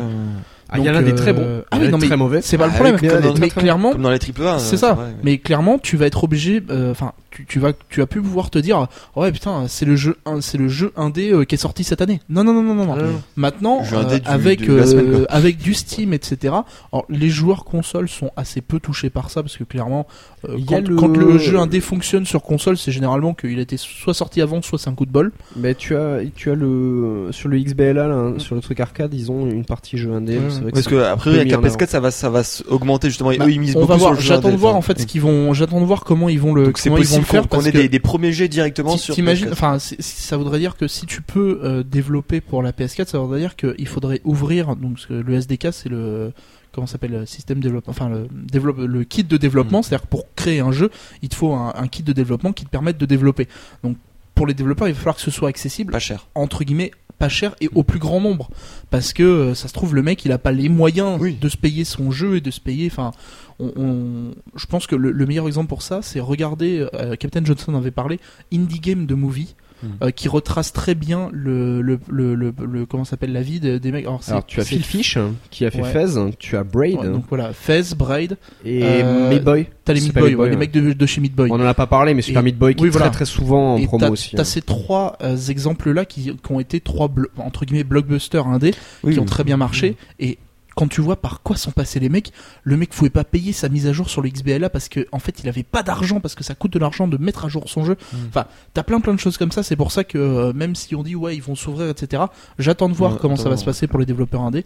Ah, 0.71 0.77
il 0.77 0.83
y 0.85 0.89
en 0.89 0.95
a 0.95 1.01
des 1.01 1.15
très 1.15 1.33
bons. 1.33 1.41
euh, 1.43 1.61
y 1.61 1.63
ah 1.71 1.77
oui, 1.81 1.89
non, 1.89 1.97
mais 1.97 2.07
très 2.07 2.17
mauvais. 2.17 2.41
C'est 2.41 2.57
pas 2.57 2.65
le 2.67 2.71
Ah 2.71 2.75
problème. 2.75 2.97
oui, 3.01 3.07
comme 3.07 3.21
dans- 3.21 3.39
mais 3.39 3.49
clairement, 3.49 3.91
Comme 3.91 4.01
dans 4.03 4.11
les 4.11 4.19
triple 4.19 4.43
A. 4.45 4.59
c'est 4.59 4.77
ça. 4.77 4.97
mais 5.23 5.37
clairement, 5.39 5.79
tu 5.79 5.97
vas 5.97 6.05
être 6.05 6.23
obligé. 6.23 6.61
euh, 6.69 6.91
Enfin, 6.91 7.13
tu, 7.31 7.45
tu 7.45 7.59
vas, 7.59 7.71
tu 7.89 7.99
vas 7.99 8.07
plus 8.07 8.21
pouvoir 8.21 8.49
te 8.49 8.57
dire, 8.59 8.87
ouais 9.15 9.31
putain, 9.31 9.65
c'est 9.67 9.85
le 9.85 9.95
jeu, 9.95 10.17
un- 10.25 10.41
c'est 10.41 10.57
le 10.57 10.67
jeu 10.67 10.91
indé 10.95 11.31
euh, 11.31 11.43
qui 11.45 11.55
est 11.55 11.59
sorti 11.59 11.83
cette 11.83 12.01
année. 12.01 12.19
Non, 12.29 12.43
non, 12.43 12.53
non, 12.53 12.63
non, 12.63 12.73
non. 12.75 12.85
non. 12.85 12.95
Ah. 12.99 13.03
Maintenant, 13.35 13.81
euh, 13.93 14.19
avec 14.25 14.67
euh, 14.69 15.25
avec 15.29 15.57
du 15.57 15.73
Steam, 15.73 16.13
etc. 16.13 16.53
Alors, 16.91 17.05
les 17.09 17.29
joueurs 17.29 17.65
consoles 17.65 18.09
sont 18.09 18.31
assez 18.35 18.61
peu 18.61 18.79
touchés 18.79 19.09
par 19.09 19.29
ça 19.29 19.41
parce 19.43 19.57
que 19.57 19.63
clairement, 19.63 20.07
euh, 20.47 20.57
quand, 20.67 20.87
le- 20.87 20.95
quand 20.95 21.07
le 21.15 21.37
jeu 21.37 21.57
indé 21.59 21.79
fonctionne 21.81 22.25
sur 22.25 22.41
console, 22.43 22.77
c'est 22.77 22.91
généralement 22.91 23.33
qu'il 23.33 23.57
a 23.57 23.61
été 23.61 23.77
soit 23.77 24.13
sorti 24.13 24.41
avant, 24.41 24.61
soit 24.61 24.77
c'est 24.79 24.89
un 24.89 24.95
coup 24.95 25.05
de 25.05 25.11
bol. 25.11 25.31
Mais 25.55 25.75
tu 25.75 25.95
as, 25.95 26.19
tu 26.35 26.51
as 26.51 26.55
le 26.55 27.27
sur 27.31 27.49
le 27.49 27.57
XBLA, 27.59 28.07
là, 28.07 28.13
hein, 28.15 28.33
sur 28.37 28.55
le 28.55 28.61
truc 28.61 28.79
arcade, 28.79 29.13
ils 29.13 29.31
ont 29.31 29.47
une 29.49 29.65
partie 29.65 29.97
jeu 29.97 30.11
indé. 30.13 30.37
Vrai 30.61 30.71
que 30.71 30.75
Parce 30.75 30.87
que 30.87 30.95
après 31.03 31.31
avec 31.35 31.51
la 31.51 31.57
en 31.57 31.61
PS4 31.61 31.87
ça 31.87 31.99
va 31.99 32.11
ça 32.11 32.29
va 32.29 32.41
augmenter 32.67 33.09
justement. 33.09 33.31
Et 33.31 33.37
Bah, 33.37 33.45
eux 33.47 33.51
ils 33.51 33.59
misent 33.59 33.75
on 33.75 33.81
beaucoup 33.81 33.93
va 33.93 33.97
voir. 33.97 34.09
sur 34.11 34.15
le 34.15 34.21
jeu 34.21 34.27
J'attends 34.35 34.51
de 34.51 34.55
voir 34.57 34.75
en 34.75 34.81
fait 34.81 34.99
ce 34.99 35.05
qu'ils 35.05 35.21
vont. 35.21 35.53
J'attends 35.53 35.79
de 35.81 35.85
voir 35.85 36.03
comment 36.03 36.29
ils 36.29 36.39
vont 36.39 36.53
le. 36.53 36.65
Donc 36.65 36.77
c'est 36.77 36.89
comment 36.89 37.01
ils 37.01 37.07
vont 37.07 37.15
le 37.17 37.21
possible 37.21 37.25
qu'on 37.25 37.31
faire 37.31 37.41
qu'on 37.43 37.47
parce 37.57 37.67
ait 37.67 37.71
des, 37.71 37.89
des 37.89 37.99
premiers 37.99 38.31
jets 38.31 38.47
directement 38.47 38.97
sur. 38.97 39.15
T'imagines, 39.15 39.47
PS4. 39.47 39.51
enfin, 39.53 39.77
ça 39.79 40.37
voudrait 40.37 40.59
dire 40.59 40.75
que 40.77 40.87
si 40.87 41.05
tu 41.05 41.21
peux 41.21 41.59
euh, 41.63 41.83
développer 41.83 42.41
pour 42.41 42.61
la 42.63 42.71
PS4, 42.71 43.07
ça 43.07 43.19
voudrait 43.19 43.39
dire 43.39 43.55
qu'il 43.55 43.87
faudrait 43.87 44.21
ouvrir 44.23 44.75
donc 44.75 44.97
le 45.09 45.33
SDK 45.33 45.67
c'est 45.71 45.89
le 45.89 46.31
comment 46.71 46.85
s'appelle 46.87 47.11
le 47.11 47.25
système 47.25 47.59
développement, 47.61 47.91
enfin 47.91 48.09
le 48.09 48.27
développe 48.31 48.77
le 48.77 49.03
kit 49.03 49.23
de 49.23 49.37
développement, 49.37 49.79
Mm. 49.79 49.83
c'est-à-dire 49.83 50.03
que 50.03 50.07
pour 50.11 50.25
créer 50.35 50.59
un 50.59 50.71
jeu, 50.71 50.91
il 51.23 51.29
te 51.29 51.35
faut 51.35 51.53
un, 51.53 51.73
un 51.75 51.87
kit 51.87 52.03
de 52.03 52.13
développement 52.13 52.53
qui 52.53 52.63
te 52.65 52.69
permette 52.69 52.97
de 52.99 53.05
développer. 53.07 53.47
Donc 53.83 53.97
pour 54.35 54.45
les 54.47 54.53
développeurs, 54.53 54.87
il 54.87 54.93
va 54.93 54.97
falloir 54.99 55.15
que 55.15 55.21
ce 55.21 55.31
soit 55.31 55.49
accessible 55.49 55.91
Pas 55.91 55.99
cher. 55.99 56.27
entre 56.35 56.63
guillemets 56.63 56.91
pas 57.19 57.29
cher 57.29 57.53
et 57.61 57.69
au 57.75 57.83
plus 57.83 57.99
grand 57.99 58.19
nombre 58.21 58.49
parce 58.89 59.13
que 59.13 59.21
euh, 59.23 59.53
ça 59.53 59.67
se 59.67 59.73
trouve 59.73 59.93
le 59.93 60.01
mec 60.01 60.25
il 60.25 60.31
a 60.31 60.37
pas 60.37 60.51
les 60.51 60.69
moyens 60.69 61.19
Oui. 61.21 61.37
de 61.39 61.49
se 61.49 61.57
payer 61.57 61.83
son 61.83 62.09
jeu 62.11 62.37
et 62.37 62.41
de 62.41 62.49
se 62.49 62.59
payer 62.61 62.87
enfin 62.91 63.11
on, 63.59 63.71
on- 63.75 64.31
je 64.55 64.65
pense 64.65 64.87
que 64.87 64.95
le, 64.95 65.11
le 65.11 65.25
meilleur 65.25 65.45
exemple 65.45 65.67
pour 65.67 65.81
ça 65.81 66.01
c'est 66.01 66.19
regarder 66.21 66.87
euh, 66.95 67.15
Captain 67.17 67.43
Johnson 67.43 67.75
avait 67.75 67.91
parlé 67.91 68.19
Indie 68.53 68.79
Game 68.79 69.05
de 69.05 69.13
Movie 69.15 69.55
Euh, 70.03 70.11
qui 70.11 70.27
retrace 70.27 70.73
très 70.73 70.93
bien 70.93 71.29
le 71.31 71.81
le, 71.81 71.99
le, 72.09 72.35
le, 72.35 72.53
le- 72.65 72.85
comment 72.85 73.05
s'appelle 73.05 73.31
la 73.31 73.41
vie 73.41 73.61
de- 73.61 73.77
des 73.77 73.91
mecs 73.93 74.05
alors, 74.05 74.21
tu 74.45 74.59
as 74.59 74.65
Phil 74.65 74.83
Fish 74.83 75.15
hein, 75.15 75.35
qui 75.51 75.65
a 75.65 75.71
fait 75.71 75.81
Ouais. 75.81 75.91
Fez, 75.91 76.05
tu 76.37 76.57
as 76.57 76.63
Braid 76.65 76.97
ouais, 76.99 77.07
donc 77.07 77.23
voilà 77.29 77.53
Fez 77.53 77.95
Braid 77.97 78.37
et 78.65 78.81
euh, 78.83 79.29
Meat 79.29 79.43
Boy. 79.43 79.67
t'as 79.85 79.93
les 79.93 80.01
Meat 80.01 80.13
Boy, 80.13 80.23
Meat 80.31 80.35
Boy, 80.35 80.49
les 80.49 80.55
mecs 80.57 80.71
de, 80.71 80.91
de 80.91 81.05
chez 81.05 81.21
Meat 81.21 81.33
Boy 81.33 81.49
On 81.49 81.55
en 81.55 81.65
a 81.65 81.73
pas 81.73 81.87
parlé, 81.87 82.13
mais 82.13 82.21
Super 82.21 82.43
Meat 82.43 82.57
Boy 82.57 82.75
qui 82.75 82.81
oui, 82.83 82.87
est 82.89 82.91
voilà. 82.91 83.07
très 83.07 83.19
très 83.19 83.25
souvent 83.25 83.75
en 83.75 83.77
et 83.77 83.85
promo 83.85 84.09
aussi. 84.09 84.35
t'as 84.35 84.41
hein. 84.41 84.45
ces 84.45 84.61
trois 84.61 85.17
euh, 85.21 85.37
exemples 85.37 85.91
là 85.91 86.03
qui, 86.03 86.23
qui 86.35 86.51
ont 86.51 86.59
été 86.59 86.81
trois 86.81 87.09
entre 87.37 87.63
guillemets 87.65 87.85
blockbusters 87.85 88.47
indés 88.47 88.73
Oui, 89.05 89.13
qui 89.13 89.19
ont 89.19 89.25
très 89.25 89.45
bien 89.45 89.55
marché 89.55 89.95
et 90.19 90.39
quand 90.79 90.87
tu 90.87 91.01
vois 91.01 91.17
par 91.17 91.41
quoi 91.41 91.57
sont 91.57 91.71
passés 91.71 91.99
les 91.99 92.07
mecs, 92.07 92.31
le 92.63 92.77
mec 92.77 92.91
pouvait 92.91 93.09
pas 93.09 93.25
payer 93.25 93.51
sa 93.51 93.67
mise 93.67 93.85
à 93.85 93.91
jour 93.91 94.09
sur 94.09 94.21
le 94.21 94.29
XBLA 94.29 94.69
parce 94.69 94.87
que 94.87 95.05
en 95.11 95.19
fait 95.19 95.41
il 95.43 95.49
avait 95.49 95.63
pas 95.63 95.83
d'argent 95.83 96.21
parce 96.21 96.35
que 96.35 96.43
ça 96.45 96.55
coûte 96.55 96.71
de 96.71 96.79
l'argent 96.79 97.05
de 97.05 97.17
mettre 97.17 97.43
à 97.43 97.49
jour 97.49 97.67
son 97.67 97.83
jeu. 97.83 97.97
Mm. 98.13 98.17
Enfin, 98.29 98.45
t'as 98.73 98.83
plein 98.83 99.01
plein 99.01 99.13
de 99.13 99.19
choses 99.19 99.37
comme 99.37 99.51
ça. 99.51 99.61
C'est 99.61 99.75
pour 99.75 99.91
ça 99.91 100.05
que 100.05 100.17
euh, 100.17 100.53
même 100.53 100.75
si 100.75 100.95
on 100.95 101.03
dit 101.03 101.17
ouais 101.17 101.35
ils 101.35 101.41
vont 101.43 101.55
s'ouvrir 101.55 101.89
etc. 101.89 102.23
J'attends 102.59 102.87
de 102.87 102.93
voir 102.93 103.11
Ouais, 103.11 103.17
comment 103.19 103.35
ça 103.35 103.49
va 103.49 103.57
se 103.57 103.65
passer 103.65 103.87
pour 103.87 103.99
les 103.99 104.05
développeurs 104.05 104.39
indés. 104.39 104.63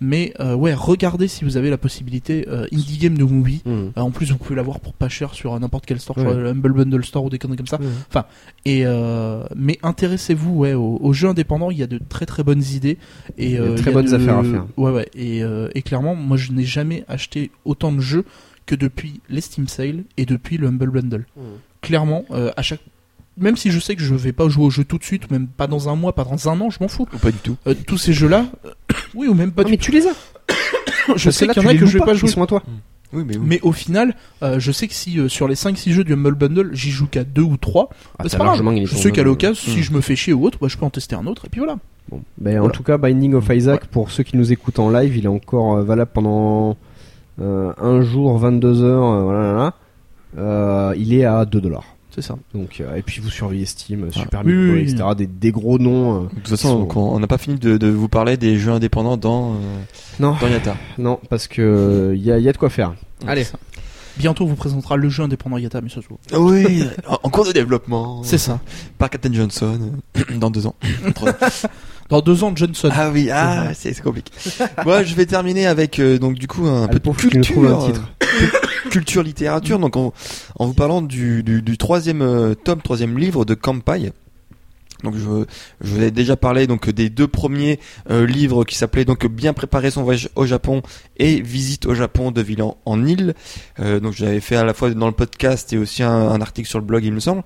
Mais 0.00 0.34
euh, 0.40 0.54
ouais, 0.54 0.74
regardez 0.74 1.26
si 1.28 1.44
vous 1.44 1.56
avez 1.56 1.70
la 1.70 1.78
possibilité 1.78 2.46
euh, 2.48 2.66
Indie 2.72 2.98
Game 2.98 3.16
No 3.16 3.26
Movie. 3.26 3.62
Mmh. 3.64 3.70
Euh, 3.70 3.90
en 3.96 4.10
plus, 4.10 4.30
vous 4.30 4.36
pouvez 4.38 4.54
l'avoir 4.54 4.80
pour 4.80 4.92
pas 4.92 5.08
cher 5.08 5.32
sur 5.34 5.54
euh, 5.54 5.58
n'importe 5.58 5.86
quel 5.86 5.98
store, 6.00 6.18
Ouais. 6.18 6.24
sur 6.24 6.34
le 6.34 6.48
Humble 6.48 6.72
Bundle 6.74 7.04
Store 7.04 7.24
ou 7.24 7.30
des 7.30 7.38
conneries 7.38 7.56
comme 7.56 7.66
ça. 7.66 7.78
Ouais. 7.80 8.20
Et 8.64 8.82
euh, 8.84 9.44
mais 9.56 9.78
intéressez-vous 9.82 10.52
ouais 10.54 10.74
aux, 10.74 10.98
aux 11.02 11.12
jeux 11.12 11.28
indépendants. 11.28 11.70
Il 11.70 11.78
y 11.78 11.82
a 11.82 11.86
de 11.86 11.98
très 12.08 12.26
très 12.26 12.42
bonnes 12.42 12.62
idées 12.62 12.98
et 13.38 13.46
Il 13.46 13.50
y 13.52 13.56
a 13.56 13.60
de 13.60 13.64
euh, 13.68 13.76
très 13.76 13.90
il 13.90 13.94
bonnes 13.94 14.06
de- 14.06 14.14
affaires 14.14 14.38
à 14.38 14.44
faire. 14.44 14.66
Ouais 14.76 14.90
ouais. 14.92 15.08
Et, 15.14 15.42
euh, 15.42 15.68
et 15.74 15.82
clairement, 15.82 16.14
moi 16.14 16.36
je 16.36 16.52
n'ai 16.52 16.64
jamais 16.64 17.04
acheté 17.08 17.50
autant 17.64 17.92
de 17.92 18.00
jeux 18.00 18.24
que 18.66 18.74
depuis 18.74 19.20
les 19.30 19.40
Steam 19.40 19.66
Sale 19.68 20.04
et 20.16 20.26
depuis 20.26 20.56
le 20.58 20.66
Humble 20.68 20.90
Bundle. 20.90 21.24
Clairement, 21.80 22.24
euh, 22.32 22.50
à 22.56 22.62
chaque 22.62 22.80
même 23.38 23.56
si 23.58 23.70
je 23.70 23.78
sais 23.78 23.94
que 23.96 24.02
je 24.02 24.14
vais 24.14 24.32
pas 24.32 24.48
jouer 24.48 24.64
au 24.64 24.70
jeu 24.70 24.82
tout 24.82 24.96
de 24.96 25.04
suite, 25.04 25.30
même 25.30 25.46
pas 25.46 25.66
dans 25.66 25.90
un 25.90 25.94
mois, 25.94 26.14
pas 26.14 26.24
dans 26.24 26.48
un 26.48 26.58
an, 26.62 26.70
je 26.70 26.78
m'en 26.80 26.88
fous. 26.88 27.06
Ou 27.12 27.18
pas 27.18 27.30
du 27.30 27.36
tout. 27.36 27.56
Euh, 27.66 27.74
tous 27.86 27.98
ces 27.98 28.14
jeux-là, 28.14 28.46
euh, 28.64 28.70
oui 29.14 29.28
ou 29.28 29.34
même 29.34 29.52
pas 29.52 29.62
Ah, 29.62 29.64
du 29.66 29.70
mais 29.72 29.76
tu 29.76 29.90
les 29.92 30.06
as. 30.06 30.12
Je 31.16 31.24
Parce 31.24 31.30
sais 31.36 31.46
qu'il 31.46 31.50
y 31.50 31.60
tu 31.60 31.66
en 31.66 31.70
a 31.70 31.74
que 31.74 31.86
je 31.86 31.98
vais 31.98 32.04
pas 32.04 32.14
jouer. 32.14 32.28
Ils 32.28 32.32
sont 32.32 32.42
à 32.42 32.46
toi. 32.46 32.62
Oui, 33.12 33.22
mais 33.24 33.36
oui. 33.36 33.42
Mais 33.46 33.60
au 33.62 33.70
final, 33.70 34.16
euh, 34.42 34.58
je 34.58 34.72
sais 34.72 34.88
que 34.88 34.94
si 34.94 35.20
euh, 35.20 35.28
sur 35.28 35.46
les 35.46 35.54
5-6 35.54 35.92
jeux 35.92 36.02
du 36.04 36.14
Humble 36.14 36.34
Bundle, 36.34 36.70
j'y 36.72 36.90
joue 36.90 37.06
qu'à 37.06 37.22
2 37.22 37.42
ou 37.42 37.56
3, 37.56 37.88
Ah, 38.18 38.24
c'est 38.24 38.30
t'as 38.30 38.38
pas 38.38 38.56
grave. 38.56 38.84
Je 38.84 38.94
sais 38.96 39.12
qu'à 39.12 39.22
l'occasion, 39.22 39.54
si 39.72 39.78
Mm. 39.78 39.82
je 39.82 39.92
me 39.92 40.00
fais 40.00 40.16
chier 40.16 40.32
ou 40.32 40.44
autre, 40.44 40.58
bah, 40.60 40.66
je 40.68 40.76
peux 40.76 40.84
en 40.84 40.90
tester 40.90 41.14
un 41.14 41.24
autre, 41.26 41.44
et 41.46 41.48
puis 41.48 41.60
voilà. 41.60 41.76
Bon. 42.08 42.20
Ben, 42.38 42.56
En 42.56 42.62
Voilà. 42.62 42.72
tout 42.74 42.82
cas, 42.82 42.98
Binding 42.98 43.34
of 43.34 43.48
Isaac, 43.50 43.86
pour 43.86 44.10
ceux 44.10 44.24
qui 44.24 44.36
nous 44.36 44.52
écoutent 44.52 44.80
en 44.80 44.90
live, 44.90 45.16
il 45.16 45.24
est 45.24 45.28
encore 45.28 45.76
euh, 45.76 45.82
valable 45.84 46.10
pendant 46.12 46.76
euh, 47.40 47.72
un 47.80 48.02
jour, 48.02 48.36
22 48.38 48.82
heures. 48.82 49.04
euh, 49.04 49.22
voilà, 49.22 49.40
là, 49.42 49.52
là. 49.54 49.74
Euh, 50.38 50.94
il 50.98 51.14
est 51.14 51.24
à 51.24 51.44
2 51.44 51.60
dollars. 51.60 51.84
C'est 52.16 52.22
ça. 52.22 52.34
Donc, 52.54 52.80
euh, 52.80 52.96
et 52.96 53.02
puis 53.02 53.20
vous 53.20 53.28
surveillez 53.28 53.66
Steam, 53.66 54.04
euh, 54.04 54.08
Ah, 54.16 54.20
Super 54.20 54.40
oui, 54.44 54.52
Meat 54.54 54.58
oui, 54.62 54.70
Boy, 54.70 54.82
oui. 54.86 54.90
etc. 54.90 55.04
Des, 55.18 55.26
des 55.26 55.52
gros 55.52 55.78
noms. 55.78 56.16
euh. 56.16 56.20
De 56.24 56.34
toute 56.36 56.48
façon, 56.48 56.78
donc, 56.78 56.96
on 56.96 57.20
n'a 57.20 57.26
pas 57.26 57.36
fini 57.36 57.58
de, 57.58 57.76
de 57.76 57.88
vous 57.88 58.08
parler 58.08 58.38
des 58.38 58.56
jeux 58.56 58.72
indépendants 58.72 59.18
dans, 59.18 59.52
euh, 59.52 59.56
Non, 60.18 60.34
dans 60.40 60.48
Yata. 60.48 60.76
non, 60.96 61.20
parce 61.28 61.46
que 61.46 62.14
il 62.16 62.22
y 62.22 62.32
a, 62.32 62.38
y 62.38 62.48
a 62.48 62.52
de 62.52 62.56
quoi 62.56 62.70
faire. 62.70 62.94
Allez. 63.26 63.46
Bientôt, 64.16 64.44
on 64.44 64.46
vous 64.46 64.56
présentera 64.56 64.96
le 64.96 65.10
jeu 65.10 65.24
indépendant 65.24 65.58
Yata, 65.58 65.82
mais 65.82 65.90
ça 65.90 66.00
se 66.00 66.08
voit. 66.08 66.40
Oui, 66.40 66.84
en, 67.06 67.18
en 67.22 67.28
cours 67.28 67.44
de 67.44 67.52
développement. 67.52 68.22
C'est 68.22 68.38
ça. 68.38 68.60
Par 68.96 69.10
Captain 69.10 69.30
Johnson, 69.34 69.78
dans 70.40 70.48
deux 70.50 70.66
ans. 70.66 70.74
Dans 72.08 72.20
deux 72.20 72.44
ans, 72.44 72.52
Johnson. 72.54 72.88
ah 72.92 73.10
oui, 73.10 73.30
ah, 73.32 73.74
c'est 73.74 73.92
c'est 73.92 74.02
compliqué. 74.02 74.32
Moi, 74.84 75.02
je 75.02 75.14
vais 75.14 75.26
terminer 75.26 75.66
avec, 75.66 75.98
euh, 75.98 76.18
donc, 76.18 76.34
du 76.38 76.46
coup, 76.46 76.66
un 76.66 76.86
peu 76.88 76.98
de 76.98 77.40
trouve 77.42 77.66
un 77.66 77.78
culture. 77.78 77.86
titre. 77.86 78.08
euh, 78.22 78.90
culture 78.90 79.22
littérature, 79.22 79.78
donc 79.78 79.96
en, 79.96 80.12
en 80.58 80.66
vous 80.66 80.74
parlant 80.74 81.02
du, 81.02 81.42
du, 81.42 81.62
du 81.62 81.76
troisième 81.78 82.22
euh, 82.22 82.54
tome, 82.54 82.80
troisième 82.82 83.18
livre 83.18 83.44
de 83.44 83.54
Kampai. 83.54 84.12
Donc 85.06 85.16
je, 85.16 85.44
je 85.80 85.94
vous 85.94 86.02
ai 86.02 86.10
déjà 86.10 86.36
parlé 86.36 86.66
donc 86.66 86.90
des 86.90 87.08
deux 87.08 87.28
premiers 87.28 87.78
euh, 88.10 88.26
livres 88.26 88.64
qui 88.64 88.76
s'appelaient 88.76 89.04
donc 89.04 89.26
bien 89.26 89.52
préparer 89.52 89.90
son 89.90 90.02
voyage 90.02 90.28
au 90.34 90.46
Japon 90.46 90.82
et 91.16 91.40
visite 91.40 91.86
au 91.86 91.94
Japon 91.94 92.32
de 92.32 92.42
ville 92.42 92.62
en, 92.62 93.06
île. 93.06 93.34
Euh, 93.78 94.00
donc 94.00 94.14
j'avais 94.14 94.40
fait 94.40 94.56
à 94.56 94.64
la 94.64 94.74
fois 94.74 94.90
dans 94.90 95.06
le 95.06 95.12
podcast 95.12 95.72
et 95.72 95.78
aussi 95.78 96.02
un, 96.02 96.10
un 96.10 96.40
article 96.40 96.68
sur 96.68 96.80
le 96.80 96.84
blog 96.84 97.04
il 97.04 97.12
me 97.12 97.20
semble. 97.20 97.42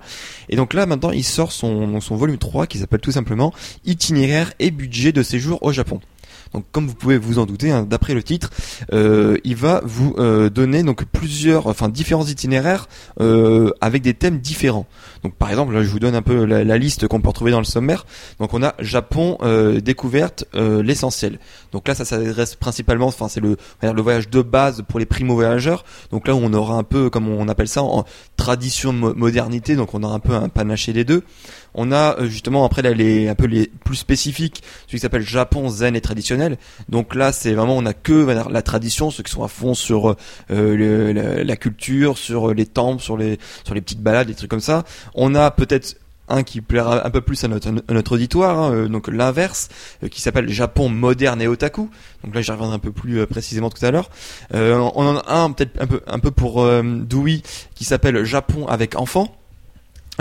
Et 0.49 0.55
donc 0.55 0.73
là 0.73 0.85
maintenant 0.85 1.11
il 1.11 1.23
sort 1.23 1.51
son, 1.51 2.01
son 2.01 2.15
volume 2.15 2.37
3 2.37 2.67
qui 2.67 2.79
s'appelle 2.79 2.99
tout 2.99 3.11
simplement 3.11 3.53
itinéraire 3.85 4.53
et 4.59 4.71
budget 4.71 5.11
de 5.11 5.21
séjour 5.21 5.61
au 5.61 5.71
Japon. 5.71 6.01
Donc 6.53 6.65
comme 6.71 6.87
vous 6.87 6.95
pouvez 6.95 7.17
vous 7.17 7.39
en 7.39 7.45
douter, 7.45 7.71
hein, 7.71 7.85
d'après 7.89 8.13
le 8.13 8.23
titre, 8.23 8.49
euh, 8.93 9.37
il 9.43 9.55
va 9.55 9.81
vous 9.85 10.15
euh, 10.17 10.49
donner 10.49 10.83
donc 10.83 11.05
plusieurs, 11.05 11.67
enfin 11.67 11.89
différents 11.89 12.25
itinéraires 12.25 12.87
euh, 13.19 13.71
avec 13.79 14.01
des 14.01 14.13
thèmes 14.13 14.39
différents. 14.39 14.85
Donc 15.23 15.35
par 15.35 15.49
exemple, 15.49 15.73
là 15.73 15.83
je 15.83 15.89
vous 15.89 15.99
donne 15.99 16.15
un 16.15 16.21
peu 16.21 16.45
la, 16.45 16.77
liste 16.77 17.07
qu'on 17.07 17.21
peut 17.21 17.29
retrouver 17.29 17.51
dans 17.51 17.59
le 17.59 17.65
sommaire. 17.65 18.05
Donc 18.39 18.53
on 18.53 18.63
a 18.63 18.73
Japon 18.79 19.37
euh, 19.41 19.79
découverte 19.79 20.45
euh, 20.55 20.81
l'essentiel. 20.83 21.39
Donc 21.71 21.87
là 21.87 21.95
ça 21.95 22.05
s'adresse 22.05 22.55
principalement, 22.55 23.07
enfin 23.07 23.27
c'est 23.27 23.39
le, 23.39 23.57
le 23.81 24.01
voyage 24.01 24.29
de 24.29 24.41
base 24.41 24.83
pour 24.87 24.99
les 24.99 25.05
primo 25.05 25.35
voyageurs. 25.35 25.85
Donc 26.11 26.27
là 26.27 26.35
on 26.35 26.53
aura 26.53 26.75
un 26.75 26.83
peu 26.83 27.09
comme 27.09 27.29
on 27.29 27.47
appelle 27.47 27.67
ça 27.67 27.83
en 27.83 28.03
tradition 28.35 28.91
mo- 28.93 29.13
modernité. 29.13 29.75
Donc 29.75 29.93
on 29.93 30.03
a 30.03 30.07
un 30.07 30.19
peu 30.19 30.33
un 30.33 30.49
panaché 30.49 30.91
des 30.91 31.03
deux. 31.05 31.23
On 31.73 31.91
a 31.91 32.19
euh, 32.19 32.25
justement 32.25 32.65
après 32.65 32.81
là, 32.81 32.91
les 32.91 33.27
un 33.27 33.35
peu 33.35 33.45
les 33.45 33.67
plus 33.83 33.95
spécifiques, 33.95 34.63
celui 34.87 34.97
qui 34.97 35.01
s'appelle 35.01 35.23
Japon 35.23 35.69
zen 35.69 35.95
et 35.95 36.01
traditionnel. 36.01 36.57
Donc 36.89 37.15
là 37.15 37.31
c'est 37.31 37.53
vraiment 37.53 37.77
on 37.77 37.85
a 37.85 37.93
que 37.93 38.25
la 38.49 38.61
tradition, 38.61 39.11
ceux 39.11 39.23
qui 39.23 39.31
sont 39.31 39.43
à 39.43 39.47
fond 39.47 39.73
sur 39.73 40.15
euh, 40.51 41.43
la, 41.43 41.55
culture, 41.55 42.17
sur 42.17 42.53
les 42.53 42.65
temples, 42.65 43.01
sur 43.01 43.17
les 43.17 43.39
sur 43.63 43.75
les 43.75 43.81
petites 43.81 44.01
balades, 44.01 44.27
des 44.27 44.35
trucs 44.35 44.49
comme 44.49 44.59
ça. 44.59 44.83
On 45.15 45.35
a 45.35 45.51
peut-être 45.51 45.95
un 46.31 46.43
qui 46.43 46.61
plaira 46.61 47.05
un 47.05 47.09
peu 47.09 47.21
plus 47.21 47.43
à 47.43 47.47
notre, 47.47 47.69
à 47.69 47.93
notre 47.93 48.13
auditoire, 48.13 48.57
hein, 48.57 48.73
euh, 48.73 48.87
donc 48.87 49.07
l'inverse, 49.07 49.69
euh, 50.03 50.07
qui 50.07 50.21
s'appelle 50.21 50.49
Japon 50.49 50.89
moderne 50.89 51.41
et 51.41 51.47
otaku. 51.47 51.89
Donc 52.23 52.35
là, 52.35 52.41
j'y 52.41 52.51
reviendrai 52.51 52.75
un 52.75 52.79
peu 52.79 52.91
plus 52.91 53.19
euh, 53.19 53.25
précisément 53.25 53.69
tout 53.69 53.85
à 53.85 53.91
l'heure. 53.91 54.09
Euh, 54.53 54.77
on 54.95 55.05
en 55.05 55.17
a 55.17 55.33
un 55.33 55.51
peut-être 55.51 55.81
un 55.81 55.87
peu 55.87 56.01
un 56.07 56.19
peu 56.19 56.31
pour 56.31 56.63
euh, 56.63 56.83
qui 57.75 57.85
s'appelle 57.85 58.23
Japon 58.23 58.67
avec 58.67 58.95
enfants. 58.95 59.35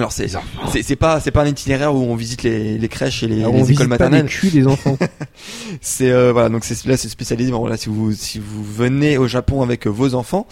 Alors 0.00 0.12
c'est 0.12 0.82
c'est 0.82 0.96
pas 0.96 1.20
c'est 1.20 1.30
pas 1.30 1.42
un 1.42 1.46
itinéraire 1.46 1.94
où 1.94 1.98
on 1.98 2.16
visite 2.16 2.42
les, 2.42 2.78
les 2.78 2.88
crèches 2.88 3.22
et 3.22 3.28
les, 3.28 3.40
Alors, 3.40 3.52
les 3.52 3.60
on 3.60 3.64
écoles 3.64 3.68
visite 3.68 3.78
pas 3.80 3.86
maternelles. 3.88 4.24
les 4.24 4.30
culs 4.30 4.50
des 4.50 4.66
enfants. 4.66 4.96
C'est 5.80 6.10
euh, 6.10 6.32
voilà 6.32 6.48
donc 6.48 6.64
c'est 6.64 6.84
là 6.86 6.96
c'est 6.96 7.08
spécialisé. 7.08 7.50
Bon, 7.52 7.70
si 7.76 7.88
vous 7.88 8.12
si 8.12 8.38
vous 8.38 8.64
venez 8.64 9.18
au 9.18 9.28
Japon 9.28 9.62
avec 9.62 9.86
euh, 9.86 9.90
vos 9.90 10.14
enfants, 10.14 10.46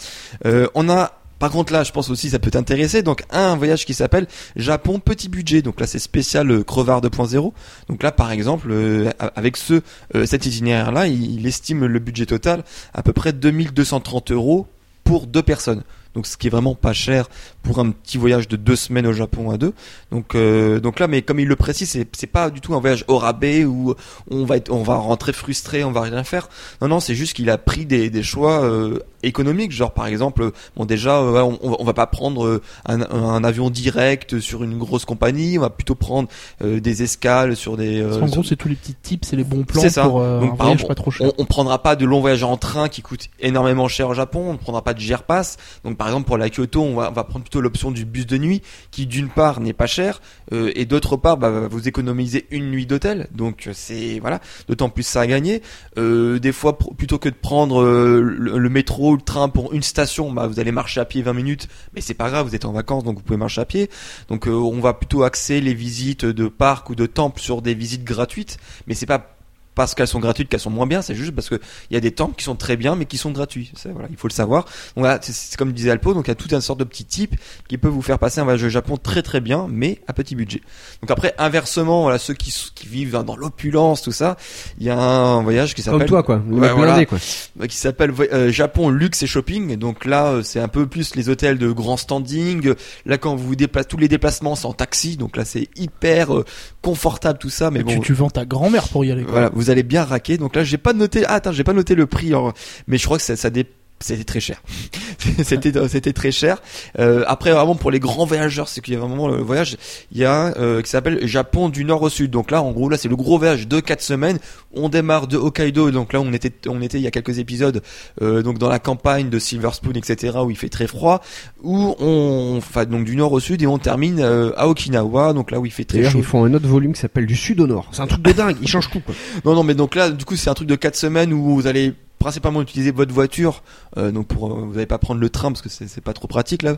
euh, 0.45 0.67
on 0.75 0.87
a 0.89 1.13
par 1.39 1.49
contre 1.51 1.73
là 1.73 1.83
je 1.83 1.91
pense 1.91 2.09
aussi 2.09 2.29
ça 2.29 2.37
peut 2.39 2.51
t'intéresser 2.51 3.01
donc 3.01 3.23
un 3.31 3.55
voyage 3.55 3.85
qui 3.85 3.93
s'appelle 3.93 4.27
Japon 4.55 4.99
petit 4.99 5.29
budget 5.29 5.61
donc 5.61 5.79
là 5.79 5.87
c'est 5.87 5.97
spécial 5.99 6.51
euh, 6.51 6.63
crevard 6.63 7.01
2.0 7.01 7.53
donc 7.87 8.03
là 8.03 8.11
par 8.11 8.31
exemple 8.31 8.67
euh, 8.71 9.09
avec 9.35 9.55
ce 9.57 9.81
euh, 10.15 10.25
cet 10.25 10.45
itinéraire 10.45 10.91
là 10.91 11.07
il, 11.07 11.39
il 11.39 11.47
estime 11.47 11.85
le 11.85 11.99
budget 11.99 12.25
total 12.25 12.63
à 12.93 13.01
peu 13.03 13.13
près 13.13 13.31
2230 13.33 14.31
euros 14.31 14.67
pour 15.05 15.27
deux 15.27 15.43
personnes 15.43 15.83
donc 16.13 16.27
ce 16.27 16.35
qui 16.37 16.47
est 16.47 16.49
vraiment 16.49 16.75
pas 16.75 16.91
cher 16.93 17.29
pour 17.63 17.79
un 17.79 17.91
petit 17.91 18.17
voyage 18.17 18.47
de 18.47 18.55
deux 18.55 18.75
semaines 18.75 19.05
au 19.07 19.13
Japon 19.13 19.51
à 19.51 19.57
deux. 19.57 19.73
Donc 20.11 20.35
euh, 20.35 20.79
donc 20.79 20.99
là, 20.99 21.07
mais 21.07 21.21
comme 21.21 21.39
il 21.39 21.47
le 21.47 21.55
précise, 21.55 21.89
c'est 21.89 22.07
c'est 22.15 22.27
pas 22.27 22.49
du 22.49 22.61
tout 22.61 22.73
un 22.75 22.79
voyage 22.79 23.03
au 23.07 23.17
rabais 23.17 23.65
où 23.65 23.93
on 24.31 24.45
va 24.45 24.57
être, 24.57 24.71
on 24.71 24.83
va 24.83 24.95
rentrer 24.95 25.33
frustré, 25.33 25.83
on 25.83 25.91
va 25.91 26.01
rien 26.01 26.23
faire. 26.23 26.49
Non 26.81 26.87
non, 26.87 26.99
c'est 26.99 27.15
juste 27.15 27.33
qu'il 27.33 27.49
a 27.49 27.57
pris 27.57 27.85
des, 27.85 28.09
des 28.09 28.23
choix 28.23 28.63
euh, 28.63 28.99
économiques, 29.23 29.71
genre 29.71 29.91
par 29.93 30.07
exemple, 30.07 30.51
bon 30.77 30.85
déjà, 30.85 31.17
euh, 31.19 31.41
on, 31.61 31.77
on 31.79 31.83
va 31.83 31.93
pas 31.93 32.07
prendre 32.07 32.45
euh, 32.45 32.61
un, 32.85 33.01
un 33.01 33.43
avion 33.43 33.69
direct 33.69 34.39
sur 34.39 34.63
une 34.63 34.77
grosse 34.77 35.05
compagnie, 35.05 35.57
on 35.57 35.61
va 35.61 35.69
plutôt 35.69 35.95
prendre 35.95 36.29
euh, 36.63 36.79
des 36.79 37.03
escales 37.03 37.55
sur 37.55 37.75
des. 37.77 37.99
euh, 38.01 38.15
en 38.21 38.25
gros, 38.25 38.27
sur- 38.35 38.45
c'est 38.45 38.55
tous 38.55 38.69
les 38.69 38.75
petits 38.75 38.95
tips, 38.95 39.27
c'est 39.27 39.35
les 39.35 39.43
bons 39.43 39.63
plans 39.63 39.81
C'est 39.81 39.89
ça. 39.89 40.03
pour 40.03 40.19
Donc, 40.21 40.43
un 40.43 40.47
par 40.55 40.55
voyage 40.57 40.73
exemple, 40.75 40.87
pas 40.87 40.95
trop 40.95 41.11
cher. 41.11 41.27
on, 41.37 41.41
on 41.43 41.45
prendra 41.45 41.83
pas 41.83 41.95
de 41.95 42.05
longs 42.05 42.21
voyages 42.21 42.43
en 42.43 42.57
train 42.57 42.87
qui 42.89 43.01
coûtent 43.01 43.27
énormément 43.41 43.87
cher 43.87 44.07
au 44.09 44.13
Japon. 44.13 44.45
On 44.47 44.53
ne 44.53 44.57
prendra 44.57 44.81
pas 44.83 44.93
de 44.93 44.99
Pass. 45.27 45.57
Donc 45.83 45.97
par 45.97 46.07
exemple 46.07 46.27
pour 46.27 46.37
la 46.37 46.49
Kyoto, 46.49 46.81
on 46.83 46.95
va, 46.95 47.09
on 47.09 47.13
va 47.13 47.23
prendre 47.23 47.43
plutôt 47.43 47.58
l'option 47.59 47.91
du 47.91 48.05
bus 48.05 48.25
de 48.25 48.37
nuit, 48.37 48.61
qui 48.91 49.05
d'une 49.05 49.29
part 49.29 49.59
n'est 49.59 49.73
pas 49.73 49.87
cher 49.87 50.21
euh, 50.53 50.71
et 50.75 50.85
d'autre 50.85 51.17
part 51.17 51.37
bah, 51.37 51.67
vous 51.67 51.87
économiser 51.87 52.47
une 52.51 52.71
nuit 52.71 52.85
d'hôtel. 52.85 53.27
Donc 53.33 53.67
euh, 53.67 53.71
c'est 53.73 54.19
voilà, 54.19 54.39
d'autant 54.67 54.89
plus 54.89 55.03
ça 55.03 55.21
à 55.21 55.27
gagner. 55.27 55.61
Euh, 55.97 56.39
des 56.39 56.51
fois 56.51 56.77
plutôt 56.77 57.17
que 57.17 57.29
de 57.29 57.35
prendre 57.35 57.81
euh, 57.81 58.21
le, 58.21 58.69
métro 58.69 59.11
ou 59.11 59.15
le 59.15 59.21
train 59.21 59.49
pour 59.49 59.73
une 59.73 59.83
station, 59.83 60.31
bah, 60.31 60.47
vous 60.47 60.59
allez 60.59 60.71
marcher 60.71 60.99
à 60.99 61.05
pied 61.05 61.21
20 61.21 61.33
minutes, 61.33 61.67
mais 61.93 62.01
c'est 62.01 62.13
pas 62.13 62.29
grave, 62.29 62.47
vous 62.47 62.55
êtes 62.55 62.65
en 62.65 62.71
vacances 62.71 63.03
donc 63.03 63.17
vous 63.17 63.23
pouvez 63.23 63.37
marcher 63.37 63.61
à 63.61 63.65
pied. 63.65 63.89
Donc 64.27 64.47
on 64.47 64.79
va 64.79 64.93
plutôt 64.93 65.23
axer 65.23 65.61
les 65.61 65.73
visites 65.73 66.25
de 66.25 66.47
parcs 66.47 66.89
ou 66.89 66.95
de 66.95 67.05
temples 67.05 67.41
sur 67.41 67.61
des 67.61 67.73
visites 67.73 68.03
gratuites, 68.03 68.57
mais 68.87 68.93
c'est 68.93 69.05
pas 69.05 69.38
parce 69.79 69.95
qu'elles 69.95 70.07
sont 70.09 70.19
gratuites 70.19 70.49
qu'elles 70.49 70.59
sont 70.59 70.69
moins 70.69 70.87
bien, 70.87 71.01
c'est 71.01 71.15
juste 71.15 71.31
parce 71.31 71.47
que 71.47 71.55
il 71.89 71.93
y 71.93 71.97
a 71.97 72.01
des 72.01 72.11
temples 72.11 72.35
qui 72.35 72.43
sont 72.43 72.55
très 72.57 72.75
bien 72.75 72.95
mais 72.97 73.05
qui 73.05 73.17
sont 73.17 73.31
gratuits. 73.31 73.71
C'est- 73.75 73.89
Voilà, 73.91 74.09
il 74.11 74.17
faut 74.17 74.27
le 74.27 74.33
savoir. 74.33 74.65
Donc 74.65 74.71
voilà, 75.05 75.19
c'est- 75.21 75.55
comme 75.55 75.71
disait 75.71 75.89
Alpo, 75.89 76.13
donc 76.13 76.27
il 76.27 76.31
y 76.31 76.31
a 76.31 76.35
tout 76.35 76.53
un 76.53 76.59
sorte 76.59 76.79
de 76.79 76.83
petit 76.83 77.05
type 77.05 77.35
qui 77.69 77.77
peut 77.77 77.87
vous 77.87 78.01
faire 78.01 78.19
passer 78.19 78.41
un 78.41 78.43
voyage 78.43 78.63
au 78.63 78.69
Japon 78.69 78.97
très 78.97 79.21
très 79.21 79.39
bien, 79.39 79.67
mais 79.69 79.99
à 80.07 80.13
petit 80.13 80.35
budget. 80.35 80.61
Donc 81.01 81.11
après, 81.11 81.33
inversement, 81.37 82.01
voilà, 82.03 82.17
ceux 82.19 82.33
qui, 82.33 82.53
qui 82.75 82.87
vivent 82.87 83.11
dans, 83.23 83.35
l'opulence, 83.37 84.01
tout 84.01 84.11
ça, 84.11 84.35
il 84.79 84.85
y 84.85 84.89
a 84.89 84.99
un 84.99 85.41
voyage 85.43 85.73
qui 85.75 85.81
Comme 85.83 85.93
s'appelle 85.93 86.07
toi, 86.09 86.23
quoi. 86.23 86.41
Le 86.49 86.55
Ouais, 86.57 86.73
voilà. 86.73 87.05
quoi. 87.05 87.17
euh, 87.61 87.67
qui 87.67 87.77
s'appelle 87.77 88.11
euh, 88.33 88.51
Japon 88.51 88.89
luxe 88.89 89.23
et 89.23 89.27
shopping. 89.27 89.77
Donc 89.77 90.03
là, 90.05 90.25
euh, 90.27 90.43
c'est 90.43 90.59
un 90.59 90.67
peu 90.67 90.87
plus 90.87 91.15
les 91.15 91.29
hôtels 91.29 91.57
de 91.57 91.71
grand 91.71 91.95
standing. 91.95 92.73
Là, 93.05 93.17
quand 93.17 93.35
vous 93.35 93.47
vous 93.47 93.55
déplacez, 93.55 93.87
tous 93.87 93.97
les 93.97 94.07
déplacements 94.09 94.55
c'est 94.55 94.65
en 94.65 94.73
taxi. 94.73 95.15
Donc 95.15 95.37
là, 95.37 95.45
c'est 95.45 95.69
hyper 95.77 96.35
euh, 96.35 96.45
confortable 96.81 97.39
tout 97.39 97.49
ça. 97.49 97.71
Mais 97.71 97.83
bon, 97.83 97.93
tu, 97.93 97.99
tu 98.01 98.13
vends 98.13 98.29
ta 98.29 98.45
grand-mère 98.45 98.87
pour 98.89 99.05
y 99.05 99.11
aller. 99.11 99.23
quoi. 99.23 99.31
voilà, 99.31 99.49
vous 99.53 99.68
allez 99.69 99.83
bien 99.83 100.03
raquer. 100.03 100.37
Donc 100.37 100.55
là, 100.55 100.63
j'ai 100.63 100.77
pas 100.77 100.93
noté. 100.93 101.23
Ah, 101.27 101.35
attends, 101.35 101.51
j'ai 101.51 101.63
pas 101.63 101.73
noté 101.73 101.95
le 101.95 102.05
prix. 102.05 102.27
alors, 102.27 102.53
mais 102.87 102.97
je 102.97 103.05
crois 103.05 103.17
que 103.17 103.23
ça, 103.23 103.35
ça 103.35 103.49
dé- 103.49 103.65
c'était 103.99 104.23
très 104.23 104.39
cher. 104.39 104.61
c'était 105.43 105.71
c'était 105.87 106.13
très 106.13 106.31
cher. 106.31 106.61
Euh, 106.99 107.23
après 107.27 107.51
vraiment 107.51 107.75
pour 107.75 107.91
les 107.91 107.99
grands 107.99 108.25
voyageurs, 108.25 108.67
c'est 108.67 108.81
qu'il 108.81 108.93
y 108.93 108.97
a 108.97 108.99
vraiment 108.99 109.27
le 109.27 109.41
voyage, 109.41 109.77
il 110.11 110.17
y 110.17 110.25
a 110.25 110.57
euh, 110.57 110.81
qui 110.81 110.89
s'appelle 110.89 111.25
Japon 111.27 111.69
du 111.69 111.83
nord 111.83 112.01
au 112.01 112.09
sud. 112.09 112.31
Donc 112.31 112.51
là 112.51 112.61
en 112.61 112.71
gros 112.71 112.89
là 112.89 112.97
c'est 112.97 113.09
le 113.09 113.15
gros 113.15 113.37
voyage 113.37 113.67
de 113.67 113.79
4 113.79 114.01
semaines. 114.01 114.39
On 114.73 114.89
démarre 114.89 115.27
de 115.27 115.37
Hokkaido. 115.37 115.91
Donc 115.91 116.13
là 116.13 116.21
on 116.21 116.33
était 116.33 116.53
on 116.67 116.81
était 116.81 116.97
il 116.97 117.03
y 117.03 117.07
a 117.07 117.11
quelques 117.11 117.39
épisodes 117.39 117.81
euh, 118.21 118.41
donc 118.41 118.57
dans 118.57 118.69
la 118.69 118.79
campagne 118.79 119.29
de 119.29 119.39
Silver 119.39 119.69
Spoon 119.73 119.93
etc 119.95 120.37
où 120.43 120.49
il 120.49 120.57
fait 120.57 120.69
très 120.69 120.87
froid 120.87 121.21
où 121.61 121.95
on 121.99 122.55
enfin 122.57 122.85
donc 122.85 123.05
du 123.05 123.15
nord 123.15 123.31
au 123.31 123.39
sud 123.39 123.61
et 123.61 123.67
on 123.67 123.77
termine 123.77 124.19
euh, 124.19 124.51
à 124.57 124.67
Okinawa 124.67 125.33
donc 125.33 125.51
là 125.51 125.59
où 125.59 125.65
il 125.65 125.71
fait 125.71 125.85
très 125.85 126.03
chaud. 126.03 126.19
ils 126.19 126.23
font 126.23 126.45
un 126.45 126.53
autre 126.53 126.67
volume 126.67 126.93
qui 126.93 126.99
s'appelle 126.99 127.25
du 127.25 127.35
sud 127.35 127.59
au 127.59 127.67
nord. 127.67 127.87
C'est 127.91 128.01
un 128.01 128.07
truc 128.07 128.21
de 128.21 128.31
dingue. 128.31 128.57
Ils 128.61 128.67
changent 128.67 128.89
tout. 128.89 129.01
Quoi. 129.01 129.15
Non, 129.45 129.55
non, 129.55 129.63
mais 129.63 129.73
donc 129.73 129.95
là, 129.95 130.09
du 130.09 130.25
coup, 130.25 130.35
c'est 130.35 130.49
un 130.49 130.53
truc 130.53 130.67
de 130.67 130.75
4 130.75 130.95
semaines 130.95 131.33
où 131.33 131.55
vous 131.55 131.67
allez 131.67 131.93
principalement 132.19 132.61
utiliser 132.61 132.91
votre 132.91 133.13
voiture, 133.13 133.63
euh, 133.97 134.11
donc 134.11 134.27
pour 134.27 134.51
euh, 134.51 134.65
vous 134.65 134.73
n'allez 134.73 134.85
pas 134.85 134.97
prendre 134.97 135.21
le 135.21 135.29
train 135.29 135.51
parce 135.51 135.61
que 135.61 135.69
c'est 135.69 136.01
pas 136.01 136.13
trop 136.13 136.27
pratique 136.27 136.63
là 136.63 136.75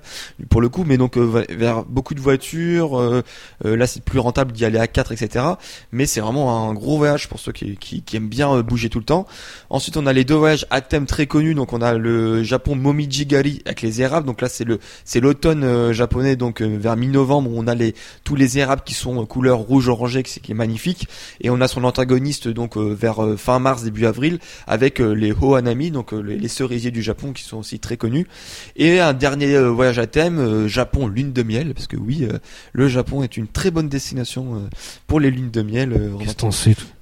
pour 0.49 0.61
le 0.61 0.69
coup, 0.69 0.83
mais 0.85 0.97
donc 0.97 1.17
euh, 1.17 1.45
vers 1.49 1.83
beaucoup 1.83 2.13
de 2.13 2.21
voitures, 2.21 2.99
euh, 2.99 3.23
euh, 3.65 3.75
là 3.75 3.87
c'est 3.87 4.03
plus 4.03 4.19
rentable 4.19 4.51
d'y 4.51 4.65
aller 4.65 4.77
à 4.77 4.87
4 4.87 5.11
etc. 5.11 5.45
Mais 5.91 6.05
c'est 6.05 6.21
vraiment 6.21 6.69
un 6.69 6.73
gros 6.73 6.97
voyage 6.97 7.27
pour 7.27 7.39
ceux 7.39 7.51
qui, 7.51 8.03
aiment 8.13 8.29
bien 8.29 8.53
euh, 8.53 8.63
bouger 8.63 8.89
tout 8.89 8.99
le 8.99 9.05
temps. 9.05 9.25
Ensuite 9.69 9.97
on 9.97 10.05
a 10.05 10.13
les 10.13 10.23
deux 10.23 10.35
voyages 10.35 10.65
à 10.69 10.81
thème 10.81 11.07
très 11.07 11.25
connus, 11.25 11.55
donc 11.55 11.73
on 11.73 11.81
a 11.81 11.93
le 11.95 12.43
Japon 12.43 12.75
Momiji-Gari 12.75 13.63
avec 13.65 13.81
les 13.81 14.01
érables, 14.01 14.27
donc 14.27 14.41
là 14.41 14.49
c'est 14.49 14.63
le 14.63 14.79
c'est 15.05 15.19
l'automne 15.19 15.91
japonais, 15.91 16.35
donc 16.35 16.61
vers 16.61 16.95
mi-novembre 16.95 17.49
on 17.53 17.67
a 17.67 17.73
les 17.73 17.95
tous 18.23 18.35
les 18.35 18.59
érables 18.59 18.83
qui 18.85 18.93
sont 18.93 19.25
couleur 19.25 19.57
rouge 19.57 19.89
orangé, 19.89 20.21
qui, 20.21 20.39
qui 20.39 20.51
est 20.51 20.55
magnifique, 20.55 21.07
et 21.41 21.49
on 21.49 21.59
a 21.61 21.67
son 21.67 21.83
antagoniste 21.83 22.47
donc 22.47 22.77
vers 22.77 23.35
fin 23.37 23.59
mars 23.59 23.83
début 23.83 24.05
avril 24.05 24.39
avec 24.67 25.01
euh, 25.01 25.13
les 25.31 25.45
Hohanami, 25.45 25.91
donc 25.91 26.13
euh, 26.13 26.21
les, 26.21 26.37
les 26.37 26.47
cerisiers 26.47 26.91
du 26.91 27.01
Japon 27.01 27.33
qui 27.33 27.43
sont 27.43 27.57
aussi 27.57 27.79
très 27.79 27.97
connus. 27.97 28.27
Et 28.75 28.99
un 28.99 29.13
dernier 29.13 29.55
euh, 29.55 29.69
voyage 29.69 29.99
à 29.99 30.07
thème, 30.07 30.39
euh, 30.39 30.67
Japon 30.67 31.07
lune 31.07 31.33
de 31.33 31.43
miel, 31.43 31.73
parce 31.73 31.87
que 31.87 31.97
oui, 31.97 32.27
le 32.73 32.87
Japon 32.87 33.23
est 33.23 33.37
une 33.37 33.47
très 33.47 33.71
bonne 33.71 33.89
destination 33.89 34.69
pour 35.07 35.19
les 35.19 35.31
lunes 35.31 35.51
de 35.51 35.61
miel. 35.61 36.11
Qu'est-ce 36.19 36.35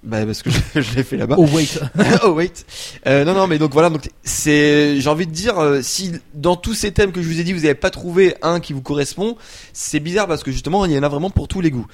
bah, 0.01 0.25
parce 0.25 0.43
que 0.43 0.49
je, 0.49 0.59
je 0.81 0.95
l'ai 0.95 1.03
fait 1.03 1.17
là-bas. 1.17 1.35
Oh 1.37 1.45
wait. 1.53 1.79
oh 2.23 2.29
wait. 2.29 2.65
Euh, 3.05 3.25
non 3.25 3.33
non 3.33 3.47
mais 3.47 3.57
donc 3.57 3.73
voilà 3.73 3.89
donc 3.89 4.09
c'est 4.23 4.99
j'ai 4.99 5.09
envie 5.09 5.27
de 5.27 5.31
dire 5.31 5.59
euh, 5.59 5.81
si 5.81 6.13
dans 6.33 6.55
tous 6.55 6.73
ces 6.73 6.91
thèmes 6.91 7.11
que 7.11 7.21
je 7.21 7.27
vous 7.27 7.39
ai 7.39 7.43
dit 7.43 7.51
vous 7.51 7.61
n'avez 7.61 7.75
pas 7.75 7.89
trouvé 7.89 8.35
un 8.41 8.59
qui 8.61 8.71
vous 8.71 8.81
correspond 8.81 9.35
c'est 9.73 9.99
bizarre 9.99 10.27
parce 10.27 10.43
que 10.43 10.51
justement 10.51 10.85
il 10.85 10.93
y 10.93 10.97
en 10.97 11.03
a 11.03 11.09
vraiment 11.09 11.29
pour 11.29 11.47
tous 11.47 11.59
les 11.59 11.69
goûts. 11.69 11.87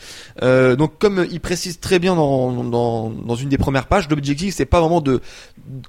Euh, 0.43 0.75
donc 0.75 0.99
comme 0.99 1.25
il 1.31 1.39
précise 1.39 1.79
très 1.79 1.97
bien 1.97 2.15
dans 2.15 2.63
dans, 2.63 3.09
dans 3.09 3.35
une 3.35 3.49
des 3.49 3.57
premières 3.57 3.87
pages 3.87 4.07
l'objectif 4.09 4.53
c'est 4.55 4.65
pas 4.65 4.79
vraiment 4.79 5.01
de 5.01 5.21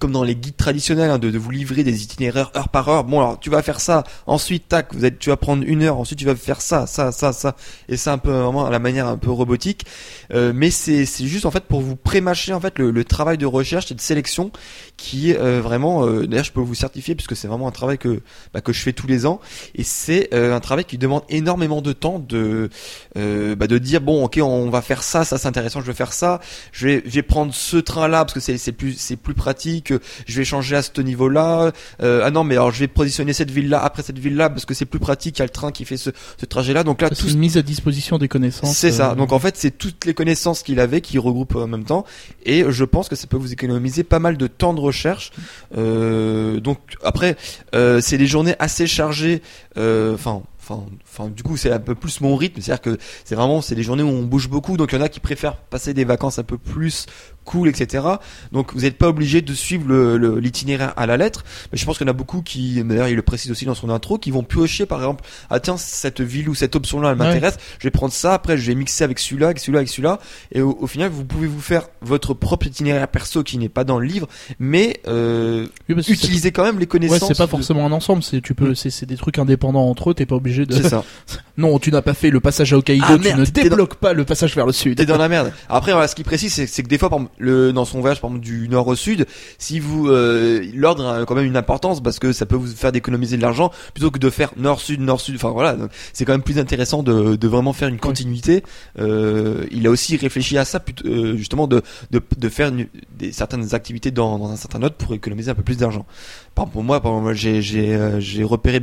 comme 0.00 0.12
dans 0.12 0.24
les 0.24 0.36
guides 0.36 0.56
traditionnels 0.56 1.10
hein, 1.10 1.18
de, 1.18 1.30
de 1.30 1.38
vous 1.38 1.50
livrer 1.50 1.84
des 1.84 2.02
itinéraires 2.02 2.50
heure 2.56 2.70
par 2.70 2.88
heure. 2.88 3.04
Bon 3.04 3.20
alors 3.20 3.38
tu 3.38 3.50
vas 3.50 3.62
faire 3.62 3.80
ça 3.80 4.04
ensuite 4.26 4.68
tac 4.68 4.94
vous 4.94 5.04
êtes 5.04 5.18
tu 5.18 5.28
vas 5.28 5.36
prendre 5.36 5.64
une 5.66 5.82
heure 5.82 5.98
ensuite 5.98 6.18
tu 6.18 6.24
vas 6.24 6.34
faire 6.34 6.62
ça 6.62 6.86
ça 6.86 7.12
ça 7.12 7.34
ça 7.34 7.56
et 7.90 7.98
c'est 7.98 8.10
un 8.10 8.18
peu 8.18 8.30
vraiment 8.30 8.64
à 8.64 8.70
la 8.70 8.78
manière 8.78 9.06
un 9.06 9.18
peu 9.18 9.30
robotique. 9.30 9.84
Euh, 10.32 10.52
mais 10.54 10.70
c'est 10.70 11.04
c'est 11.04 11.26
juste 11.26 11.44
en 11.44 11.50
fait 11.50 11.64
pour 11.64 11.82
vous 11.82 11.96
prémâcher 12.06 12.52
en 12.52 12.60
fait 12.60 12.78
le, 12.78 12.90
le 12.90 13.04
travail 13.04 13.36
de 13.38 13.46
recherche 13.46 13.90
et 13.90 13.94
de 13.94 14.00
sélection 14.00 14.50
qui 14.96 15.30
est 15.30 15.38
euh, 15.38 15.60
vraiment 15.60 16.06
euh, 16.06 16.26
d'ailleurs 16.26 16.44
je 16.44 16.52
peux 16.52 16.60
vous 16.60 16.74
certifier 16.74 17.14
puisque 17.14 17.34
c'est 17.36 17.48
vraiment 17.48 17.68
un 17.68 17.72
travail 17.72 17.98
que 17.98 18.20
bah, 18.54 18.60
que 18.60 18.72
je 18.72 18.80
fais 18.80 18.92
tous 18.92 19.06
les 19.06 19.26
ans. 19.26 19.40
Et 19.74 19.82
c'est 19.84 20.28
euh, 20.32 20.54
un 20.54 20.60
travail 20.60 20.84
qui 20.84 20.98
demande 20.98 21.22
énormément 21.28 21.82
de 21.82 21.92
temps 21.92 22.18
de 22.18 22.70
euh, 23.16 23.54
bah, 23.56 23.66
de 23.66 23.78
dire 23.78 24.00
bon 24.00 24.24
ok 24.24 24.38
on 24.42 24.70
va 24.70 24.82
faire 24.82 25.02
ça 25.02 25.24
ça 25.24 25.38
c'est 25.38 25.48
intéressant 25.48 25.80
je 25.80 25.86
vais 25.86 25.94
faire 25.94 26.12
ça. 26.12 26.40
Je 26.72 26.86
vais 26.86 27.02
je 27.06 27.10
vais 27.10 27.22
prendre 27.22 27.52
ce 27.54 27.76
train 27.76 28.08
là 28.08 28.24
parce 28.24 28.34
que 28.34 28.40
c'est 28.40 28.58
c'est 28.58 28.72
plus 28.72 28.94
c'est 28.98 29.16
plus 29.16 29.34
pratique. 29.34 29.92
Je 30.26 30.36
vais 30.38 30.44
changer 30.44 30.76
à 30.76 30.82
ce 30.82 31.00
niveau 31.00 31.28
là 31.28 31.72
ah 32.00 32.30
non 32.30 32.44
mais 32.44 32.54
alors 32.54 32.70
je 32.70 32.80
vais 32.80 32.88
positionner 32.88 33.32
cette 33.32 33.50
ville 33.50 33.68
là 33.68 33.82
après 33.82 34.02
cette 34.02 34.18
ville 34.18 34.36
là 34.36 34.48
parce 34.50 34.64
que 34.64 34.74
c'est 34.74 34.86
plus 34.86 35.00
pratique. 35.00 35.38
Il 35.38 35.40
y 35.40 35.42
a 35.42 35.46
le 35.46 35.50
train 35.50 35.72
qui 35.72 35.84
fait 35.84 35.96
ce, 35.96 36.10
ce 36.40 36.46
trajet 36.46 36.72
là 36.72 36.84
donc 36.84 37.02
là 37.02 37.08
C'est 37.12 37.22
tout 37.24 37.28
une 37.30 37.38
mise 37.38 37.56
à 37.56 37.62
disposition 37.62 38.18
des 38.18 38.28
connaissances. 38.28 38.76
c'est 38.76 38.92
ça. 38.92 39.10
euh, 39.12 39.14
Donc 39.14 39.32
en 39.32 39.38
fait, 39.38 39.56
c'est 39.56 39.70
toutes 39.70 40.04
les 40.04 40.14
connaissances 40.14 40.62
qu'il 40.62 40.80
avait 40.80 41.00
qui 41.00 41.18
regroupent 41.18 41.56
en 41.56 41.66
même 41.66 41.84
temps, 41.84 41.95
et 42.44 42.64
je 42.68 42.84
pense 42.84 43.08
que 43.08 43.16
ça 43.16 43.26
peut 43.26 43.36
vous 43.36 43.52
économiser 43.52 44.04
pas 44.04 44.18
mal 44.18 44.36
de 44.36 44.46
temps 44.46 44.74
de 44.74 44.80
recherche. 44.80 45.32
Euh, 45.76 46.60
donc 46.60 46.78
après, 47.02 47.36
euh, 47.74 48.00
c'est 48.00 48.18
des 48.18 48.26
journées 48.26 48.56
assez 48.58 48.86
chargées. 48.86 49.42
euh, 49.76 50.14
Enfin. 50.14 50.42
Enfin, 50.68 50.84
enfin, 51.08 51.28
du 51.28 51.44
coup, 51.44 51.56
c'est 51.56 51.70
un 51.70 51.78
peu 51.78 51.94
plus 51.94 52.20
mon 52.20 52.34
rythme, 52.34 52.60
c'est-à-dire 52.60 52.82
que 52.82 52.98
c'est 53.24 53.36
vraiment, 53.36 53.62
c'est 53.62 53.76
des 53.76 53.84
journées 53.84 54.02
où 54.02 54.08
on 54.08 54.24
bouge 54.24 54.48
beaucoup, 54.48 54.76
donc 54.76 54.90
il 54.90 54.96
y 54.96 54.98
en 54.98 55.00
a 55.00 55.08
qui 55.08 55.20
préfèrent 55.20 55.58
passer 55.58 55.94
des 55.94 56.04
vacances 56.04 56.40
un 56.40 56.42
peu 56.42 56.58
plus 56.58 57.06
cool, 57.46 57.68
etc. 57.68 58.04
Donc 58.52 58.74
vous 58.74 58.82
n'êtes 58.82 58.98
pas 58.98 59.08
obligé 59.08 59.40
de 59.40 59.54
suivre 59.54 59.88
le- 59.88 60.18
le- 60.18 60.38
l'itinéraire 60.38 60.92
à 60.98 61.06
la 61.06 61.16
lettre, 61.16 61.44
mais 61.72 61.78
je 61.78 61.86
pense 61.86 61.96
qu'il 61.96 62.06
y 62.06 62.10
en 62.10 62.12
a 62.12 62.16
beaucoup 62.16 62.42
qui, 62.42 62.82
d'ailleurs 62.84 63.08
il 63.08 63.16
le 63.16 63.22
précise 63.22 63.50
aussi 63.50 63.64
dans 63.64 63.74
son 63.74 63.88
intro, 63.88 64.18
qui 64.18 64.30
vont 64.30 64.42
piocher 64.42 64.84
par 64.84 64.98
exemple, 64.98 65.24
ah 65.48 65.60
tiens 65.60 65.76
cette 65.78 66.20
ville 66.20 66.48
ou 66.50 66.54
cette 66.54 66.76
option-là 66.76 67.12
elle 67.12 67.18
Ouais. 67.20 67.26
m'intéresse, 67.26 67.56
je 67.78 67.84
vais 67.86 67.90
prendre 67.90 68.12
ça, 68.12 68.34
après 68.34 68.58
je 68.58 68.66
vais 68.66 68.74
mixer 68.74 69.04
avec 69.04 69.18
celui-là, 69.18 69.46
avec 69.46 69.58
celui-là, 69.60 69.78
avec 69.78 69.88
celui-là, 69.88 70.18
et 70.52 70.60
au, 70.60 70.76
au 70.80 70.86
final 70.86 71.08
vous 71.10 71.24
pouvez 71.24 71.46
vous 71.46 71.60
faire 71.62 71.88
votre 72.02 72.34
propre 72.34 72.66
itinéraire 72.66 73.08
perso 73.08 73.42
qui 73.42 73.56
n'est 73.58 73.68
pas 73.70 73.84
dans 73.84 73.98
le 73.98 74.06
livre, 74.06 74.28
mais 74.58 75.00
euh, 75.08 75.66
oui, 75.88 75.94
utilisez 76.08 76.50
quand 76.52 76.64
même 76.64 76.74
les 76.76 76.80
Ouais, 76.80 76.86
connaissances. 76.86 77.28
c'est 77.28 77.36
pas 77.38 77.46
de- 77.46 77.50
forcément 77.50 77.86
un 77.86 77.92
ensemble. 77.92 78.22
C'est 78.22 78.40
tu 78.40 78.54
peux, 78.54 78.70
Mm. 78.70 78.74
c'est 78.74 78.90
c'est 78.90 79.06
des 79.06 79.16
trucs 79.16 79.38
indépendants 79.38 79.88
entre 79.88 80.10
eux. 80.10 80.14
T'es 80.14 80.26
pas 80.26 80.34
obligé 80.36 80.66
de. 80.66 80.74
C'est 80.74 80.88
ça. 80.88 81.04
non, 81.56 81.78
tu 81.78 81.90
n'as 81.92 82.02
pas 82.02 82.14
fait 82.14 82.30
le 82.30 82.40
passage 82.40 82.72
à 82.72 82.76
Hokkaido. 82.78 83.04
Ah, 83.06 83.16
tu 83.16 83.22
merde, 83.24 83.40
ne 83.40 83.44
dans- 83.44 83.50
débloques 83.62 83.94
pas 83.96 84.12
le 84.12 84.24
passage 84.24 84.54
vers 84.56 84.66
le 84.66 84.72
sud. 84.72 84.96
T'es 84.98 85.06
dans 85.06 85.16
la 85.18 85.28
merde. 85.28 85.52
Après, 85.68 85.92
voilà, 85.92 86.08
ce 86.08 86.14
qui 86.14 86.24
précise, 86.24 86.52
c'est 86.52 86.66
c'est 86.66 86.82
que 86.82 86.88
des 86.88 86.98
fois, 86.98 87.08
par 87.10 87.18
exemple, 87.20 87.34
le, 87.38 87.72
dans 87.72 87.84
son 87.84 88.00
voyage, 88.00 88.20
par 88.20 88.30
exemple, 88.30 88.44
du 88.44 88.68
nord 88.68 88.86
au 88.88 88.94
sud, 88.96 89.26
si 89.58 89.80
vous, 89.80 90.08
euh, 90.08 90.64
l'ordre 90.74 91.06
a 91.06 91.24
quand 91.24 91.34
même 91.34 91.46
une 91.46 91.56
importance 91.56 92.02
parce 92.02 92.18
que 92.18 92.32
ça 92.32 92.46
peut 92.46 92.56
vous 92.56 92.66
faire 92.66 92.92
d'économiser 92.92 93.36
de 93.36 93.42
l'argent 93.42 93.70
plutôt 93.94 94.10
que 94.10 94.18
de 94.18 94.30
faire 94.30 94.50
nord-sud, 94.56 95.00
nord-sud. 95.00 95.36
Enfin 95.36 95.50
voilà, 95.50 95.76
c'est 96.12 96.24
quand 96.24 96.32
même 96.32 96.42
plus 96.42 96.58
intéressant 96.58 97.02
de, 97.02 97.36
de 97.36 97.48
vraiment 97.48 97.72
faire 97.72 97.88
une 97.88 97.98
continuité. 97.98 98.62
Euh, 98.98 99.64
il 99.70 99.86
a 99.86 99.90
aussi 99.90 100.16
réfléchi 100.16 100.56
à 100.58 100.64
ça, 100.64 100.82
euh, 101.04 101.36
justement, 101.36 101.66
de, 101.66 101.82
de, 102.10 102.20
de 102.38 102.48
faire 102.48 102.68
une- 102.68 102.86
des, 103.18 103.32
certaines 103.32 103.74
activités 103.74 104.10
dans, 104.10 104.38
dans 104.38 104.50
un 104.50 104.56
certain 104.56 104.82
ordre 104.82 104.96
pour 104.96 105.14
économiser 105.14 105.50
un 105.50 105.54
peu 105.54 105.62
plus 105.62 105.76
d'argent. 105.78 106.06
Par 106.54 106.68
pour 106.68 106.82
moi, 106.82 107.00
par 107.00 107.34
j'ai, 107.34 107.60
j'ai, 107.60 108.44
repéré, 108.44 108.80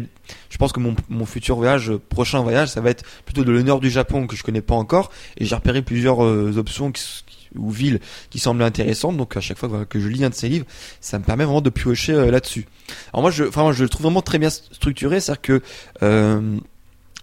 je 0.50 0.58
pense 0.58 0.72
que 0.72 0.80
mon, 0.80 0.96
mon 1.10 1.26
futur 1.26 1.56
voyage, 1.56 1.92
prochain 2.10 2.42
voyage, 2.42 2.70
ça 2.70 2.82
va 2.82 2.90
être 2.92 3.04
plutôt 3.26 3.44
de 3.44 3.52
le 3.52 3.64
nord 3.64 3.80
du 3.80 3.90
Japon 3.90 4.28
que 4.28 4.36
je 4.36 4.44
connais 4.44 4.62
pas 4.62 4.76
encore 4.76 5.10
et 5.38 5.46
j'ai 5.46 5.56
repéré 5.56 5.82
plusieurs 5.82 6.20
options 6.58 6.92
qui- 6.92 7.24
ou 7.58 7.70
villes 7.70 8.00
qui 8.30 8.40
semblent 8.40 8.64
intéressantes 8.64 9.18
donc 9.18 9.38
à 9.38 9.42
chaque 9.42 9.58
fois 9.58 9.86
que 9.86 10.00
je 10.00 10.08
lis 10.08 10.24
un 10.24 10.30
de 10.30 10.36
ces 10.36 10.50
livres 10.50 10.66
ça 11.02 11.20
me 11.20 11.24
permet 11.24 11.44
vraiment 11.44 11.62
de 11.62 11.70
piocher 11.70 12.14
euh, 12.14 12.32
là-dessus. 12.32 12.66
Alors 13.14 13.22
moi 13.22 13.32
je 13.32 13.44
moi, 13.56 13.72
je 13.72 13.84
le 13.84 13.90
trouve 13.90 14.04
vraiment 14.04 14.22
très 14.22 14.40
bien 14.40 14.50
structuré. 14.50 15.20
C'est 15.20 15.32
à 15.32 15.36
dire 15.36 15.42
que 15.42 15.62
euh, 16.02 16.58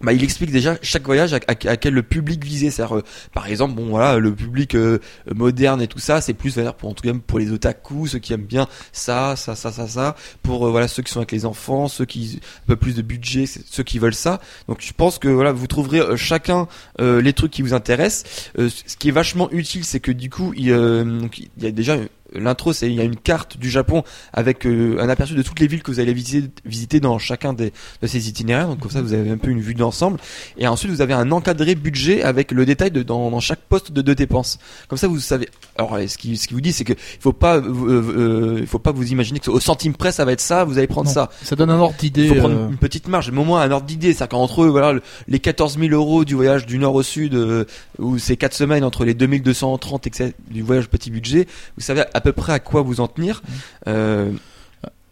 bah, 0.03 0.13
il 0.13 0.23
explique 0.23 0.51
déjà 0.51 0.77
chaque 0.81 1.05
voyage 1.05 1.33
à, 1.33 1.37
quel 1.55 1.93
le 1.93 2.03
public 2.03 2.43
visé. 2.43 2.71
C'est-à-dire, 2.71 2.97
euh, 2.97 3.03
par 3.33 3.47
exemple, 3.47 3.75
bon 3.75 3.89
voilà, 3.89 4.17
le 4.17 4.33
public 4.33 4.75
euh, 4.75 4.99
moderne 5.33 5.81
et 5.81 5.87
tout 5.87 5.99
ça, 5.99 6.21
c'est 6.21 6.33
plus 6.33 6.51
c'est-à-dire 6.51 6.73
pour 6.73 6.89
en 6.89 6.93
tout 6.93 7.07
cas 7.07 7.17
pour 7.25 7.39
les 7.39 7.51
otaku, 7.51 8.07
ceux 8.07 8.19
qui 8.19 8.33
aiment 8.33 8.45
bien 8.45 8.67
ça, 8.91 9.35
ça, 9.35 9.55
ça, 9.55 9.71
ça, 9.71 9.87
ça. 9.87 10.15
Pour 10.43 10.65
euh, 10.65 10.71
voilà 10.71 10.87
ceux 10.87 11.03
qui 11.03 11.11
sont 11.11 11.19
avec 11.19 11.31
les 11.31 11.45
enfants, 11.45 11.87
ceux 11.87 12.05
qui 12.05 12.39
un 12.63 12.67
peu 12.67 12.75
plus 12.75 12.95
de 12.95 13.01
budget, 13.01 13.45
c'est 13.45 13.63
ceux 13.65 13.83
qui 13.83 13.99
veulent 13.99 14.13
ça. 14.13 14.39
Donc 14.67 14.77
je 14.81 14.93
pense 14.93 15.19
que 15.19 15.27
voilà, 15.27 15.51
vous 15.51 15.67
trouverez 15.67 15.99
euh, 15.99 16.15
chacun 16.15 16.67
les 16.99 17.33
trucs 17.33 17.51
qui 17.51 17.61
vous 17.61 17.73
intéressent. 17.73 18.51
Ce 18.57 18.95
qui 18.97 19.09
est 19.09 19.11
vachement 19.11 19.49
utile, 19.51 19.83
c'est 19.83 19.99
que 19.99 20.11
du 20.11 20.29
coup, 20.29 20.53
il, 20.55 20.67
il 20.67 21.63
y 21.63 21.67
a 21.67 21.71
déjà 21.71 21.97
l'intro, 22.33 22.73
c'est 22.73 22.87
il 22.87 22.93
y 22.95 22.99
a 22.99 23.03
une 23.03 23.15
carte 23.15 23.57
du 23.57 23.69
Japon 23.69 24.03
avec 24.33 24.65
euh, 24.65 24.97
un 24.99 25.09
aperçu 25.09 25.33
de 25.33 25.41
toutes 25.41 25.59
les 25.59 25.67
villes 25.67 25.83
que 25.83 25.91
vous 25.91 25.99
allez 25.99 26.13
visiter, 26.13 26.49
visiter 26.65 26.99
dans 26.99 27.17
chacun 27.19 27.53
des, 27.53 27.73
de 28.01 28.07
ces 28.07 28.29
itinéraires. 28.29 28.67
Donc 28.67 28.79
comme 28.79 28.91
ça, 28.91 29.01
vous 29.01 29.13
avez 29.13 29.29
un 29.29 29.37
peu 29.37 29.49
une 29.49 29.61
vue 29.61 29.73
d'ensemble. 29.73 30.19
Et 30.57 30.67
ensuite, 30.67 30.91
vous 30.91 31.01
avez 31.01 31.13
un 31.13 31.31
encadré 31.31 31.75
budget 31.75 32.23
avec 32.23 32.51
le 32.51 32.65
détail 32.65 32.91
de, 32.91 33.03
dans, 33.03 33.29
dans 33.31 33.39
chaque 33.39 33.59
poste 33.61 33.91
de, 33.91 34.01
de 34.01 34.13
dépenses. 34.13 34.59
Comme 34.87 34.97
ça, 34.97 35.07
vous 35.07 35.19
savez. 35.19 35.49
Alors, 35.77 35.97
ce 36.07 36.17
qui, 36.17 36.37
ce 36.37 36.47
qui 36.47 36.53
vous 36.53 36.61
dit, 36.61 36.73
c'est 36.73 36.83
que 36.83 36.93
il 36.93 37.21
faut 37.21 37.33
pas, 37.33 37.57
euh, 37.57 37.63
euh, 37.65 38.57
il 38.61 38.67
faut 38.67 38.79
pas 38.79 38.91
vous 38.91 39.11
imaginer 39.11 39.39
que 39.39 39.49
au 39.49 39.59
centime 39.59 39.93
près, 39.93 40.11
ça 40.11 40.25
va 40.25 40.31
être 40.31 40.41
ça. 40.41 40.63
Vous 40.63 40.77
allez 40.77 40.87
prendre 40.87 41.07
Non. 41.07 41.13
ça. 41.13 41.29
Ça 41.43 41.55
donne 41.55 41.69
un 41.69 41.79
ordre 41.79 41.95
Il 42.01 42.11
d'idée. 42.11 42.27
faut 42.27 42.35
prendre 42.35 42.55
euh, 42.55 42.69
une 42.69 42.77
petite 42.77 43.07
marge, 43.07 43.31
mais 43.31 43.39
au 43.39 43.45
moins 43.45 43.61
un 43.61 43.71
ordre 43.71 43.85
d'idée. 43.85 44.13
C'est-à-dire 44.13 44.29
qu'entre 44.37 44.63
eux, 44.63 44.67
voilà, 44.69 44.93
le- 44.93 45.01
les 45.27 45.39
14 45.39 45.77
000 45.79 45.91
euros 45.93 46.25
du 46.25 46.35
voyage 46.35 46.65
du 46.65 46.77
nord 46.77 46.95
au 46.95 47.03
sud, 47.03 47.33
euh, 47.35 47.65
ou 47.99 48.17
ces 48.17 48.37
4 48.37 48.53
semaines 48.53 48.83
entre 48.83 49.05
les 49.05 49.13
2230 49.13 50.07
excès 50.07 50.33
du 50.49 50.61
voyage 50.61 50.87
petit 50.89 51.11
budget, 51.11 51.47
vous 51.77 51.83
savez 51.83 52.03
à 52.13 52.20
peu 52.21 52.31
près 52.31 52.53
à 52.53 52.59
quoi 52.59 52.81
vous 52.81 53.01
en 53.01 53.07
tenir. 53.07 53.41
Euh, 53.87 54.31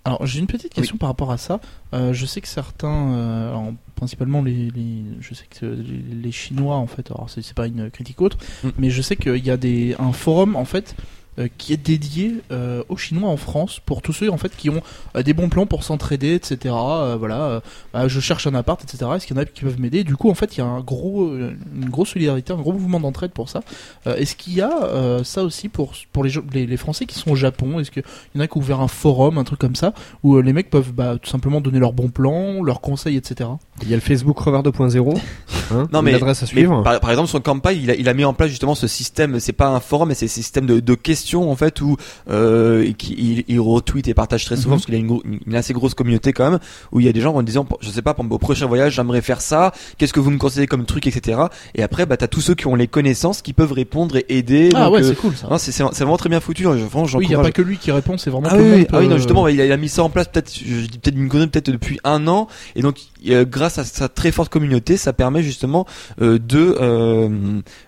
Alors 0.05 0.26
j'ai 0.26 0.39
une 0.39 0.47
petite 0.47 0.74
question 0.74 0.97
par 0.97 1.10
rapport 1.10 1.32
à 1.32 1.38
ça. 1.38 1.60
Euh, 1.93 2.14
je 2.14 2.26
sais 2.26 2.39
que 2.41 2.47
certains, 2.47 3.12
euh, 3.14 3.49
alors, 3.49 3.74
principalement 3.95 4.41
les, 4.41 4.70
les- 4.72 5.03
je 5.20 5.34
sais 5.34 5.45
que 5.49 5.66
les, 5.66 6.16
les 6.24 6.32
Chinois 6.32 6.76
en 6.78 6.88
fait, 6.88 7.12
alors 7.12 7.30
c'est 7.30 7.53
pas 7.53 7.68
une 7.68 7.89
critique 7.91 8.22
autre, 8.22 8.38
Mm. 8.64 8.70
mais 8.78 8.89
je 8.89 9.01
sais 9.01 9.16
qu'il 9.18 9.45
y 9.45 9.51
a 9.51 9.57
des 9.57 9.95
un 9.99 10.14
forum 10.14 10.55
en 10.55 10.66
fait 10.66 10.95
qui 11.58 11.72
est 11.74 11.78
dédié 11.78 12.36
euh, 12.52 12.84
aux 12.90 12.98
Chinois 12.98 13.30
en 13.30 13.38
France 13.38 13.80
pour 13.86 14.02
tous 14.02 14.12
ceux 14.14 14.30
en 14.30 14.38
fait 14.38 14.56
qui 14.58 14.70
ont 14.70 14.82
euh, 15.16 15.24
des 15.24 15.34
bons 15.34 15.48
plans 15.50 15.66
pour 15.66 15.84
s'entraider, 15.84 16.34
etc. 16.36 16.76
Euh, 16.78 17.16
voilà, 17.18 17.42
euh, 17.44 17.60
bah, 17.94 18.08
je 18.10 18.20
cherche 18.20 18.46
un 18.48 18.56
appart, 18.56 18.84
etc. 18.84 19.10
Est-ce 19.16 19.26
qu'il 19.26 19.36
y 19.36 19.40
en 19.40 19.42
a 19.42 19.46
qui 19.46 19.62
peuvent 19.62 19.80
m'aider? 19.80 20.04
Du 20.04 20.16
coup, 20.18 20.30
en 20.30 20.34
fait, 20.34 20.58
il 20.58 20.60
y 20.60 20.64
a 20.64 20.66
un 20.66 20.82
gros, 20.82 21.28
euh, 21.28 21.56
une 21.76 21.90
grosse 21.90 22.10
solidarité, 22.10 22.52
un 22.52 22.58
gros 22.58 22.74
mouvement 22.74 23.00
d'entraide 23.00 23.32
pour 23.32 23.48
ça. 23.50 23.62
Euh, 24.08 24.16
Est-ce 24.18 24.36
qu'il 24.36 24.54
y 24.54 24.62
a 24.62 24.84
euh, 24.84 25.24
ça 25.24 25.44
aussi 25.44 25.70
pour 25.70 25.94
pour 26.12 26.24
les, 26.24 26.30
gens- 26.30 26.42
les 26.54 26.66
les 26.66 26.78
Français 26.78 27.06
qui 27.06 27.16
sont 27.18 27.32
au 27.32 27.36
Japon 27.36 27.80
Est-ce 27.80 27.92
qu'il 27.92 28.04
y 28.36 28.38
en 28.38 28.42
a 28.42 28.48
qui 28.48 28.58
ont 28.58 28.62
ouvert 28.62 28.82
un 28.82 28.88
forum, 28.90 29.38
un 29.38 29.44
truc 29.46 29.60
comme 29.60 29.76
ça, 29.76 29.94
où 30.24 30.36
euh, 30.36 30.42
les 30.42 30.52
mecs 30.54 30.70
peuvent 30.70 30.92
bah, 30.92 31.16
tout 31.22 31.30
simplement 31.30 31.62
donner 31.62 31.80
leurs 31.80 31.94
bons 31.94 32.10
plans, 32.10 32.62
leurs 32.64 32.82
conseils, 32.82 33.16
etc. 33.16 33.50
Il 33.82 33.90
y 33.90 33.94
a 33.94 33.96
le 33.96 34.02
Facebook 34.02 34.38
Rover 34.40 34.60
2.0. 34.70 35.18
Hein, 35.72 35.88
Non, 35.94 36.02
mais- 36.02 36.14
l'adresse 36.14 36.42
à 36.42 36.46
Mais 36.48 36.62
suivre. 36.62 36.82
par, 36.82 37.00
par 37.00 37.12
exemple 37.12 37.30
sur 37.30 37.40
Campai, 37.44 37.78
il 37.78 37.92
a, 37.92 37.96
il 37.96 38.10
a 38.10 38.16
mis 38.16 38.26
en 38.26 38.34
place 38.34 38.50
justement 38.50 38.74
ce 38.74 38.88
système. 38.88 39.40
C'est 39.40 39.54
pas 39.54 39.68
un 39.68 39.80
forum, 39.80 40.08
mais 40.10 40.16
c'est 40.16 40.26
un 40.26 40.30
système 40.30 40.66
de, 40.66 40.80
de 40.80 40.96
questions 41.20 41.52
en 41.52 41.56
fait 41.56 41.82
où 41.82 41.98
euh, 42.30 42.92
il, 43.10 43.44
il 43.48 43.60
retweet 43.60 44.08
et 44.08 44.14
partage 44.14 44.46
très 44.46 44.56
souvent 44.56 44.70
Mhm. 44.76 44.78
parce 44.80 44.86
qu'il 44.86 44.96
a 44.96 44.98
une, 45.00 45.20
une, 45.48 45.56
assez 45.56 45.74
grosse 45.74 45.94
communauté 45.94 46.32
quand 46.34 46.50
même 46.50 46.60
où 46.92 47.00
il 47.00 47.06
y 47.06 47.10
a 47.10 47.12
des 47.14 47.22
gens 47.22 47.34
en 47.36 47.42
disant, 47.44 47.68
je 47.82 47.90
sais 47.90 48.02
pas, 48.02 48.14
pour- 48.14 48.26
au 48.30 48.38
prochain 48.38 48.66
voyage, 48.68 48.94
j'aimerais 48.96 49.22
faire 49.22 49.42
ça. 49.42 49.74
Qu'est-ce 49.98 50.14
que 50.14 50.20
vous 50.20 50.32
me 50.32 50.38
conseillez 50.38 50.68
comme 50.68 50.86
truc, 50.86 51.08
etc. 51.08 51.40
Et 51.76 51.84
après, 51.84 52.06
bah 52.06 52.18
t'as 52.18 52.28
tous 52.28 52.42
ceux 52.42 52.56
qui 52.56 52.68
ont 52.68 52.76
les 52.76 52.88
connaissances 52.88 53.42
qui 53.42 53.54
peuvent 53.54 53.72
répondre 53.74 54.16
et 54.18 54.26
aider. 54.30 54.70
Ah 54.76 54.86
Donc, 54.86 54.94
ouais, 54.94 55.02
euh, 55.04 55.10
c'est 55.10 55.16
cool 55.16 55.36
ça. 55.36 55.48
c'est 55.58 55.82
vraiment 55.82 56.18
très 56.18 56.30
bien 56.30 56.40
foutu. 56.40 56.64
Je, 56.64 56.86
franchement, 56.86 57.20
Oui, 57.20 57.26
il 57.26 57.30
n'y 57.30 57.36
a 57.36 57.42
pas 57.42 57.52
que 57.52 57.62
lui 57.62 57.78
qui 57.78 57.92
répond, 57.92 58.18
c'est 58.18 58.30
vraiment 58.30 58.48
ah 58.52 58.58
oui, 58.58 58.86
ah 58.92 59.00
oui, 59.00 59.08
non, 59.08 59.18
justement, 59.18 59.48
il 59.48 59.60
a, 59.62 59.66
il 59.66 59.72
a 59.72 59.78
mis 59.78 59.90
ça 59.90 60.04
en 60.04 60.10
place 60.10 60.28
peut-être, 60.28 60.52
je 60.54 60.86
dis 60.88 61.00
peut-être 61.00 61.16
une 61.18 61.28
connerie, 61.30 61.48
peut-être 61.48 61.72
depuis 61.72 62.00
un 62.04 62.28
an, 62.28 62.48
et 62.76 62.82
donc 62.82 62.98
euh, 63.28 63.46
grâce 63.46 63.78
à 63.78 63.84
sa 63.84 64.08
très 64.10 64.32
forte 64.32 64.50
communauté, 64.52 64.96
ça 64.98 65.14
permet 65.14 65.42
justement 65.44 65.86
euh, 66.22 66.38
de 66.40 66.76
euh, 66.80 67.30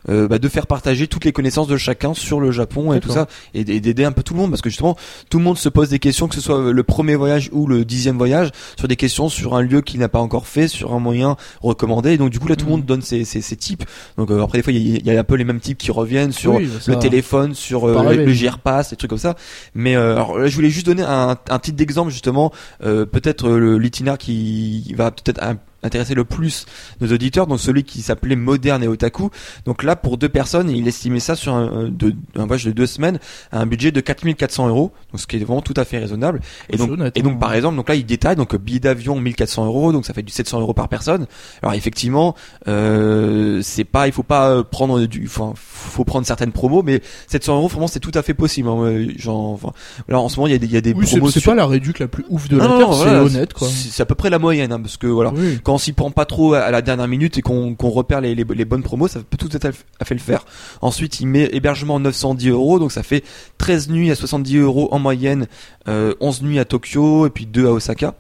euh, 0.09 0.27
bah, 0.27 0.39
de 0.39 0.47
faire 0.49 0.67
partager 0.67 1.07
toutes 1.07 1.25
les 1.25 1.31
connaissances 1.31 1.67
de 1.67 1.77
chacun 1.77 2.13
sur 2.13 2.39
le 2.39 2.51
Japon 2.51 2.93
et 2.93 2.99
tout 2.99 3.09
D'accord. 3.09 3.20
Ça, 3.25 3.27
et 3.53 3.63
d'aider 3.63 4.03
un 4.05 4.11
peu 4.11 4.23
tout 4.23 4.33
le 4.33 4.39
monde, 4.39 4.49
parce 4.51 4.61
que 4.61 4.69
justement 4.69 4.95
tout 5.29 5.37
le 5.37 5.43
monde 5.43 5.57
se 5.57 5.69
pose 5.69 5.89
des 5.89 5.99
questions, 5.99 6.27
que 6.27 6.35
ce 6.35 6.41
soit 6.41 6.71
le 6.71 6.83
premier 6.83 7.15
voyage 7.15 7.49
ou 7.51 7.67
le 7.67 7.85
dixième 7.85 8.17
voyage, 8.17 8.49
sur 8.77 8.87
des 8.87 8.95
questions 8.95 9.29
sur 9.29 9.55
un 9.55 9.61
lieu 9.61 9.81
qu'il 9.81 9.99
n'a 9.99 10.09
pas 10.09 10.19
encore 10.19 10.47
fait, 10.47 10.67
sur 10.67 10.93
un 10.93 10.99
moyen 10.99 11.35
recommandé, 11.61 12.11
et 12.13 12.17
donc 12.17 12.29
du 12.29 12.39
coup 12.39 12.47
là 12.47 12.55
tout 12.55 12.65
le 12.65 12.71
monde 12.71 12.85
donne 12.85 13.01
ses, 13.01 13.23
ses, 13.25 13.41
ses 13.41 13.55
types. 13.55 13.83
Donc 14.17 14.31
euh, 14.31 14.41
après 14.43 14.59
des 14.59 14.63
fois 14.63 14.73
il 14.73 14.87
y, 14.87 14.95
a- 14.95 14.99
il 14.99 15.05
y 15.05 15.15
a 15.15 15.19
un 15.19 15.23
peu 15.23 15.35
les 15.35 15.43
mêmes 15.45 15.59
types 15.59 15.77
qui 15.77 15.91
reviennent 15.91 16.31
sur 16.31 16.55
Oui, 16.55 16.69
ça- 16.79 16.91
le 16.91 16.99
téléphone, 16.99 17.53
sur 17.55 17.87
euh, 17.87 17.93
le, 18.25 18.33
JR 18.33 18.59
Pass, 18.59 18.89
des 18.91 18.95
trucs 18.95 19.09
comme 19.09 19.17
ça. 19.19 19.35
Mais 19.75 19.95
euh, 19.95 20.13
alors 20.13 20.37
là, 20.37 20.47
je 20.47 20.55
voulais 20.55 20.69
juste 20.69 20.85
donner 20.85 21.03
un, 21.03 21.37
un 21.49 21.59
titre 21.59 21.77
d'exemple 21.77 22.11
justement, 22.11 22.51
peut-être 22.81 23.47
le- 23.49 23.77
l'itinéraire 23.77 24.17
qui 24.17 24.93
va 24.97 25.11
peut-être 25.11 25.41
intéresser 25.83 26.13
le 26.15 26.23
plus 26.25 26.65
nos 26.99 27.11
auditeurs, 27.11 27.47
donc 27.47 27.59
celui 27.59 27.83
qui 27.83 28.01
s'appelait 28.01 28.35
Moderne 28.35 28.83
et 28.83 28.87
Otaku. 28.87 29.29
Donc 29.65 29.83
là, 29.83 29.95
pour 29.95 30.17
deux 30.17 30.29
personnes, 30.29 30.69
il 30.69 30.87
estimait 30.87 31.19
ça 31.19 31.35
sur 31.35 31.53
un, 31.53 31.89
de, 31.89 32.13
un 32.35 32.45
voyage 32.45 32.65
de 32.65 32.71
deux 32.71 32.85
semaines 32.87 33.19
à 33.51 33.59
un 33.61 33.65
budget 33.65 33.91
de 33.91 33.99
4400 34.01 34.67
euros, 34.67 34.91
donc 35.11 35.19
ce 35.21 35.27
qui 35.27 35.37
est 35.37 35.39
vraiment 35.39 35.61
tout 35.61 35.73
à 35.77 35.85
fait 35.85 35.97
raisonnable. 35.99 36.41
Et 36.69 36.77
donc, 36.77 36.91
et 37.15 37.21
donc 37.21 37.33
hein. 37.33 37.37
par 37.39 37.53
exemple, 37.53 37.75
donc 37.75 37.89
là, 37.89 37.95
il 37.95 38.05
détaille 38.05 38.35
donc 38.35 38.55
billet 38.55 38.79
d'avion 38.79 39.19
1400 39.19 39.65
euros, 39.65 39.91
donc 39.91 40.05
ça 40.05 40.13
fait 40.13 40.23
du 40.23 40.31
700 40.31 40.59
euros 40.61 40.73
par 40.73 40.87
personne. 40.89 41.25
Alors 41.61 41.73
effectivement, 41.73 42.35
euh, 42.67 43.59
c'est 43.63 43.83
pas, 43.83 44.07
il 44.07 44.13
faut 44.13 44.23
pas 44.23 44.49
euh, 44.51 44.63
prendre 44.63 45.05
du, 45.05 45.25
enfin, 45.25 45.53
faut 45.55 46.03
prendre 46.03 46.25
certaines 46.25 46.51
promos, 46.51 46.83
mais 46.83 47.01
700 47.27 47.55
euros, 47.57 47.67
vraiment, 47.67 47.87
c'est 47.87 47.99
tout 47.99 48.11
à 48.13 48.21
fait 48.21 48.33
possible. 48.33 48.69
hein. 48.69 49.07
Genre, 49.17 49.49
enfin, 49.51 49.71
là 50.07 50.19
en 50.19 50.29
ce 50.29 50.37
moment, 50.37 50.47
il 50.47 50.51
y 50.53 50.55
a 50.55 50.59
des, 50.59 50.65
il 50.67 50.73
y 50.73 50.77
a 50.77 50.81
des 50.81 50.93
Oui, 50.93 51.05
c'est 51.07 51.17
promos. 51.17 51.31
c'est 51.31 51.39
sur- 51.39 51.51
pas 51.51 51.55
la 51.55 51.65
réduc 51.65 51.99
la 51.99 52.07
plus 52.07 52.25
ouf 52.29 52.47
de 52.49 52.57
la 52.57 52.67
non, 52.67 52.77
Terre, 52.77 52.93
c'est 52.93 53.03
voilà, 53.03 53.23
honnête 53.23 53.53
quoi. 53.53 53.67
C'est 53.67 53.89
c'est 53.91 54.03
à 54.03 54.05
peu 54.05 54.15
près 54.15 54.29
la 54.29 54.39
moyenne, 54.39 54.71
hein, 54.71 54.79
parce 54.79 54.97
que 54.97 55.07
voilà, 55.07 55.31
Oui. 55.35 55.59
quand 55.63 55.70
on 55.71 55.77
s'y 55.77 55.93
prend 55.93 56.11
pas 56.11 56.25
trop 56.25 56.53
à 56.53 56.71
la 56.71 56.81
dernière 56.81 57.07
minute 57.07 57.37
et 57.37 57.41
qu'on 57.41 57.75
repère 57.79 58.21
les, 58.21 58.35
bonnes 58.65 58.83
promos, 58.83 59.07
ça 59.07 59.19
peut 59.19 59.37
tout 59.37 59.49
à 59.53 60.05
fait 60.05 60.13
le 60.13 60.19
faire. 60.19 60.45
Ensuite, 60.81 61.19
il 61.19 61.27
met 61.27 61.49
hébergement 61.51 61.99
910 61.99 62.49
euros, 62.49 62.79
donc 62.79 62.91
ça 62.91 63.03
fait 63.03 63.23
13 63.57 63.89
nuits 63.89 64.11
à 64.11 64.15
70 64.15 64.57
euros 64.57 64.87
en 64.91 64.99
moyenne, 64.99 65.47
euh, 65.87 66.13
11 66.19 66.43
nuits 66.43 66.59
à 66.59 66.65
Tokyo 66.65 67.27
et 67.27 67.29
puis 67.29 67.45
2 67.45 67.67
à 67.67 67.71
Osaka. 67.71 68.15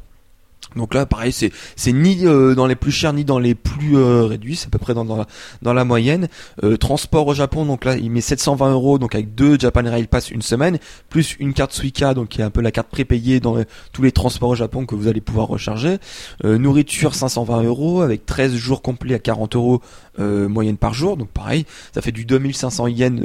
Donc 0.75 0.93
là, 0.93 1.05
pareil, 1.05 1.31
c'est 1.31 1.51
c'est 1.75 1.91
ni 1.91 2.25
euh, 2.25 2.55
dans 2.55 2.65
les 2.65 2.75
plus 2.75 2.91
chers 2.91 3.13
ni 3.13 3.25
dans 3.25 3.39
les 3.39 3.55
plus 3.55 3.97
euh, 3.97 4.23
réduits, 4.23 4.55
c'est 4.55 4.67
à 4.67 4.69
peu 4.69 4.79
près 4.79 4.93
dans, 4.93 5.05
dans, 5.05 5.73
la, 5.73 5.83
moyenne. 5.83 6.27
Euh, 6.63 6.77
transport 6.77 7.27
au 7.27 7.33
Japon, 7.33 7.65
donc 7.65 7.85
là, 7.85 7.97
il 7.97 8.09
met 8.09 8.21
720 8.21 8.71
euros, 8.71 8.97
donc 8.97 9.13
avec 9.15 9.35
deux 9.35 9.59
Japan 9.59 9.83
Rail 9.83 10.07
Pass 10.07 10.31
une 10.31 10.41
semaine, 10.41 10.79
plus 11.09 11.35
une 11.39 11.53
carte 11.53 11.73
Suica, 11.73 12.13
donc 12.13 12.29
qui 12.29 12.41
est 12.41 12.43
un 12.43 12.49
peu 12.49 12.61
la 12.61 12.71
carte 12.71 12.87
prépayée 12.87 13.39
dans 13.39 13.57
tous 13.91 14.01
les 14.01 14.11
transports 14.11 14.49
au 14.49 14.55
Japon 14.55 14.85
que 14.85 14.95
vous 14.95 15.07
allez 15.07 15.21
pouvoir 15.21 15.47
recharger. 15.47 15.97
Euh, 16.45 16.57
nourriture 16.57 17.15
520 17.15 17.63
euros 17.63 18.01
avec 18.01 18.25
13 18.25 18.55
jours 18.55 18.81
complets 18.81 19.15
à 19.15 19.19
40 19.19 19.55
euros 19.55 19.81
moyenne 20.19 20.77
par 20.77 20.93
jour, 20.93 21.17
donc 21.17 21.29
pareil, 21.29 21.65
ça 21.95 22.01
fait 22.01 22.11
du 22.11 22.25
2500 22.25 22.87
yens 22.87 23.21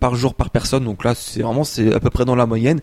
par 0.00 0.14
jour 0.16 0.34
par 0.34 0.50
personne. 0.50 0.84
Donc 0.84 1.04
là, 1.04 1.14
c'est 1.14 1.42
vraiment 1.42 1.62
c'est 1.62 1.94
à 1.94 2.00
peu 2.00 2.10
près 2.10 2.24
dans 2.24 2.34
la 2.34 2.46
moyenne, 2.46 2.80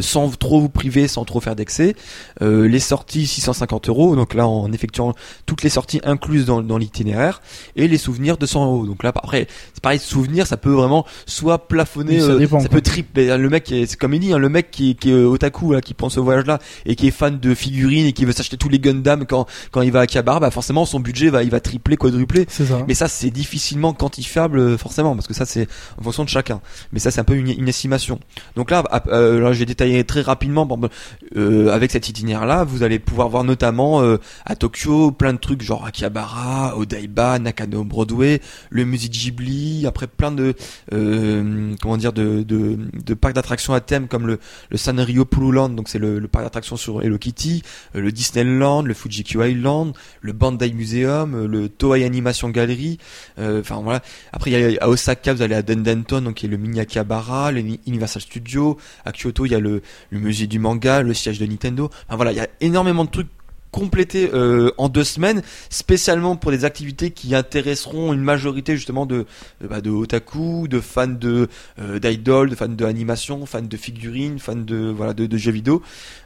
sans 0.00 0.30
trop 0.38 0.60
vous 0.60 0.68
priver, 0.68 1.08
sans 1.08 1.24
trop 1.24 1.40
faire 1.40 1.56
d'excès. 1.56 1.96
Les 2.40 2.78
sorties 2.78 3.09
650 3.10 3.88
euros, 3.88 4.16
donc 4.16 4.34
là 4.34 4.46
en 4.46 4.70
effectuant 4.72 5.14
toutes 5.46 5.62
les 5.62 5.68
sorties 5.70 6.00
incluses 6.04 6.46
dans, 6.46 6.62
dans 6.62 6.78
l'itinéraire, 6.78 7.42
et 7.76 7.88
les 7.88 7.98
souvenirs 7.98 8.36
200 8.36 8.64
euros. 8.66 8.86
Donc 8.86 9.02
là, 9.02 9.12
après, 9.14 9.46
c'est 9.74 9.82
pareil, 9.82 9.98
souvenirs, 9.98 10.46
ça 10.46 10.56
peut 10.56 10.70
vraiment 10.70 11.04
soit 11.26 11.68
plafonner, 11.68 12.16
Oui, 12.16 12.20
ça 12.20 12.32
euh, 12.32 12.38
dépend, 12.38 12.60
ça 12.60 12.68
quoi. 12.68 12.76
peut 12.76 12.82
tripler. 12.82 13.36
Le 13.36 13.48
mec, 13.48 13.70
est- 13.72 13.86
c'est 13.86 13.96
comme 13.98 14.14
il 14.14 14.20
dit, 14.20 14.32
hein, 14.32 14.38
le 14.38 14.48
mec 14.48 14.70
qui, 14.70 14.94
qui 14.96 15.10
est 15.10 15.14
euh, 15.14 15.26
otaku, 15.26 15.72
là, 15.72 15.80
qui 15.80 15.94
prend 15.94 16.08
ce 16.08 16.20
voyage-là 16.20 16.58
et 16.86 16.94
qui 16.96 17.08
est 17.08 17.10
fan 17.10 17.38
de 17.38 17.54
figurines 17.54 18.06
et 18.06 18.12
qui 18.12 18.24
veut 18.24 18.32
s'acheter 18.32 18.56
tous 18.56 18.68
les 18.68 18.78
Gundam 18.78 19.26
quand 19.26 19.46
quand 19.72 19.82
il 19.82 19.90
va 19.92 20.00
à 20.00 20.06
Kabar, 20.06 20.40
bah 20.40 20.50
forcément 20.50 20.84
son 20.86 21.00
budget 21.00 21.30
va 21.30 21.42
il 21.42 21.50
va 21.50 21.60
tripler, 21.60 21.96
quadrupler. 21.96 22.46
Ça. 22.48 22.62
Mais 22.86 22.94
ça, 22.94 23.08
c'est 23.08 23.30
difficilement 23.30 23.92
quantifiable, 23.92 24.58
euh, 24.58 24.78
forcément, 24.78 25.14
parce 25.14 25.26
que 25.26 25.34
ça, 25.34 25.46
c'est 25.46 25.66
en 25.98 26.02
fonction 26.02 26.24
de 26.24 26.28
chacun. 26.28 26.60
Mais 26.92 26.98
ça, 27.00 27.10
c'est 27.10 27.20
un 27.20 27.24
peu 27.24 27.34
une, 27.34 27.48
une 27.48 27.68
estimation. 27.68 28.20
Donc 28.56 28.70
là, 28.70 28.84
euh, 29.08 29.40
là, 29.40 29.52
je 29.52 29.58
vais 29.58 29.66
détailler 29.66 30.04
très 30.04 30.20
rapidement. 30.20 30.66
Bon, 30.66 30.78
ben, 30.78 30.88
euh, 31.36 31.72
avec 31.72 31.90
cet 31.90 32.08
itinéraire-là, 32.08 32.64
vous 32.64 32.82
allez 32.82 32.98
pouvoir 33.00 33.28
voir 33.28 33.44
notamment 33.44 34.00
euh, 34.02 34.18
à 34.44 34.56
Tokyo 34.56 35.10
plein 35.10 35.32
de 35.32 35.38
trucs 35.38 35.62
genre 35.62 35.84
Akihabara, 35.84 36.76
Odaiba, 36.76 37.38
Nakano 37.38 37.84
Broadway, 37.84 38.40
le 38.70 38.84
musée 38.84 39.08
Ghibli, 39.08 39.86
après 39.86 40.06
plein 40.06 40.30
de 40.32 40.54
euh, 40.92 41.74
comment 41.80 41.96
dire 41.96 42.12
de, 42.12 42.42
de, 42.42 43.14
parcs 43.14 43.34
d'attractions 43.34 43.74
à 43.74 43.80
thème 43.80 44.08
comme 44.08 44.26
le, 44.26 44.38
le 44.70 44.76
Sanrio 44.76 45.24
Pululand, 45.24 45.68
donc 45.70 45.88
c'est 45.88 45.98
le, 45.98 46.20
parc 46.28 46.44
d'attractions 46.44 46.76
sur 46.76 47.02
Hello 47.02 47.18
Kitty, 47.18 47.62
euh, 47.94 48.00
le 48.00 48.12
Disneyland, 48.12 48.82
le 48.82 48.94
Fujikyu 48.94 49.44
Island, 49.46 49.92
le 50.20 50.32
Bandai 50.32 50.72
Museum, 50.72 51.46
le 51.46 51.68
Toei 51.68 52.04
Animation 52.04 52.48
Gallery. 52.50 52.98
Enfin 53.38 53.80
voilà. 53.82 54.00
Après 54.32 54.50
il 54.50 54.58
y 54.72 54.78
a 54.78 54.84
à 54.84 54.88
Osaka 54.88 55.34
vous 55.34 55.42
allez 55.42 55.54
à 55.54 55.62
Dendenton 55.62 56.20
donc 56.22 56.34
qui 56.34 56.46
est 56.46 56.48
le 56.48 56.56
mini 56.56 56.80
Akihabara, 56.80 57.52
le 57.52 57.60
Ni- 57.60 57.80
Universal 57.86 58.22
Studio. 58.22 58.76
À 59.04 59.12
Kyoto 59.12 59.46
il 59.46 59.52
y 59.52 59.54
a 59.54 59.60
le, 59.60 59.82
le 60.10 60.18
musée 60.18 60.46
du 60.46 60.58
manga, 60.58 61.02
le 61.02 61.14
siège 61.14 61.38
de 61.38 61.46
Nintendo. 61.46 61.90
Enfin 62.06 62.16
voilà 62.16 62.32
il 62.32 62.36
y 62.36 62.40
a 62.40 62.48
énormément 62.60 62.89
de 62.92 63.06
trucs 63.06 63.39
complétés 63.70 64.30
euh, 64.34 64.70
en 64.78 64.88
deux 64.88 65.04
semaines, 65.04 65.42
spécialement 65.68 66.36
pour 66.36 66.50
des 66.50 66.64
activités 66.64 67.10
qui 67.10 67.34
intéresseront 67.34 68.12
une 68.12 68.22
majorité 68.22 68.76
justement 68.76 69.06
de 69.06 69.26
de, 69.60 69.66
bah, 69.68 69.80
de 69.80 69.90
otaku, 69.90 70.68
de 70.68 70.80
fans 70.80 71.06
de 71.06 71.48
euh, 71.78 71.98
d'idol, 71.98 72.50
de 72.50 72.54
fans 72.54 72.68
de 72.68 72.86
fans 73.46 73.62
de 73.62 73.76
figurines, 73.76 74.38
fans 74.38 74.56
de 74.56 74.92
voilà 74.96 75.14
de, 75.14 75.26
de 75.26 75.36
jeux 75.36 75.52
vidéo. 75.52 75.82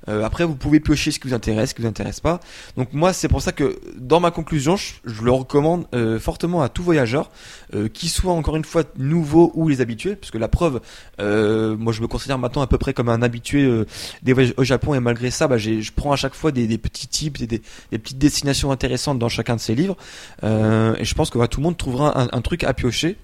Euh, 0.09 0.24
après, 0.24 0.45
vous 0.45 0.55
pouvez 0.55 0.80
piocher 0.80 1.11
ce 1.11 1.18
qui 1.18 1.28
vous 1.28 1.34
intéresse, 1.34 1.70
ce 1.70 1.74
qui 1.74 1.82
vous 1.82 1.88
intéresse 1.88 2.20
pas. 2.20 2.40
Donc 2.76 2.92
moi, 2.92 3.12
c'est 3.12 3.28
pour 3.28 3.42
ça 3.42 3.53
que 3.53 3.78
dans 3.97 4.20
ma 4.20 4.30
conclusion, 4.30 4.76
je, 4.76 4.95
je 5.05 5.22
le 5.22 5.30
recommande 5.30 5.86
euh, 5.95 6.18
fortement 6.18 6.62
à 6.62 6.68
tout 6.68 6.82
voyageur, 6.82 7.30
euh, 7.74 7.88
qui 7.88 8.09
soit 8.09 8.32
encore 8.32 8.57
une 8.57 8.64
fois 8.64 8.84
nouveau 8.99 9.51
ou 9.55 9.68
les 9.68 9.80
habitués, 9.80 10.16
parce 10.16 10.30
que 10.30 10.38
la 10.38 10.49
preuve, 10.49 10.80
euh, 11.20 11.76
moi 11.76 11.92
je 11.92 12.01
me 12.03 12.07
considère 12.07 12.38
maintenant 12.38 12.62
à 12.62 12.66
peu 12.66 12.78
près 12.78 12.92
comme 12.92 13.09
un 13.09 13.22
habitué 13.22 13.64
euh, 13.64 13.86
des 14.22 14.32
voyages 14.32 14.55
au 14.57 14.64
Japon, 14.64 14.95
et 14.95 15.01
malgré 15.01 15.30
ça, 15.30 15.49
bah, 15.49 15.59
je 15.59 15.90
prends 15.95 16.12
à 16.12 16.16
chaque 16.16 16.34
fois 16.34 16.53
des, 16.53 16.66
des 16.66 16.78
petits 16.78 17.09
tips, 17.09 17.34
des, 17.43 17.62
petites 17.91 18.18
destinations 18.18 18.70
intéressantes 18.70 19.18
dans 19.18 19.28
chacun 19.28 19.57
de 19.57 19.61
ces 19.61 19.74
livres, 19.74 19.97
Euh, 20.43 20.95
et 20.99 21.05
je 21.05 21.14
pense 21.14 21.30
que 21.30 21.45
tout 21.47 21.61
le 21.61 21.64
monde 21.64 21.76
trouvera 21.76 22.35
un 22.35 22.41
truc 22.41 22.64
à 22.64 22.74
piocher. 22.74 23.16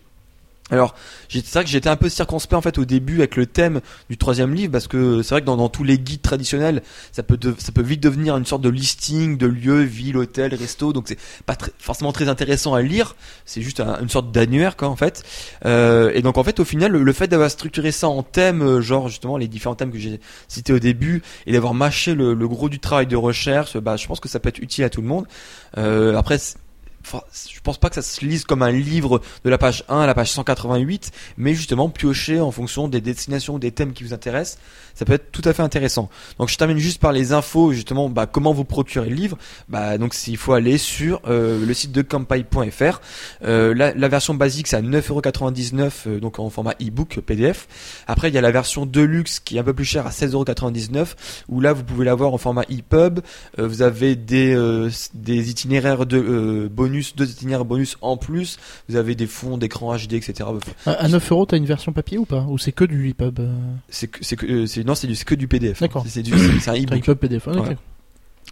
Alors, 0.71 0.95
c'est 1.29 1.45
vrai 1.53 1.64
que 1.64 1.71
j'étais 1.71 1.89
un 1.89 1.97
peu 1.97 2.09
circonspect 2.09 2.55
en 2.57 2.61
fait 2.61 2.79
au 2.79 2.85
début 2.85 3.18
avec 3.18 3.37
le 3.37 3.47
thème 3.47 3.81
du 4.09 4.16
troisième 4.16 4.55
livre 4.55 4.73
parce 4.73 4.87
que 4.89 5.23
c'est 5.23 5.31
vrai 5.35 5.41
que 5.41 5.47
dans, 5.47 5.57
dans 5.57 5.68
tous 5.68 5.85
les 5.85 5.99
guides 5.99 6.23
traditionnels, 6.23 6.83
ça 7.12 7.23
peut 7.23 7.37
de- 7.37 7.55
ça 7.59 7.73
peut 7.73 7.83
vite 7.83 8.01
devenir 8.03 8.37
une 8.37 8.47
sorte 8.47 8.62
de 8.62 8.68
listing 8.68 9.37
de 9.37 9.47
lieux, 9.47 9.81
villes, 9.83 10.16
hôtels, 10.16 10.55
restos, 10.55 10.93
donc 10.93 11.05
c'est 11.09 11.18
pas 11.47 11.57
très- 11.57 11.73
forcément 11.79 12.12
très 12.12 12.29
intéressant 12.29 12.75
à 12.75 12.83
lire. 12.83 13.16
C'est 13.45 13.62
juste 13.62 13.81
un- 13.81 14.01
une 14.01 14.09
sorte 14.09 14.31
d'annuaire 14.33 14.77
quoi 14.77 14.89
en 14.89 14.97
fait. 14.97 15.23
Euh, 15.64 16.12
et 16.14 16.23
donc 16.23 16.39
en 16.39 16.45
fait 16.45 16.61
au 16.61 16.64
final 16.64 16.93
le, 16.93 17.12
fait 17.12 17.27
d'avoir 17.29 17.51
structuré 17.51 17.91
ça 17.93 18.09
en 18.09 18.23
thèmes, 18.23 18.62
euh, 18.62 18.81
genre 18.81 19.09
justement 19.09 19.37
les 19.37 19.49
différents 19.49 19.75
thèmes 19.75 19.91
que 19.91 19.99
j'ai 19.99 20.21
cités 20.49 20.73
au 20.73 20.79
début 20.79 21.23
et 21.47 21.53
d'avoir 21.53 21.75
mâché 21.75 22.14
le, 22.14 22.35
le 22.35 22.49
gros 22.49 22.68
du 22.68 22.79
travail 22.79 23.07
de 23.07 23.16
recherche, 23.16 23.77
bah 23.79 23.97
je 23.97 24.07
pense 24.07 24.21
que 24.21 24.29
ça 24.29 24.39
peut 24.41 24.49
être 24.49 24.59
utile 24.61 24.85
à 24.85 24.91
tout 24.91 25.03
le 25.03 25.09
monde. 25.09 25.27
Euh, 25.79 26.16
après 26.16 26.39
je 27.05 27.61
pense 27.62 27.78
pas 27.78 27.88
que 27.88 27.94
ça 27.94 28.03
se 28.03 28.24
lise 28.24 28.44
comme 28.44 28.62
un 28.62 28.70
livre 28.70 29.20
de 29.44 29.51
la 29.51 29.59
page 29.59 29.84
1 29.88 30.01
à 30.01 30.07
la 30.07 30.14
page 30.14 30.30
188, 30.32 31.11
mais 31.36 31.55
justement 31.55 31.88
piocher 31.88 32.40
en 32.40 32.51
fonction 32.51 32.88
des 32.88 33.01
destinations, 33.01 33.59
des 33.59 33.72
thèmes 33.72 33.92
qui 33.92 34.05
vous 34.05 34.12
intéressent, 34.12 34.59
ça 34.94 35.05
peut 35.05 35.14
être 35.14 35.32
tout 35.32 35.42
à 35.44 35.53
fait 35.53 35.62
intéressant. 35.62 36.11
Donc 36.38 36.48
je 36.48 36.57
termine 36.57 36.78
juste 36.78 37.01
par 37.01 37.12
les 37.12 37.32
infos, 37.32 37.72
justement, 37.72 38.09
bah, 38.09 38.26
comment 38.26 38.53
vous 38.53 38.64
procurer 38.64 39.09
le 39.09 39.14
livre. 39.14 39.38
Bah, 39.68 39.98
donc 39.98 40.14
s'il 40.14 40.36
faut 40.36 40.53
aller 40.53 40.78
sur 40.78 41.20
euh, 41.26 41.64
le 41.64 41.74
site 41.74 41.92
de 41.92 42.03
campagne.fr. 42.03 43.01
Euh, 43.44 43.74
la, 43.74 44.09
version 44.09 44.34
basique 44.34 44.66
c'est 44.66 44.76
à 44.76 44.82
9,99€, 44.82 45.90
euh, 46.07 46.20
donc 46.20 46.38
en 46.38 46.51
format 46.51 46.74
e-book 46.82 47.20
PDF. 47.20 47.68
Après 48.07 48.28
il 48.28 48.34
y 48.34 48.38
a 48.38 48.40
la 48.40 48.51
version 48.51 48.86
deluxe 48.86 49.40
qui 49.40 49.57
est 49.57 49.61
un 49.61 49.64
peu 49.64 49.74
plus 49.74 49.84
chère 49.84 50.07
à 50.07 50.11
16,99€, 50.11 51.14
où 51.48 51.61
là 51.61 51.72
vous 51.72 51.84
pouvez 51.84 52.05
l'avoir 52.05 52.34
en 52.34 52.38
format 52.38 52.62
e-pub. 52.62 53.20
Euh, 53.59 53.66
vous 53.66 53.82
avez 53.82 54.16
des, 54.16 54.57
des 55.14 55.51
itinéraires 55.51 56.07
de 56.07 56.18
euh, 56.18 56.68
bonus, 56.91 57.14
deux 57.16 57.30
itinéraires 57.30 57.64
bonus 57.64 57.97
en 58.03 58.16
plus. 58.16 58.59
Vous 58.88 58.97
avez 58.97 59.14
des 59.14 59.26
fonds 59.26 59.57
d'écran 59.59 59.97
HD, 59.97 60.14
etc. 60.14 60.49
À, 60.86 60.91
à 60.93 61.09
9 61.09 61.32
euros, 61.32 61.47
t'as 61.47 61.57
une 61.57 61.66
version 61.66 61.93
papier 61.93 62.18
ou 62.18 62.24
pas? 62.24 62.45
Ou 62.49 62.59
c'est 62.59 62.72
que 62.72 62.84
du 62.84 63.09
EPUB 63.11 63.41
euh, 63.41 63.53
C'est 63.88 64.09
que, 64.09 64.18
c'est 64.24 64.36
que, 64.36 64.47
euh, 64.47 64.66
c'est, 64.66 64.84
non, 64.84 64.95
c'est 64.95 65.07
du, 65.07 65.16
que 65.24 65.34
du 65.34 65.47
PDF. 65.49 65.80
D'accord. 65.80 66.03
C'est, 66.05 66.11
c'est 66.11 66.22
du, 66.22 66.32
c'est, 66.36 66.61
c'est 66.61 66.70
un 66.70 66.74
e-book. 66.74 66.99
EPUB 67.09 67.14
PDF. 67.18 67.47
Ouais. 67.47 67.76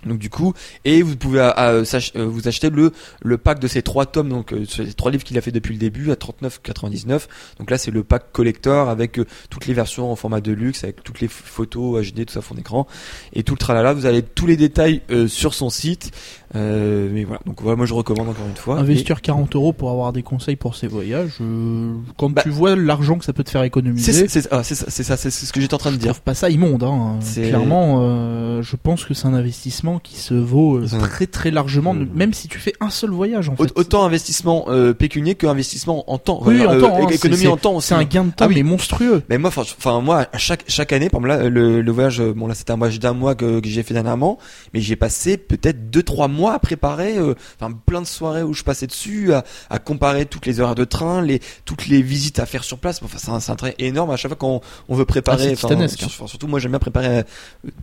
Donc 0.06 0.18
du 0.18 0.30
coup, 0.30 0.54
et 0.84 1.02
vous 1.02 1.16
pouvez 1.16 1.40
euh, 1.40 1.50
euh, 1.58 1.84
euh, 2.14 2.24
vous 2.26 2.46
acheter 2.46 2.70
le 2.70 2.92
le 3.20 3.36
pack 3.36 3.58
de 3.58 3.66
ces 3.66 3.82
trois 3.82 4.06
tomes, 4.06 4.28
donc 4.28 4.52
euh, 4.52 4.64
ces 4.64 4.92
trois 4.94 5.10
livres 5.10 5.24
qu'il 5.24 5.36
a 5.36 5.40
fait 5.40 5.50
depuis 5.50 5.72
le 5.72 5.80
début 5.80 6.12
à 6.12 6.14
39,99. 6.14 7.22
Donc 7.58 7.68
là, 7.68 7.78
c'est 7.78 7.90
le 7.90 8.04
pack 8.04 8.30
collector 8.30 8.90
avec 8.90 9.18
euh, 9.18 9.26
toutes 9.50 9.66
les 9.66 9.74
versions 9.74 10.12
en 10.12 10.14
format 10.14 10.40
de 10.40 10.52
luxe, 10.52 10.84
avec 10.84 11.02
toutes 11.02 11.20
les 11.20 11.26
ph- 11.26 11.42
photos 11.44 12.06
HD, 12.12 12.26
tout 12.26 12.34
ça 12.34 12.42
fond 12.42 12.54
d'écran 12.54 12.86
et 13.32 13.42
tout 13.42 13.54
le 13.54 13.58
tralala. 13.58 13.92
Vous 13.92 14.06
avez 14.06 14.22
tous 14.22 14.46
les 14.46 14.56
détails 14.56 15.02
euh, 15.10 15.26
sur 15.26 15.52
son 15.52 15.68
site. 15.68 16.12
Euh, 16.56 17.08
mais 17.12 17.24
voilà, 17.24 17.40
donc 17.44 17.60
voilà, 17.60 17.76
moi 17.76 17.84
je 17.86 17.92
recommande 17.94 18.28
encore 18.28 18.46
une 18.48 18.56
fois. 18.56 18.78
Investir 18.78 19.20
40 19.20 19.54
euros 19.54 19.72
pour 19.72 19.90
avoir 19.90 20.12
des 20.12 20.22
conseils 20.22 20.56
pour 20.56 20.76
ses 20.76 20.86
voyages, 20.86 21.36
euh, 21.42 21.92
quand 22.16 22.30
Bah, 22.30 22.42
tu 22.42 22.48
vois 22.50 22.74
l'argent 22.74 23.18
que 23.18 23.24
ça 23.24 23.32
peut 23.34 23.44
te 23.44 23.50
faire 23.50 23.62
Et 23.62 23.66
économiser, 23.66 24.28
C'est 24.28 24.48
ah, 24.50 24.62
ça, 24.62 24.74
c'est 25.16 25.30
ce 25.30 25.52
que 25.52 25.60
j'étais 25.60 25.74
en 25.74 25.78
train 25.78 25.90
de 25.90 25.96
je 25.96 26.00
dire. 26.00 26.14
pas 26.20 26.34
ça 26.34 26.48
immonde. 26.48 26.82
Hein. 26.84 27.16
C'est- 27.20 27.48
Clairement, 27.48 27.98
euh, 28.00 28.62
je 28.62 28.76
pense 28.76 29.04
que 29.04 29.12
c'est 29.14 29.26
un 29.26 29.34
investissement 29.34 29.98
qui 29.98 30.16
se 30.16 30.32
vaut 30.34 30.78
euh, 30.78 30.86
très 30.86 31.26
très 31.26 31.50
largement, 31.50 31.92
même 31.94 32.32
si 32.32 32.48
tu 32.48 32.58
fais 32.58 32.72
un 32.80 32.90
seul 32.90 33.10
voyage 33.10 33.48
en 33.50 33.56
fait. 33.56 33.70
Autant 33.76 34.04
investissement 34.04 34.64
euh, 34.68 34.94
pécunier 34.94 35.34
que 35.34 35.46
investissement 35.46 36.10
en 36.10 36.16
temps. 36.18 36.40
Oui, 36.46 36.64
en 36.66 36.72
Euh, 36.74 36.80
temps, 36.80 36.96
hein, 37.02 37.08
économie 37.10 37.42
c'est- 37.42 37.48
en 37.48 37.56
temps 37.58 37.74
aussi. 37.74 37.88
C'est 37.88 37.94
un 37.94 38.04
gain 38.04 38.24
de 38.24 38.30
temps 38.30 38.46
Ah 38.46 38.48
oui. 38.48 38.54
mais 38.56 38.62
monstrueux. 38.62 39.22
Mais 39.28 39.36
moi, 39.38 39.50
enfin 39.54 40.00
moi, 40.00 40.26
à 40.32 40.38
chaque 40.38 40.64
chaque 40.66 40.92
année, 40.92 41.10
par 41.10 41.20
exemple 41.20 41.42
là, 41.44 41.48
le, 41.50 41.82
le 41.82 41.92
voyage, 41.92 42.22
bon 42.22 42.46
là 42.46 42.54
c'était 42.54 42.72
un 42.72 42.76
voyage 42.76 43.00
d'un 43.00 43.12
mois 43.12 43.34
que, 43.34 43.60
que 43.60 43.68
j'ai 43.68 43.82
fait 43.82 43.94
dernièrement, 43.94 44.38
mais 44.72 44.80
j'ai 44.80 44.96
passé 44.96 45.36
peut-être 45.36 45.90
deux 45.90 46.02
trois 46.02 46.28
mois 46.28 46.37
à 46.46 46.60
préparer, 46.60 47.18
euh, 47.18 47.34
enfin 47.60 47.72
plein 47.86 48.00
de 48.00 48.06
soirées 48.06 48.44
où 48.44 48.54
je 48.54 48.62
passais 48.62 48.86
dessus, 48.86 49.32
à, 49.34 49.42
à 49.70 49.80
comparer 49.80 50.26
toutes 50.26 50.46
les 50.46 50.60
horaires 50.60 50.76
de 50.76 50.84
train, 50.84 51.20
les 51.20 51.40
toutes 51.64 51.88
les 51.88 52.00
visites 52.02 52.38
à 52.38 52.46
faire 52.46 52.62
sur 52.62 52.78
place. 52.78 53.00
Enfin 53.02 53.18
c'est 53.18 53.30
un, 53.30 53.40
c'est 53.40 53.50
un 53.50 53.56
trait 53.56 53.74
énorme 53.80 54.10
à 54.10 54.16
chaque 54.16 54.28
fois 54.30 54.36
qu'on 54.36 54.60
on 54.88 54.94
veut 54.94 55.02
Ah, 55.02 55.12
préparer. 55.12 55.46
enfin, 55.52 55.68
titanesque, 55.68 55.98
sur- 55.98 56.06
enfin, 56.06 56.26
surtout 56.28 56.46
moi 56.46 56.60
j'aime 56.60 56.70
bien 56.70 56.78
préparer 56.78 57.08
euh, 57.08 57.22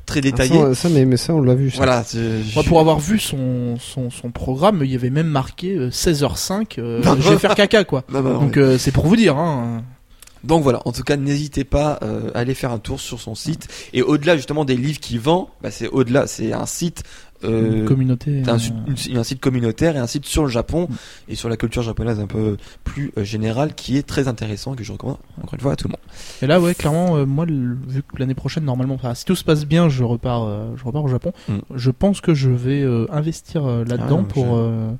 très 0.05 0.19
Ah, 0.19 0.21
détaillé. 0.21 0.57
ça, 0.59 0.75
ça, 0.75 0.89
mais, 0.89 1.03
mais 1.03 1.17
ça, 1.17 1.33
on 1.33 1.41
l'a 1.41 1.55
vu. 1.55 1.71
Ça. 1.71 1.77
Voilà. 1.77 2.05
Moi, 2.55 2.63
pour 2.63 2.79
avoir 2.79 2.99
vu 2.99 3.19
son, 3.19 3.75
son, 3.79 4.09
son 4.09 4.31
programme, 4.31 4.81
il 4.85 4.91
y 4.91 4.95
avait 4.95 5.09
même 5.09 5.27
marqué 5.27 5.75
euh, 5.75 5.89
16h05, 5.89 6.79
euh, 6.79 7.01
je 7.19 7.29
vais 7.31 7.37
faire 7.39 7.55
caca 7.55 7.83
quoi. 7.83 8.03
Bah, 8.09 8.21
bah, 8.21 8.33
Donc 8.33 8.55
ouais. 8.55 8.77
c'est 8.77 8.91
pour 8.91 9.05
vous 9.07 9.15
dire. 9.15 9.35
Hein. 9.37 9.83
Donc 10.43 10.61
voilà, 10.61 10.79
en 10.85 10.91
tout 10.91 11.01
cas, 11.01 11.17
n'hésitez 11.17 11.63
pas 11.63 11.97
euh, 12.03 12.29
à 12.35 12.39
aller 12.39 12.53
faire 12.53 12.71
un 12.71 12.77
tour 12.77 12.99
sur 12.99 13.19
son 13.19 13.33
site. 13.33 13.67
Et 13.93 14.03
au-delà 14.03 14.37
justement 14.37 14.63
des 14.63 14.77
livres 14.77 14.99
qu'il 14.99 15.19
vend, 15.19 15.49
bah, 15.63 15.71
c'est 15.71 15.87
au-delà, 15.87 16.27
c'est 16.27 16.53
un 16.53 16.67
site, 16.67 17.01
euh, 17.45 17.79
Une 17.81 17.85
communauté. 17.85 18.43
un, 18.47 18.55
euh, 18.55 18.59
une- 19.09 19.17
un 19.17 19.23
site 19.23 19.39
communautaire 19.39 19.95
et 19.95 19.99
un 19.99 20.07
site 20.07 20.25
sur 20.25 20.43
le 20.43 20.49
Japon 20.49 20.87
et 21.27 21.35
sur 21.35 21.49
la 21.49 21.57
culture 21.57 21.81
japonaise 21.83 22.19
un 22.19 22.27
peu 22.27 22.57
plus 22.83 23.11
euh, 23.17 23.23
générale 23.23 23.73
qui 23.75 23.97
est 23.97 24.03
très 24.07 24.27
intéressant 24.27 24.73
et 24.73 24.77
que 24.77 24.83
je 24.83 24.91
recommande 24.91 25.17
encore 25.41 25.53
une 25.53 25.59
fois 25.61 25.71
à 25.73 25.75
tout 25.75 25.87
le 25.87 25.91
monde. 25.91 26.01
Et 26.41 26.47
là, 26.47 26.59
ouais, 26.59 26.73
clairement, 26.75 27.15
euh, 27.17 27.25
moi, 27.25 27.45
le- 27.45 27.77
vu 27.87 28.01
que 28.03 28.17
l'année 28.17 28.33
prochaine, 28.35 28.63
normalement, 28.65 28.95
enfin, 28.95 29.13
si 29.15 29.25
tout 29.25 29.35
se 29.35 29.43
passe 29.43 29.65
bien, 29.65 29.89
je 29.89 30.03
repars, 30.03 30.43
euh, 30.43 30.67
je 30.75 30.83
repars 30.83 31.03
au 31.03 31.07
Japon. 31.07 31.31
Mm. 31.49 31.57
Je 31.75 31.91
pense 31.91 32.21
que 32.21 32.33
je 32.33 32.49
vais 32.49 32.83
investir 33.11 33.63
là-dedans 33.65 34.21
Ah, 34.27 34.33
pour 34.33 34.57
je- 34.57 34.91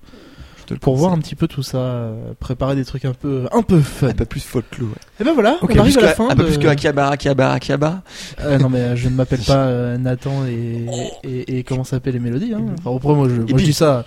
pour 0.74 0.96
voir 0.96 1.14
un 1.14 1.20
petit 1.20 1.36
peu 1.36 1.48
tout 1.48 1.64
ça, 1.64 1.78
euh, 1.78 2.34
préparer 2.40 2.76
des 2.76 2.84
trucs 2.86 3.06
un 3.06 3.14
peu 3.14 3.46
un 3.52 3.62
peu 3.62 3.80
fun. 3.80 4.08
un 4.10 4.14
peu 4.14 4.26
plus 4.26 4.40
folklore. 4.42 4.90
ouais. 4.90 4.96
Et 5.20 5.24
ben 5.24 5.34
voilà, 5.34 5.58
Ok, 5.62 5.72
on 5.76 5.80
arrive 5.80 5.98
à 6.00 6.02
la 6.02 6.14
fin. 6.16 6.30
un 6.30 6.36
peu 6.36 6.46
plus 6.46 6.58
que 6.58 6.68
Akihabara, 6.68 7.12
Akihabara, 7.12 7.54
Akihabara. 7.54 8.02
Euh, 8.42 8.58
non 8.58 8.70
mais 8.70 8.80
euh, 8.80 8.96
je 8.96 9.08
ne 9.10 9.14
m'appelle 9.16 9.42
pas 9.42 9.56
euh, 9.68 9.98
Nathan 9.98 10.46
et, 10.48 10.86
et, 11.24 11.58
et 11.60 11.64
comment 11.64 11.84
s'appelle 11.84 12.14
les 12.14 12.20
mélodies. 12.20 12.54
Hein. 12.54 12.64
Enfin, 12.80 12.96
après 12.96 13.14
moi 13.14 13.28
je, 13.30 13.36
moi, 13.36 13.46
je 13.50 13.64
dis 13.64 13.74
ça. 13.74 14.06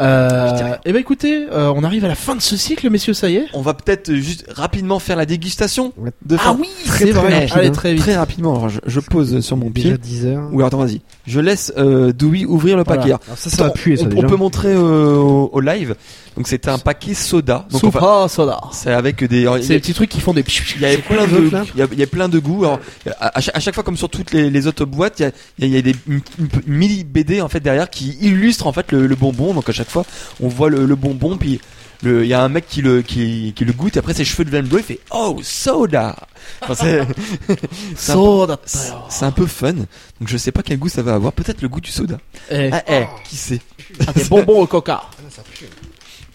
Euh, 0.00 0.74
et 0.84 0.92
ben 0.92 0.98
écoutez, 0.98 1.46
euh, 1.52 1.72
on 1.74 1.84
arrive 1.84 2.04
à 2.04 2.08
la 2.08 2.16
fin 2.16 2.34
de 2.34 2.40
ce 2.42 2.56
cycle, 2.56 2.90
messieurs, 2.90 3.14
ça 3.14 3.28
y 3.30 3.36
est. 3.36 3.46
On 3.52 3.62
va 3.62 3.74
peut-être 3.74 4.12
juste 4.12 4.44
rapidement 4.52 4.98
faire 4.98 5.16
la 5.16 5.24
dégustation 5.24 5.92
de 6.24 6.36
fin. 6.36 6.56
oui, 6.60 6.68
Très, 6.84 6.98
c'est 7.06 7.10
très 7.12 7.20
vrai. 7.20 7.34
rapide, 7.40 7.52
Allez 7.56 7.68
hein. 7.68 7.72
très 7.72 7.92
vite. 7.92 8.02
Très 8.02 8.16
rapidement, 8.16 8.56
alors 8.56 8.68
je, 8.70 8.80
je 8.86 9.00
pose 9.00 9.38
sur 9.40 9.56
mon 9.56 9.70
pied. 9.70 9.96
10 9.96 10.26
heures. 10.26 10.48
Ou 10.50 10.56
alors 10.56 10.66
attends, 10.66 10.78
vas-y. 10.78 11.00
Je 11.26 11.40
laisse 11.40 11.72
euh, 11.78 12.12
Dewey 12.12 12.44
ouvrir 12.44 12.76
le 12.76 12.82
Voilà. 12.84 13.00
paquet. 13.02 13.14
Alors 13.26 13.38
ça, 13.38 13.48
ça 13.48 13.56
va 13.56 13.64
Attends, 13.68 13.74
puer, 13.74 13.96
ça, 13.96 14.04
on, 14.04 14.08
déjà. 14.08 14.26
on 14.26 14.28
peut 14.28 14.36
montrer 14.36 14.72
euh, 14.74 15.16
au, 15.16 15.48
au 15.52 15.60
live. 15.60 15.94
Donc 16.36 16.48
c'était 16.48 16.68
un 16.68 16.78
paquet 16.78 17.14
soda. 17.14 17.66
Donc 17.70 17.80
Sopa 17.80 17.98
enfin, 17.98 18.28
soda. 18.28 18.60
c'est 18.72 18.92
avec 18.92 19.24
des. 19.24 19.46
a- 19.46 19.62
C'est 19.62 19.72
les 19.74 19.80
petits 19.80 19.94
trucs 19.94 20.10
qui 20.10 20.20
font 20.20 20.34
des. 20.34 20.44
il 20.76 20.82
y 20.82 20.84
avait 20.84 20.98
plein 20.98 21.26
de, 21.26 21.50
il 21.74 21.78
y 21.78 21.82
a, 21.82 21.86
il 21.92 21.98
y 21.98 22.02
a 22.02 22.06
plein 22.06 22.28
de 22.28 22.38
goûts. 22.38 22.64
Alors, 22.64 22.80
à, 23.20 23.38
à 23.38 23.60
chaque, 23.60 23.74
fois, 23.74 23.84
comme 23.84 23.96
sur 23.96 24.08
toutes 24.10 24.32
les, 24.32 24.50
les 24.50 24.66
autres 24.66 24.84
boîtes, 24.84 25.20
il 25.20 25.22
y 25.22 25.26
a, 25.26 25.30
il 25.60 25.68
y 25.68 25.76
a, 25.76 25.78
a 25.78 25.82
des 25.82 25.96
une, 26.08 26.20
une- 26.38 26.48
une 26.66 26.74
mini 26.74 27.04
BD 27.04 27.40
en 27.40 27.48
fait 27.48 27.60
derrière 27.60 27.88
qui 27.88 28.18
illustre 28.20 28.66
en 28.66 28.72
fait 28.72 28.92
le, 28.92 29.06
le 29.06 29.14
bonbon. 29.16 29.54
Donc 29.54 29.68
à 29.68 29.72
chaque 29.72 29.88
fois, 29.90 30.04
on 30.42 30.48
voit 30.48 30.68
le, 30.68 30.84
le 30.84 30.94
bonbon, 30.96 31.36
puis 31.38 31.58
il 32.02 32.26
y 32.26 32.34
a 32.34 32.42
un 32.42 32.48
mec 32.48 32.66
qui 32.68 32.82
le 32.82 33.02
qui, 33.02 33.52
qui 33.56 33.64
le 33.64 33.72
goûte. 33.72 33.96
Et 33.96 33.98
après, 33.98 34.14
ses 34.14 34.24
cheveux 34.24 34.44
deviennent 34.44 34.66
bleus. 34.66 34.80
Il 34.80 34.84
fait 34.84 35.00
oh 35.10 35.38
soda. 35.42 36.16
Enfin, 36.62 36.74
c'est 36.74 37.06
c'est 37.96 38.12
un, 38.12 38.14
peu- 38.16 38.56
Soda. 38.56 38.60
c'est 39.08 39.24
un 39.24 39.30
peu 39.32 39.46
fun. 39.46 39.72
Donc 39.72 39.86
je 40.26 40.36
sais 40.36 40.52
pas 40.52 40.62
quel 40.62 40.78
goût 40.78 40.88
ça 40.88 41.02
va 41.02 41.14
avoir. 41.14 41.32
Peut-être 41.32 41.62
le 41.62 41.68
goût 41.68 41.80
du 41.80 41.90
soda. 41.90 42.18
Eh, 42.50 42.70
Ah, 42.72 42.82
eh, 42.88 43.04
qui 43.28 43.36
sait? 43.36 43.60
Ah, 44.06 44.12
des 44.12 44.24
bonbons 44.24 44.60
au 44.60 44.66
coca. 44.66 45.02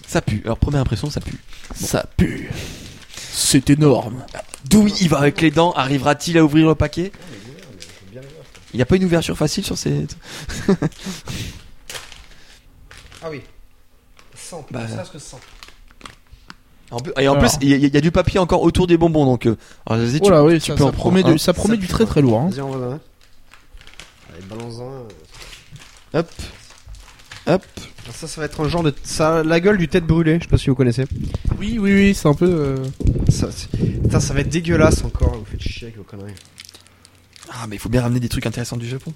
Ça 0.07 0.22
pue. 0.22 0.41
Alors 0.45 0.57
première 0.57 0.82
impression, 0.82 1.10
ça 1.10 1.20
pue. 1.22 1.38
Ça 1.76 2.05
pue. 2.18 2.49
C'est 3.32 3.70
énorme. 3.70 4.26
D'où 4.70 4.88
il 4.99 5.07
va 5.10 5.20
avec 5.20 5.39
les 5.41 5.51
dents? 5.51 5.72
Arrivera-t-il 5.74 6.38
à 6.38 6.43
ouvrir 6.43 6.68
le 6.68 6.76
paquet? 6.76 7.12
Il 8.74 8.78
n'y 8.78 8.82
a 8.82 8.86
pas 8.86 8.95
une 8.97 9.05
ouverture 9.05 9.38
facile 9.38 9.64
sur 9.64 9.78
ces. 9.78 10.07
Ah 13.22 13.28
oui. 13.30 13.41
100. 14.49 14.65
Bah, 14.71 14.87
ça, 14.87 15.05
ce 15.05 15.11
que 15.11 15.19
100. 15.19 15.39
En 16.91 16.97
plus- 16.99 17.13
et 17.19 17.27
en 17.27 17.33
Alors. 17.35 17.43
plus, 17.43 17.57
il 17.61 17.69
y, 17.69 17.73
a- 17.73 17.77
il 17.77 17.93
y 17.93 17.97
a 17.97 18.01
du 18.01 18.11
papier 18.11 18.39
encore 18.39 18.63
autour 18.63 18.87
des 18.87 18.97
bonbons, 18.97 19.25
donc. 19.25 19.45
euh, 19.45 19.55
alors, 19.85 20.03
vas-y, 20.03 20.19
tu, 20.21 20.31
oui, 20.33 20.53
tu 20.59 20.67
ça, 20.67 20.73
peux 20.73 20.79
ça 20.79 20.85
en 20.85 20.91
promet 20.91 21.21
prendre 21.21 21.35
du, 21.35 21.39
ça 21.39 21.53
promet 21.53 21.79
Ça 21.79 21.87
très 21.87 22.05
très 22.05 22.21
lourd. 22.21 22.39
Hein. 22.41 22.49
Vas-y, 22.49 22.61
on 22.61 22.71
va. 22.71 22.99
Allez, 24.33 24.45
balance-en. 24.49 25.07
Hop, 26.17 26.31
hop. 27.45 27.63
Alors 28.05 28.15
Ça, 28.15 28.27
ça 28.27 28.41
va 28.41 28.45
être 28.45 28.59
un 28.61 28.67
genre 28.67 28.81
de. 28.81 28.93
Ça, 29.03 29.43
la 29.43 29.59
gueule 29.59 29.77
du 29.77 29.87
tête 29.87 30.05
brûlée, 30.07 30.37
je 30.39 30.45
sais 30.45 30.49
pas 30.49 30.57
si 30.57 30.69
vous 30.71 30.75
connaissez. 30.75 31.05
Oui, 31.59 31.77
oui, 31.79 31.93
oui, 31.93 32.15
c'est 32.15 32.27
un 32.27 32.33
peu. 32.33 32.49
euh, 32.49 32.77
Ça, 33.29 33.49
c'est- 33.51 33.69
Putain, 34.01 34.19
ça 34.19 34.33
va 34.33 34.39
être 34.39 34.49
dégueulasse 34.49 35.03
encore, 35.03 35.35
vous 35.37 35.45
faites 35.45 35.61
chier 35.61 35.87
avec 35.87 35.97
vos 35.97 36.03
conneries. 36.03 36.33
Ah, 37.51 37.67
mais 37.67 37.75
il 37.75 37.79
faut 37.79 37.89
bien 37.89 38.01
ramener 38.01 38.19
des 38.19 38.29
trucs 38.29 38.47
intéressants 38.47 38.77
du 38.77 38.87
Japon. 38.89 39.13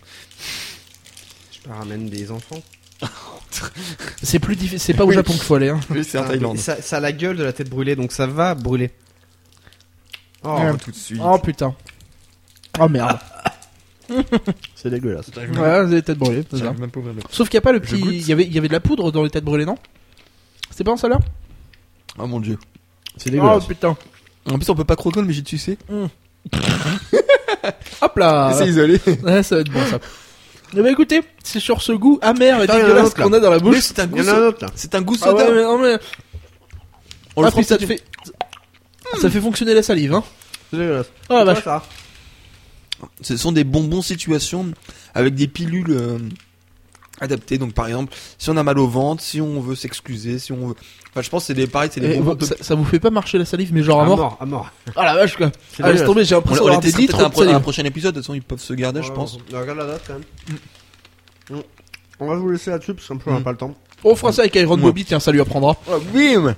Je 1.51 1.59
te 1.59 1.69
ramène 1.69 2.07
des 2.07 2.29
enfants. 2.29 2.61
C'est 4.24 4.39
plus 4.39 4.56
difficile. 4.56 4.80
C'est 4.80 4.93
pas 4.93 5.04
au 5.04 5.08
Oui. 5.10 5.16
Japon 5.16 5.34
qu'il 5.34 5.41
faut 5.43 5.56
aller. 5.56 5.70
Hein. 5.70 5.80
Oui, 5.89 6.04
c'est 6.04 6.18
en 6.18 6.24
Ça- 6.24 6.30
Thaïlande. 6.30 6.58
Ça, 6.58 6.82
ça 6.82 6.97
a 6.97 6.99
la 6.99 7.12
gueule 7.12 7.38
de 7.38 7.43
la 7.43 7.54
tête 7.54 7.70
brûlée, 7.70 7.95
donc 7.95 8.12
ça 8.12 8.26
va 8.28 8.56
brûler. 8.56 8.91
Oh, 10.43 10.58
Ouais. 10.58 10.76
tout 10.78 10.91
de 10.91 10.95
suite. 10.95 11.22
Oh 11.24 11.38
putain. 11.38 11.74
Oh 12.80 12.89
merde. 12.89 13.18
c'est 14.76 14.89
dégueulasse. 14.89 15.28
Ouais, 15.38 15.82
c'est 15.86 15.89
des 15.89 16.01
têtes 16.01 16.18
brûlées. 16.18 16.43
c'est 16.49 16.58
ça. 16.58 16.64
J'arrive 16.66 16.80
même 16.82 16.91
pas 16.91 16.99
à 16.99 17.01
ouvrir 17.01 17.16
le- 17.16 17.22
Sauf 17.30 17.47
qu'il 17.49 17.58
n'y 17.58 17.60
a 17.60 17.62
pas 17.62 17.72
le 17.72 17.80
petit. 17.80 17.99
goûte. 17.99 18.12
Il 18.14 18.28
y 18.28 18.34
avait, 18.34 18.43
il 18.43 18.54
y 18.54 18.58
avait 18.58 18.68
de 18.68 18.74
la 18.74 18.80
poudre 18.80 19.12
dans 19.12 19.24
les 19.24 19.30
têtes 19.30 19.45
brûlées, 19.45 19.66
non? 19.66 19.78
C'était 20.72 20.84
pas 20.84 20.91
en 20.91 20.97
celle-là 20.97 21.20
Oh 22.18 22.28
mon 22.28 22.39
dieu. 22.39 22.58
C'est 23.18 23.32
Oh 23.39 23.60
putain. 23.66 23.95
En 24.51 24.58
plus, 24.58 24.68
on 24.70 24.76
peut 24.76 24.84
pas 24.84 24.95
croquer, 24.95 25.22
mais 25.22 25.34
j'ai 25.34 25.45
sucé. 25.45 25.78
Hop 28.01 28.18
là. 28.18 28.54
C'est 28.58 28.68
isolé. 28.68 28.99
Ouais, 29.24 29.43
ça 29.43 29.56
va 29.56 29.62
être 29.62 29.72
bon 29.72 29.86
ça. 29.86 29.99
Eh 30.76 30.82
ben 30.82 30.88
écoutez, 30.88 31.21
c'est 31.43 31.59
sur 31.59 31.82
ce 31.82 31.91
goût 31.91 32.17
amer 32.21 32.59
et 32.59 32.63
Attends, 32.63 32.74
il 32.74 32.80
y 32.80 32.84
en 32.84 32.86
a 32.86 32.86
un 32.86 32.88
dégueulasse 32.88 33.05
autre, 33.07 33.19
là. 33.19 33.26
qu'on 33.26 33.34
a 33.34 33.39
dans 33.39 33.49
la 33.51 33.59
bouche. 33.59 33.80
c'est 33.82 33.99
un 33.99 34.03
Il 34.05 34.09
goût. 34.09 34.17
y 34.17 34.21
en 34.21 34.24
a 34.24 34.26
so- 34.32 34.36
un 34.43 34.47
autre 34.47 34.65
là. 34.65 34.71
C'est 34.76 34.95
un 34.95 35.01
goût 35.01 35.15
Ah 35.21 35.26
soda. 35.26 35.45
ouais, 35.45 35.55
mais 35.55 35.61
non 35.63 35.78
mais. 35.78 35.97
On 37.36 37.41
le 37.41 37.47
ah, 37.47 37.51
fera 37.51 37.61
puis 37.61 37.65
ça 37.67 37.78
te 37.78 37.86
fait. 37.86 38.03
Ça 39.21 39.30
fait 39.30 39.41
fonctionner 39.41 39.74
la 39.74 39.84
salive, 39.84 40.13
hein. 40.13 40.24
C'est 40.71 40.78
dégueulasse. 40.78 41.07
Oh 41.30 41.34
la 41.36 41.43
vache. 41.45 41.63
ça. 41.63 41.84
Ce 43.21 43.38
sont 43.38 43.51
des 43.51 43.63
bonbons 43.63 44.01
situations 44.01 44.71
avec 45.13 45.36
des 45.36 45.47
pilules 45.47 45.91
euh, 45.91 46.17
adaptées. 47.24 47.57
Donc 47.57 47.74
par 47.74 47.88
exemple, 47.88 48.13
si 48.38 48.49
on 48.49 48.57
a 48.57 48.63
mal 48.63 48.78
au 48.80 48.88
ventre, 48.88 49.24
si 49.24 49.41
on 49.41 49.59
veut 49.59 49.76
s'excuser, 49.76 50.39
si 50.39 50.51
on 50.51 50.67
veut... 50.67 50.76
Enfin, 51.11 51.21
je 51.21 51.30
pense 51.30 51.43
que 51.43 51.47
c'est 51.47 51.53
des 51.53 51.67
pareil, 51.67 51.89
c'est 51.93 51.99
des 52.01 52.19
vous- 52.19 52.36
ça, 52.41 52.55
ça 52.61 52.76
vous 52.76 52.86
fait 52.86 52.99
pas 52.99 53.09
marcher 53.11 53.38
la 53.38 53.45
salive, 53.45 53.71
mais 53.74 53.84
genre 53.84 53.99
à 54.01 54.03
À 54.03 54.07
mort 54.07 54.17
mort, 54.17 54.38
à 54.39 54.45
mort. 54.45 54.71
Ah 54.95 55.05
la 55.05 55.15
vache 55.15 55.36
quoi. 55.38 55.51
C'est 55.76 55.84
Ah 55.84 55.91
laisse 55.91 56.03
tomber, 56.05 56.24
j'ai 56.26 56.36
On, 56.36 56.39
l'impression 56.39 56.63
on 56.63 56.67
d'avoir 56.67 56.82
les 56.84 56.91
des 56.91 56.97
litres 56.97 57.19
un, 57.19 57.24
de 57.30 57.30
pro- 57.30 57.43
un 57.43 57.59
prochain 57.59 57.84
épisode. 57.86 58.13
De 58.15 58.19
toute 58.19 58.26
façon, 58.26 58.34
ils 58.36 58.41
peuvent 58.41 58.59
se 58.61 58.74
garder, 58.74 59.01
je 59.03 59.11
pense. 59.11 59.38
On 59.53 59.59
regarde 59.59 59.78
la 59.80 59.86
date 59.86 60.01
quand 60.07 60.13
même. 60.13 60.24
Mm. 61.59 61.61
On 62.19 62.28
va 62.28 62.36
vous 62.36 62.49
laisser 62.51 62.71
là-dessus 62.71 62.93
parce 62.93 63.07
qu'un 63.07 63.17
peu 63.17 63.30
on 63.30 63.34
n'a 63.34 63.39
Mm. 63.39 63.43
pas 63.43 63.51
le 63.51 63.57
temps. 63.57 63.76
On 64.03 64.15
fera 64.15 64.32
ça 64.32 64.41
avec 64.41 64.55
Iron 64.55 64.76
Ouais. 64.76 64.82
Bobby, 64.82 65.05
tiens, 65.05 65.19
ça 65.19 65.32
lui 65.32 65.39
apprendra. 65.41 65.76
Oh, 65.89 65.99
bim 66.13 66.55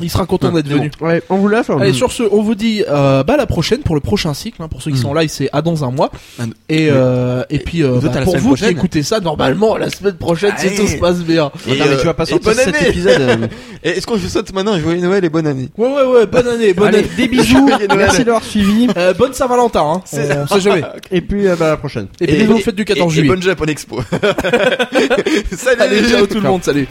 Il 0.00 0.10
sera 0.10 0.26
content 0.26 0.50
d'être 0.50 0.66
venu. 0.68 0.90
Ouais, 1.00 1.22
on 1.28 1.36
vous 1.36 1.48
hein. 1.54 1.62
Allez, 1.80 1.92
sur 1.92 2.10
ce, 2.10 2.24
on 2.24 2.42
vous 2.42 2.54
dit 2.56 2.82
euh, 2.88 3.22
bah 3.22 3.36
la 3.36 3.46
prochaine 3.46 3.80
pour 3.80 3.94
le 3.94 4.00
prochain 4.00 4.34
cycle. 4.34 4.60
hein, 4.62 4.68
pour 4.68 4.82
ceux 4.82 4.90
qui 4.90 4.98
Mm. 4.98 5.02
sont 5.02 5.14
là, 5.14 5.22
c'est 5.28 5.48
à 5.52 5.62
dans 5.62 5.84
un 5.84 5.90
mois. 5.90 6.10
Ah, 6.40 6.44
Et 6.68 6.88
euh, 6.90 7.44
et 7.48 7.58
puis 7.60 7.82
euh, 7.82 8.00
bah, 8.02 8.10
à 8.14 8.22
pour 8.22 8.36
vous 8.38 8.54
qui 8.54 8.64
écoutez 8.64 9.02
ça, 9.02 9.20
normalement 9.20 9.76
la 9.76 9.88
semaine 9.90 10.16
prochaine, 10.16 10.52
si 10.58 10.66
Allez. 10.66 10.76
tout 10.76 10.86
se 10.88 10.96
passe 10.96 11.18
bien. 11.20 11.50
Et, 11.68 11.72
Attends, 11.80 11.90
mais 11.90 11.96
tu 11.98 12.06
vas 12.06 12.14
pas 12.14 12.24
euh, 12.24 12.26
sortir 12.26 12.50
et 12.52 12.54
bonne 12.54 12.64
cet 12.64 12.74
année 12.76 12.88
épisode. 12.88 13.20
euh, 13.20 13.46
Et 13.84 13.90
Est-ce 13.90 14.06
qu'on 14.06 14.18
souhaite 14.18 14.52
maintenant 14.52 14.78
joyeux 14.78 15.00
Noël 15.00 15.24
et 15.24 15.28
bonne 15.28 15.46
année? 15.46 15.68
Ouais 15.76 15.88
ouais 15.88 16.04
ouais, 16.06 16.26
bonne 16.26 16.48
année, 16.48 16.74
bonne 16.74 16.88
Allez, 16.88 16.98
année. 16.98 17.08
des 17.16 17.28
bisous. 17.28 17.70
Merci 17.96 18.24
d'avoir 18.24 18.42
suivi. 18.44 18.88
Euh, 18.96 19.14
bonne 19.14 19.32
Saint-Valentin, 19.32 19.82
hein. 19.96 20.02
C'est- 20.04 20.36
on 20.38 20.46
sait 20.46 20.60
jamais. 20.60 20.82
Et 21.12 21.20
puis, 21.20 21.46
euh, 21.46 21.56
bah, 21.56 21.66
à 21.66 21.70
la 21.70 21.76
prochaine. 21.76 22.08
Et, 22.20 22.26
puis 22.26 22.36
bisous, 22.36 22.58
faites 22.58 22.74
du 22.74 22.84
14 22.84 23.12
et, 23.12 23.14
juillet. 23.14 23.26
Et 23.26 23.28
bonne 23.28 23.42
Japon 23.42 23.64
Expo. 23.66 24.00
Salut 25.56 25.80
Allez, 25.80 26.02
ciao 26.08 26.26
tout 26.26 26.34
le 26.40 26.48
monde, 26.48 26.64
salut. 26.64 26.88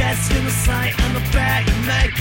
guess 0.00 0.32
you 0.32 0.40
must 0.40 0.64
say 0.64 0.94
on 1.04 1.12
the 1.12 1.20
bed 1.30 1.68
you 1.68 1.76
make 1.84 2.16